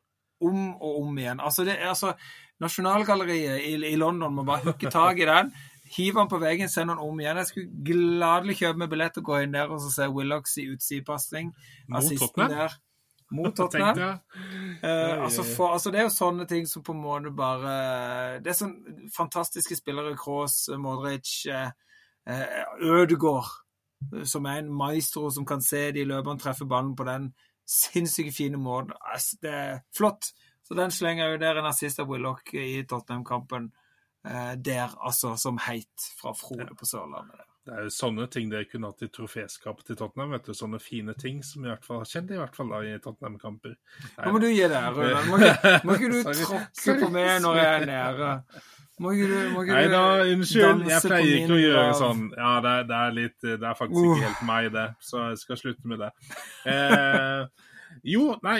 om 0.41 0.71
og 0.73 1.03
om 1.03 1.19
igjen. 1.21 1.39
Altså, 1.39 1.63
det, 1.67 1.77
altså 1.85 2.15
Nasjonalgalleriet 2.61 3.61
i, 3.69 3.75
i 3.93 3.97
London 3.97 4.33
må 4.35 4.43
bare 4.45 4.65
hooke 4.67 4.91
tak 4.91 5.21
i 5.21 5.29
den 5.29 5.53
hiver 5.91 6.21
den 6.21 6.29
på 6.31 6.39
veggen, 6.39 6.69
sender 6.69 6.95
den 6.95 7.03
om 7.03 7.19
igjen. 7.19 7.37
Jeg 7.41 7.49
skulle 7.49 7.83
gladelig 7.85 8.57
kjøpe 8.61 8.83
meg 8.83 8.91
billett 8.93 9.19
og 9.19 9.27
gå 9.27 9.41
inn 9.43 9.55
der 9.55 9.73
og 9.73 9.83
se 9.91 10.07
Willocks 10.07 10.57
i 10.61 10.69
utsidepasning. 10.71 11.51
Mot 11.91 12.07
Tottenham? 12.19 12.77
Mot 13.31 13.55
Tottenham. 13.55 14.19
Uh, 14.83 15.23
altså, 15.23 15.43
for, 15.43 15.71
altså, 15.75 15.91
det 15.91 16.01
er 16.01 16.07
jo 16.09 16.13
sånne 16.13 16.47
ting 16.49 16.65
som 16.67 16.83
på 16.83 16.95
en 16.95 17.03
måte 17.03 17.31
bare 17.35 18.39
Det 18.43 18.51
er 18.51 18.57
sånn 18.57 18.75
fantastiske 19.15 19.77
spillere. 19.79 20.17
Kroos, 20.19 20.65
Modric, 20.81 21.31
uh, 21.47 21.71
Ødegaard, 22.81 23.53
som 24.27 24.45
er 24.49 24.61
en 24.61 24.73
maestro 24.73 25.29
som 25.31 25.47
kan 25.47 25.63
se 25.63 25.87
de 25.95 26.03
løperne 26.07 26.41
treffe 26.41 26.67
ballen 26.67 26.95
på 26.97 27.07
den 27.07 27.31
sinnssykt 27.71 28.35
fine 28.35 28.59
måten. 28.59 28.93
Altså, 29.01 29.37
det 29.41 29.53
er 29.53 29.77
flott. 29.97 30.31
Så 30.63 30.77
den 30.77 30.91
slenger 30.91 31.33
jo 31.33 31.39
der 31.41 31.59
en 31.59 31.69
assist 31.69 31.99
av 31.99 32.09
Willoch 32.11 32.53
i 32.53 32.83
Tottenham-kampen. 32.87 33.71
eh, 34.25 34.53
der, 34.53 34.91
altså, 35.01 35.35
som 35.35 35.57
heit 35.57 36.03
fra 36.21 36.33
Frode 36.37 36.75
på 36.77 36.85
Sørlandet. 36.85 37.41
Det 37.61 37.73
er 37.77 37.83
jo 37.85 37.91
sånne 37.93 38.25
ting 38.33 38.47
dere 38.49 38.65
kunne 38.65 38.89
hatt 38.89 39.03
i 39.05 39.07
troféskapet 39.13 39.85
til 39.85 39.95
Tottenham. 39.99 40.31
vet 40.33 40.47
du, 40.49 40.53
Sånne 40.57 40.79
fine 40.81 41.13
ting 41.13 41.43
som 41.45 41.63
i 41.65 41.69
hvert 41.69 41.83
fall 41.85 41.99
har 42.01 42.09
skjedd 42.09 42.31
i 42.33 42.39
hvert 42.39 42.55
fall 42.57 42.71
da 42.73 42.79
i 42.81 42.95
Tottenham-kamper. 43.03 43.75
Nå 44.25 44.31
må 44.33 44.39
du 44.41 44.47
gi 44.49 44.63
deg, 44.65 44.87
Rune. 44.97 45.21
Må, 45.29 45.37
ikke- 45.45 45.73
må 45.85 45.97
ikke 45.99 46.09
du 46.09 46.21
tråkke 46.25 46.95
på 47.03 47.09
meg 47.13 47.41
når 47.45 47.59
jeg 47.61 47.69
er 47.81 47.85
nede? 47.91 48.31
Må 49.01 49.11
ikke 49.13 49.27
du, 49.29 49.37
må 49.53 49.61
ikke 49.65 49.77
Nei 49.77 49.85
da, 49.93 50.01
unnskyld. 50.33 50.81
Jeg 50.89 51.01
pleier 51.05 51.37
ikke 51.37 51.53
å 51.55 51.61
gjøre 51.61 51.93
sånn. 52.01 52.23
Ja, 52.37 52.51
det, 52.65 52.71
er- 52.79 52.87
det 52.89 52.97
er 53.01 53.15
litt 53.19 53.37
Det 53.45 53.69
er 53.69 53.77
faktisk 53.77 54.01
Uh. 54.01 54.09
ikke 54.15 54.25
helt 54.27 54.43
meg, 54.49 54.71
det. 54.73 54.87
Så 55.11 55.23
jeg 55.29 55.37
skal 55.45 55.61
slutte 55.61 55.93
med 55.93 56.01
det. 56.01 56.11
Eh, 56.65 57.45
jo, 58.07 58.25
nei, 58.45 58.59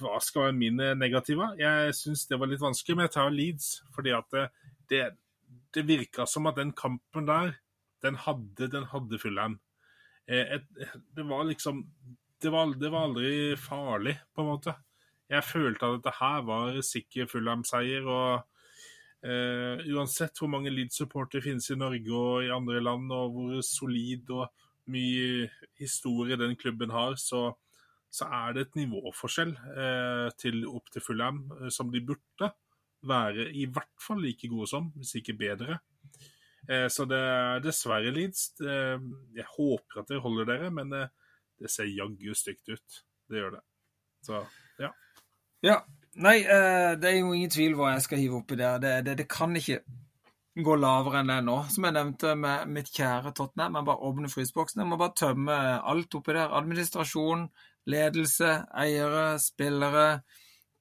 hva 0.00 0.18
skal 0.24 0.48
være 0.48 0.56
min 0.58 0.78
eh, 0.82 0.94
negativa? 0.98 1.52
Jeg 1.58 1.94
syns 1.98 2.26
det 2.30 2.38
var 2.40 2.50
litt 2.50 2.62
vanskelig, 2.62 2.96
men 2.98 3.06
jeg 3.08 3.14
tar 3.16 3.30
Leeds. 3.34 3.70
Fordi 3.94 4.14
at 4.18 4.30
det, 4.34 4.44
det, 4.90 5.02
det 5.74 5.86
virka 5.86 6.26
som 6.26 6.46
at 6.50 6.58
den 6.58 6.72
kampen 6.76 7.26
der, 7.30 7.54
den 8.02 8.16
hadde, 8.16 8.70
den 8.72 8.86
hadde 8.92 9.18
Fulham. 9.20 9.58
Eh, 10.26 10.60
det 11.16 11.26
var 11.28 11.44
liksom 11.48 11.84
det 12.40 12.48
var, 12.52 12.70
det 12.72 12.88
var 12.88 13.10
aldri 13.10 13.32
farlig, 13.60 14.14
på 14.32 14.40
en 14.40 14.48
måte. 14.48 14.72
Jeg 15.28 15.44
følte 15.44 15.86
at 15.86 15.98
dette 15.98 16.14
her 16.16 16.46
var 16.48 16.78
sikker 16.86 17.28
Fulham-seier. 17.28 18.06
og 18.08 18.46
Eh, 19.20 19.82
uansett 19.92 20.38
hvor 20.40 20.48
mange 20.48 20.70
Leeds-supportere 20.72 21.44
finnes 21.44 21.66
i 21.68 21.76
Norge 21.76 22.12
og 22.16 22.44
i 22.46 22.52
andre 22.54 22.80
land, 22.80 23.10
og 23.12 23.34
hvor 23.34 23.58
solid 23.64 24.30
og 24.32 24.46
mye 24.90 25.50
historie 25.78 26.38
den 26.40 26.56
klubben 26.56 26.92
har, 26.94 27.18
så, 27.20 27.50
så 28.08 28.30
er 28.32 28.56
det 28.56 28.64
et 28.64 28.78
nivåforskjell 28.80 29.52
eh, 29.52 30.30
til 30.40 30.64
opp 30.70 30.88
til 30.92 31.04
Fulham 31.04 31.44
som 31.68 31.92
de 31.92 32.00
burde 32.00 32.48
være 33.04 33.50
i 33.56 33.66
hvert 33.68 33.92
fall 34.00 34.24
like 34.24 34.48
gode 34.48 34.70
som, 34.72 34.88
hvis 34.96 35.18
ikke 35.20 35.36
bedre. 35.36 35.78
Eh, 36.70 36.86
så 36.88 37.06
det 37.08 37.18
er 37.18 37.62
dessverre 37.64 38.12
Leeds. 38.14 38.50
Eh, 38.62 38.98
jeg 39.36 39.46
håper 39.56 40.02
at 40.02 40.10
dere 40.10 40.22
holder 40.24 40.50
dere, 40.52 40.68
men 40.74 40.92
eh, 40.94 41.08
det 41.60 41.70
ser 41.72 41.90
jaggu 41.90 42.34
stygt 42.36 42.70
ut. 42.70 43.00
Det 43.30 43.40
gjør 43.40 43.56
det. 43.56 43.64
Så 44.26 44.44
ja. 44.82 44.92
Ja. 45.66 45.80
Nei, 46.20 46.40
det 46.42 47.06
er 47.06 47.20
jo 47.20 47.30
ingen 47.30 47.52
tvil 47.52 47.76
hva 47.78 47.92
jeg 47.92 48.02
skal 48.02 48.18
hive 48.18 48.40
oppi 48.40 48.56
der. 48.58 48.80
Det, 48.82 48.90
det, 49.06 49.12
det 49.20 49.26
kan 49.30 49.54
ikke 49.56 49.78
gå 50.58 50.74
lavere 50.76 51.20
enn 51.20 51.30
det 51.30 51.36
nå. 51.46 51.54
Som 51.70 51.86
jeg 51.86 51.94
nevnte 51.94 52.32
med 52.36 52.72
mitt 52.74 52.90
kjære 52.90 53.30
Tottenham, 53.38 53.78
jeg 53.78 53.86
bare 53.86 54.08
åpner 54.08 54.32
fryseboksen. 54.32 54.82
Jeg 54.82 54.90
må 54.90 54.98
bare 55.00 55.14
tømme 55.20 55.58
alt 55.92 56.16
oppi 56.18 56.34
der. 56.34 56.50
Administrasjon, 56.58 57.46
ledelse, 57.94 58.56
eiere, 58.82 59.38
spillere, 59.40 60.08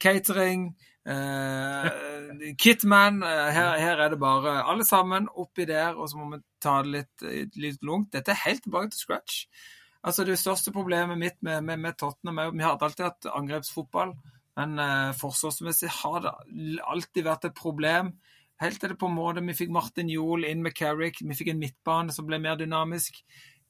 catering, 0.02 0.72
eh, 1.10 2.54
Kitman. 2.62 3.24
eh, 3.24 3.50
Her, 3.56 3.78
her 3.82 4.04
er 4.06 4.14
det 4.14 4.20
bare 4.22 4.64
alle 4.64 4.86
sammen 4.88 5.28
oppi 5.34 5.66
der, 5.66 5.98
og 5.98 6.10
så 6.10 6.18
må 6.18 6.30
vi 6.36 6.42
ta 6.62 6.82
det 6.86 6.94
litt, 6.94 7.56
litt 7.58 7.84
lungt. 7.84 8.12
Dette 8.14 8.32
er 8.36 8.44
helt 8.46 8.64
tilbake 8.64 8.94
til 8.94 9.04
scratch. 9.04 9.44
Altså 10.04 10.24
Det 10.24 10.40
største 10.40 10.72
problemet 10.72 11.20
mitt 11.20 11.42
med, 11.44 11.64
med, 11.68 11.80
med 11.80 11.98
Tottenham 12.00 12.38
er 12.40 12.52
Vi 12.56 12.64
har 12.64 12.78
alltid 12.80 13.06
hatt 13.06 13.26
angrepsfotball, 13.36 14.14
men 14.56 14.80
uh, 14.80 15.12
forsvarsmessig 15.16 15.90
har 16.02 16.22
det 16.24 16.32
alltid 16.88 17.26
vært 17.28 17.50
et 17.50 17.56
problem. 17.58 18.14
Helt 18.60 18.80
til 18.80 18.92
det 18.92 18.98
på 19.00 19.08
en 19.08 19.16
måte 19.16 19.44
vi 19.44 19.56
fikk 19.56 19.72
Martin 19.72 20.10
Joel 20.12 20.46
inn 20.48 20.64
med 20.64 20.76
Carrick, 20.76 21.22
vi 21.24 21.36
fikk 21.36 21.54
en 21.54 21.60
midtbane 21.62 22.16
som 22.16 22.28
ble 22.28 22.40
mer 22.44 22.58
dynamisk. 22.60 23.22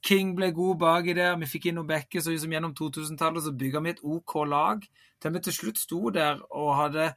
King 0.05 0.31
ble 0.37 0.51
god 0.55 0.77
baki 0.79 1.13
der, 1.17 1.35
vi 1.41 1.47
fikk 1.49 1.65
inn 1.69 1.75
noen 1.79 1.89
backer, 1.89 2.21
så 2.23 2.31
liksom 2.31 2.53
gjennom 2.55 2.73
2000-tallet 2.77 3.43
så 3.43 3.51
bygga 3.59 3.81
vi 3.83 3.93
et 3.95 4.01
OK 4.03 4.35
lag. 4.47 4.85
Til 5.19 5.33
vi 5.35 5.41
til 5.43 5.55
slutt 5.55 5.81
sto 5.81 6.09
der 6.15 6.39
og 6.55 6.69
hadde 6.79 7.09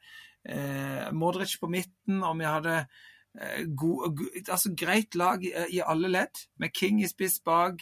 eh, 0.43 1.07
Modric 1.15 1.55
på 1.61 1.69
midten, 1.71 2.19
og 2.27 2.35
vi 2.41 2.45
hadde 2.49 2.75
eh, 2.81 3.63
god, 3.79 4.09
go- 4.19 4.31
altså 4.49 4.73
greit 4.75 5.15
lag 5.15 5.43
i, 5.47 5.53
i 5.77 5.79
alle 5.85 6.11
ledd, 6.11 6.43
med 6.59 6.73
King 6.75 6.99
i 7.03 7.07
spiss 7.07 7.39
bak. 7.45 7.79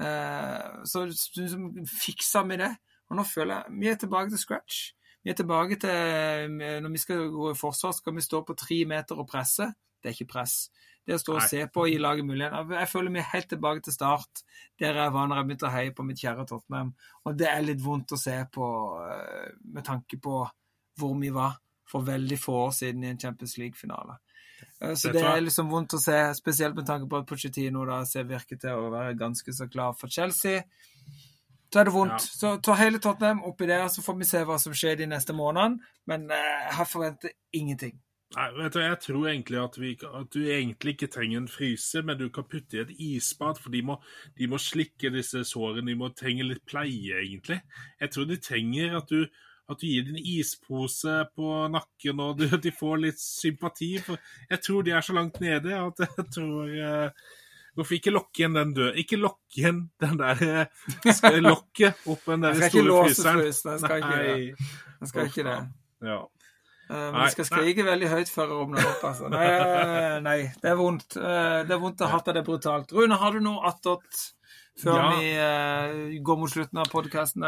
Eh, 0.00 0.84
så 0.88 1.04
liksom 1.10 1.84
fiksa 1.90 2.44
vi 2.48 2.56
det. 2.62 2.72
Og 3.08 3.16
nå 3.16 3.24
føler 3.24 3.54
jeg 3.66 3.78
vi 3.80 3.88
er 3.92 4.00
tilbake 4.00 4.32
til 4.32 4.40
scratch. 4.40 4.80
Vi 5.24 5.32
er 5.32 5.36
tilbake 5.36 5.76
til 5.80 5.90
eh, 6.62 6.78
Når 6.80 6.92
vi 6.94 7.00
skal 7.04 7.28
gå 7.34 7.52
i 7.52 7.58
forsvar, 7.58 7.92
skal 7.96 8.14
vi 8.16 8.24
stå 8.24 8.42
på 8.48 8.56
tre 8.56 8.84
meter 8.88 9.18
og 9.20 9.28
presse. 9.28 9.68
Det 10.00 10.08
er 10.08 10.16
ikke 10.16 10.32
press. 10.38 10.68
Det 11.08 11.16
å 11.16 11.20
stå 11.22 11.38
og 11.38 11.44
se 11.48 11.62
på 11.72 11.86
og 11.86 11.88
gi 11.88 11.96
laget 12.04 12.26
mulighet. 12.28 12.72
Jeg 12.76 12.88
føler 12.90 13.14
er 13.16 13.30
helt 13.32 13.48
tilbake 13.48 13.80
til 13.86 13.94
start, 13.94 14.42
der 14.76 14.98
jeg 15.00 15.12
var 15.14 15.28
når 15.30 15.38
jeg 15.40 15.46
begynte 15.48 15.68
å 15.68 15.72
heie 15.72 15.92
på 15.96 16.04
mitt 16.04 16.20
kjære 16.20 16.44
Tottenham. 16.50 16.90
Og 17.24 17.38
det 17.40 17.48
er 17.48 17.64
litt 17.64 17.80
vondt 17.80 18.12
å 18.12 18.18
se 18.20 18.34
på 18.52 18.66
eh, 19.06 19.54
med 19.72 19.86
tanke 19.88 20.18
på 20.20 20.42
hvor 21.00 21.14
vi 21.16 21.30
var 21.32 21.56
for 21.88 22.04
veldig 22.04 22.36
få 22.36 22.58
år 22.66 22.74
siden 22.76 23.06
i 23.06 23.12
en 23.14 23.20
Champions 23.22 23.56
League-finale. 23.56 24.18
Eh, 24.82 24.92
Så 24.92 25.14
det 25.14 25.22
er 25.24 25.40
liksom 25.40 25.70
vondt 25.72 25.96
å 25.96 26.00
se, 26.02 26.18
spesielt 26.36 26.76
med 26.76 26.84
tanke 26.90 27.08
på 27.08 27.22
at 27.22 27.28
Pochettino 27.30 27.86
da 27.88 28.02
ser 28.04 28.28
virker 28.28 28.60
til 28.60 28.76
å 28.76 28.90
være 28.92 29.16
ganske 29.16 29.54
så 29.56 29.68
klar 29.72 29.96
for 29.96 30.12
Chelsea. 30.12 30.60
Så 31.72 31.80
er 31.80 31.88
det 31.88 31.94
vondt. 31.94 32.20
Ja. 32.20 32.34
Så 32.42 32.50
ta 32.64 32.76
hele 32.80 33.00
Tottenham 33.00 33.40
oppi 33.48 33.68
der, 33.68 33.86
så 33.92 34.04
får 34.04 34.20
vi 34.20 34.28
se 34.28 34.44
hva 34.44 34.60
som 34.60 34.76
skjer 34.76 35.00
de 35.00 35.08
neste 35.08 35.32
månedene. 35.36 35.80
Men 36.08 36.28
eh, 36.32 36.68
jeg 36.68 36.88
forventer 36.92 37.32
ingenting. 37.56 37.96
Nei, 38.36 38.48
vet 38.58 38.74
du, 38.74 38.80
Jeg 38.82 38.98
tror 39.00 39.26
egentlig 39.30 39.58
at, 39.62 39.76
vi, 39.80 39.94
at 40.04 40.32
du 40.34 40.42
egentlig 40.44 40.94
ikke 40.94 41.08
trenger 41.12 41.40
en 41.40 41.48
fryser, 41.48 42.04
men 42.04 42.18
du 42.20 42.26
kan 42.28 42.44
putte 42.44 42.76
i 42.76 42.82
et 42.82 42.90
isbad. 43.00 43.56
For 43.62 43.72
de 43.72 43.80
må, 43.88 43.96
de 44.36 44.48
må 44.52 44.60
slikke 44.60 45.12
disse 45.14 45.46
sårene. 45.48 45.86
De 45.88 45.96
må 45.96 46.10
trenge 46.16 46.44
litt 46.44 46.64
pleie, 46.68 47.22
egentlig. 47.22 47.62
Jeg 48.00 48.12
tror 48.12 48.28
de 48.28 48.40
trenger 48.44 48.98
at 49.00 49.08
du, 49.08 49.24
at 49.68 49.80
du 49.80 49.88
gir 49.88 50.04
dem 50.04 50.18
en 50.18 50.30
ispose 50.36 51.16
på 51.36 51.56
nakken, 51.72 52.20
og 52.24 52.38
du, 52.42 52.46
de 52.60 52.72
får 52.74 53.02
litt 53.06 53.24
sympati. 53.24 53.94
For 54.04 54.20
jeg 54.50 54.64
tror 54.66 54.84
de 54.84 54.96
er 54.98 55.08
så 55.08 55.16
langt 55.16 55.40
nede 55.44 55.76
at 55.80 56.04
jeg 56.04 56.30
tror 56.36 56.72
eh, 56.72 57.28
Hvorfor 57.78 57.94
ikke 57.94 58.10
lokke 58.10 58.40
igjen 58.40 58.56
den 58.56 58.72
død... 58.74 58.96
Ikke 58.98 59.16
lokke 59.20 59.60
igjen 59.60 59.84
den 60.02 60.16
der 60.18 60.40
skal 61.14 61.34
jeg 61.36 61.44
Lokket 61.44 62.08
opp 62.10 62.24
den 62.26 62.42
der 62.42 62.56
Jeg 62.56 62.56
skal 62.56 62.66
ikke 62.66 62.72
store 62.72 62.88
låse 62.88 63.22
fryseren. 63.22 63.76
Jeg 63.76 63.82
skal 63.84 64.00
ikke 64.02 64.16
det. 64.18 64.72
Jeg 64.98 65.10
skal 65.12 65.28
ikke 65.30 65.44
det. 65.46 65.58
Ja. 66.08 66.16
Eh, 66.88 67.10
vi 67.18 67.30
skal 67.34 67.44
skrike 67.48 67.84
veldig 67.84 68.08
høyt 68.08 68.30
før 68.32 68.48
jeg 68.48 68.60
åpner 68.64 68.88
opp, 68.88 69.02
altså. 69.10 69.28
Nei, 69.32 70.20
nei, 70.24 70.36
det 70.62 70.70
er 70.72 70.76
vondt. 70.80 71.16
Eh, 71.20 71.62
Det 71.68 71.74
er 71.76 71.82
vondt 71.82 72.00
å 72.00 72.08
ha 72.08 72.18
hatt 72.18 72.30
det 72.34 72.44
brutalt. 72.46 72.92
Rune, 72.96 73.18
har 73.20 73.32
du 73.36 73.40
noe 73.44 73.64
attåt 73.68 74.22
før 74.78 74.96
Ja. 74.96 75.08
vi 75.18 75.32
uh, 75.36 76.22
går 76.22 76.38
mot 76.38 76.50
slutten 76.50 76.78
av 76.78 76.88
podkasten? 76.92 77.42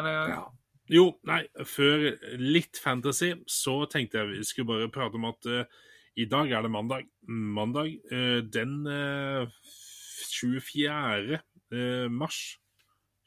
Jo, 0.90 1.04
nei, 1.24 1.44
før 1.64 2.10
litt 2.36 2.76
fantasy, 2.82 3.34
så 3.46 3.86
tenkte 3.88 4.18
jeg 4.18 4.28
vi 4.34 4.42
skulle 4.44 4.66
bare 4.72 4.90
prate 4.90 5.14
om 5.16 5.28
at 5.30 5.46
uh, 5.46 5.64
i 6.18 6.26
dag 6.26 6.50
er 6.50 6.62
det 6.66 6.70
mandag. 6.74 7.06
Mandag 7.30 7.92
eh, 8.10 8.40
den 8.42 8.84
eh, 8.90 9.46
24. 10.34 11.38
eh, 11.72 12.08
mars. 12.10 12.58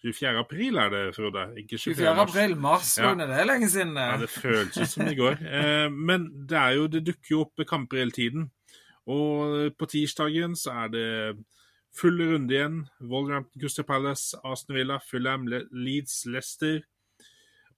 24. 0.03 0.39
april 0.39 0.75
er 0.75 0.89
det, 0.89 1.01
Frode. 1.15 1.45
Ikke 1.57 1.77
24. 1.77 1.95
24. 1.95 2.21
april, 2.21 2.57
mars, 2.57 2.97
Ja. 2.97 3.13
Det 3.15 3.29
er 3.29 3.45
lenge 3.47 3.69
siden. 3.69 3.95
Ja, 3.97 4.13
eh. 4.13 4.19
det 4.21 4.29
føles 4.29 4.77
ut 4.77 4.87
som 4.87 5.07
i 5.07 5.15
går. 5.15 5.37
Eh, 5.53 5.91
men 5.91 6.47
det 6.49 6.61
jo, 6.75 6.87
det 6.87 7.05
dukker 7.07 7.31
jo 7.31 7.41
opp 7.41 7.65
kamper 7.67 7.97
hele 7.97 8.11
tiden. 8.11 8.51
Og 9.07 9.71
på 9.79 9.85
tirsdagen 9.85 10.55
så 10.55 10.71
er 10.83 10.87
det 10.87 11.37
full 11.95 12.21
runde 12.21 12.53
igjen. 12.53 12.87
Wolverhampton, 13.01 13.61
Crystal 13.61 13.85
Palace, 13.85 14.37
Aston 14.43 14.75
Villa, 14.75 14.99
Fulham, 15.09 15.47
Leeds, 15.71 16.25
Leicester. 16.25 16.81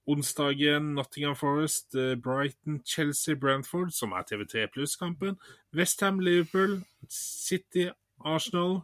Onsdagen 0.06 0.94
Nottingham 0.94 1.36
Forest, 1.36 1.94
eh, 1.94 2.14
Brighton, 2.14 2.82
Chelsea, 2.84 3.34
Brantford, 3.34 3.90
som 3.90 4.12
er 4.12 4.22
TV3 4.22 4.66
Pluss-kampen. 4.72 5.36
Westham, 5.74 6.20
Liverpool, 6.20 6.84
City, 7.08 7.90
Arsenal. 8.24 8.82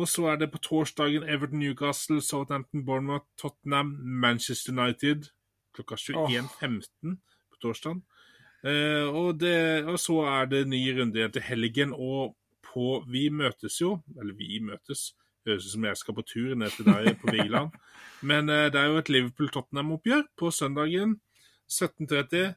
Og 0.00 0.08
så 0.08 0.30
er 0.32 0.40
det 0.40 0.48
på 0.52 0.60
torsdagen 0.64 1.26
Everton, 1.28 1.60
Newcastle, 1.60 2.22
Southampton, 2.24 2.84
Bournemouth, 2.86 3.28
Tottenham, 3.40 3.92
Manchester 4.00 4.72
United 4.72 5.28
klokka 5.74 5.94
21.15 5.94 7.16
på 7.50 7.60
torsdagen. 7.62 8.02
Uh, 8.64 9.08
og, 9.16 9.40
det, 9.40 9.84
og 9.88 9.96
så 10.00 10.18
er 10.28 10.50
det 10.50 10.66
ny 10.68 10.82
runde 10.98 11.16
igjen 11.16 11.32
til 11.32 11.46
helgen, 11.46 11.94
og 11.96 12.36
på 12.70 13.00
Vi 13.10 13.28
møtes 13.34 13.80
jo, 13.80 13.96
eller 14.20 14.36
vi 14.36 14.60
møtes, 14.62 15.14
høres 15.48 15.64
ut 15.66 15.72
som 15.72 15.86
jeg 15.88 15.96
skal 15.96 16.14
på 16.14 16.24
tur 16.28 16.52
ned 16.54 16.70
til 16.76 16.86
deg 16.86 17.16
på 17.22 17.32
Vigeland, 17.32 17.72
men 18.30 18.52
uh, 18.52 18.68
det 18.68 18.78
er 18.78 18.90
jo 18.92 19.00
et 19.00 19.10
Liverpool-Tottenham-oppgjør 19.10 20.28
på 20.38 20.52
søndagen 20.54 21.16
17.30 21.70 22.52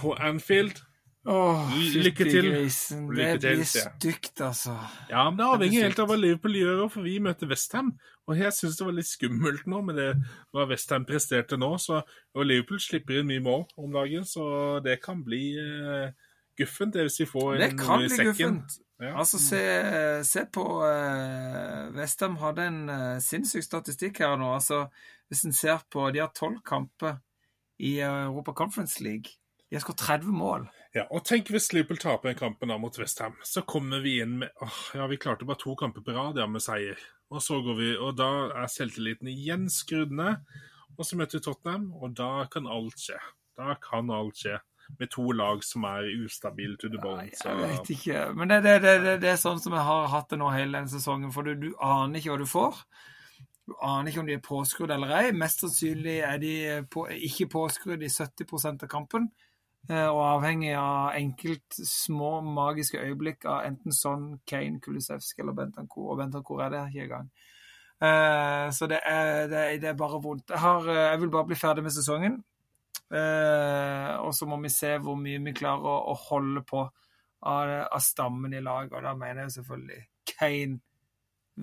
på 0.00 0.14
Anfield. 0.16 0.80
Åh, 1.26 1.72
Lykke 2.04 2.24
til. 2.24 2.46
grisen. 2.52 3.08
Lykke 3.10 3.32
Det 3.32 3.40
til, 3.40 3.56
blir 3.56 3.64
stygt, 3.66 4.40
altså. 4.40 4.76
Ja, 5.10 5.24
men 5.30 5.38
det 5.40 5.46
avhenger 5.46 5.80
er 5.80 5.88
helt 5.88 5.98
av 5.98 6.06
hva 6.10 6.16
Liverpool 6.20 6.54
gjør, 6.54 6.84
for 6.92 7.02
vi 7.02 7.16
møter 7.18 7.50
Westham. 7.50 7.90
Og 8.26 8.38
jeg 8.38 8.52
syns 8.54 8.78
det 8.78 8.86
var 8.86 8.94
litt 8.94 9.08
skummelt 9.10 9.66
nå 9.66 9.80
med 9.88 9.98
det 9.98 10.08
hva 10.54 10.66
Westham 10.70 11.06
presterte 11.08 11.58
nå. 11.58 11.72
Så, 11.82 11.98
og 12.34 12.46
Liverpool 12.46 12.78
slipper 12.82 13.18
inn 13.20 13.26
mye 13.30 13.42
mål 13.42 13.66
om 13.76 13.92
dagen, 13.96 14.26
så 14.28 14.78
det 14.84 15.00
kan 15.02 15.24
bli 15.26 15.42
uh, 15.58 16.14
guffent 16.58 16.94
det 16.94 17.08
hvis 17.08 17.20
vi 17.24 17.28
får 17.32 17.56
Det 17.56 17.70
en 17.72 17.78
sekken. 17.78 17.86
noe 17.86 18.04
i 18.06 18.12
bli 18.12 18.26
guffent. 18.30 18.78
Ja. 19.02 19.12
Altså, 19.20 19.38
se, 19.42 19.62
se 20.24 20.46
på 20.52 20.62
uh, 20.80 21.90
Westham 21.98 22.38
hadde 22.40 22.68
en 22.70 22.78
uh, 22.88 23.18
sinnssyk 23.20 23.66
statistikk 23.66 24.22
her 24.22 24.38
nå. 24.40 24.54
Altså, 24.56 24.86
hvis 25.28 25.42
en 25.44 25.52
ser 25.52 25.82
på 25.90 26.06
De 26.14 26.22
har 26.22 26.30
tolv 26.38 26.62
kamper 26.64 27.18
i 27.82 27.98
Europa 28.00 28.54
Conference 28.56 29.02
League. 29.02 29.34
De 29.68 29.74
har 29.76 29.82
skåret 29.82 29.98
30 30.22 30.32
mål. 30.32 30.68
Ja, 30.96 31.02
og 31.12 31.26
tenk 31.28 31.50
hvis 31.52 31.68
Liverpool 31.74 31.98
taper 32.00 32.30
en 32.30 32.38
kampen 32.38 32.70
da 32.72 32.78
mot 32.80 32.94
Westham. 32.96 33.34
Så 33.44 33.66
kommer 33.68 34.00
vi 34.00 34.14
inn 34.24 34.38
med 34.40 34.62
åh, 34.64 34.78
Ja, 34.96 35.08
vi 35.10 35.18
klarte 35.20 35.44
bare 35.44 35.60
to 35.60 35.74
kamper 35.76 36.00
på 36.00 36.14
rad 36.16 36.40
ja, 36.40 36.46
med 36.48 36.64
seier. 36.64 36.96
Og 37.28 37.42
så 37.44 37.58
går 37.60 37.76
vi, 37.76 37.88
og 38.00 38.14
da 38.16 38.30
er 38.62 38.70
selvtilliten 38.72 39.28
igjen 39.28 39.66
skrudd 39.72 40.14
ned. 40.16 40.40
Og 40.96 41.04
så 41.04 41.18
møter 41.20 41.36
vi 41.36 41.44
Tottenham, 41.44 41.90
og 42.00 42.14
da 42.16 42.46
kan 42.48 42.70
alt 42.70 42.96
skje. 43.02 43.18
Da 43.58 43.76
kan 43.82 44.08
alt 44.14 44.40
skje. 44.40 44.56
Med 44.96 45.10
to 45.12 45.26
lag 45.34 45.60
som 45.66 45.84
er 45.84 46.08
ustabile 46.22 46.78
to 46.80 46.88
the 46.88 47.00
bone. 47.02 47.28
Så 47.34 47.50
Jeg 47.50 47.60
vet 47.60 47.90
ikke. 47.92 48.24
Men 48.38 48.54
det, 48.54 48.62
det, 48.64 48.76
det, 48.86 48.96
det, 49.04 49.16
det 49.26 49.32
er 49.34 49.40
sånn 49.42 49.60
som 49.60 49.76
jeg 49.76 49.84
har 49.90 50.08
hatt 50.14 50.30
det 50.32 50.40
nå 50.40 50.48
hele 50.54 50.78
denne 50.78 50.92
sesongen. 50.94 51.34
For 51.34 51.44
du, 51.44 51.58
du 51.60 51.72
aner 51.82 52.22
ikke 52.22 52.32
hva 52.32 52.40
du 52.40 52.48
får. 52.48 52.78
Du 53.66 53.74
aner 53.82 54.08
ikke 54.08 54.22
om 54.22 54.30
de 54.30 54.38
er 54.38 54.46
påskrudd 54.46 54.94
eller 54.94 55.12
ei. 55.18 55.24
Mest 55.36 55.66
sannsynlig 55.66 56.20
er 56.24 56.38
de 56.40 56.54
på, 56.88 57.04
ikke 57.28 57.50
påskrudd 57.52 58.06
i 58.06 58.12
70% 58.14 58.86
av 58.86 58.92
kampen. 58.96 59.28
Eh, 59.88 60.08
Og 60.08 60.22
avhengig 60.24 60.72
av 60.78 61.16
enkelt 61.18 61.78
små 61.86 62.40
magiske 62.44 63.00
øyeblikk 63.02 63.46
av 63.50 63.66
enten 63.68 63.94
Son, 63.94 64.40
Kane, 64.46 64.80
Kulisevsk 64.80 65.38
eller 65.38 65.56
Bentancour. 65.56 66.12
Og 66.12 66.20
Bentancour 66.20 66.64
er 66.64 66.74
det 66.74 66.82
ikke 66.90 67.06
engang. 67.08 67.30
Uh, 67.96 68.68
Så 68.76 68.86
det 68.90 69.00
er, 69.08 69.46
det, 69.48 69.62
det 69.80 69.88
er 69.88 69.98
bare 69.98 70.20
vondt. 70.22 70.50
Jeg, 70.50 70.60
har, 70.60 70.88
eh, 70.88 71.08
jeg 71.12 71.20
vil 71.20 71.32
bare 71.32 71.48
bli 71.48 71.56
ferdig 71.56 71.86
med 71.86 71.94
sesongen. 71.94 72.42
Uh, 73.06 74.18
og 74.26 74.34
så 74.34 74.48
må 74.50 74.58
vi 74.64 74.72
se 74.72 74.96
hvor 74.98 75.16
mye 75.20 75.40
vi 75.44 75.54
klarer 75.56 75.86
å, 75.86 75.96
å 76.10 76.14
holde 76.26 76.64
på 76.66 76.82
av, 76.82 77.70
av 77.86 78.02
stammen 78.02 78.54
i 78.56 78.64
laget. 78.64 78.96
Og 78.98 79.06
da 79.06 79.14
mener 79.16 79.46
jeg 79.46 79.58
selvfølgelig 79.60 80.02
Kane 80.36 80.80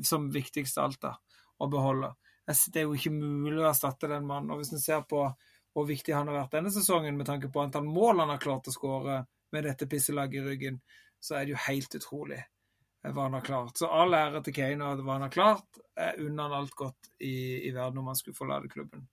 som 0.02 0.30
viktigst 0.34 0.80
av 0.80 0.90
alt, 0.90 1.02
da, 1.04 1.14
å 1.62 1.70
beholde. 1.70 2.14
Jeg 2.48 2.74
Det 2.74 2.82
er 2.82 2.88
jo 2.88 2.96
ikke 2.98 3.14
mulig 3.14 3.62
å 3.62 3.70
erstatte 3.70 4.10
den 4.10 4.26
mannen. 4.28 4.52
Og 4.52 4.62
hvis 4.62 4.74
en 4.74 4.82
ser 4.82 5.04
på 5.08 5.28
hvor 5.74 5.88
viktig 5.90 6.14
han 6.16 6.30
har 6.30 6.44
vært 6.44 6.58
denne 6.58 6.72
sesongen, 6.74 7.18
med 7.18 7.30
tanke 7.30 7.50
på 7.52 7.62
antall 7.64 7.88
mål 7.90 8.22
han 8.24 8.34
har 8.34 8.42
klart 8.42 8.70
å 8.70 8.74
skåre 8.76 9.24
med 9.54 9.68
dette 9.68 9.88
pisselaget 9.90 10.42
i 10.42 10.48
ryggen, 10.48 10.82
så 11.20 11.38
er 11.38 11.46
det 11.46 11.56
jo 11.56 11.64
helt 11.68 11.96
utrolig 11.98 12.40
eh, 12.40 13.12
hva 13.12 13.28
han 13.28 13.38
har 13.38 13.46
klart. 13.46 13.78
Så 13.78 13.90
all 13.90 14.14
ære 14.18 14.44
til 14.46 14.58
Kane 14.58 14.90
og 14.90 15.04
hva 15.06 15.18
han 15.18 15.28
har 15.28 15.34
klart. 15.34 15.82
Jeg 15.98 16.26
unner 16.26 16.50
han 16.50 16.62
alt 16.62 16.78
godt 16.78 17.12
i, 17.20 17.36
i 17.68 17.74
verden 17.74 18.02
om 18.02 18.12
han 18.12 18.20
skulle 18.20 18.38
forlate 18.38 18.72
klubben. 18.72 19.08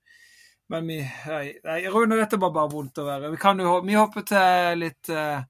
Men 0.70 0.86
vi 0.86 0.96
Nei, 1.64 1.88
Rune, 1.90 2.14
dette 2.14 2.38
var 2.38 2.52
bare 2.54 2.70
vondt 2.70 3.00
å 3.02 3.04
være. 3.08 3.32
Vi 3.32 3.38
kan 3.42 3.58
jo 3.58 3.72
vi 3.82 3.96
hopper 3.98 4.22
til 4.22 4.78
litt 4.78 5.10
uh, 5.10 5.42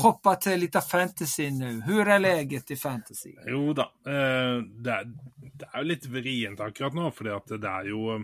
Hopper 0.00 0.40
til 0.42 0.58
litt 0.58 0.78
av 0.80 0.82
fantasy 0.82 1.46
nå. 1.54 1.68
Hvor 1.86 2.10
er 2.10 2.18
leget 2.18 2.72
i 2.74 2.78
fantasy? 2.80 3.30
Jo 3.46 3.70
da. 3.78 3.86
Uh, 4.02 4.64
Det 4.66 4.96
er, 4.96 5.06
det 5.46 5.68
er 5.70 5.76
jo 5.78 5.86
litt 5.86 6.08
vrient 6.10 6.64
akkurat 6.66 6.98
nå, 6.98 7.12
fordi 7.14 7.34
at 7.36 7.54
det 7.62 7.70
er 7.70 7.92
jo 7.92 8.18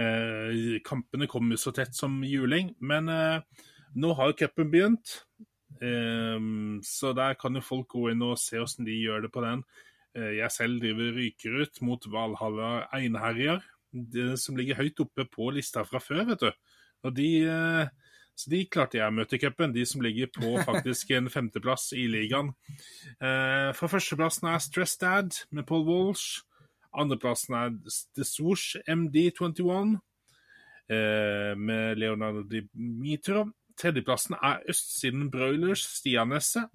eh, 0.00 0.80
Kampene 0.86 1.28
kommer 1.30 1.60
så 1.60 1.72
tett 1.74 1.94
som 1.96 2.22
juling. 2.26 2.74
Men 2.80 3.10
eh, 3.12 3.64
nå 4.00 4.12
har 4.18 4.30
jo 4.30 4.38
cupen 4.42 4.70
begynt, 4.72 5.16
eh, 5.80 6.38
så 6.86 7.14
der 7.16 7.38
kan 7.40 7.58
jo 7.58 7.64
folk 7.64 7.90
gå 7.94 8.10
inn 8.12 8.24
og 8.26 8.38
se 8.40 8.60
hvordan 8.60 8.88
de 8.88 9.00
gjør 9.00 9.26
det 9.26 9.32
på 9.34 9.44
den. 9.44 9.64
Eh, 10.16 10.32
jeg 10.40 10.54
selv 10.54 10.80
driver 10.82 11.14
ryker 11.18 11.60
ut 11.64 11.82
mot 11.86 12.10
Valhalla 12.10 12.88
Einherjer, 12.94 13.62
som 14.40 14.56
ligger 14.58 14.80
høyt 14.80 14.98
oppe 15.04 15.26
på 15.30 15.52
lista 15.54 15.84
fra 15.86 16.00
før, 16.02 16.24
vet 16.32 16.42
du. 16.42 16.50
Og 17.04 17.14
de 17.14 17.28
eh, 17.46 17.92
så 18.34 18.50
de 18.50 18.64
klarte 18.66 18.98
jeg 18.98 19.06
å 19.06 19.14
møte 19.14 19.36
i 19.36 19.42
cupen, 19.42 19.74
de 19.74 19.84
som 19.86 20.02
ligger 20.02 20.30
på 20.34 20.56
faktisk 20.68 21.12
en 21.14 21.30
femteplass 21.30 21.92
i 21.96 22.06
ligaen. 22.10 22.50
Eh, 23.20 23.70
fra 23.76 23.90
førsteplassen 23.90 24.50
er 24.50 24.62
Stress 24.62 24.98
Dad 25.00 25.38
med 25.54 25.66
Paul 25.68 25.86
Walsh. 25.88 26.42
Andreplassen 26.94 27.54
er 27.58 27.74
The 28.16 28.24
Swoosh 28.24 28.76
MD21 28.88 29.96
eh, 30.88 31.54
med 31.56 31.98
Leonardo 31.98 32.42
Dimitro. 32.42 33.48
Tredjeplassen 33.76 34.36
er 34.40 34.62
Østsiden 34.68 35.30
Broilers 35.30 36.02
Nesse. 36.26 36.68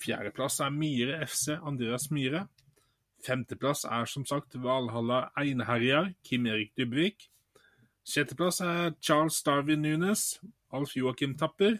Fjerdeplass 0.00 0.60
er 0.60 0.70
Myhre 0.70 1.26
FC 1.26 1.58
Andreas 1.62 2.10
Myhre. 2.10 2.46
Femteplass 3.26 3.84
er 3.84 4.04
som 4.06 4.24
sagt 4.24 4.54
Valhalla 4.62 5.30
Einherjar 5.36 6.12
Kim 6.24 6.46
Erik 6.46 6.72
Dybvik. 6.78 7.28
Sjetteplass 8.06 8.60
er 8.60 8.94
Charles 9.02 9.42
Darwin 9.42 9.82
Nunes, 9.82 10.40
Alf 10.72 10.96
Joakim 10.96 11.36
Tapper. 11.36 11.76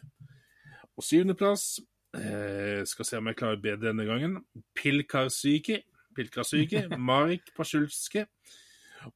Og 0.99 1.05
syvendeplass 1.05 1.79
eh, 2.19 2.83
Skal 2.85 3.07
se 3.07 3.21
om 3.21 3.31
jeg 3.31 3.39
klarer 3.39 3.63
bedre 3.63 3.93
denne 3.93 4.05
gangen. 4.05 4.43
Pilkarsyke, 4.75 5.85
Pilkarsyke 6.19 6.89
Marik 6.99 7.53
Pasjulske. 7.57 8.27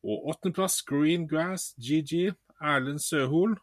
Og 0.06 0.28
åttendeplass 0.30 0.82
Greengrass 0.86 1.72
GG, 1.82 2.30
Erlend 2.62 3.02
Søhol. 3.02 3.56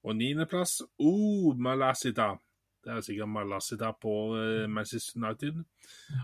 Og 0.00 0.16
niendeplass 0.16 0.78
oh, 0.98 1.52
Malasita. 1.60 2.32
Det 2.80 2.94
er 2.94 3.02
sikkert 3.04 3.28
Malasita 3.28 3.92
på 4.00 4.14
uh, 4.32 4.64
Manchester 4.72 5.20
United. 5.20 5.60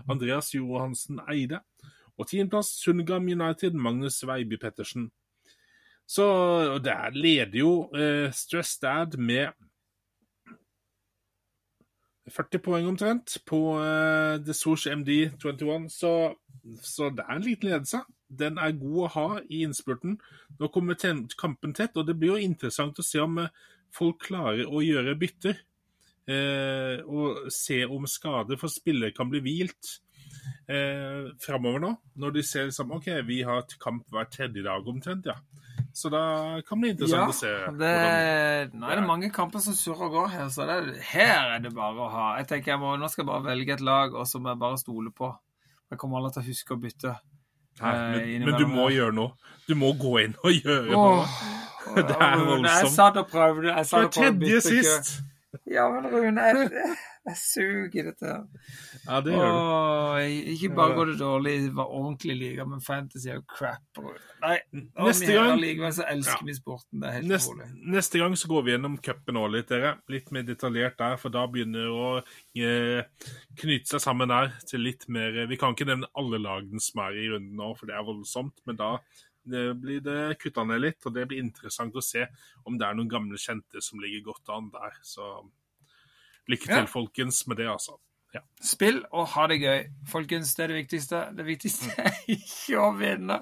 Andreas 0.09 0.49
Johansen 0.55 1.21
Eide. 1.29 1.61
Og 2.17 2.25
tiendeplass 2.31 2.73
Sundgam 2.81 3.29
United, 3.29 3.77
Magnus 3.77 4.23
Veiby 4.25 4.57
Pettersen. 4.57 5.11
Så 6.07 6.25
der 6.81 7.13
leder 7.13 7.59
jo 7.59 7.71
uh, 7.93 8.33
Stress 8.33 8.79
Dad 8.81 9.19
med 9.21 9.53
40 12.33 12.61
poeng 12.63 12.87
omtrent 12.89 13.37
på 13.47 13.59
uh, 13.79 14.37
The 14.43 14.55
Source 14.55 14.91
MD21, 14.91 15.87
så, 15.93 16.13
så 16.83 17.09
det 17.15 17.25
er 17.25 17.37
en 17.37 17.45
liten 17.45 17.69
ledelse. 17.69 18.03
Den 18.27 18.59
er 18.59 18.75
god 18.75 18.99
å 19.05 19.11
ha 19.13 19.27
i 19.47 19.61
innspurten. 19.63 20.17
Nå 20.59 20.69
kommer 20.73 20.99
kampen 21.39 21.75
tett, 21.75 21.95
og 21.95 22.07
det 22.07 22.17
blir 22.19 22.35
jo 22.35 22.49
interessant 22.49 22.99
å 22.99 23.05
se 23.05 23.21
om 23.23 23.39
eh, 23.39 23.53
folk 23.95 24.25
klarer 24.27 24.67
å 24.67 24.83
gjøre 24.83 25.15
bytter. 25.19 25.61
Eh, 26.27 26.99
og 27.07 27.47
se 27.55 27.85
om 27.87 28.03
skade 28.11 28.57
for 28.59 28.71
spillere 28.71 29.15
kan 29.15 29.29
bli 29.31 29.39
hvilt 29.45 29.93
eh, 30.67 31.31
framover 31.39 31.85
nå. 31.85 31.93
Når 32.19 32.35
de 32.35 32.43
ser 32.43 32.67
liksom 32.67 32.91
OK, 32.97 33.07
vi 33.29 33.39
har 33.47 33.63
et 33.63 33.77
kamp 33.79 34.03
hver 34.11 34.27
tredje 34.33 34.65
dag 34.65 34.91
omtrent, 34.91 35.31
ja. 35.31 35.39
Så 35.97 36.11
da 36.13 36.21
kan 36.67 36.77
det 36.77 36.83
bli 36.83 36.89
interessant 36.93 37.31
å 37.31 37.33
se. 37.33 37.51
det, 37.79 37.91
hvordan- 37.97 38.73
nå 38.81 38.89
er 38.91 38.99
det 38.99 39.05
mange 39.07 39.29
kamper 39.33 39.59
som 39.63 39.73
surrer 39.73 40.05
og 40.05 40.11
går 40.13 40.27
her, 40.35 40.49
så 40.53 40.67
det, 40.69 41.01
her 41.09 41.55
er 41.55 41.59
det 41.63 41.71
bare 41.73 42.03
å 42.05 42.09
ha. 42.13 42.25
Jeg 42.37 42.47
tenker 42.51 42.73
jeg 42.75 42.79
må, 42.83 42.91
Nå 43.01 43.09
skal 43.09 43.23
jeg 43.25 43.31
bare 43.31 43.45
velge 43.47 43.73
et 43.73 43.81
lag, 43.81 44.13
og 44.13 44.27
så 44.29 44.39
må 44.39 44.51
jeg 44.53 44.59
bare 44.61 44.77
stole 44.77 45.09
på. 45.11 45.31
Jeg 45.89 45.97
kommer 45.97 46.19
aldri 46.19 46.33
til 46.35 46.43
å 46.43 46.49
huske 46.51 46.75
å 46.75 46.81
bytte. 46.83 47.15
Nei, 47.81 47.93
eh, 47.95 48.27
men, 48.39 48.45
men 48.51 48.59
du 48.59 48.65
må 48.67 48.89
gjøre 48.93 49.13
noe. 49.13 49.31
Du 49.67 49.73
må 49.75 49.93
gå 49.97 50.13
inn 50.25 50.35
og 50.43 50.51
gjøre 50.51 50.91
noe. 50.91 51.23
Åh, 51.23 51.39
Det 51.95 52.15
er 52.19 52.37
voldsomt. 52.43 52.67
Jeg 52.67 52.91
satt 52.93 53.17
og 53.17 53.27
prøvde. 53.31 53.69
Jeg 53.71 53.85
satt 53.85 54.05
og 54.05 54.11
prøvde 54.11 54.39
tredje 54.45 54.61
sist. 54.61 55.11
ikke-. 55.17 55.36
Ja, 55.67 55.83
men 55.91 56.05
Rune, 56.07 56.43
jeg, 56.47 56.69
jeg 57.27 57.35
suger 57.41 57.97
i 57.99 58.03
dette. 58.07 58.35
Ja, 59.03 59.17
det 59.25 59.33
gjør 59.33 59.49
du. 59.51 60.35
Ikke 60.53 60.69
bare 60.77 60.95
går 60.95 61.09
det 61.11 61.15
dårlig 61.19 61.55
i 61.59 61.71
ordentlig 61.83 62.37
liga, 62.39 62.63
men 62.69 62.79
fantasy 62.85 63.27
er 63.33 63.41
jo 63.41 63.43
crap. 63.51 63.99
Nei, 64.45 64.53
Neste 64.95 65.27
gang- 65.35 65.51
Allikevel 65.57 65.91
så 65.97 66.05
elsker 66.07 66.39
Ja. 66.39 66.47
vi 66.47 66.55
sporten. 66.55 67.01
Det 67.03 67.09
er 67.09 67.17
helt 67.17 67.27
Neste, 67.33 67.51
rolig. 67.51 67.67
neste 67.97 68.21
gang 68.23 68.37
så 68.39 68.47
går 68.53 68.63
vi 68.63 68.71
gjennom 68.77 68.97
cupen 69.03 69.41
òg 69.43 69.51
litt, 69.57 69.67
dere. 69.67 69.97
Litt 70.07 70.31
mer 70.31 70.43
detaljert 70.47 70.97
der, 71.03 71.17
for 71.19 71.29
da 71.35 71.43
begynner 71.51 71.91
å 71.91 72.07
eh, 72.55 73.03
knyte 73.59 73.91
seg 73.91 74.05
sammen 74.07 74.29
der 74.31 74.53
til 74.65 74.79
litt 74.87 75.03
mer 75.09 75.47
Vi 75.51 75.57
kan 75.59 75.75
ikke 75.75 75.85
nevne 75.91 76.07
alle 76.15 76.39
lagene 76.39 76.79
som 76.79 77.01
er 77.03 77.11
i 77.19 77.27
runden 77.27 77.55
nå, 77.59 77.73
for 77.77 77.87
det 77.91 77.95
er 77.99 78.07
voldsomt. 78.07 78.63
Men 78.65 78.77
da 78.79 78.93
det 79.47 79.79
blir 79.79 80.01
det 80.03 80.37
kutta 80.41 80.65
ned 80.67 80.81
litt, 80.81 81.05
og 81.07 81.13
det 81.15 81.27
blir 81.29 81.39
interessant 81.39 81.93
å 81.95 82.01
se 82.03 82.25
om 82.67 82.75
det 82.77 82.83
er 82.87 82.95
noen 82.97 83.07
gamle 83.07 83.37
kjente 83.39 83.79
som 83.81 83.99
ligger 84.03 84.25
godt 84.33 84.49
an 84.51 84.69
der. 84.73 84.91
Så 85.07 85.23
lykke 86.47 86.65
til, 86.67 86.75
Ja. 86.83 86.85
folkens, 86.85 87.47
med 87.47 87.57
det, 87.57 87.67
altså. 87.67 87.97
Ja. 88.33 88.39
Spill 88.61 89.01
og 89.11 89.27
ha 89.33 89.47
det 89.47 89.59
gøy. 89.61 89.85
Folkens, 90.11 90.53
det 90.55 90.63
er 90.63 90.67
det 90.73 90.75
viktigste. 90.81 91.21
Det 91.37 91.45
viktigste 91.47 91.91
er 91.97 92.11
ikke 92.35 92.79
å 92.83 92.91
vinne, 92.99 93.39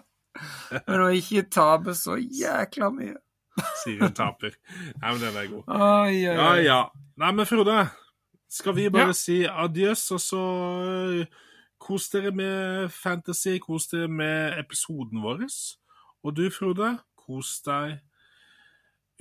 men 0.88 1.02
å 1.02 1.10
ikke 1.15 1.45
tape 1.49 1.94
så 1.98 2.18
jækla 2.22 2.90
mye. 2.94 3.15
Sier 3.84 4.03
en 4.03 4.14
taper. 4.14 4.52
Nei, 5.02 5.11
men 5.11 5.19
den 5.22 5.38
er 5.40 5.48
god. 5.48 5.64
Oi, 5.68 6.15
oi, 6.27 6.36
Ja, 6.36 6.49
oi. 6.52 6.64
ja. 6.65 6.80
Nei, 7.18 7.32
men 7.32 7.45
Frode, 7.48 7.90
skal 8.52 8.76
vi 8.76 8.90
bare 8.90 9.07
Ja. 9.14 9.14
si 9.14 9.38
adjøs, 9.48 10.11
og 10.11 10.19
så 10.19 10.41
øh, 10.84 11.26
kos 11.80 12.10
dere 12.10 12.32
med 12.36 12.90
fantasy, 12.91 13.57
kos 13.64 13.88
dere 13.88 14.07
med 14.11 14.60
episoden 14.60 15.22
vår. 15.23 15.45
Og 16.23 16.36
du, 16.36 16.49
Frode, 16.52 16.98
kos 17.15 17.61
deg 17.65 17.99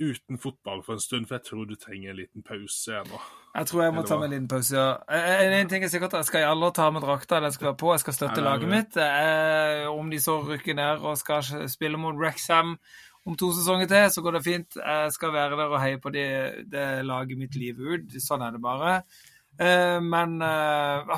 uten 0.01 0.37
fotball 0.41 0.81
for 0.83 0.93
en 0.97 0.99
stund, 1.03 1.27
for 1.27 1.37
jeg 1.37 1.45
tror 1.47 1.65
du 1.69 1.75
trenger 1.79 2.11
en 2.11 2.17
liten 2.19 2.43
pause 2.43 2.91
jeg 2.91 3.05
nå. 3.07 3.19
Jeg 3.55 3.67
tror 3.69 3.83
jeg 3.85 3.93
må 3.95 4.03
ta 4.03 4.17
meg 4.19 4.25
en 4.27 4.33
liten 4.35 4.47
pause. 4.51 4.75
ja. 4.75 4.97
Eh, 5.07 5.45
En, 5.45 5.53
en 5.61 5.69
ting 5.71 5.83
er 5.83 5.91
sikkert, 5.93 6.13
Jeg 6.19 6.25
skal 6.25 6.43
aldri 6.49 6.71
ta 6.75 6.89
med 6.91 7.01
drakta 7.05 7.39
jeg 7.41 7.53
skal 7.53 7.69
være 7.71 7.77
på. 7.79 7.91
Jeg 7.93 8.03
skal 8.03 8.13
støtte 8.17 8.41
Nei, 8.41 8.49
laget 8.49 8.69
mitt. 8.69 8.97
Eh, 8.97 9.85
om 9.89 10.09
de 10.11 10.19
så 10.19 10.39
rykker 10.43 10.75
ned 10.75 11.05
og 11.05 11.17
skal 11.17 11.43
spille 11.71 11.97
mot 11.97 12.15
Rexham 12.19 12.77
om 13.25 13.35
to 13.35 13.51
sesonger 13.55 13.87
til, 13.89 14.09
så 14.11 14.21
går 14.21 14.35
det 14.37 14.43
fint. 14.45 14.75
Jeg 14.77 15.11
skal 15.15 15.31
være 15.33 15.55
der 15.57 15.71
og 15.71 15.79
heie 15.81 15.97
på 15.97 16.11
det, 16.13 16.27
de 16.69 16.83
laget 17.03 17.37
mitt 17.37 17.55
liv 17.55 17.79
ut. 17.79 18.19
Sånn 18.21 18.43
er 18.45 18.51
det 18.51 18.61
bare. 18.61 18.99
Eh, 19.57 19.99
men 20.03 20.41
eh, 20.41 21.15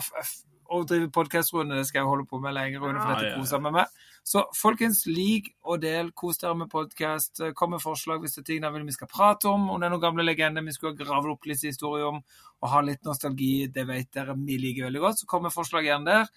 å 0.70 0.84
drive 0.88 1.10
podkastrunde, 1.12 1.76
det 1.80 1.88
skal 1.90 2.04
jeg 2.04 2.08
holde 2.12 2.26
på 2.30 2.40
med 2.44 2.54
lenger, 2.54 2.84
under 2.84 3.02
for 3.02 3.16
dette 3.18 3.36
koser 3.40 3.58
jeg 3.58 3.66
meg 3.66 3.74
med. 3.82 3.98
Så 4.28 4.42
folkens, 4.60 5.06
lik 5.08 5.54
og 5.64 5.80
del. 5.80 6.10
Kos 6.12 6.42
dere 6.42 6.58
med 6.60 6.68
podkast. 6.72 7.40
Kom 7.56 7.72
med 7.72 7.80
forslag 7.80 8.20
hvis 8.20 8.36
det 8.36 8.42
er 8.42 8.48
ting 8.50 8.64
dere 8.64 8.76
vil 8.76 8.88
vi 8.90 8.96
skal 8.96 9.08
prate 9.08 9.48
om. 9.48 9.70
Om 9.72 9.80
det 9.80 9.88
er 9.88 9.94
noen 9.94 10.04
gamle 10.04 10.26
legender 10.26 10.66
vi 10.66 10.74
skulle 10.76 10.98
ha 10.98 11.00
gravd 11.00 11.32
opp 11.32 11.48
litt 11.48 11.64
historie 11.64 12.04
om, 12.04 12.20
og 12.60 12.72
ha 12.74 12.82
litt 12.84 13.08
nostalgi, 13.08 13.70
det 13.72 13.86
vet 13.88 14.10
dere 14.18 14.36
vi 14.42 14.58
liker 14.60 14.90
veldig 14.90 15.04
godt. 15.06 15.22
Så 15.22 15.30
kom 15.32 15.48
med 15.48 15.56
forslag 15.56 15.88
gjerne 15.88 16.10
der. 16.10 16.34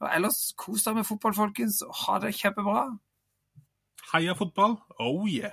Og 0.00 0.08
ellers, 0.08 0.38
kos 0.56 0.86
dere 0.86 1.02
med 1.02 1.08
fotball, 1.10 1.36
folkens. 1.36 1.82
Ha 2.04 2.16
det 2.24 2.32
kjempebra. 2.38 2.86
Heia 4.14 4.38
fotball. 4.40 4.78
Oh 4.96 5.28
yeah. 5.28 5.52